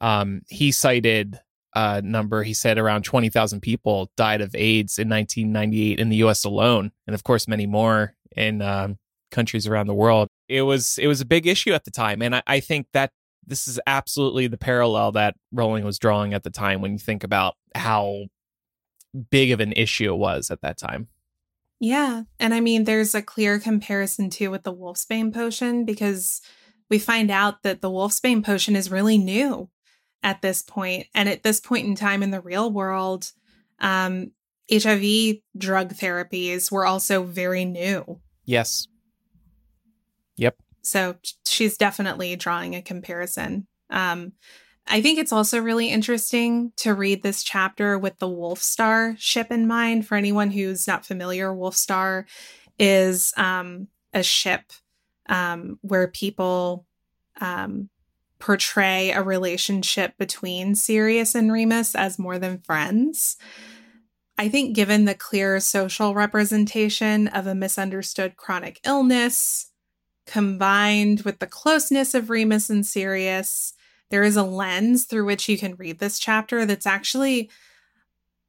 Um, 0.01 0.41
he 0.49 0.71
cited 0.71 1.39
a 1.73 2.01
number. 2.01 2.43
He 2.43 2.53
said 2.53 2.77
around 2.77 3.03
20,000 3.03 3.61
people 3.61 4.11
died 4.17 4.41
of 4.41 4.53
AIDS 4.55 4.99
in 4.99 5.09
1998 5.09 5.99
in 5.99 6.09
the 6.09 6.17
U.S. 6.17 6.43
alone, 6.43 6.91
and 7.07 7.13
of 7.13 7.23
course 7.23 7.47
many 7.47 7.65
more 7.65 8.15
in 8.35 8.61
um, 8.61 8.97
countries 9.31 9.67
around 9.67 9.87
the 9.87 9.93
world. 9.93 10.27
It 10.49 10.63
was 10.63 10.97
it 10.97 11.07
was 11.07 11.21
a 11.21 11.25
big 11.25 11.47
issue 11.47 11.71
at 11.71 11.85
the 11.85 11.91
time, 11.91 12.21
and 12.21 12.35
I, 12.35 12.43
I 12.45 12.59
think 12.59 12.87
that 12.93 13.11
this 13.45 13.67
is 13.67 13.79
absolutely 13.87 14.47
the 14.47 14.57
parallel 14.57 15.13
that 15.13 15.35
Rowling 15.53 15.85
was 15.85 15.97
drawing 15.97 16.33
at 16.33 16.43
the 16.43 16.49
time 16.49 16.81
when 16.81 16.91
you 16.91 16.99
think 16.99 17.23
about 17.23 17.55
how 17.75 18.25
big 19.29 19.51
of 19.51 19.59
an 19.59 19.73
issue 19.73 20.13
it 20.13 20.17
was 20.17 20.51
at 20.51 20.61
that 20.61 20.77
time. 20.77 21.07
Yeah. 21.79 22.23
And 22.39 22.53
I 22.53 22.59
mean, 22.59 22.85
there's 22.85 23.13
a 23.13 23.21
clear 23.21 23.59
comparison 23.59 24.29
too 24.29 24.49
with 24.49 24.63
the 24.63 24.73
Wolfsbane 24.73 25.33
potion 25.33 25.85
because 25.85 26.41
we 26.89 26.99
find 26.99 27.29
out 27.29 27.63
that 27.63 27.81
the 27.81 27.89
Wolfsbane 27.89 28.43
potion 28.43 28.75
is 28.75 28.89
really 28.89 29.17
new 29.17 29.69
at 30.23 30.41
this 30.41 30.63
point. 30.63 31.07
And 31.13 31.29
at 31.29 31.43
this 31.43 31.59
point 31.59 31.85
in 31.85 31.95
time 31.95 32.23
in 32.23 32.31
the 32.31 32.41
real 32.41 32.71
world, 32.71 33.31
um, 33.79 34.31
HIV 34.71 35.37
drug 35.57 35.93
therapies 35.93 36.71
were 36.71 36.85
also 36.85 37.23
very 37.23 37.63
new. 37.63 38.19
Yes. 38.45 38.87
Yep. 40.37 40.57
So 40.81 41.15
she's 41.45 41.77
definitely 41.77 42.35
drawing 42.35 42.75
a 42.75 42.81
comparison. 42.81 43.67
Um, 43.89 44.33
I 44.89 45.01
think 45.01 45.19
it's 45.19 45.33
also 45.33 45.59
really 45.59 45.89
interesting 45.89 46.71
to 46.77 46.93
read 46.93 47.21
this 47.21 47.43
chapter 47.43 47.99
with 47.99 48.19
the 48.19 48.27
Wolfstar 48.27 49.19
ship 49.19 49.51
in 49.51 49.67
mind. 49.67 50.07
For 50.07 50.15
anyone 50.15 50.51
who's 50.51 50.87
not 50.87 51.05
familiar, 51.05 51.51
Wolfstar 51.51 52.25
is 52.79 53.33
um, 53.37 53.87
a 54.13 54.23
ship 54.23 54.61
um, 55.27 55.77
where 55.81 56.07
people 56.07 56.85
um, 57.41 57.89
portray 58.39 59.11
a 59.11 59.21
relationship 59.21 60.17
between 60.17 60.75
Sirius 60.75 61.35
and 61.35 61.51
Remus 61.51 61.95
as 61.95 62.19
more 62.19 62.39
than 62.39 62.59
friends. 62.59 63.37
I 64.37 64.49
think, 64.49 64.75
given 64.75 65.05
the 65.05 65.15
clear 65.15 65.59
social 65.59 66.13
representation 66.13 67.27
of 67.27 67.47
a 67.47 67.55
misunderstood 67.55 68.37
chronic 68.37 68.79
illness, 68.85 69.71
combined 70.27 71.21
with 71.21 71.39
the 71.39 71.47
closeness 71.47 72.13
of 72.13 72.29
Remus 72.29 72.69
and 72.69 72.85
Sirius, 72.85 73.73
there 74.09 74.23
is 74.23 74.37
a 74.37 74.43
lens 74.43 75.05
through 75.05 75.25
which 75.25 75.49
you 75.49 75.57
can 75.57 75.75
read 75.75 75.99
this 75.99 76.19
chapter 76.19 76.65
that's 76.65 76.85
actually 76.85 77.49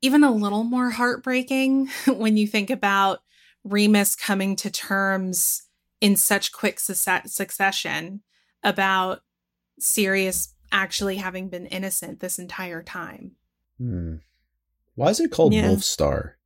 even 0.01 0.23
a 0.23 0.31
little 0.31 0.65
more 0.65 0.91
heartbreaking 0.91 1.89
when 2.07 2.37
you 2.37 2.47
think 2.47 2.71
about 2.71 3.21
Remus 3.65 4.15
coming 4.15 4.57
to 4.57 4.71
terms 4.71 5.63
in 6.01 6.17
such 6.17 6.53
quick 6.53 6.79
su- 6.79 6.95
succession 7.27 8.23
about 8.63 9.23
Sirius 9.79 10.55
actually 10.71 11.17
having 11.17 11.49
been 11.49 11.67
innocent 11.67 12.21
this 12.21 12.39
entire 12.39 12.83
time. 12.83 13.33
Hmm. 13.79 14.17
Why 14.95 15.11
is 15.11 15.21
it 15.21 15.31
called 15.31 15.55
yeah. 15.55 15.69
Wolf 15.69 15.85
Star? 15.85 16.37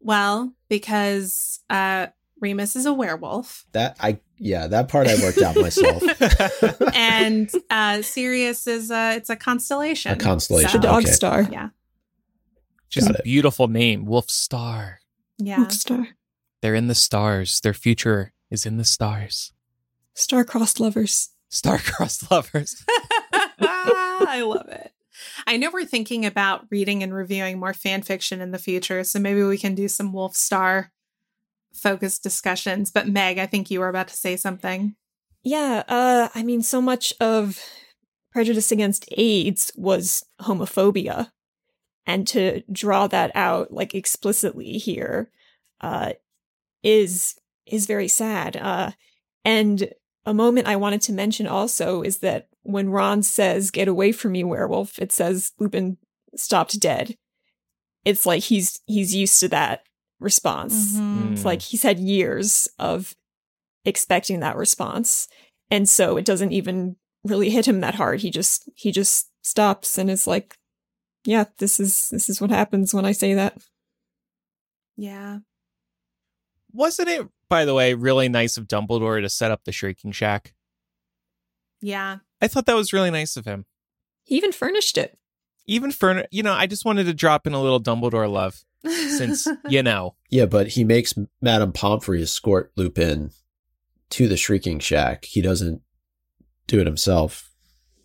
Well, 0.00 0.54
because 0.68 1.60
uh, 1.68 2.08
Remus 2.40 2.76
is 2.76 2.86
a 2.86 2.92
werewolf. 2.92 3.66
That 3.72 3.96
I 4.00 4.20
yeah, 4.38 4.66
that 4.66 4.88
part 4.88 5.06
I 5.06 5.16
worked 5.22 5.42
out 5.42 5.56
myself. 5.56 6.02
and 7.54 8.00
uh 8.00 8.02
Sirius 8.02 8.66
is 8.66 8.90
a 8.90 9.16
it's 9.16 9.30
a 9.30 9.36
constellation. 9.36 10.12
A 10.12 10.16
constellation. 10.16 10.70
So, 10.70 10.78
a 10.78 10.82
dog 10.82 11.02
okay. 11.04 11.12
star. 11.12 11.42
Yeah. 11.42 11.70
Just 12.88 13.08
Got 13.08 13.16
a 13.16 13.18
it. 13.18 13.24
beautiful 13.24 13.68
name, 13.68 14.04
Wolf 14.04 14.30
Star. 14.30 15.00
Yeah. 15.38 15.58
Wolf 15.58 15.72
Star. 15.72 16.08
They're 16.62 16.74
in 16.74 16.88
the 16.88 16.94
stars. 16.94 17.60
Their 17.60 17.74
future 17.74 18.32
is 18.50 18.64
in 18.64 18.76
the 18.76 18.84
stars. 18.84 19.52
Star-crossed 20.14 20.80
lovers. 20.80 21.30
Star-crossed 21.48 22.30
lovers. 22.30 22.84
I 22.88 24.42
love 24.44 24.68
it. 24.68 24.92
I 25.46 25.56
know 25.56 25.70
we're 25.72 25.84
thinking 25.84 26.24
about 26.24 26.66
reading 26.70 27.02
and 27.02 27.12
reviewing 27.12 27.58
more 27.58 27.74
fan 27.74 28.02
fiction 28.02 28.40
in 28.40 28.50
the 28.50 28.58
future, 28.58 29.04
so 29.04 29.18
maybe 29.18 29.42
we 29.42 29.58
can 29.58 29.74
do 29.74 29.88
some 29.88 30.12
Wolf 30.12 30.34
Star 30.36 30.92
focused 31.74 32.22
discussions. 32.22 32.90
But 32.90 33.08
Meg, 33.08 33.38
I 33.38 33.46
think 33.46 33.70
you 33.70 33.80
were 33.80 33.88
about 33.88 34.08
to 34.08 34.16
say 34.16 34.36
something. 34.36 34.96
Yeah, 35.46 35.84
uh, 35.86 36.28
I 36.34 36.42
mean, 36.42 36.60
so 36.60 36.82
much 36.82 37.14
of 37.20 37.62
prejudice 38.32 38.72
against 38.72 39.08
AIDS 39.16 39.70
was 39.76 40.24
homophobia, 40.40 41.30
and 42.04 42.26
to 42.26 42.64
draw 42.72 43.06
that 43.06 43.30
out 43.36 43.72
like 43.72 43.94
explicitly 43.94 44.72
here 44.72 45.30
uh, 45.80 46.14
is 46.82 47.36
is 47.64 47.86
very 47.86 48.08
sad. 48.08 48.56
Uh, 48.56 48.90
and 49.44 49.88
a 50.24 50.34
moment 50.34 50.66
I 50.66 50.74
wanted 50.74 51.00
to 51.02 51.12
mention 51.12 51.46
also 51.46 52.02
is 52.02 52.18
that 52.18 52.48
when 52.64 52.90
Ron 52.90 53.22
says 53.22 53.70
"Get 53.70 53.86
away 53.86 54.10
from 54.10 54.32
me, 54.32 54.42
werewolf," 54.42 54.98
it 54.98 55.12
says 55.12 55.52
Lupin 55.60 55.96
stopped 56.34 56.80
dead. 56.80 57.16
It's 58.04 58.26
like 58.26 58.42
he's 58.42 58.80
he's 58.86 59.14
used 59.14 59.38
to 59.38 59.48
that 59.50 59.84
response. 60.18 60.96
Mm-hmm. 60.96 61.34
It's 61.34 61.44
like 61.44 61.62
he's 61.62 61.84
had 61.84 62.00
years 62.00 62.66
of 62.80 63.14
expecting 63.86 64.40
that 64.40 64.56
response. 64.56 65.28
And 65.70 65.88
so 65.88 66.16
it 66.16 66.24
doesn't 66.24 66.52
even 66.52 66.96
really 67.24 67.50
hit 67.50 67.66
him 67.66 67.80
that 67.80 67.94
hard. 67.94 68.20
He 68.20 68.30
just 68.30 68.68
he 68.74 68.92
just 68.92 69.30
stops 69.42 69.96
and 69.96 70.10
is 70.10 70.26
like, 70.26 70.56
yeah, 71.24 71.44
this 71.58 71.80
is 71.80 72.08
this 72.10 72.28
is 72.28 72.40
what 72.40 72.50
happens 72.50 72.92
when 72.92 73.06
I 73.06 73.12
say 73.12 73.34
that. 73.34 73.56
Yeah. 74.96 75.38
Wasn't 76.72 77.08
it, 77.08 77.26
by 77.48 77.64
the 77.64 77.74
way, 77.74 77.94
really 77.94 78.28
nice 78.28 78.56
of 78.56 78.68
Dumbledore 78.68 79.22
to 79.22 79.28
set 79.28 79.50
up 79.50 79.64
the 79.64 79.72
Shrieking 79.72 80.12
Shack? 80.12 80.52
Yeah. 81.80 82.18
I 82.40 82.48
thought 82.48 82.66
that 82.66 82.76
was 82.76 82.92
really 82.92 83.10
nice 83.10 83.36
of 83.36 83.46
him. 83.46 83.64
He 84.24 84.36
even 84.36 84.52
furnished 84.52 84.98
it. 84.98 85.18
Even 85.66 85.90
furnish, 85.90 86.26
you 86.30 86.42
know, 86.42 86.52
I 86.52 86.66
just 86.66 86.84
wanted 86.84 87.04
to 87.04 87.14
drop 87.14 87.46
in 87.46 87.54
a 87.54 87.62
little 87.62 87.80
Dumbledore 87.80 88.30
love 88.30 88.62
since 88.84 89.48
you 89.68 89.82
know. 89.82 90.14
Yeah, 90.30 90.46
but 90.46 90.68
he 90.68 90.84
makes 90.84 91.14
Madame 91.40 91.72
Pomfrey 91.72 92.22
escort 92.22 92.72
Lupin 92.76 93.30
to 94.10 94.28
the 94.28 94.36
Shrieking 94.36 94.78
Shack. 94.78 95.24
He 95.24 95.40
doesn't 95.42 95.82
do 96.66 96.80
it 96.80 96.86
himself. 96.86 97.50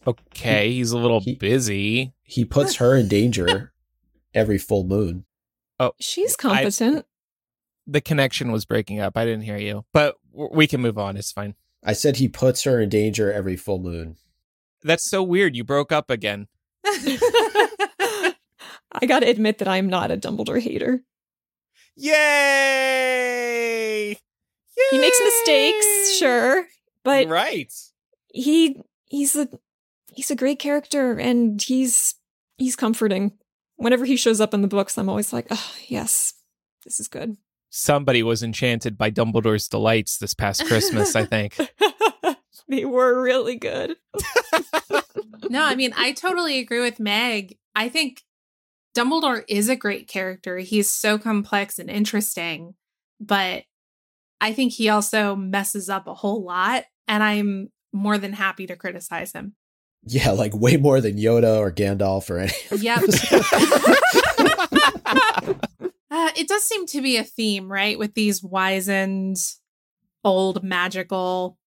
Okay, 0.06 0.72
he's 0.72 0.91
a 0.91 0.97
little 0.97 1.20
he, 1.20 1.36
busy. 1.36 2.14
He 2.24 2.43
puts 2.43 2.78
her 2.78 2.95
in 2.95 3.08
danger 3.08 3.72
every 4.34 4.58
full 4.58 4.84
moon. 4.84 5.26
Oh, 5.80 5.91
she's 5.99 6.36
competent. 6.36 6.99
I, 6.99 7.04
the 7.88 8.02
connection 8.02 8.52
was 8.52 8.66
breaking 8.66 8.99
up. 8.99 9.16
I 9.16 9.26
didn't 9.26 9.43
hear 9.43 9.58
you, 9.58 9.86
but 9.93 10.16
we 10.34 10.66
can 10.68 10.82
move 10.82 10.97
on. 10.97 11.18
It's 11.18 11.32
fine. 11.32 11.56
I 11.84 11.93
said 11.93 12.18
he 12.18 12.28
puts 12.28 12.64
her 12.64 12.80
in 12.80 12.89
danger 12.89 13.32
every 13.32 13.56
full 13.58 13.80
moon. 13.80 14.18
That's 14.84 15.04
so 15.04 15.22
weird. 15.24 15.56
You 15.56 15.64
broke 15.64 15.91
up 15.91 16.10
again. 16.10 16.47
I 16.86 18.36
gotta 19.08 19.30
admit 19.30 19.60
that 19.60 19.68
I'm 19.68 19.88
not 19.88 20.10
a 20.12 20.18
Dumbledore 20.18 20.60
hater. 20.62 21.04
Yay! 21.95 22.22
Yay! 24.91 24.97
He 24.97 24.99
makes 24.99 25.19
mistakes, 25.23 26.17
sure, 26.17 26.65
but 27.03 27.27
right. 27.27 27.71
He 28.34 28.82
he's 29.05 29.36
a 29.36 29.47
he's 30.13 30.32
a 30.32 30.36
great 30.36 30.59
character, 30.59 31.19
and 31.19 31.61
he's 31.61 32.15
he's 32.57 32.75
comforting. 32.75 33.34
Whenever 33.77 34.05
he 34.05 34.15
shows 34.15 34.39
up 34.39 34.53
in 34.53 34.61
the 34.61 34.67
books, 34.67 34.97
I'm 34.97 35.09
always 35.09 35.34
like, 35.34 35.47
oh 35.49 35.71
yes, 35.88 36.34
this 36.84 36.99
is 36.99 37.07
good. 37.07 37.38
Somebody 37.69 38.21
was 38.21 38.43
enchanted 38.43 38.97
by 38.97 39.11
Dumbledore's 39.11 39.67
delights 39.67 40.17
this 40.17 40.34
past 40.34 40.65
Christmas, 40.65 41.15
I 41.15 41.25
think. 41.25 41.57
they 42.67 42.84
were 42.84 43.21
really 43.21 43.55
good. 43.55 43.95
no, 45.49 45.63
I 45.63 45.75
mean, 45.75 45.93
I 45.95 46.12
totally 46.12 46.59
agree 46.59 46.82
with 46.82 46.99
Meg. 46.99 47.58
I 47.74 47.87
think 47.87 48.24
Dumbledore 48.93 49.45
is 49.47 49.70
a 49.70 49.78
great 49.78 50.08
character. 50.08 50.58
He's 50.58 50.91
so 50.91 51.17
complex 51.17 51.79
and 51.79 51.89
interesting, 51.89 52.75
but 53.21 53.63
I 54.42 54.54
think 54.54 54.74
he 54.74 54.89
also 54.89 55.36
messes 55.36 55.88
up 55.88 56.08
a 56.08 56.16
whole 56.16 56.43
lot, 56.43 56.86
and 57.08 57.24
I'm 57.24 57.70
more 57.93 58.18
than 58.18 58.34
happy 58.34 58.68
to 58.68 58.76
criticize 58.76 59.32
him. 59.32 59.55
Yeah, 60.04 60.32
like 60.32 60.55
way 60.55 60.78
more 60.78 61.00
than 61.00 61.18
Yoda 61.18 61.59
or 61.59 61.72
Gandalf 61.72 62.32
or 62.32 62.39
any. 62.39 62.51
Yep. 62.72 63.04
uh, 66.09 66.32
it 66.36 66.47
does 66.47 66.63
seem 66.63 66.88
to 66.88 67.01
be 67.01 67.18
a 67.18 67.24
theme, 67.24 67.72
right? 67.72 68.00
With 68.00 68.16
these 68.16 68.42
wizened, 68.42 69.38
old, 70.24 70.63
magical 70.63 71.59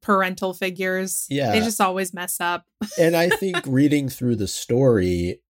parental 0.00 0.54
figures. 0.54 1.26
Yeah. 1.28 1.52
They 1.52 1.60
just 1.60 1.80
always 1.80 2.14
mess 2.14 2.40
up. 2.40 2.64
and 2.98 3.14
I 3.14 3.28
think 3.28 3.58
reading 3.66 4.08
through 4.08 4.36
the 4.36 4.48
story, 4.48 5.42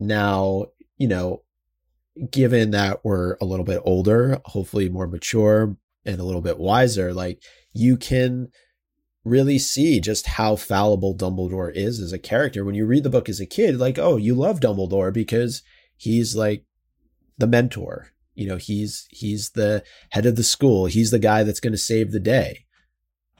now, 0.00 0.68
you 0.96 1.08
know, 1.08 1.42
given 2.30 2.70
that 2.72 3.04
we're 3.04 3.36
a 3.40 3.44
little 3.44 3.64
bit 3.64 3.80
older, 3.84 4.40
hopefully 4.44 4.88
more 4.88 5.06
mature 5.06 5.76
and 6.04 6.20
a 6.20 6.24
little 6.24 6.42
bit 6.42 6.58
wiser, 6.58 7.12
like 7.12 7.42
you 7.72 7.96
can 7.96 8.48
really 9.24 9.58
see 9.58 10.00
just 10.00 10.26
how 10.26 10.54
fallible 10.54 11.16
Dumbledore 11.16 11.72
is 11.74 11.98
as 11.98 12.12
a 12.12 12.18
character. 12.18 12.64
When 12.64 12.74
you 12.74 12.86
read 12.86 13.02
the 13.04 13.10
book 13.10 13.28
as 13.28 13.40
a 13.40 13.46
kid, 13.46 13.78
like, 13.78 13.98
oh, 13.98 14.16
you 14.16 14.34
love 14.34 14.60
Dumbledore 14.60 15.12
because 15.12 15.62
he's 15.96 16.36
like 16.36 16.64
the 17.38 17.46
mentor. 17.46 18.08
You 18.34 18.48
know, 18.48 18.56
he's 18.56 19.06
he's 19.10 19.50
the 19.50 19.82
head 20.10 20.26
of 20.26 20.36
the 20.36 20.42
school. 20.42 20.86
He's 20.86 21.10
the 21.10 21.18
guy 21.18 21.42
that's 21.42 21.60
going 21.60 21.72
to 21.72 21.78
save 21.78 22.12
the 22.12 22.20
day. 22.20 22.66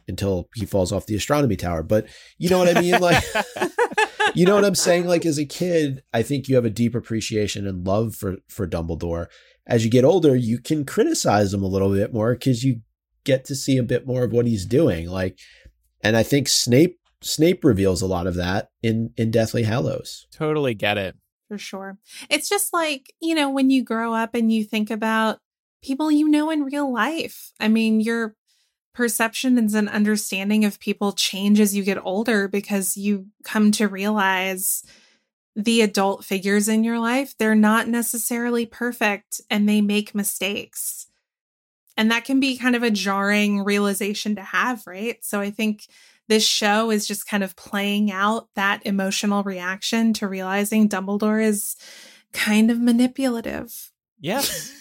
until 0.07 0.49
he 0.55 0.67
falls 0.67 0.93
off 0.93 1.07
the 1.07 1.17
astronomy 1.17 1.57
tower. 1.57 1.83
But 1.83 2.07
you 2.39 2.51
know 2.51 2.59
what 2.59 2.77
I 2.77 2.81
mean? 2.81 3.01
Like, 3.01 3.23
you 4.41 4.47
know 4.47 4.55
what 4.55 4.65
I'm 4.65 4.75
saying? 4.75 5.07
Like, 5.07 5.25
as 5.27 5.39
a 5.39 5.45
kid, 5.45 6.03
I 6.13 6.23
think 6.23 6.49
you 6.49 6.57
have 6.57 6.65
a 6.65 6.71
deep 6.71 6.95
appreciation 6.95 7.67
and 7.67 7.87
love 7.87 8.15
for, 8.15 8.37
for 8.49 8.67
Dumbledore. 8.67 9.27
As 9.67 9.85
you 9.85 9.91
get 9.91 10.05
older, 10.05 10.37
you 10.37 10.59
can 10.59 10.85
criticize 10.85 11.55
him 11.55 11.63
a 11.63 11.69
little 11.69 11.93
bit 11.93 12.13
more 12.13 12.35
because 12.35 12.65
you 12.65 12.81
get 13.25 13.45
to 13.47 13.55
see 13.55 13.79
a 13.79 13.83
bit 13.83 14.07
more 14.07 14.25
of 14.25 14.33
what 14.33 14.47
he's 14.47 14.67
doing. 14.67 15.09
Like, 15.09 15.39
and 16.03 16.17
I 16.17 16.23
think 16.23 16.49
Snape 16.49 16.99
Snape 17.23 17.65
reveals 17.65 18.03
a 18.03 18.07
lot 18.07 18.27
of 18.27 18.35
that 18.35 18.69
in 18.83 19.15
in 19.17 19.31
Deathly 19.31 19.63
Hallows. 19.63 20.27
Totally 20.31 20.75
get 20.75 20.99
it. 20.99 21.17
For 21.49 21.57
sure. 21.57 21.99
It's 22.29 22.49
just 22.49 22.73
like, 22.75 23.13
you 23.21 23.35
know, 23.35 23.49
when 23.49 23.71
you 23.71 23.83
grow 23.83 24.13
up 24.13 24.35
and 24.35 24.53
you 24.53 24.65
think 24.65 24.91
about 24.91 25.39
people 25.83 26.11
you 26.11 26.29
know 26.29 26.51
in 26.51 26.65
real 26.65 26.93
life. 26.93 27.53
I 27.61 27.69
mean, 27.69 28.01
your 28.01 28.35
perception 28.95 29.59
and 29.59 29.73
an 29.75 29.89
understanding 29.89 30.65
of 30.65 30.81
people 30.81 31.13
change 31.13 31.61
as 31.61 31.77
you 31.77 31.83
get 31.83 32.05
older 32.05 32.49
because 32.49 32.97
you 32.97 33.27
come 33.43 33.71
to 33.73 33.89
realize 33.89 34.85
the 35.57 35.83
adult 35.83 36.25
figures 36.25 36.69
in 36.69 36.83
your 36.83 36.99
life, 36.99 37.35
they're 37.39 37.55
not 37.55 37.89
necessarily 37.89 38.67
perfect 38.67 39.41
and 39.51 39.69
they 39.69 39.81
make 39.81 40.15
mistakes. 40.15 41.07
And 41.97 42.11
that 42.11 42.25
can 42.25 42.41
be 42.41 42.57
kind 42.57 42.75
of 42.75 42.83
a 42.83 42.91
jarring 42.91 43.63
realization 43.63 44.35
to 44.37 44.43
have, 44.43 44.85
right? 44.87 45.25
So 45.25 45.41
I 45.41 45.51
think 45.51 45.87
this 46.27 46.47
show 46.47 46.91
is 46.91 47.07
just 47.07 47.29
kind 47.29 47.45
of 47.45 47.55
playing 47.55 48.11
out 48.11 48.49
that 48.55 48.85
emotional 48.85 49.43
reaction 49.43 50.13
to 50.15 50.27
realizing 50.27 50.89
Dumbledore 50.89 51.45
is 51.45 51.77
kind 52.33 52.71
of 52.71 52.81
manipulative. 52.81 53.93
Yes. 54.19 54.73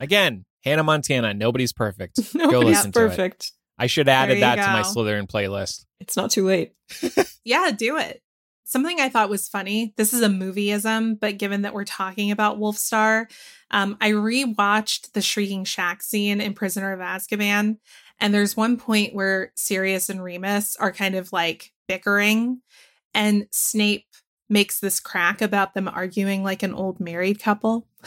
Again, 0.00 0.44
Hannah 0.64 0.84
Montana, 0.84 1.34
nobody's 1.34 1.72
perfect. 1.72 2.18
Nobody's 2.34 2.52
Go 2.52 2.60
listen 2.60 2.92
perfect. 2.92 3.40
to 3.40 3.46
it. 3.46 3.52
I 3.78 3.86
should 3.86 4.06
have 4.06 4.30
added 4.30 4.42
that 4.42 4.58
you 4.58 4.64
to 4.64 4.70
my 4.70 4.82
go. 4.82 4.88
Slytherin 4.88 5.28
playlist. 5.28 5.84
It's 6.00 6.16
not 6.16 6.30
too 6.30 6.44
late. 6.46 6.72
Yeah, 7.44 7.72
do 7.72 7.96
it. 7.98 8.22
Something 8.64 9.00
I 9.00 9.08
thought 9.08 9.28
was 9.28 9.48
funny. 9.48 9.92
This 9.96 10.12
is 10.12 10.22
a 10.22 10.28
movieism, 10.28 11.18
but 11.18 11.38
given 11.38 11.62
that 11.62 11.74
we're 11.74 11.84
talking 11.84 12.30
about 12.30 12.60
Wolfstar, 12.60 13.26
um, 13.72 13.96
I 14.00 14.12
rewatched 14.12 15.10
the 15.12 15.20
Shrieking 15.20 15.64
Shack 15.64 16.02
scene 16.04 16.40
in 16.40 16.54
Prisoner 16.54 16.92
of 16.92 17.00
Azkaban, 17.00 17.78
and 18.20 18.32
there's 18.32 18.56
one 18.56 18.76
point 18.76 19.12
where 19.12 19.50
Sirius 19.56 20.08
and 20.08 20.22
Remus 20.22 20.76
are 20.76 20.92
kind 20.92 21.16
of 21.16 21.32
like 21.32 21.72
bickering, 21.88 22.60
and 23.12 23.48
Snape 23.50 24.06
makes 24.48 24.78
this 24.78 25.00
crack 25.00 25.42
about 25.42 25.74
them 25.74 25.88
arguing 25.88 26.44
like 26.44 26.62
an 26.62 26.74
old 26.74 27.00
married 27.00 27.40
couple. 27.40 27.88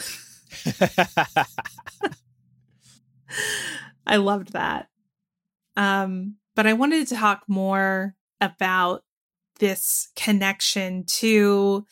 I 4.06 4.16
loved 4.16 4.52
that. 4.52 4.88
Um, 5.76 6.36
but 6.54 6.66
I 6.66 6.72
wanted 6.72 7.06
to 7.08 7.14
talk 7.14 7.42
more 7.48 8.14
about 8.40 9.04
this 9.58 10.08
connection 10.16 11.04
to 11.06 11.84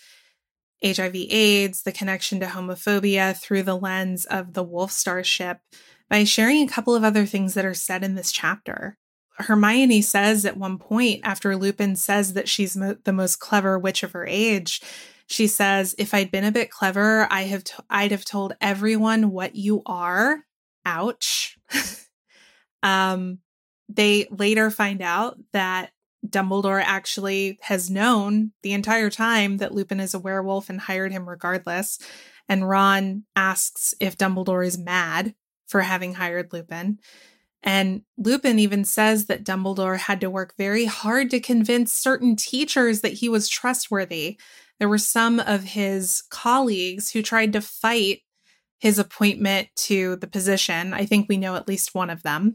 HIV 0.85 1.15
AIDS, 1.15 1.82
the 1.82 1.93
connection 1.93 2.40
to 2.40 2.47
homophobia 2.47 3.36
through 3.36 3.62
the 3.62 3.77
lens 3.77 4.27
of 4.27 4.52
the 4.52 4.62
Wolf 4.62 4.93
Starship 4.93 5.59
by 6.11 6.24
sharing 6.24 6.62
a 6.62 6.70
couple 6.70 6.94
of 6.94 7.05
other 7.05 7.24
things 7.24 7.55
that 7.55 7.65
are 7.65 7.74
said 7.74 8.05
in 8.05 8.15
this 8.15 8.31
chapter. 8.31 8.98
Hermione 9.39 10.02
says 10.02 10.44
at 10.44 10.56
one 10.56 10.78
point, 10.78 11.20
after 11.24 11.56
Lupin 11.56 11.97
says 11.97 12.35
that 12.35 12.48
she's 12.48 12.77
mo- 12.77 12.97
the 13.05 13.12
most 13.12 13.40
clever 13.40 13.78
witch 13.78 14.02
of 14.02 14.12
her 14.12 14.27
age, 14.27 14.81
she 15.27 15.47
says, 15.47 15.94
"If 15.98 16.15
I'd 16.15 16.31
been 16.31 16.44
a 16.44 16.52
bit 16.52 16.70
clever, 16.70 17.27
I 17.31 17.43
have 17.44 17.65
t- 17.65 17.74
I'd 17.90 18.11
have 18.11 18.24
told 18.24 18.55
everyone 18.61 19.31
what 19.31 19.56
you 19.56 19.82
are." 19.86 20.44
Ouch. 20.85 21.59
um, 22.82 23.39
they 23.89 24.27
later 24.31 24.70
find 24.70 25.02
out 25.02 25.39
that 25.52 25.90
Dumbledore 26.27 26.82
actually 26.82 27.59
has 27.62 27.90
known 27.90 28.52
the 28.62 28.73
entire 28.73 29.11
time 29.11 29.59
that 29.59 29.74
Lupin 29.74 30.01
is 30.01 30.15
a 30.15 30.19
werewolf 30.19 30.70
and 30.70 30.81
hired 30.81 31.12
him 31.12 31.28
regardless. 31.28 31.98
And 32.48 32.69
Ron 32.69 33.24
asks 33.36 33.94
if 34.01 34.16
Dumbledore 34.16 34.66
is 34.66 34.78
mad 34.78 35.35
for 35.66 35.82
having 35.82 36.15
hired 36.15 36.52
Lupin. 36.52 36.98
And 37.62 38.02
Lupin 38.19 38.59
even 38.59 38.85
says 38.85 39.27
that 39.27 39.44
Dumbledore 39.44 39.98
had 39.98 40.20
to 40.20 40.31
work 40.31 40.55
very 40.59 40.85
hard 40.85 41.31
to 41.31 41.40
convince 41.40 41.93
certain 41.93 42.36
teachers 42.36 43.01
that 43.01 43.15
he 43.15 43.28
was 43.28 43.48
trustworthy. 43.48 44.39
There 44.78 44.89
were 44.89 44.98
some 44.98 45.40
of 45.40 45.65
his 45.65 46.23
colleagues 46.28 47.11
who 47.11 47.23
tried 47.23 47.55
to 47.55 47.62
fight 47.62 48.20
his 48.85 48.98
appointment 48.98 49.69
to 49.74 50.16
the 50.16 50.27
position. 50.27 50.93
I 50.93 51.06
think 51.06 51.27
we 51.27 51.39
know 51.39 51.56
at 51.56 51.66
least 51.66 51.94
one 51.94 52.11
of 52.11 52.23
them. 52.23 52.55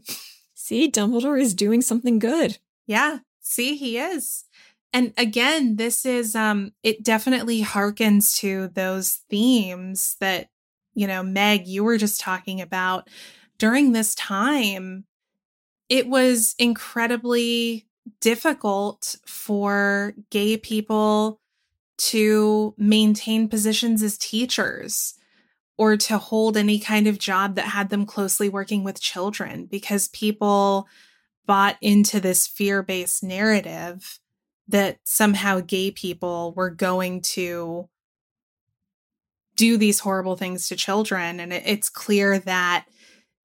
See, 0.54 0.88
Dumbledore 0.88 1.40
is 1.40 1.54
doing 1.54 1.82
something 1.82 2.20
good. 2.20 2.58
Yeah, 2.86 3.18
see, 3.40 3.74
he 3.74 3.98
is. 3.98 4.44
And 4.92 5.12
again, 5.18 5.74
this 5.74 6.06
is 6.06 6.36
um 6.36 6.70
it 6.84 7.02
definitely 7.02 7.62
harkens 7.62 8.38
to 8.38 8.68
those 8.68 9.18
themes 9.28 10.16
that, 10.20 10.50
you 10.94 11.08
know, 11.08 11.24
Meg, 11.24 11.66
you 11.66 11.82
were 11.82 11.98
just 11.98 12.20
talking 12.20 12.60
about 12.60 13.10
during 13.58 13.90
this 13.90 14.14
time. 14.14 15.06
It 15.88 16.06
was 16.06 16.54
incredibly 16.60 17.88
difficult 18.20 19.16
for 19.26 20.14
gay 20.30 20.56
people 20.56 21.40
to 21.98 22.72
maintain 22.78 23.48
positions 23.48 24.00
as 24.00 24.16
teachers 24.16 25.16
or 25.80 25.96
to 25.96 26.18
hold 26.18 26.58
any 26.58 26.78
kind 26.78 27.06
of 27.06 27.18
job 27.18 27.54
that 27.54 27.64
had 27.64 27.88
them 27.88 28.04
closely 28.04 28.50
working 28.50 28.84
with 28.84 29.00
children 29.00 29.64
because 29.64 30.08
people 30.08 30.86
bought 31.46 31.78
into 31.80 32.20
this 32.20 32.46
fear 32.46 32.82
based 32.82 33.24
narrative 33.24 34.18
that 34.68 34.98
somehow 35.04 35.58
gay 35.58 35.90
people 35.90 36.52
were 36.54 36.68
going 36.68 37.22
to 37.22 37.88
do 39.56 39.78
these 39.78 40.00
horrible 40.00 40.36
things 40.36 40.68
to 40.68 40.76
children. 40.76 41.40
And 41.40 41.50
it- 41.50 41.62
it's 41.64 41.88
clear 41.88 42.38
that 42.40 42.84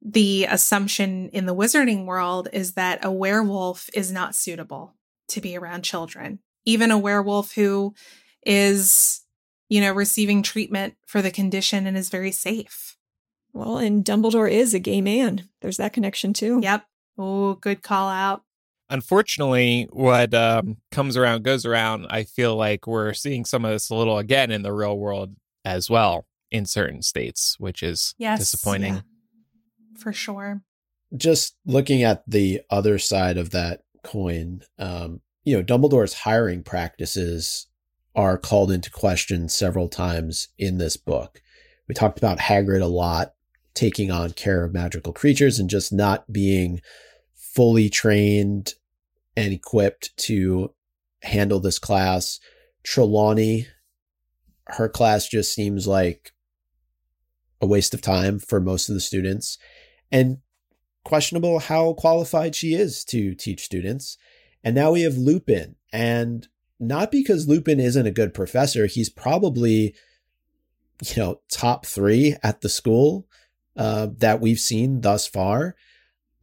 the 0.02 0.44
assumption 0.49 1.30
in 1.30 1.45
the 1.45 1.56
wizarding 1.56 2.03
world 2.06 2.49
is 2.52 2.74
that 2.74 3.06
a 3.06 3.10
werewolf 3.10 3.90
is 3.94 4.12
not 4.12 4.36
suitable 4.36 4.94
to 5.30 5.40
be 5.40 5.57
around 5.57 5.86
children, 5.86 6.40
even 6.66 6.91
a 6.91 6.98
werewolf 6.98 7.53
who 7.53 7.95
is, 8.45 9.22
you 9.69 9.81
know, 9.81 9.91
receiving 9.93 10.43
treatment 10.43 10.95
for 11.05 11.21
the 11.21 11.31
condition 11.31 11.87
and 11.87 11.97
is 11.97 12.09
very 12.09 12.31
safe. 12.31 12.97
Well, 13.53 13.77
and 13.77 14.03
Dumbledore 14.03 14.51
is 14.51 14.73
a 14.73 14.79
gay 14.79 15.01
man. 15.01 15.47
There's 15.61 15.77
that 15.77 15.93
connection 15.93 16.33
too. 16.33 16.59
Yep. 16.61 16.85
Oh, 17.17 17.53
good 17.55 17.81
call 17.81 18.09
out. 18.09 18.43
Unfortunately, 18.89 19.87
what 19.91 20.33
um, 20.33 20.77
comes 20.91 21.17
around 21.17 21.43
goes 21.43 21.65
around. 21.65 22.05
I 22.09 22.23
feel 22.23 22.55
like 22.55 22.85
we're 22.85 23.13
seeing 23.13 23.45
some 23.45 23.65
of 23.65 23.71
this 23.71 23.89
a 23.89 23.95
little 23.95 24.17
again 24.19 24.51
in 24.51 24.61
the 24.61 24.73
real 24.73 24.97
world 24.97 25.35
as 25.63 25.89
well 25.89 26.27
in 26.51 26.65
certain 26.65 27.01
states, 27.01 27.55
which 27.59 27.81
is 27.81 28.13
Yes. 28.17 28.39
disappointing. 28.39 28.95
Yeah. 28.95 29.01
For 29.97 30.13
sure. 30.13 30.61
just 31.15 31.55
looking 31.65 32.03
at 32.03 32.23
the 32.27 32.61
other 32.69 32.97
side 32.99 33.37
of 33.37 33.51
that 33.51 33.81
coin, 34.03 34.61
um, 34.77 35.21
you 35.45 35.55
know, 35.55 35.63
Dumbledore's 35.63 36.13
hiring 36.13 36.61
practices 36.63 37.67
are 38.15 38.37
called 38.37 38.71
into 38.71 38.89
question 38.89 39.49
several 39.49 39.89
times 39.89 40.47
in 40.57 40.77
this 40.77 40.97
book. 40.97 41.41
We 41.87 41.95
talked 41.95 42.17
about 42.17 42.39
Hagrid 42.39 42.81
a 42.81 42.87
lot, 42.87 43.33
taking 43.73 44.09
on 44.09 44.31
care 44.31 44.63
of 44.63 44.73
magical 44.73 45.13
creatures 45.13 45.59
and 45.59 45.69
just 45.69 45.91
not 45.91 46.31
being 46.31 46.81
fully 47.35 47.89
trained 47.89 48.73
and 49.35 49.53
equipped 49.53 50.15
to 50.17 50.73
handle 51.23 51.59
this 51.59 51.79
class. 51.79 52.39
Trelawney, 52.83 53.67
her 54.67 54.87
class 54.87 55.27
just 55.27 55.53
seems 55.53 55.85
like 55.87 56.31
a 57.61 57.65
waste 57.65 57.93
of 57.93 58.01
time 58.01 58.39
for 58.39 58.59
most 58.59 58.89
of 58.89 58.95
the 58.95 59.01
students. 59.01 59.57
And 60.11 60.37
questionable 61.03 61.59
how 61.59 61.93
qualified 61.93 62.55
she 62.55 62.73
is 62.73 63.03
to 63.05 63.35
teach 63.35 63.63
students. 63.63 64.17
And 64.63 64.75
now 64.75 64.91
we 64.91 65.01
have 65.01 65.17
Lupin. 65.17 65.75
And 65.91 66.47
not 66.80 67.11
because 67.11 67.47
Lupin 67.47 67.80
isn't 67.80 68.07
a 68.07 68.11
good 68.11 68.34
professor, 68.34 68.85
he's 68.85 69.10
probably, 69.10 69.95
you 71.03 71.15
know, 71.18 71.41
top 71.49 71.85
three 71.85 72.35
at 72.43 72.61
the 72.61 72.69
school 72.69 73.27
uh, 73.77 74.07
that 74.18 74.41
we've 74.41 74.60
seen 74.60 75.02
thus 75.02 75.27
far. 75.27 75.76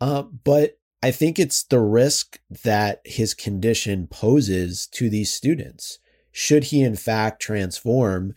Uh, 0.00 0.22
but 0.22 0.78
I 1.02 1.10
think 1.10 1.38
it's 1.38 1.62
the 1.62 1.80
risk 1.80 2.40
that 2.62 3.00
his 3.04 3.34
condition 3.34 4.06
poses 4.06 4.86
to 4.88 5.08
these 5.10 5.32
students. 5.32 5.98
Should 6.30 6.64
he, 6.64 6.82
in 6.82 6.96
fact, 6.96 7.42
transform 7.42 8.34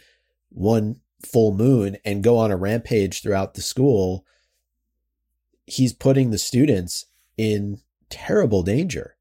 one 0.50 0.98
full 1.24 1.54
moon 1.54 1.98
and 2.04 2.24
go 2.24 2.38
on 2.38 2.52
a 2.52 2.58
rampage 2.58 3.22
throughout 3.22 3.54
the 3.54 3.62
school? 3.62 4.26
he's 5.66 5.94
putting 5.94 6.30
the 6.30 6.38
students 6.38 7.06
in 7.38 7.80
terrible 8.10 8.64
danger 8.64 9.15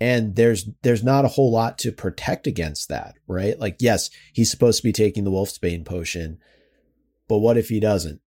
and 0.00 0.36
there's 0.36 0.68
there's 0.82 1.04
not 1.04 1.24
a 1.24 1.28
whole 1.28 1.50
lot 1.50 1.78
to 1.78 1.92
protect 1.92 2.46
against 2.46 2.88
that 2.88 3.14
right 3.26 3.58
like 3.58 3.76
yes 3.80 4.10
he's 4.32 4.50
supposed 4.50 4.78
to 4.78 4.86
be 4.86 4.92
taking 4.92 5.24
the 5.24 5.30
wolfsbane 5.30 5.84
potion 5.84 6.38
but 7.28 7.38
what 7.38 7.56
if 7.56 7.68
he 7.68 7.80
doesn't 7.80 8.20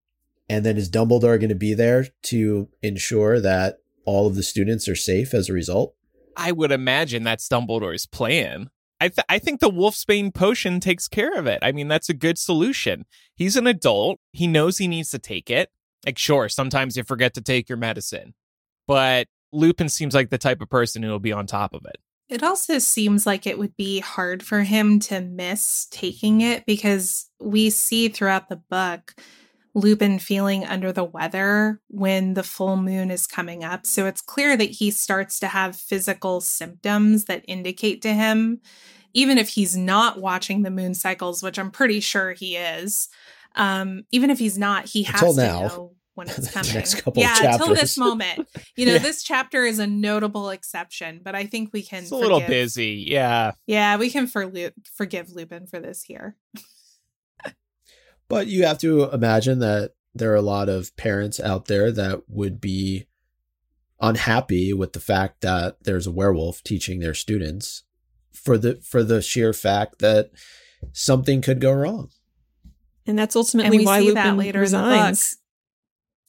and 0.50 0.66
then 0.66 0.78
is 0.78 0.90
dumbledore 0.90 1.40
going 1.40 1.50
to 1.50 1.56
be 1.56 1.74
there 1.74 2.08
to 2.24 2.70
ensure 2.82 3.40
that 3.40 3.80
all 4.10 4.26
of 4.26 4.34
the 4.34 4.42
students 4.42 4.88
are 4.88 4.96
safe 4.96 5.36
as 5.36 5.50
a 5.50 5.54
result? 5.54 5.94
I 6.36 6.52
would 6.52 6.72
imagine 6.72 7.24
that's 7.24 7.48
Dumbledore's 7.48 8.08
plan. 8.08 8.72
I, 9.00 9.10
th- 9.10 9.26
I 9.30 9.38
think 9.38 9.60
the 9.60 9.70
Wolfsbane 9.70 10.34
potion 10.34 10.80
takes 10.80 11.08
care 11.08 11.38
of 11.38 11.46
it. 11.46 11.60
I 11.62 11.72
mean, 11.72 11.88
that's 11.88 12.10
a 12.10 12.14
good 12.16 12.40
solution. 12.40 13.06
He's 13.36 13.56
an 13.56 13.68
adult. 13.68 14.20
He 14.32 14.48
knows 14.48 14.78
he 14.78 14.88
needs 14.88 15.12
to 15.12 15.20
take 15.20 15.52
it. 15.52 15.70
Like, 16.06 16.18
sure, 16.18 16.50
sometimes 16.50 16.98
you 16.98 17.04
forget 17.04 17.36
to 17.36 17.42
take 17.42 17.70
your 17.70 17.78
medicine, 17.78 18.34
but 18.88 19.28
Lupin 19.52 19.90
seems 19.90 20.14
like 20.14 20.30
the 20.30 20.38
type 20.38 20.62
of 20.62 20.70
person 20.70 21.04
who 21.04 21.10
will 21.10 21.20
be 21.20 21.32
on 21.32 21.48
top 21.48 21.74
of 21.74 21.86
it. 21.86 21.98
It 22.30 22.44
also 22.44 22.78
seems 22.78 23.26
like 23.26 23.48
it 23.48 23.58
would 23.58 23.76
be 23.76 24.00
hard 24.02 24.44
for 24.44 24.62
him 24.62 25.00
to 25.02 25.20
miss 25.20 25.88
taking 25.90 26.42
it 26.42 26.66
because 26.68 27.30
we 27.40 27.72
see 27.72 28.08
throughout 28.08 28.50
the 28.50 28.62
book 28.70 29.16
Lupin 29.74 30.20
feeling 30.20 30.64
under 30.64 30.92
the 30.92 31.04
weather 31.04 31.80
when 31.88 32.36
the 32.36 32.44
full 32.44 32.78
moon 32.78 33.10
is 33.10 33.26
coming 33.26 33.64
up. 33.64 33.86
So 33.88 34.06
it's 34.06 34.22
clear 34.22 34.56
that 34.58 34.70
he 34.70 34.92
starts 34.92 35.40
to 35.40 35.48
have 35.48 35.76
physical 35.76 36.42
symptoms 36.42 37.26
that 37.26 37.46
indicate 37.48 38.02
to 38.04 38.14
him, 38.14 38.62
even 39.14 39.40
if 39.40 39.50
he's 39.50 39.76
not 39.76 40.22
watching 40.22 40.62
the 40.62 40.72
moon 40.72 40.94
cycles, 40.94 41.42
which 41.42 41.58
I'm 41.58 41.72
pretty 41.72 42.00
sure 42.00 42.34
he 42.34 42.56
is. 42.58 43.10
Um, 43.56 44.04
even 44.12 44.30
if 44.30 44.38
he's 44.38 44.58
not, 44.58 44.86
he 44.86 45.04
has 45.04 45.22
Until 45.22 45.34
to 45.34 45.42
now. 45.42 45.62
know 45.62 45.96
when 46.16 46.28
it's 46.30 46.52
coming. 46.52 46.74
next 46.74 46.96
couple 46.96 47.22
of 47.24 47.30
yeah, 47.30 47.54
until 47.54 47.74
this 47.74 47.98
moment. 48.08 48.48
You 48.76 48.86
know, 48.86 48.94
Yeah. 48.94 48.98
this 49.00 49.24
chapter 49.24 49.64
is 49.64 49.80
a 49.80 49.88
notable 49.88 50.50
exception, 50.50 51.22
but 51.24 51.36
I 51.36 51.46
think 51.46 51.70
we 51.74 51.82
can. 51.82 52.04
It's 52.04 52.12
a 52.12 52.16
little 52.16 52.40
busy. 52.42 53.06
Yeah. 53.08 53.52
Yeah, 53.68 53.98
we 53.98 54.10
can 54.10 54.28
for 54.28 54.46
Lu- 54.48 54.72
forgive 54.96 55.32
Lupin 55.32 55.68
for 55.68 55.80
this 55.80 56.04
here. 56.04 56.36
But 58.28 58.48
you 58.48 58.64
have 58.66 58.78
to 58.80 59.06
imagine 59.12 59.60
that 59.60 59.94
there 60.14 60.32
are 60.32 60.36
a 60.36 60.42
lot 60.42 60.70
of 60.70 60.96
parents 60.98 61.40
out 61.40 61.66
there 61.66 61.92
that 61.92 62.30
would 62.30 62.62
be 62.62 63.08
unhappy 64.00 64.72
with 64.72 64.94
the 64.94 65.00
fact 65.00 65.42
that 65.42 65.78
there's 65.84 66.06
a 66.08 66.12
werewolf 66.12 66.64
teaching 66.64 67.00
their 67.00 67.14
students 67.16 67.84
for 68.32 68.58
the 68.58 68.76
for 68.84 69.04
the 69.04 69.22
sheer 69.22 69.52
fact 69.52 70.00
that 70.00 70.30
something 70.94 71.42
could 71.42 71.60
go 71.60 71.74
wrong. 71.74 72.10
And 73.08 73.18
that's 73.18 73.36
ultimately 73.36 73.80
we 73.80 73.86
why 73.86 74.00
see 74.02 74.12
that 74.14 74.26
Lupin 74.26 74.38
later 74.38 74.64
in 74.64 74.72
the 74.72 74.78
resigns. 74.78 75.38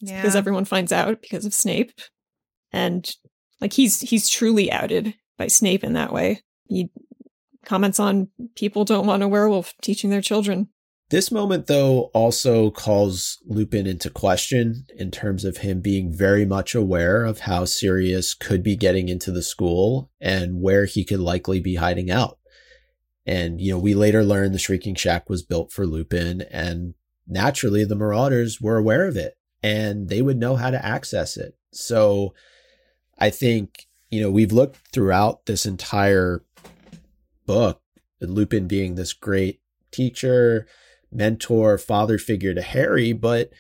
Yeah. 0.01 0.21
because 0.21 0.37
everyone 0.37 0.65
finds 0.65 0.93
out 0.93 1.21
because 1.23 1.45
of 1.45 1.55
Snape, 1.55 1.93
and 2.73 3.09
like 3.61 3.73
he's 3.73 4.01
he's 4.01 4.29
truly 4.29 4.71
outed 4.71 5.15
by 5.37 5.47
Snape 5.49 5.85
in 5.85 5.93
that 5.95 6.13
way. 6.13 6.43
He 6.69 6.91
comments 7.65 8.01
on 8.01 8.29
people 8.57 8.85
don't 8.85 9.07
want 9.07 9.23
a 9.23 9.29
werewolf 9.29 9.75
teaching 9.83 10.11
their 10.11 10.23
children. 10.23 10.69
This 11.11 11.33
moment, 11.33 11.67
though, 11.67 12.03
also 12.15 12.71
calls 12.71 13.39
Lupin 13.45 13.85
into 13.85 14.11
question 14.11 14.85
in 14.97 15.11
terms 15.11 15.45
of 15.45 15.57
him 15.57 15.81
being 15.81 16.17
very 16.17 16.47
much 16.47 16.73
aware 16.73 17.25
of 17.25 17.41
how 17.41 17.65
Sirius 17.65 18.33
could 18.33 18.63
be 18.63 18.77
getting 18.77 19.09
into 19.09 19.33
the 19.33 19.43
school 19.43 20.13
and 20.21 20.63
where 20.63 20.85
he 20.85 21.05
could 21.05 21.19
likely 21.19 21.59
be 21.59 21.75
hiding 21.75 22.13
out. 22.13 22.39
And, 23.27 23.61
you 23.61 23.73
know, 23.73 23.79
we 23.79 23.93
later 23.93 24.25
learn 24.25 24.53
the 24.53 24.59
Shrieking 24.59 24.95
Shack 24.95 25.29
was 25.29 25.43
built 25.43 25.73
for 25.73 25.85
Lupin, 25.85 26.43
and 26.43 26.95
naturally 27.27 27.85
the 27.85 27.97
Marauders 27.97 28.61
were 28.61 28.77
aware 28.77 29.07
of 29.07 29.17
it 29.17 29.35
and 29.63 30.09
they 30.09 30.23
would 30.23 30.39
know 30.39 30.57
how 30.57 30.71
to 30.71 30.85
access 30.85 31.37
it. 31.37 31.57
So 31.73 32.35
I 33.19 33.31
think, 33.31 33.87
you 34.11 34.21
know, 34.21 34.31
we've 34.31 34.53
looked 34.53 34.77
throughout 34.93 35.47
this 35.47 35.67
entire 35.67 36.43
book, 37.47 37.83
Lupin 38.21 38.67
being 38.67 38.95
this 38.95 39.13
great 39.13 39.61
teacher, 39.91 40.67
mentor, 41.13 41.79
father 41.79 42.19
figure 42.19 42.55
to 42.55 42.63
Harry, 42.63 43.13
but 43.13 43.51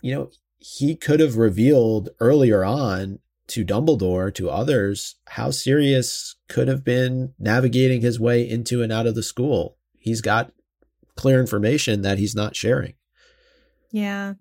you 0.00 0.14
know, 0.14 0.30
he 0.58 0.96
could 0.96 1.20
have 1.20 1.36
revealed 1.36 2.10
earlier 2.20 2.64
on 2.64 3.20
to 3.48 3.64
Dumbledore, 3.64 4.34
to 4.34 4.50
others, 4.50 5.16
how 5.28 5.50
Sirius 5.50 6.36
could 6.48 6.68
have 6.68 6.84
been 6.84 7.34
navigating 7.38 8.00
his 8.00 8.18
way 8.18 8.48
into 8.48 8.82
and 8.82 8.92
out 8.92 9.06
of 9.06 9.14
the 9.14 9.22
school. 9.22 9.76
He's 9.98 10.20
got 10.20 10.52
clear 11.16 11.40
information 11.40 12.02
that 12.02 12.18
he's 12.18 12.34
not 12.34 12.56
sharing. 12.56 12.94
Yeah. 13.90 14.34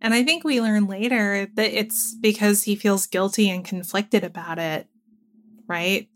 And 0.00 0.14
I 0.14 0.22
think 0.22 0.44
we 0.44 0.60
learn 0.60 0.86
later 0.86 1.48
that 1.54 1.78
it's 1.78 2.14
because 2.14 2.62
he 2.64 2.76
feels 2.76 3.06
guilty 3.06 3.48
and 3.50 3.64
conflicted 3.64 4.24
about 4.24 4.58
it, 4.58 4.86
right? 5.66 6.08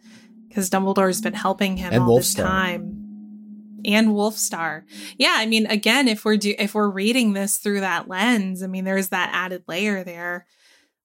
Because 0.48 0.70
Dumbledore's 0.70 1.20
been 1.20 1.34
helping 1.34 1.76
him 1.76 1.92
And 1.92 2.02
all 2.02 2.16
this 2.16 2.34
Wolfstar. 2.34 2.44
time. 2.44 3.80
And 3.84 4.08
Wolfstar. 4.08 4.82
Yeah, 5.16 5.34
I 5.36 5.46
mean, 5.46 5.66
again, 5.66 6.08
if 6.08 6.24
we're 6.24 6.36
do 6.36 6.54
if 6.58 6.74
we're 6.74 6.90
reading 6.90 7.32
this 7.32 7.56
through 7.56 7.80
that 7.80 8.08
lens, 8.08 8.62
I 8.62 8.66
mean, 8.66 8.84
there's 8.84 9.08
that 9.08 9.30
added 9.32 9.64
layer 9.66 10.04
there. 10.04 10.46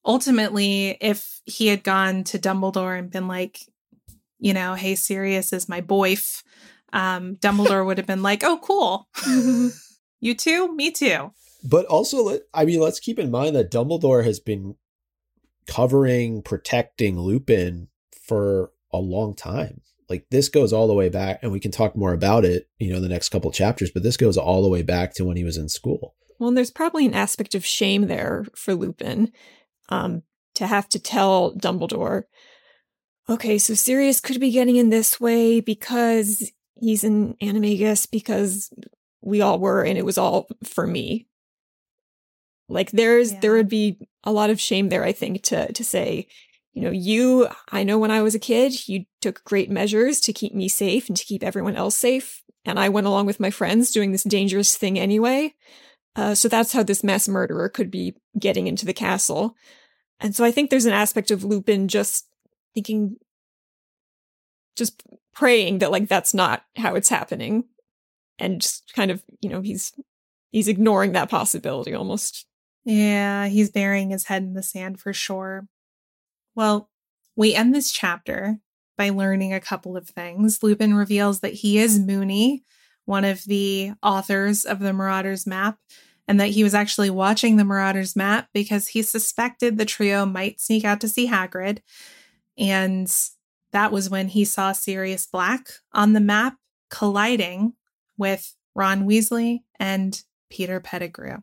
Ultimately, 0.04 0.98
if 1.00 1.40
he 1.46 1.68
had 1.68 1.82
gone 1.82 2.22
to 2.24 2.38
Dumbledore 2.38 2.98
and 2.98 3.10
been 3.10 3.26
like, 3.28 3.60
you 4.38 4.52
know, 4.52 4.74
hey, 4.74 4.94
Sirius 4.94 5.52
is 5.52 5.68
my 5.68 5.80
boyf, 5.80 6.42
um, 6.92 7.36
Dumbledore 7.36 7.84
would 7.86 7.98
have 7.98 8.06
been 8.06 8.22
like, 8.22 8.44
oh, 8.44 8.58
cool. 8.58 9.08
you 10.20 10.34
too? 10.34 10.74
Me 10.76 10.90
too. 10.90 11.32
But 11.66 11.86
also, 11.86 12.38
I 12.54 12.64
mean, 12.64 12.80
let's 12.80 13.00
keep 13.00 13.18
in 13.18 13.30
mind 13.30 13.56
that 13.56 13.72
Dumbledore 13.72 14.24
has 14.24 14.38
been 14.38 14.76
covering, 15.66 16.42
protecting 16.42 17.18
Lupin 17.18 17.88
for 18.22 18.70
a 18.92 18.98
long 18.98 19.34
time. 19.34 19.80
Like 20.08 20.26
this 20.30 20.48
goes 20.48 20.72
all 20.72 20.86
the 20.86 20.94
way 20.94 21.08
back, 21.08 21.40
and 21.42 21.50
we 21.50 21.58
can 21.58 21.72
talk 21.72 21.96
more 21.96 22.12
about 22.12 22.44
it, 22.44 22.68
you 22.78 22.90
know, 22.90 22.96
in 22.96 23.02
the 23.02 23.08
next 23.08 23.30
couple 23.30 23.50
chapters. 23.50 23.90
But 23.90 24.04
this 24.04 24.16
goes 24.16 24.36
all 24.36 24.62
the 24.62 24.68
way 24.68 24.82
back 24.82 25.14
to 25.14 25.24
when 25.24 25.36
he 25.36 25.42
was 25.42 25.56
in 25.56 25.68
school. 25.68 26.14
Well, 26.38 26.48
and 26.48 26.56
there's 26.56 26.70
probably 26.70 27.04
an 27.06 27.14
aspect 27.14 27.54
of 27.54 27.66
shame 27.66 28.06
there 28.06 28.44
for 28.54 28.74
Lupin 28.74 29.32
um, 29.88 30.22
to 30.54 30.66
have 30.66 30.88
to 30.90 31.00
tell 31.00 31.54
Dumbledore, 31.54 32.24
okay, 33.28 33.58
so 33.58 33.74
Sirius 33.74 34.20
could 34.20 34.38
be 34.38 34.52
getting 34.52 34.76
in 34.76 34.90
this 34.90 35.20
way 35.20 35.60
because 35.60 36.52
he's 36.76 37.02
an 37.02 37.34
animagus, 37.42 38.08
because 38.08 38.70
we 39.20 39.40
all 39.40 39.58
were, 39.58 39.82
and 39.82 39.98
it 39.98 40.04
was 40.04 40.18
all 40.18 40.46
for 40.62 40.86
me. 40.86 41.26
Like 42.68 42.90
there's 42.90 43.34
there 43.36 43.52
would 43.52 43.68
be 43.68 43.98
a 44.24 44.32
lot 44.32 44.50
of 44.50 44.60
shame 44.60 44.88
there, 44.88 45.04
I 45.04 45.12
think, 45.12 45.42
to 45.44 45.72
to 45.72 45.84
say, 45.84 46.26
you 46.72 46.82
know, 46.82 46.90
you 46.90 47.48
I 47.70 47.84
know 47.84 47.98
when 47.98 48.10
I 48.10 48.22
was 48.22 48.34
a 48.34 48.40
kid, 48.40 48.88
you 48.88 49.04
took 49.20 49.44
great 49.44 49.70
measures 49.70 50.20
to 50.22 50.32
keep 50.32 50.54
me 50.54 50.68
safe 50.68 51.08
and 51.08 51.16
to 51.16 51.24
keep 51.24 51.42
everyone 51.42 51.76
else 51.76 51.96
safe. 51.96 52.42
And 52.64 52.78
I 52.78 52.88
went 52.88 53.06
along 53.06 53.26
with 53.26 53.40
my 53.40 53.50
friends 53.50 53.92
doing 53.92 54.12
this 54.12 54.24
dangerous 54.24 54.76
thing 54.76 54.98
anyway. 54.98 55.54
Uh, 56.16 56.34
so 56.34 56.48
that's 56.48 56.72
how 56.72 56.82
this 56.82 57.04
mass 57.04 57.28
murderer 57.28 57.68
could 57.68 57.90
be 57.90 58.14
getting 58.38 58.66
into 58.66 58.86
the 58.86 58.94
castle. 58.94 59.54
And 60.18 60.34
so 60.34 60.44
I 60.44 60.50
think 60.50 60.70
there's 60.70 60.86
an 60.86 60.92
aspect 60.92 61.30
of 61.30 61.44
Lupin 61.44 61.88
just 61.88 62.26
thinking, 62.74 63.16
just 64.76 65.02
praying 65.34 65.78
that 65.78 65.90
like 65.90 66.08
that's 66.08 66.34
not 66.34 66.64
how 66.76 66.94
it's 66.94 67.10
happening, 67.10 67.64
and 68.38 68.60
just 68.60 68.92
kind 68.94 69.10
of 69.10 69.22
you 69.40 69.50
know 69.50 69.60
he's 69.60 69.92
he's 70.50 70.68
ignoring 70.68 71.12
that 71.12 71.30
possibility 71.30 71.94
almost. 71.94 72.46
Yeah, 72.86 73.48
he's 73.48 73.70
burying 73.70 74.10
his 74.10 74.24
head 74.24 74.44
in 74.44 74.54
the 74.54 74.62
sand 74.62 75.00
for 75.00 75.12
sure. 75.12 75.66
Well, 76.54 76.88
we 77.34 77.52
end 77.52 77.74
this 77.74 77.90
chapter 77.90 78.60
by 78.96 79.10
learning 79.10 79.52
a 79.52 79.60
couple 79.60 79.96
of 79.96 80.08
things. 80.08 80.62
Lupin 80.62 80.94
reveals 80.94 81.40
that 81.40 81.52
he 81.52 81.78
is 81.78 81.98
Moony, 81.98 82.64
one 83.04 83.24
of 83.24 83.42
the 83.44 83.92
authors 84.04 84.64
of 84.64 84.78
the 84.78 84.92
Marauders 84.92 85.48
map, 85.48 85.78
and 86.28 86.38
that 86.38 86.50
he 86.50 86.62
was 86.62 86.74
actually 86.74 87.10
watching 87.10 87.56
the 87.56 87.64
Marauders 87.64 88.14
map 88.14 88.48
because 88.54 88.88
he 88.88 89.02
suspected 89.02 89.76
the 89.76 89.84
trio 89.84 90.24
might 90.24 90.60
sneak 90.60 90.84
out 90.84 91.00
to 91.00 91.08
see 91.08 91.26
Hagrid. 91.26 91.80
And 92.56 93.12
that 93.72 93.90
was 93.90 94.08
when 94.08 94.28
he 94.28 94.44
saw 94.44 94.70
Sirius 94.70 95.26
Black 95.26 95.70
on 95.92 96.12
the 96.12 96.20
map 96.20 96.56
colliding 96.88 97.72
with 98.16 98.54
Ron 98.76 99.08
Weasley 99.08 99.64
and 99.80 100.22
Peter 100.50 100.78
Pettigrew. 100.78 101.38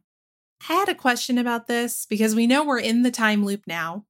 I 0.69 0.73
had 0.73 0.89
a 0.89 0.95
question 0.95 1.37
about 1.37 1.67
this 1.67 2.05
because 2.05 2.35
we 2.35 2.47
know 2.47 2.63
we're 2.63 2.79
in 2.79 3.03
the 3.03 3.11
time 3.11 3.45
loop 3.45 3.63
now. 3.67 4.05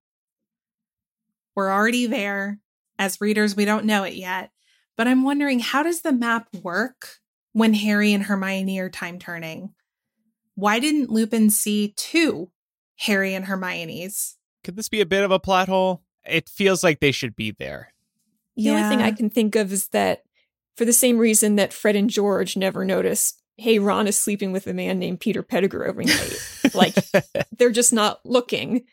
We're 1.55 1.71
already 1.71 2.05
there. 2.05 2.59
As 2.99 3.19
readers, 3.19 3.55
we 3.55 3.65
don't 3.65 3.85
know 3.85 4.03
it 4.03 4.13
yet. 4.13 4.51
But 4.95 5.07
I'm 5.07 5.23
wondering 5.23 5.59
how 5.59 5.84
does 5.84 6.01
the 6.01 6.11
map 6.11 6.47
work 6.61 7.17
when 7.53 7.73
Harry 7.73 8.13
and 8.13 8.23
Hermione 8.23 8.80
are 8.80 8.89
time 8.89 9.17
turning? 9.19 9.73
Why 10.55 10.80
didn't 10.80 11.09
Lupin 11.09 11.49
see 11.49 11.93
two 11.97 12.51
Harry 12.97 13.34
and 13.34 13.45
Hermione's? 13.45 14.38
Could 14.63 14.75
this 14.75 14.89
be 14.89 15.01
a 15.01 15.05
bit 15.05 15.23
of 15.23 15.31
a 15.31 15.39
plot 15.39 15.67
hole? 15.67 16.03
It 16.25 16.47
feels 16.47 16.84
like 16.84 16.99
they 16.99 17.11
should 17.11 17.35
be 17.35 17.51
there. 17.51 17.93
The 18.55 18.69
only 18.69 18.84
thing 18.84 19.01
I 19.01 19.11
can 19.11 19.30
think 19.30 19.55
of 19.55 19.73
is 19.73 19.88
that 19.89 20.23
for 20.77 20.85
the 20.85 20.93
same 20.93 21.17
reason 21.17 21.55
that 21.55 21.73
Fred 21.73 21.95
and 21.95 22.09
George 22.09 22.55
never 22.55 22.85
noticed, 22.85 23.43
hey, 23.57 23.80
Ron 23.80 24.07
is 24.07 24.17
sleeping 24.17 24.51
with 24.51 24.67
a 24.67 24.73
man 24.73 24.99
named 24.99 25.19
Peter 25.19 25.43
Pettigrew 25.43 25.85
every 25.88 26.05
night. 26.05 26.35
like 26.73 26.95
they're 27.57 27.71
just 27.71 27.93
not 27.93 28.19
looking. 28.25 28.84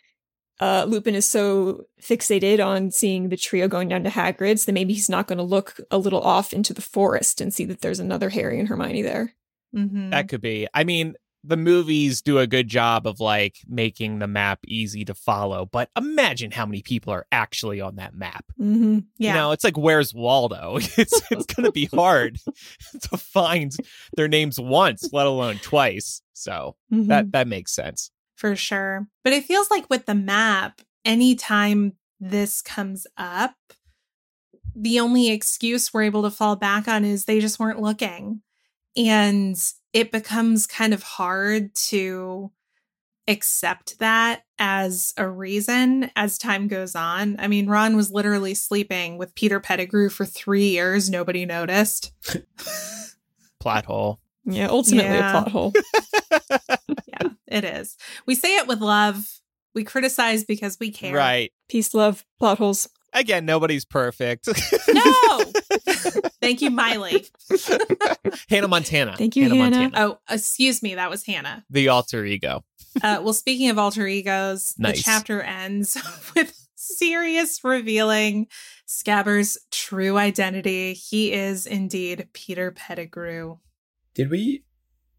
Uh, 0.60 0.84
Lupin 0.86 1.14
is 1.14 1.24
so 1.24 1.86
fixated 2.02 2.64
on 2.64 2.90
seeing 2.90 3.30
the 3.30 3.36
trio 3.36 3.66
going 3.66 3.88
down 3.88 4.04
to 4.04 4.10
Hagrid's 4.10 4.66
that 4.66 4.72
maybe 4.72 4.92
he's 4.92 5.08
not 5.08 5.26
going 5.26 5.38
to 5.38 5.42
look 5.42 5.80
a 5.90 5.96
little 5.96 6.20
off 6.20 6.52
into 6.52 6.74
the 6.74 6.82
forest 6.82 7.40
and 7.40 7.54
see 7.54 7.64
that 7.64 7.80
there's 7.80 8.00
another 8.00 8.28
Harry 8.28 8.58
and 8.58 8.68
Hermione 8.68 9.00
there. 9.00 9.34
Mhm. 9.74 10.10
That 10.10 10.28
could 10.28 10.42
be. 10.42 10.66
I 10.74 10.84
mean, 10.84 11.14
the 11.42 11.56
movies 11.56 12.20
do 12.22 12.38
a 12.38 12.46
good 12.46 12.68
job 12.68 13.06
of 13.06 13.18
like 13.20 13.56
making 13.66 14.18
the 14.18 14.26
map 14.26 14.58
easy 14.66 15.04
to 15.06 15.14
follow, 15.14 15.64
but 15.64 15.88
imagine 15.96 16.50
how 16.50 16.66
many 16.66 16.82
people 16.82 17.12
are 17.12 17.26
actually 17.32 17.80
on 17.80 17.96
that 17.96 18.14
map. 18.14 18.44
Mm-hmm. 18.60 18.98
Yeah. 19.18 19.28
You 19.32 19.34
know, 19.38 19.52
it's 19.52 19.64
like 19.64 19.78
where's 19.78 20.12
Waldo? 20.14 20.76
It's 20.98 21.22
it's 21.30 21.46
gonna 21.46 21.72
be 21.72 21.86
hard 21.94 22.38
to 23.10 23.16
find 23.16 23.74
their 24.16 24.28
names 24.28 24.60
once, 24.60 25.08
let 25.12 25.26
alone 25.26 25.56
twice. 25.62 26.20
So 26.32 26.76
Mm-hmm. 26.92 27.08
that 27.08 27.32
that 27.32 27.48
makes 27.48 27.72
sense. 27.74 28.10
For 28.36 28.56
sure. 28.56 29.06
But 29.24 29.32
it 29.32 29.44
feels 29.44 29.70
like 29.70 29.88
with 29.90 30.06
the 30.06 30.14
map, 30.14 30.80
anytime 31.04 31.94
this 32.18 32.60
comes 32.62 33.06
up, 33.16 33.54
the 34.74 35.00
only 35.00 35.30
excuse 35.30 35.92
we're 35.92 36.02
able 36.04 36.22
to 36.22 36.30
fall 36.30 36.56
back 36.56 36.86
on 36.88 37.04
is 37.04 37.24
they 37.24 37.40
just 37.40 37.58
weren't 37.58 37.80
looking. 37.82 38.42
And 38.96 39.56
it 39.92 40.12
becomes 40.12 40.66
kind 40.66 40.94
of 40.94 41.02
hard 41.02 41.74
to 41.74 42.50
accept 43.28 43.98
that 44.00 44.42
as 44.58 45.14
a 45.16 45.28
reason 45.28 46.10
as 46.16 46.36
time 46.38 46.68
goes 46.68 46.94
on. 46.96 47.36
I 47.38 47.46
mean, 47.48 47.68
Ron 47.68 47.96
was 47.96 48.10
literally 48.10 48.54
sleeping 48.54 49.18
with 49.18 49.34
Peter 49.34 49.60
Pettigrew 49.60 50.08
for 50.08 50.24
three 50.24 50.68
years. 50.68 51.08
Nobody 51.10 51.46
noticed. 51.46 52.12
Plot 53.60 53.84
hole. 53.84 54.20
yeah, 54.44 54.68
ultimately 54.68 55.10
Yeah. 55.12 55.28
a 55.28 55.32
plot 55.32 55.48
hole. 55.52 55.72
yeah, 57.06 57.28
it 57.46 57.64
is. 57.64 57.96
We 58.26 58.34
say 58.34 58.56
it 58.56 58.66
with 58.66 58.80
love. 58.80 59.24
We 59.74 59.84
criticize 59.84 60.44
because 60.44 60.78
we 60.80 60.90
care. 60.90 61.14
Right. 61.14 61.52
Peace, 61.68 61.94
love, 61.94 62.24
plot 62.38 62.58
holes. 62.58 62.88
Again, 63.12 63.44
nobody's 63.44 63.84
perfect. 63.84 64.48
No. 64.88 65.40
Thank 66.50 66.62
you, 66.62 66.70
Miley. 66.70 67.26
Hannah 68.50 68.66
Montana. 68.66 69.14
Thank 69.16 69.36
you, 69.36 69.44
Hannah. 69.48 69.78
Montana. 69.78 69.90
Oh, 69.94 70.18
excuse 70.28 70.82
me. 70.82 70.96
That 70.96 71.08
was 71.08 71.24
Hannah. 71.24 71.64
The 71.70 71.86
alter 71.88 72.24
ego. 72.24 72.64
Uh, 73.04 73.20
well, 73.22 73.32
speaking 73.32 73.70
of 73.70 73.78
alter 73.78 74.04
egos, 74.08 74.74
Nice. 74.76 74.96
the 74.96 75.02
chapter 75.04 75.40
ends 75.42 75.96
with 76.34 76.66
Sirius 76.74 77.62
revealing 77.62 78.48
Scabber's 78.84 79.58
true 79.70 80.16
identity. 80.18 80.92
He 80.94 81.32
is 81.32 81.66
indeed 81.66 82.26
Peter 82.32 82.72
Pettigrew. 82.72 83.58
Did 84.14 84.28
we 84.28 84.64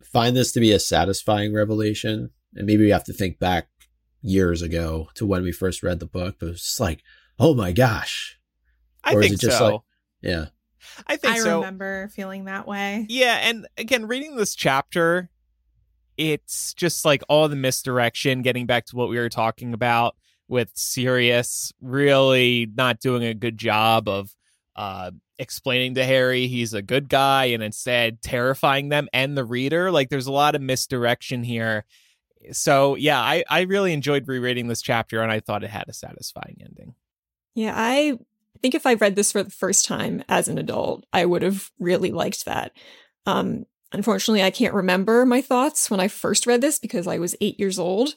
find 0.03 0.35
this 0.35 0.51
to 0.51 0.59
be 0.59 0.73
a 0.73 0.79
satisfying 0.79 1.53
revelation? 1.53 2.31
And 2.55 2.67
maybe 2.67 2.83
we 2.83 2.89
have 2.89 3.05
to 3.05 3.13
think 3.13 3.39
back 3.39 3.69
years 4.21 4.61
ago 4.61 5.07
to 5.15 5.25
when 5.25 5.43
we 5.43 5.53
first 5.53 5.81
read 5.81 6.01
the 6.01 6.05
book, 6.05 6.35
but 6.41 6.47
it 6.47 6.49
was 6.49 6.61
just 6.61 6.81
like, 6.81 7.03
oh 7.39 7.53
my 7.55 7.71
gosh. 7.71 8.37
I 9.01 9.13
Or 9.13 9.21
is 9.21 9.29
think 9.29 9.35
it 9.35 9.45
just 9.45 9.57
so. 9.59 9.65
like- 9.69 9.81
Yeah. 10.21 10.45
I 11.07 11.15
think 11.15 11.35
I 11.35 11.39
so. 11.39 11.57
remember 11.57 12.09
feeling 12.09 12.45
that 12.45 12.67
way. 12.67 13.05
Yeah, 13.09 13.39
and 13.41 13.67
again, 13.77 14.07
reading 14.07 14.35
this 14.35 14.55
chapter, 14.55 15.29
it's 16.17 16.73
just 16.73 17.05
like 17.05 17.23
all 17.29 17.47
the 17.47 17.55
misdirection, 17.55 18.41
getting 18.41 18.65
back 18.65 18.85
to 18.87 18.95
what 18.95 19.09
we 19.09 19.17
were 19.17 19.29
talking 19.29 19.73
about 19.73 20.15
with 20.47 20.69
Sirius 20.73 21.71
really 21.81 22.67
not 22.75 22.99
doing 22.99 23.23
a 23.23 23.33
good 23.33 23.57
job 23.57 24.09
of 24.09 24.35
uh 24.75 25.11
explaining 25.39 25.95
to 25.95 26.03
Harry 26.03 26.45
he's 26.45 26.73
a 26.73 26.83
good 26.83 27.09
guy 27.09 27.45
and 27.45 27.63
instead 27.63 28.21
terrifying 28.21 28.89
them 28.89 29.09
and 29.11 29.35
the 29.35 29.43
reader. 29.43 29.89
Like 29.89 30.09
there's 30.09 30.27
a 30.27 30.31
lot 30.31 30.53
of 30.53 30.61
misdirection 30.61 31.43
here. 31.43 31.83
So 32.51 32.95
yeah, 32.95 33.19
I, 33.19 33.43
I 33.49 33.61
really 33.61 33.91
enjoyed 33.91 34.27
rereading 34.27 34.67
this 34.67 34.83
chapter 34.83 35.21
and 35.21 35.31
I 35.31 35.39
thought 35.39 35.63
it 35.63 35.71
had 35.71 35.87
a 35.87 35.93
satisfying 35.93 36.57
ending. 36.63 36.93
Yeah, 37.55 37.73
I 37.75 38.19
think 38.61 38.75
if 38.75 38.85
I 38.85 38.93
read 38.93 39.15
this 39.15 39.31
for 39.31 39.43
the 39.43 39.51
first 39.51 39.85
time 39.85 40.23
as 40.29 40.47
an 40.47 40.57
adult, 40.57 41.05
I 41.11 41.25
would 41.25 41.41
have 41.41 41.71
really 41.79 42.11
liked 42.11 42.45
that. 42.45 42.71
Um, 43.25 43.65
unfortunately, 43.91 44.43
I 44.43 44.51
can't 44.51 44.73
remember 44.73 45.25
my 45.25 45.41
thoughts 45.41 45.89
when 45.89 45.99
I 45.99 46.07
first 46.07 46.47
read 46.47 46.61
this 46.61 46.79
because 46.79 47.07
I 47.07 47.17
was 47.17 47.35
eight 47.41 47.59
years 47.59 47.79
old, 47.79 48.15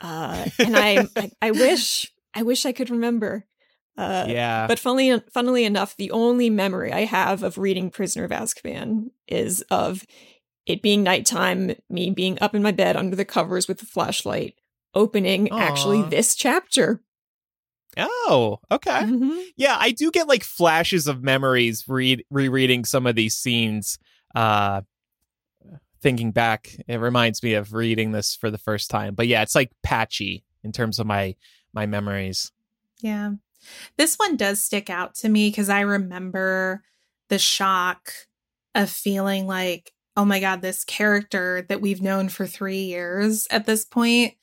uh, 0.00 0.46
and 0.58 0.76
I, 0.76 1.06
I 1.16 1.30
I 1.42 1.50
wish 1.50 2.10
I 2.34 2.42
wish 2.42 2.64
I 2.66 2.72
could 2.72 2.90
remember. 2.90 3.46
Uh, 3.96 4.24
yeah. 4.28 4.66
But 4.66 4.78
funnily, 4.78 5.22
funnily 5.32 5.64
enough, 5.64 5.96
the 5.96 6.10
only 6.10 6.48
memory 6.48 6.92
I 6.92 7.04
have 7.04 7.42
of 7.42 7.58
reading 7.58 7.90
Prisoner 7.90 8.24
of 8.24 8.30
Azkaban 8.30 9.10
is 9.28 9.62
of 9.70 10.04
it 10.64 10.80
being 10.80 11.02
nighttime, 11.02 11.72
me 11.90 12.10
being 12.10 12.38
up 12.40 12.54
in 12.54 12.62
my 12.62 12.72
bed 12.72 12.96
under 12.96 13.16
the 13.16 13.24
covers 13.24 13.68
with 13.68 13.78
the 13.78 13.86
flashlight, 13.86 14.54
opening 14.94 15.50
actually 15.50 16.02
this 16.02 16.34
chapter. 16.34 17.02
Oh, 17.96 18.60
okay. 18.70 19.02
Mhm. 19.02 19.44
Yeah, 19.56 19.76
I 19.78 19.90
do 19.90 20.10
get 20.10 20.28
like 20.28 20.44
flashes 20.44 21.06
of 21.06 21.22
memories 21.22 21.84
read 21.88 22.24
rereading 22.30 22.84
some 22.84 23.06
of 23.06 23.16
these 23.16 23.36
scenes. 23.36 23.98
Uh 24.34 24.82
thinking 26.02 26.32
back, 26.32 26.74
it 26.88 26.96
reminds 26.96 27.42
me 27.42 27.54
of 27.54 27.74
reading 27.74 28.12
this 28.12 28.34
for 28.34 28.50
the 28.50 28.58
first 28.58 28.90
time. 28.90 29.14
But 29.14 29.26
yeah, 29.26 29.42
it's 29.42 29.54
like 29.54 29.70
patchy 29.82 30.44
in 30.64 30.72
terms 30.72 30.98
of 30.98 31.06
my 31.06 31.34
my 31.72 31.86
memories. 31.86 32.52
Yeah. 33.00 33.32
This 33.96 34.16
one 34.16 34.36
does 34.36 34.62
stick 34.62 34.88
out 34.88 35.14
to 35.16 35.28
me 35.28 35.50
because 35.50 35.68
I 35.68 35.80
remember 35.80 36.82
the 37.28 37.38
shock 37.38 38.12
of 38.74 38.88
feeling 38.88 39.46
like, 39.46 39.92
oh 40.16 40.24
my 40.24 40.40
God, 40.40 40.62
this 40.62 40.84
character 40.84 41.66
that 41.68 41.80
we've 41.80 42.02
known 42.02 42.28
for 42.28 42.46
three 42.46 42.84
years 42.84 43.46
at 43.50 43.66
this 43.66 43.84
point 43.84 44.34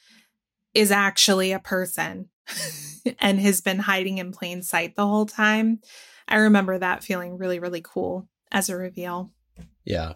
is 0.74 0.92
actually 0.92 1.52
a 1.52 1.60
person 1.60 2.30
and 3.20 3.40
has 3.40 3.62
been 3.62 3.80
hiding 3.80 4.18
in 4.18 4.32
plain 4.32 4.62
sight 4.64 4.96
the 4.96 5.08
whole 5.08 5.26
time. 5.26 5.80
I 6.28 6.38
remember 6.38 6.78
that 6.78 7.04
feeling 7.04 7.38
really, 7.38 7.60
really 7.60 7.82
cool 7.84 8.28
as 8.52 8.70
a 8.70 8.76
reveal. 8.76 9.32
Yeah. 9.86 10.14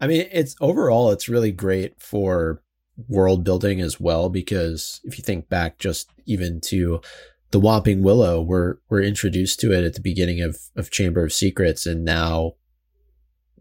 I 0.00 0.06
mean, 0.06 0.26
it's 0.32 0.56
overall, 0.60 1.10
it's 1.10 1.28
really 1.28 1.52
great 1.52 2.00
for 2.00 2.62
world 3.08 3.44
building 3.44 3.80
as 3.80 4.00
well, 4.00 4.28
because 4.28 5.00
if 5.04 5.18
you 5.18 5.24
think 5.24 5.48
back 5.48 5.78
just 5.78 6.10
even 6.26 6.60
to 6.62 7.00
the 7.50 7.60
Whomping 7.60 8.02
Willow, 8.02 8.40
we're, 8.40 8.76
we're 8.88 9.02
introduced 9.02 9.60
to 9.60 9.72
it 9.72 9.84
at 9.84 9.94
the 9.94 10.00
beginning 10.00 10.40
of, 10.40 10.58
of 10.76 10.90
Chamber 10.90 11.24
of 11.24 11.32
Secrets. 11.32 11.86
And 11.86 12.04
now 12.04 12.54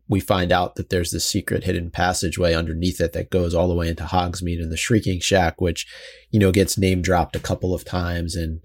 we 0.10 0.20
find 0.20 0.52
out 0.52 0.76
that 0.76 0.90
there's 0.90 1.12
this 1.12 1.24
secret 1.24 1.64
hidden 1.64 1.92
passageway 1.92 2.56
underneath 2.56 3.00
it 3.00 3.14
that 3.14 3.30
goes 3.30 3.54
all 3.54 3.68
the 3.68 3.76
way 3.76 3.88
into 3.88 4.04
Hogsmeade 4.04 4.62
and 4.62 4.72
the 4.72 4.78
Shrieking 4.78 5.20
Shack, 5.20 5.62
which, 5.62 5.86
you 6.32 6.40
know, 6.40 6.52
gets 6.52 6.80
name 6.80 7.04
dropped 7.04 7.36
a 7.36 7.40
couple 7.40 7.76
of 7.76 7.86
times. 7.86 8.36
And 8.36 8.62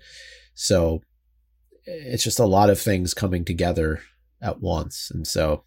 so 0.54 1.02
it's 1.84 2.24
just 2.24 2.38
a 2.38 2.46
lot 2.46 2.70
of 2.70 2.80
things 2.80 3.12
coming 3.12 3.44
together 3.44 4.00
at 4.40 4.62
once. 4.62 5.10
And 5.12 5.26
so 5.26 5.64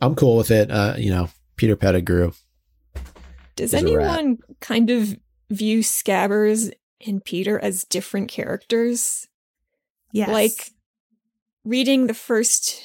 I'm 0.00 0.14
cool 0.14 0.36
with 0.36 0.52
it. 0.52 0.70
Uh, 0.70 0.94
you 0.96 1.10
know, 1.10 1.28
Peter 1.56 1.74
Pettigrew. 1.74 2.30
Does 3.56 3.74
Is 3.74 3.82
a 3.82 3.96
rat. 3.96 4.18
anyone 4.18 4.38
kind 4.60 4.90
of 4.90 5.16
view 5.50 5.80
Scabbers 5.80 6.72
and 7.04 7.24
Peter 7.24 7.58
as 7.58 7.82
different 7.82 8.28
characters? 8.28 9.26
Yes. 10.12 10.28
Like 10.28 10.70
reading 11.64 12.06
the 12.06 12.14
first 12.14 12.80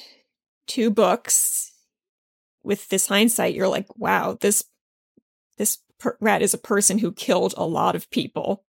two 0.66 0.90
books 0.90 1.72
with 2.66 2.88
this 2.88 3.06
hindsight, 3.06 3.54
you're 3.54 3.68
like, 3.68 3.86
wow, 3.96 4.36
this 4.40 4.64
this 5.56 5.78
per- 5.98 6.18
rat 6.20 6.42
is 6.42 6.52
a 6.52 6.58
person 6.58 6.98
who 6.98 7.12
killed 7.12 7.54
a 7.56 7.64
lot 7.64 7.94
of 7.94 8.10
people. 8.10 8.64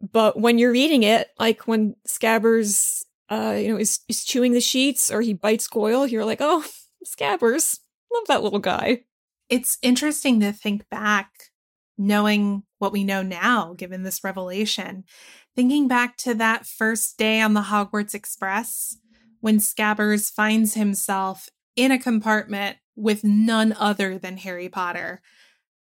But 0.00 0.38
when 0.38 0.58
you're 0.58 0.72
reading 0.72 1.02
it, 1.02 1.28
like 1.38 1.66
when 1.66 1.96
Scabbers, 2.06 3.04
uh, 3.30 3.56
you 3.58 3.68
know, 3.68 3.78
is 3.78 4.00
is 4.08 4.24
chewing 4.24 4.52
the 4.52 4.60
sheets 4.60 5.10
or 5.10 5.22
he 5.22 5.32
bites 5.32 5.66
Goyle, 5.66 6.06
you're 6.06 6.24
like, 6.24 6.40
oh, 6.40 6.64
Scabbers, 7.06 7.80
love 8.12 8.24
that 8.28 8.42
little 8.42 8.58
guy. 8.58 9.04
it's 9.48 9.78
interesting 9.82 10.40
to 10.40 10.52
think 10.52 10.88
back, 10.90 11.30
knowing 11.98 12.64
what 12.78 12.92
we 12.92 13.04
know 13.04 13.22
now, 13.22 13.74
given 13.74 14.02
this 14.02 14.24
revelation, 14.24 15.04
thinking 15.56 15.88
back 15.88 16.16
to 16.18 16.34
that 16.34 16.66
first 16.66 17.18
day 17.18 17.40
on 17.40 17.54
the 17.54 17.62
Hogwarts 17.62 18.14
Express 18.14 18.98
when 19.40 19.58
Scabbers 19.58 20.32
finds 20.32 20.74
himself 20.74 21.48
in 21.76 21.90
a 21.90 21.98
compartment 21.98 22.76
with 22.96 23.24
none 23.24 23.72
other 23.78 24.18
than 24.18 24.36
Harry 24.38 24.68
Potter. 24.68 25.20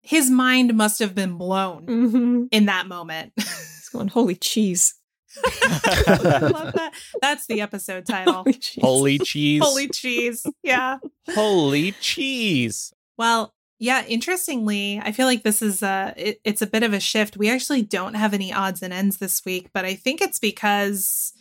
His 0.01 0.29
mind 0.29 0.73
must 0.75 0.99
have 0.99 1.15
been 1.15 1.37
blown 1.37 1.85
Mm-hmm. 1.85 2.43
in 2.51 2.65
that 2.65 2.87
moment. 2.87 3.33
He's 3.37 3.89
going, 3.91 4.09
holy 4.09 4.35
cheese. 4.35 4.95
Love 5.43 6.73
that. 6.73 6.91
That's 7.21 7.47
the 7.47 7.61
episode 7.61 8.05
title. 8.09 8.33
Holy 8.43 8.53
cheese. 8.53 8.81
Holy 8.83 9.17
cheese. 9.17 9.61
Holy 9.63 9.87
cheese. 9.87 10.45
Yeah. 10.61 10.99
Holy 11.33 11.91
cheese. 11.93 12.93
Well, 13.17 13.53
yeah, 13.79 14.05
interestingly, 14.05 15.01
I 15.03 15.11
feel 15.11 15.25
like 15.25 15.43
this 15.43 15.61
is 15.61 15.81
a 15.81 16.13
it, 16.15 16.39
it's 16.43 16.61
a 16.61 16.67
bit 16.67 16.83
of 16.83 16.93
a 16.93 16.99
shift. 16.99 17.35
We 17.37 17.49
actually 17.49 17.81
don't 17.81 18.13
have 18.13 18.33
any 18.33 18.53
odds 18.53 18.81
and 18.81 18.93
ends 18.93 19.17
this 19.17 19.43
week, 19.43 19.69
but 19.73 19.85
I 19.85 19.95
think 19.95 20.21
it's 20.21 20.39
because 20.39 21.33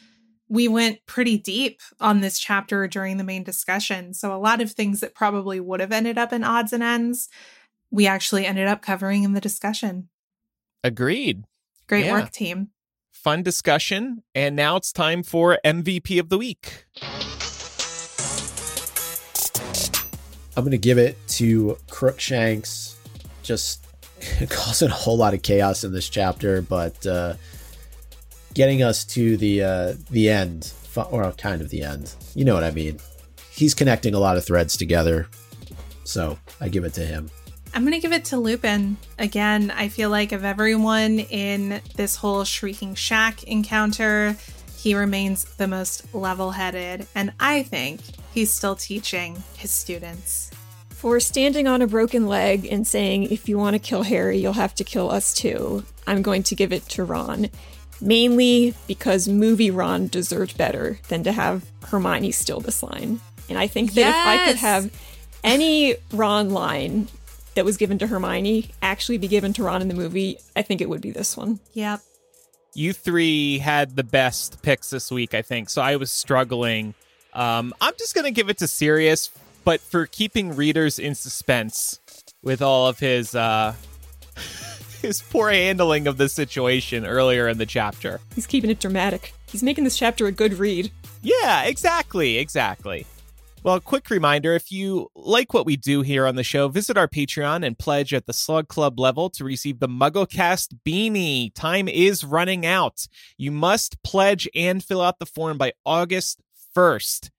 we 0.52 0.68
went 0.68 0.98
pretty 1.06 1.38
deep 1.38 1.80
on 1.98 2.20
this 2.20 2.38
chapter 2.38 2.86
during 2.86 3.16
the 3.16 3.24
main 3.24 3.42
discussion. 3.42 4.12
So 4.12 4.34
a 4.34 4.36
lot 4.36 4.60
of 4.60 4.70
things 4.70 5.00
that 5.00 5.14
probably 5.14 5.58
would 5.60 5.80
have 5.80 5.92
ended 5.92 6.18
up 6.18 6.30
in 6.30 6.44
odds 6.44 6.74
and 6.74 6.82
ends, 6.82 7.30
we 7.90 8.06
actually 8.06 8.44
ended 8.44 8.68
up 8.68 8.82
covering 8.82 9.22
in 9.22 9.32
the 9.32 9.40
discussion. 9.40 10.10
Agreed. 10.84 11.44
Great 11.88 12.04
Yeah. 12.04 12.12
work, 12.12 12.32
team. 12.32 12.68
Fun 13.10 13.42
discussion. 13.42 14.24
And 14.34 14.54
now 14.54 14.76
it's 14.76 14.92
time 14.92 15.22
for 15.22 15.58
MVP 15.64 16.18
of 16.18 16.28
the 16.28 16.36
week. 16.36 16.84
I'm 20.54 20.64
going 20.64 20.72
to 20.72 20.76
give 20.76 20.98
it 20.98 21.16
to 21.28 21.78
Crookshanks 21.88 22.96
just 23.42 23.86
causing 24.50 24.90
a 24.90 24.94
whole 24.94 25.16
lot 25.16 25.32
of 25.32 25.40
chaos 25.40 25.82
in 25.82 25.94
this 25.94 26.10
chapter, 26.10 26.60
but 26.60 27.06
uh, 27.06 27.36
getting 28.54 28.82
us 28.82 29.04
to 29.04 29.36
the 29.36 29.62
uh, 29.62 29.94
the 30.10 30.28
end, 30.28 30.72
or 31.10 31.32
kind 31.32 31.62
of 31.62 31.70
the 31.70 31.82
end. 31.82 32.14
You 32.34 32.44
know 32.44 32.54
what 32.54 32.64
I 32.64 32.70
mean? 32.70 32.98
He's 33.50 33.74
connecting 33.74 34.14
a 34.14 34.18
lot 34.18 34.36
of 34.36 34.44
threads 34.44 34.76
together, 34.76 35.28
so 36.04 36.38
I 36.60 36.68
give 36.68 36.84
it 36.84 36.94
to 36.94 37.02
him. 37.02 37.30
I'm 37.74 37.82
going 37.82 37.94
to 37.94 38.00
give 38.00 38.12
it 38.12 38.26
to 38.26 38.36
Lupin. 38.36 38.98
Again, 39.18 39.70
I 39.70 39.88
feel 39.88 40.10
like 40.10 40.32
of 40.32 40.44
everyone 40.44 41.20
in 41.20 41.80
this 41.96 42.16
whole 42.16 42.44
Shrieking 42.44 42.94
Shack 42.94 43.44
encounter, 43.44 44.36
he 44.76 44.94
remains 44.94 45.44
the 45.44 45.66
most 45.66 46.14
level 46.14 46.50
headed, 46.50 47.06
and 47.14 47.32
I 47.40 47.62
think 47.62 48.00
he's 48.34 48.52
still 48.52 48.76
teaching 48.76 49.42
his 49.56 49.70
students. 49.70 50.50
For 50.90 51.18
standing 51.18 51.66
on 51.66 51.82
a 51.82 51.86
broken 51.86 52.26
leg 52.26 52.66
and 52.70 52.86
saying, 52.86 53.24
if 53.24 53.48
you 53.48 53.58
want 53.58 53.74
to 53.74 53.80
kill 53.80 54.02
Harry, 54.02 54.38
you'll 54.38 54.52
have 54.52 54.74
to 54.76 54.84
kill 54.84 55.10
us 55.10 55.32
too, 55.32 55.84
I'm 56.06 56.20
going 56.20 56.42
to 56.44 56.54
give 56.54 56.72
it 56.72 56.86
to 56.90 57.04
Ron. 57.04 57.48
Mainly 58.02 58.74
because 58.86 59.28
movie 59.28 59.70
Ron 59.70 60.08
deserved 60.08 60.58
better 60.58 60.98
than 61.08 61.22
to 61.24 61.32
have 61.32 61.64
Hermione 61.84 62.32
steal 62.32 62.60
this 62.60 62.82
line. 62.82 63.20
And 63.48 63.58
I 63.58 63.68
think 63.68 63.94
that 63.94 64.00
yes! 64.00 64.16
if 64.16 64.26
I 64.26 64.46
could 64.46 64.56
have 64.56 64.90
any 65.44 65.94
Ron 66.12 66.50
line 66.50 67.08
that 67.54 67.64
was 67.64 67.76
given 67.76 67.98
to 67.98 68.06
Hermione 68.06 68.70
actually 68.80 69.18
be 69.18 69.28
given 69.28 69.52
to 69.54 69.62
Ron 69.62 69.82
in 69.82 69.88
the 69.88 69.94
movie, 69.94 70.38
I 70.56 70.62
think 70.62 70.80
it 70.80 70.88
would 70.88 71.00
be 71.00 71.10
this 71.10 71.36
one. 71.36 71.60
Yep. 71.74 72.00
You 72.74 72.92
three 72.92 73.58
had 73.58 73.96
the 73.96 74.04
best 74.04 74.62
picks 74.62 74.90
this 74.90 75.10
week, 75.10 75.34
I 75.34 75.42
think. 75.42 75.68
So 75.68 75.82
I 75.82 75.96
was 75.96 76.10
struggling. 76.10 76.94
Um, 77.34 77.74
I'm 77.80 77.94
just 77.98 78.14
going 78.14 78.24
to 78.24 78.30
give 78.30 78.48
it 78.48 78.58
to 78.58 78.66
Sirius, 78.66 79.30
but 79.64 79.80
for 79.80 80.06
keeping 80.06 80.56
readers 80.56 80.98
in 80.98 81.14
suspense 81.14 82.00
with 82.42 82.62
all 82.62 82.88
of 82.88 82.98
his 82.98 83.34
uh, 83.34 83.74
his 85.02 85.20
poor 85.20 85.50
handling 85.50 86.06
of 86.06 86.16
the 86.16 86.28
situation 86.28 87.04
earlier 87.04 87.48
in 87.48 87.58
the 87.58 87.66
chapter. 87.66 88.20
He's 88.34 88.46
keeping 88.46 88.70
it 88.70 88.80
dramatic. 88.80 89.34
He's 89.46 89.62
making 89.62 89.84
this 89.84 89.98
chapter 89.98 90.26
a 90.26 90.32
good 90.32 90.54
read. 90.54 90.90
Yeah, 91.20 91.64
exactly, 91.64 92.38
exactly. 92.38 93.06
Well, 93.64 93.78
quick 93.78 94.10
reminder 94.10 94.54
if 94.54 94.72
you 94.72 95.08
like 95.14 95.54
what 95.54 95.66
we 95.66 95.76
do 95.76 96.02
here 96.02 96.26
on 96.26 96.34
the 96.34 96.42
show, 96.42 96.66
visit 96.66 96.96
our 96.96 97.06
Patreon 97.06 97.64
and 97.64 97.78
pledge 97.78 98.12
at 98.12 98.26
the 98.26 98.32
Slug 98.32 98.66
Club 98.66 98.98
level 98.98 99.30
to 99.30 99.44
receive 99.44 99.78
the 99.78 99.88
MuggleCast 99.88 100.78
beanie. 100.84 101.54
Time 101.54 101.86
is 101.86 102.24
running 102.24 102.66
out. 102.66 103.06
You 103.36 103.52
must 103.52 104.02
pledge 104.02 104.48
and 104.54 104.82
fill 104.82 105.00
out 105.00 105.20
the 105.20 105.26
form 105.26 105.58
by 105.58 105.74
August 105.86 106.40
1st. 106.76 107.30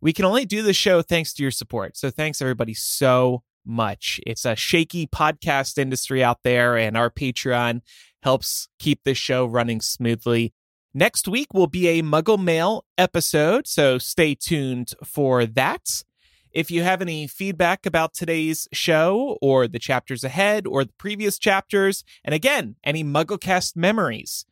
We 0.00 0.12
can 0.12 0.24
only 0.24 0.44
do 0.44 0.62
the 0.62 0.72
show 0.72 1.02
thanks 1.02 1.32
to 1.34 1.42
your 1.42 1.50
support. 1.50 1.96
So 1.96 2.10
thanks 2.10 2.40
everybody 2.40 2.74
so 2.74 3.42
much. 3.66 4.20
It's 4.26 4.44
a 4.44 4.56
shaky 4.56 5.06
podcast 5.06 5.78
industry 5.78 6.22
out 6.22 6.38
there, 6.44 6.76
and 6.76 6.96
our 6.96 7.10
Patreon 7.10 7.80
helps 8.22 8.68
keep 8.78 9.04
this 9.04 9.18
show 9.18 9.44
running 9.44 9.80
smoothly. 9.80 10.52
Next 10.94 11.28
week 11.28 11.52
will 11.52 11.66
be 11.66 11.88
a 11.88 12.02
Muggle 12.02 12.42
Mail 12.42 12.84
episode, 12.96 13.66
so 13.66 13.98
stay 13.98 14.34
tuned 14.34 14.94
for 15.04 15.44
that. 15.44 16.02
If 16.52 16.70
you 16.70 16.82
have 16.82 17.02
any 17.02 17.26
feedback 17.26 17.84
about 17.84 18.14
today's 18.14 18.66
show 18.72 19.36
or 19.42 19.68
the 19.68 19.78
chapters 19.78 20.24
ahead 20.24 20.66
or 20.66 20.84
the 20.84 20.94
previous 20.96 21.38
chapters, 21.38 22.02
and 22.24 22.34
again, 22.34 22.76
any 22.82 23.04
MuggleCast 23.04 23.76
memories, 23.76 24.46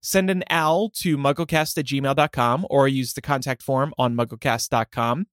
send 0.00 0.30
an 0.30 0.42
owl 0.48 0.88
to 1.00 1.18
mugglecast 1.18 1.76
at 1.76 1.84
gmail.com 1.84 2.66
or 2.70 2.88
use 2.88 3.12
the 3.12 3.20
contact 3.20 3.62
form 3.62 3.92
on 3.98 4.16
mugglecast.com. 4.16 5.26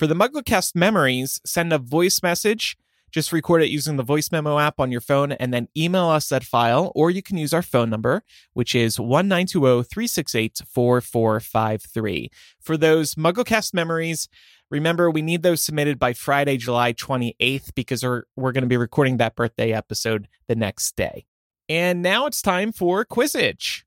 For 0.00 0.06
the 0.06 0.14
MuggleCast 0.14 0.74
memories, 0.74 1.42
send 1.44 1.74
a 1.74 1.78
voice 1.78 2.22
message 2.22 2.78
just 3.10 3.32
record 3.32 3.62
it 3.62 3.68
using 3.68 3.96
the 3.96 4.02
voice 4.02 4.32
memo 4.32 4.58
app 4.58 4.80
on 4.80 4.90
your 4.90 5.02
phone 5.02 5.32
and 5.32 5.52
then 5.52 5.68
email 5.76 6.06
us 6.06 6.30
that 6.30 6.42
file, 6.42 6.90
or 6.94 7.10
you 7.10 7.22
can 7.22 7.36
use 7.36 7.52
our 7.52 7.60
phone 7.60 7.90
number, 7.90 8.22
which 8.54 8.74
is 8.74 8.98
1920 8.98 9.82
368 9.82 10.62
4453. 10.66 12.30
For 12.62 12.78
those 12.78 13.16
MuggleCast 13.16 13.74
memories, 13.74 14.30
remember 14.70 15.10
we 15.10 15.20
need 15.20 15.42
those 15.42 15.62
submitted 15.62 15.98
by 15.98 16.14
Friday, 16.14 16.56
July 16.56 16.94
28th, 16.94 17.74
because 17.74 18.02
we're, 18.02 18.22
we're 18.36 18.52
going 18.52 18.62
to 18.62 18.68
be 18.68 18.78
recording 18.78 19.18
that 19.18 19.36
birthday 19.36 19.74
episode 19.74 20.28
the 20.48 20.56
next 20.56 20.96
day. 20.96 21.26
And 21.68 22.00
now 22.00 22.24
it's 22.24 22.40
time 22.40 22.72
for 22.72 23.04
Quizzitch. 23.04 23.82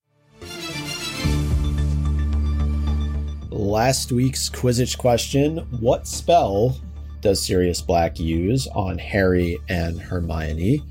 Last 3.53 4.11
week's 4.11 4.49
Quizzitch 4.49 4.97
question 4.97 5.57
What 5.79 6.07
spell 6.07 6.75
does 7.21 7.45
Sirius 7.45 7.81
Black 7.81 8.19
use 8.19 8.65
on 8.65 8.97
Harry 8.97 9.59
and 9.69 10.01
Hermione? 10.01 10.81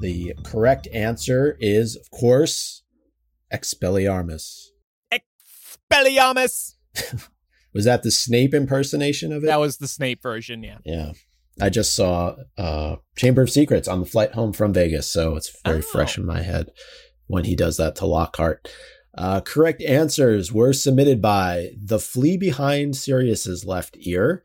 The 0.00 0.32
correct 0.42 0.88
answer 0.94 1.58
is, 1.60 1.94
of 1.96 2.10
course, 2.10 2.82
Expelliarmus. 3.52 4.68
Expelliarmus! 5.12 6.76
was 7.74 7.84
that 7.84 8.02
the 8.02 8.10
Snape 8.10 8.54
impersonation 8.54 9.30
of 9.30 9.44
it? 9.44 9.48
That 9.48 9.60
was 9.60 9.76
the 9.76 9.86
Snape 9.86 10.22
version, 10.22 10.62
yeah. 10.62 10.78
Yeah. 10.82 11.12
I 11.60 11.68
just 11.68 11.94
saw 11.94 12.36
uh, 12.56 12.96
Chamber 13.18 13.42
of 13.42 13.50
Secrets 13.50 13.86
on 13.86 14.00
the 14.00 14.06
flight 14.06 14.32
home 14.32 14.54
from 14.54 14.72
Vegas, 14.72 15.08
so 15.08 15.36
it's 15.36 15.54
very 15.62 15.80
oh. 15.80 15.82
fresh 15.92 16.16
in 16.16 16.24
my 16.24 16.40
head 16.40 16.70
when 17.26 17.44
he 17.44 17.54
does 17.54 17.76
that 17.76 17.96
to 17.96 18.06
Lockhart. 18.06 18.66
Uh, 19.16 19.40
correct 19.40 19.82
answers 19.82 20.52
were 20.52 20.72
submitted 20.72 21.22
by 21.22 21.70
the 21.76 21.98
flea 21.98 22.36
behind 22.36 22.94
Sirius's 22.94 23.64
left 23.64 23.96
ear, 24.00 24.44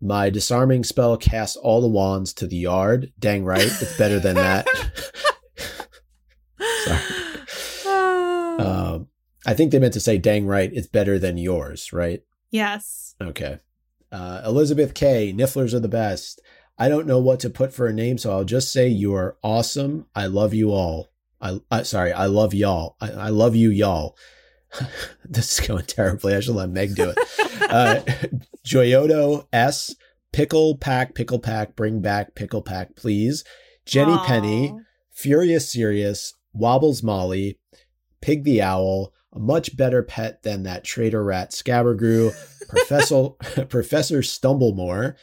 my 0.00 0.30
disarming 0.30 0.84
spell 0.84 1.16
casts 1.16 1.56
all 1.56 1.80
the 1.80 1.88
wands 1.88 2.32
to 2.34 2.46
the 2.46 2.56
yard. 2.56 3.12
Dang 3.18 3.44
right, 3.44 3.66
it's 3.66 3.96
better 3.98 4.20
than 4.20 4.36
that. 4.36 4.68
Sorry. 6.84 8.58
Um, 8.60 9.08
I 9.46 9.54
think 9.54 9.72
they 9.72 9.78
meant 9.78 9.94
to 9.94 10.00
say, 10.00 10.18
dang 10.18 10.46
right, 10.46 10.70
it's 10.72 10.86
better 10.86 11.18
than 11.18 11.36
yours, 11.36 11.92
right? 11.92 12.22
Yes. 12.50 13.16
Okay. 13.20 13.58
Uh, 14.12 14.42
Elizabeth 14.44 14.94
K. 14.94 15.32
Nifflers 15.36 15.74
are 15.74 15.80
the 15.80 15.88
best. 15.88 16.40
I 16.78 16.88
don't 16.88 17.06
know 17.06 17.18
what 17.18 17.40
to 17.40 17.50
put 17.50 17.72
for 17.72 17.88
a 17.88 17.92
name, 17.92 18.18
so 18.18 18.30
I'll 18.30 18.44
just 18.44 18.72
say 18.72 18.86
you 18.88 19.14
are 19.14 19.36
awesome. 19.42 20.06
I 20.14 20.26
love 20.26 20.54
you 20.54 20.70
all. 20.70 21.08
I, 21.40 21.60
I 21.70 21.82
sorry, 21.82 22.12
I 22.12 22.26
love 22.26 22.54
y'all. 22.54 22.96
I, 23.00 23.10
I 23.10 23.28
love 23.28 23.54
you, 23.56 23.70
y'all. 23.70 24.16
this 25.24 25.58
is 25.58 25.66
going 25.66 25.84
terribly. 25.84 26.34
I 26.34 26.40
should 26.40 26.54
let 26.54 26.70
Meg 26.70 26.94
do 26.94 27.12
it. 27.14 27.18
Uh, 27.62 28.00
Joyoto 28.66 29.46
S. 29.52 29.94
Pickle 30.32 30.76
Pack, 30.76 31.14
Pickle 31.14 31.38
Pack, 31.38 31.74
bring 31.74 32.00
back 32.00 32.34
Pickle 32.34 32.62
Pack, 32.62 32.96
please. 32.96 33.44
Jenny 33.86 34.12
Aww. 34.12 34.26
Penny, 34.26 34.74
Furious 35.10 35.72
Serious, 35.72 36.34
Wobbles 36.52 37.02
Molly, 37.02 37.58
Pig 38.20 38.44
the 38.44 38.60
Owl, 38.60 39.12
a 39.32 39.38
much 39.38 39.76
better 39.76 40.02
pet 40.02 40.42
than 40.42 40.64
that 40.64 40.84
traitor 40.84 41.24
rat 41.24 41.52
Scabbergrew, 41.52 42.32
Professor 42.68 43.30
Professor 43.68 44.18
Stumblemore, 44.18 45.14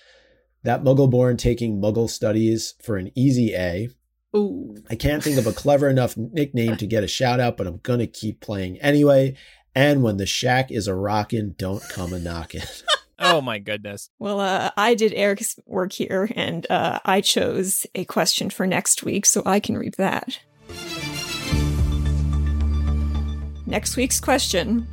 that 0.64 0.84
Muggleborn 0.84 1.38
taking 1.38 1.80
Muggle 1.80 2.10
studies 2.10 2.74
for 2.82 2.98
an 2.98 3.12
easy 3.16 3.54
A. 3.54 3.90
Ooh. 4.36 4.76
I 4.90 4.96
can't 4.96 5.24
think 5.24 5.38
of 5.38 5.48
a 5.48 5.54
clever 5.54 5.90
enough 5.90 6.18
nickname 6.18 6.76
to 6.78 6.88
get 6.88 7.04
a 7.04 7.08
shout 7.08 7.40
out, 7.40 7.58
but 7.58 7.68
I'm 7.68 7.78
gonna 7.78 8.08
keep 8.08 8.42
playing 8.42 8.80
anyway. 8.80 9.36
And 9.74 10.04
when 10.04 10.18
the 10.18 10.26
shack 10.26 10.72
is 10.72 10.88
a 10.88 10.96
rockin', 10.96 11.56
don't 11.58 11.84
come 11.90 12.14
a 12.14 12.20
knockin'. 12.20 12.64
oh 13.20 13.42
my 13.42 13.60
goodness. 13.60 14.10
Well, 14.20 14.40
uh, 14.40 14.72
I 14.78 14.96
did 14.96 15.14
Eric's 15.14 15.58
work 15.66 15.94
here, 15.94 16.30
and 16.36 16.70
uh, 16.70 17.00
I 17.06 17.22
chose 17.22 17.86
a 17.96 18.06
question 18.06 18.50
for 18.50 18.68
next 18.68 19.04
week, 19.04 19.26
so 19.26 19.42
I 19.46 19.60
can 19.60 19.78
read 19.78 19.96
that. 19.98 20.40
Next 23.66 23.98
week's 23.98 24.20
question. 24.20 24.88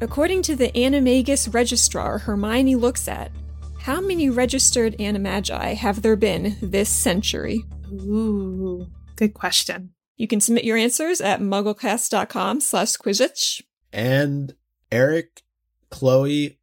According 0.00 0.42
to 0.42 0.54
the 0.54 0.70
Animagus 0.72 1.52
registrar 1.52 2.18
Hermione 2.18 2.76
looks 2.76 3.08
at, 3.08 3.32
how 3.80 4.00
many 4.00 4.30
registered 4.30 4.96
animagi 4.98 5.74
have 5.74 6.02
there 6.02 6.16
been 6.16 6.56
this 6.60 6.88
century? 6.88 7.64
Ooh, 7.92 8.86
good 9.16 9.34
question. 9.34 9.92
You 10.16 10.26
can 10.26 10.40
submit 10.40 10.64
your 10.64 10.76
answers 10.76 11.20
at 11.20 11.40
mugglecast.com 11.40 12.60
slash 12.60 12.96
quizzitch. 12.96 13.62
And 13.92 14.54
Eric, 14.90 15.42
Chloe, 15.90 16.58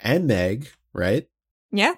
and 0.00 0.26
Meg, 0.26 0.68
right? 0.92 1.26
Yeah. 1.72 1.94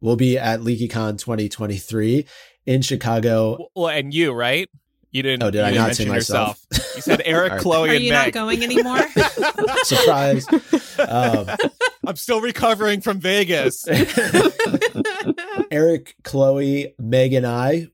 We'll 0.00 0.16
be 0.16 0.36
at 0.38 0.60
LeakyCon 0.60 1.18
2023 1.18 2.26
in 2.66 2.82
Chicago. 2.82 3.68
Well, 3.74 3.88
and 3.88 4.12
you, 4.12 4.32
right? 4.32 4.68
You 5.10 5.22
didn't. 5.22 5.44
Oh, 5.44 5.50
did 5.52 5.62
I 5.62 5.70
not 5.70 5.94
say 5.94 6.06
myself? 6.06 6.58
Yourself. 6.72 6.96
You 6.96 7.02
said 7.02 7.22
Eric, 7.24 7.52
right. 7.52 7.60
Chloe, 7.60 7.88
Are 7.88 7.94
and 7.94 8.02
you 8.02 8.12
Meg. 8.12 8.34
not 8.34 8.40
going 8.40 8.62
anymore? 8.64 9.08
Surprise! 9.84 10.46
Um, 10.98 11.46
I'm 12.06 12.16
still 12.16 12.40
recovering 12.40 13.00
from 13.00 13.20
Vegas. 13.20 13.86
Eric, 15.70 16.16
Chloe, 16.24 16.94
Meg, 16.98 17.32
and 17.32 17.46
I 17.46 17.88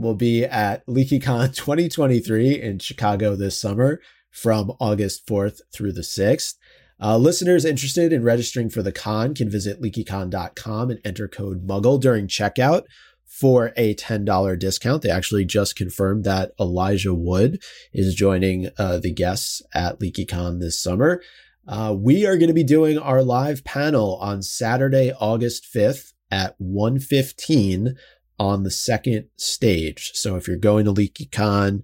will 0.00 0.14
be 0.14 0.44
at 0.44 0.84
LeakyCon 0.86 1.54
2023 1.54 2.60
in 2.60 2.78
Chicago 2.78 3.36
this 3.36 3.60
summer 3.60 4.00
from 4.30 4.72
August 4.80 5.26
4th 5.26 5.60
through 5.72 5.92
the 5.92 6.00
6th. 6.00 6.54
Uh, 7.02 7.16
listeners 7.16 7.64
interested 7.64 8.12
in 8.12 8.22
registering 8.22 8.68
for 8.68 8.82
the 8.82 8.92
con 8.92 9.34
can 9.34 9.48
visit 9.48 9.80
leakycon.com 9.80 10.90
and 10.90 11.00
enter 11.04 11.28
code 11.28 11.66
MUGGLE 11.66 11.98
during 11.98 12.26
checkout. 12.26 12.84
for 13.30 13.72
a 13.76 13.94
$10 13.94 14.58
discount. 14.58 15.02
They 15.02 15.08
actually 15.08 15.44
just 15.44 15.76
confirmed 15.76 16.24
that 16.24 16.50
Elijah 16.58 17.14
Wood 17.14 17.62
is 17.92 18.16
joining 18.16 18.70
uh, 18.76 18.98
the 18.98 19.12
guests 19.12 19.62
at 19.72 20.00
LeakyCon 20.00 20.58
this 20.58 20.82
summer. 20.82 21.22
Uh, 21.66 21.94
we 21.96 22.26
are 22.26 22.36
going 22.36 22.48
to 22.48 22.52
be 22.52 22.64
doing 22.64 22.98
our 22.98 23.22
live 23.22 23.62
panel 23.62 24.16
on 24.16 24.42
Saturday, 24.42 25.12
August 25.20 25.64
5th 25.72 26.12
at 26.30 26.58
1.15 26.60 27.94
on 28.40 28.62
the 28.62 28.70
second 28.70 29.26
stage. 29.36 30.12
So 30.14 30.34
if 30.34 30.48
you're 30.48 30.56
going 30.56 30.86
to 30.86 30.94
LeakyCon, 30.94 31.82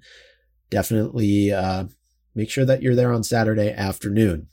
definitely 0.70 1.52
uh, 1.52 1.84
make 2.34 2.48
sure 2.48 2.64
that 2.64 2.80
you're 2.80 2.94
there 2.94 3.12
on 3.12 3.22
Saturday 3.22 3.70
afternoon. 3.70 4.48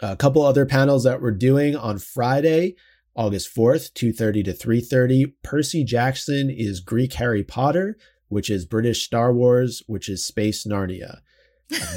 A 0.00 0.16
couple 0.16 0.42
other 0.42 0.66
panels 0.66 1.04
that 1.04 1.22
we're 1.22 1.30
doing 1.30 1.74
on 1.74 1.98
Friday, 1.98 2.76
August 3.16 3.56
4th, 3.56 3.94
2:30 3.94 4.44
to 4.44 4.52
3:30. 4.52 5.32
Percy 5.42 5.82
Jackson 5.82 6.50
is 6.50 6.80
Greek 6.80 7.14
Harry 7.14 7.42
Potter, 7.42 7.96
which 8.28 8.50
is 8.50 8.66
British 8.66 9.06
Star 9.06 9.32
Wars, 9.32 9.82
which 9.86 10.10
is 10.10 10.26
Space 10.26 10.66
Narnia. 10.66 11.20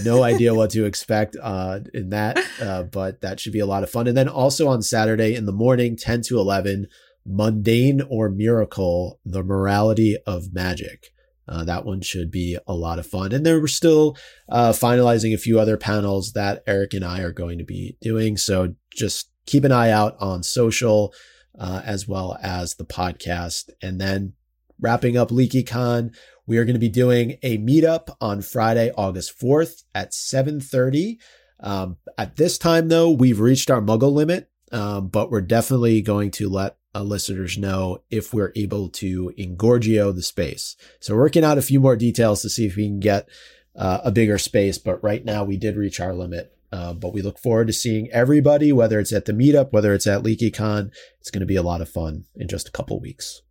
no 0.05 0.23
idea 0.31 0.55
what 0.55 0.69
to 0.69 0.85
expect 0.85 1.35
uh, 1.41 1.81
in 1.93 2.11
that, 2.11 2.39
uh, 2.61 2.83
but 2.83 3.19
that 3.19 3.41
should 3.41 3.51
be 3.51 3.59
a 3.59 3.65
lot 3.65 3.83
of 3.83 3.89
fun. 3.89 4.07
And 4.07 4.15
then 4.15 4.29
also 4.29 4.69
on 4.69 4.81
Saturday 4.81 5.35
in 5.35 5.45
the 5.45 5.51
morning, 5.51 5.97
10 5.97 6.21
to 6.29 6.39
11, 6.39 6.87
Mundane 7.29 8.01
or 8.09 8.29
Miracle, 8.29 9.19
The 9.23 9.43
Morality 9.43 10.17
of 10.25 10.51
Magic. 10.51 11.11
Uh, 11.47 11.63
that 11.63 11.85
one 11.85 12.01
should 12.01 12.29
be 12.29 12.57
a 12.67 12.73
lot 12.73 12.99
of 12.99 13.07
fun. 13.07 13.31
And 13.31 13.45
there 13.45 13.59
we're 13.59 13.67
still 13.67 14.15
uh, 14.49 14.71
finalizing 14.71 15.33
a 15.33 15.37
few 15.37 15.59
other 15.59 15.77
panels 15.77 16.33
that 16.33 16.63
Eric 16.67 16.93
and 16.93 17.05
I 17.05 17.21
are 17.21 17.31
going 17.31 17.57
to 17.57 17.63
be 17.63 17.97
doing. 18.01 18.37
So 18.37 18.75
just 18.91 19.31
keep 19.45 19.63
an 19.63 19.71
eye 19.71 19.89
out 19.89 20.15
on 20.19 20.43
social 20.43 21.13
uh, 21.57 21.81
as 21.83 22.07
well 22.07 22.37
as 22.41 22.75
the 22.75 22.85
podcast. 22.85 23.69
And 23.81 23.99
then 23.99 24.33
wrapping 24.79 25.17
up 25.17 25.29
LeakyCon, 25.29 26.15
we 26.45 26.57
are 26.57 26.65
going 26.65 26.75
to 26.75 26.79
be 26.79 26.89
doing 26.89 27.37
a 27.43 27.57
meetup 27.57 28.15
on 28.21 28.41
Friday, 28.41 28.91
August 28.95 29.39
4th 29.39 29.83
at 29.93 30.11
7.30. 30.11 31.17
Um, 31.61 31.97
at 32.17 32.37
this 32.37 32.57
time, 32.57 32.89
though, 32.89 33.09
we've 33.09 33.39
reached 33.39 33.69
our 33.69 33.81
muggle 33.81 34.13
limit, 34.13 34.49
um, 34.71 35.09
but 35.09 35.29
we're 35.29 35.41
definitely 35.41 36.01
going 36.01 36.31
to 36.31 36.49
let 36.49 36.78
uh, 36.95 37.03
listeners 37.03 37.57
know 37.57 38.01
if 38.09 38.33
we're 38.33 38.53
able 38.55 38.89
to 38.89 39.31
engorgio 39.37 40.13
the 40.13 40.23
space. 40.23 40.75
So 40.99 41.15
working 41.15 41.43
out 41.43 41.57
a 41.57 41.63
few 41.63 41.79
more 41.79 41.95
details 41.95 42.41
to 42.41 42.49
see 42.49 42.65
if 42.65 42.75
we 42.75 42.87
can 42.87 42.99
get 42.99 43.27
uh, 43.75 44.01
a 44.03 44.11
bigger 44.11 44.37
space. 44.37 44.77
But 44.77 45.03
right 45.03 45.23
now 45.23 45.43
we 45.43 45.57
did 45.57 45.75
reach 45.75 45.99
our 45.99 46.13
limit. 46.13 46.55
Uh, 46.71 46.93
but 46.93 47.13
we 47.13 47.21
look 47.21 47.39
forward 47.39 47.67
to 47.67 47.73
seeing 47.73 48.11
everybody, 48.11 48.71
whether 48.71 48.99
it's 48.99 49.13
at 49.13 49.25
the 49.25 49.33
meetup, 49.33 49.71
whether 49.71 49.93
it's 49.93 50.05
at 50.05 50.21
LeakyCon. 50.21 50.91
It's 51.19 51.31
going 51.31 51.39
to 51.39 51.47
be 51.47 51.55
a 51.55 51.63
lot 51.63 51.81
of 51.81 51.89
fun 51.89 52.25
in 52.35 52.47
just 52.47 52.67
a 52.67 52.71
couple 52.71 52.99
weeks. 52.99 53.41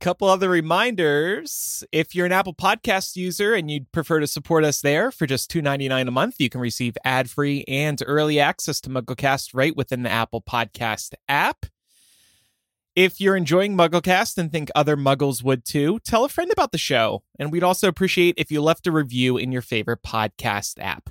Couple 0.00 0.28
other 0.28 0.50
reminders. 0.50 1.84
If 1.92 2.14
you're 2.14 2.26
an 2.26 2.32
Apple 2.32 2.54
Podcast 2.54 3.14
user 3.14 3.54
and 3.54 3.70
you'd 3.70 3.90
prefer 3.92 4.18
to 4.18 4.26
support 4.26 4.64
us 4.64 4.80
there 4.80 5.12
for 5.12 5.26
just 5.26 5.50
$2.99 5.50 6.08
a 6.08 6.10
month, 6.10 6.34
you 6.40 6.50
can 6.50 6.60
receive 6.60 6.98
ad 7.04 7.30
free 7.30 7.64
and 7.68 8.02
early 8.04 8.40
access 8.40 8.80
to 8.80 8.90
MuggleCast 8.90 9.50
right 9.54 9.76
within 9.76 10.02
the 10.02 10.10
Apple 10.10 10.42
Podcast 10.42 11.14
app. 11.28 11.66
If 12.94 13.22
you're 13.22 13.36
enjoying 13.36 13.74
MuggleCast 13.74 14.36
and 14.36 14.52
think 14.52 14.70
other 14.74 14.98
Muggles 14.98 15.42
would 15.42 15.64
too, 15.64 15.98
tell 16.00 16.26
a 16.26 16.28
friend 16.28 16.52
about 16.52 16.72
the 16.72 16.78
show. 16.78 17.22
And 17.38 17.50
we'd 17.50 17.62
also 17.62 17.88
appreciate 17.88 18.34
if 18.36 18.50
you 18.50 18.60
left 18.60 18.86
a 18.86 18.92
review 18.92 19.38
in 19.38 19.50
your 19.50 19.62
favorite 19.62 20.02
podcast 20.02 20.74
app. 20.78 21.08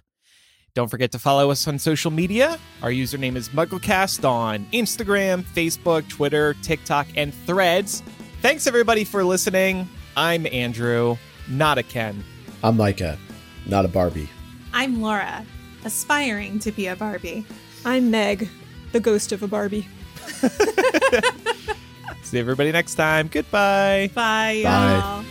Don't 0.76 0.90
forget 0.90 1.12
to 1.14 1.20
follow 1.20 1.50
us 1.50 1.68
on 1.68 1.80
social 1.80 2.12
media. 2.12 2.60
Our 2.84 2.92
username 2.92 3.36
is 3.36 3.50
MuggleCast 3.50 4.30
on 4.30 4.68
Instagram, 4.72 5.42
Facebook, 5.42 6.08
Twitter, 6.08 6.54
TikTok, 6.62 7.08
and 7.16 7.34
Threads. 7.34 8.04
Thanks 8.44 8.68
everybody 8.68 9.04
for 9.04 9.24
listening. 9.24 9.90
I'm 10.16 10.46
Andrew, 10.46 11.18
not 11.50 11.80
a 11.80 11.84
Ken. 11.84 12.24
I'm 12.64 12.78
Micah, 12.78 13.18
not 13.66 13.86
a 13.86 13.88
Barbie. 13.88 14.30
I'm 14.72 15.02
Laura, 15.02 15.44
aspiring 15.84 16.60
to 16.60 16.72
be 16.72 16.86
a 16.86 16.96
Barbie. 16.96 17.44
I'm 17.86 18.12
Meg, 18.12 18.50
the 18.92 19.00
ghost 19.00 19.32
of 19.32 19.42
a 19.42 19.48
Barbie. 19.48 19.88
See 22.24 22.40
everybody 22.40 22.72
next 22.72 22.96
time. 22.96 23.28
Goodbye. 23.28 24.10
Bye, 24.14 24.62
Bye. 24.64 24.64
y'all. 24.64 25.26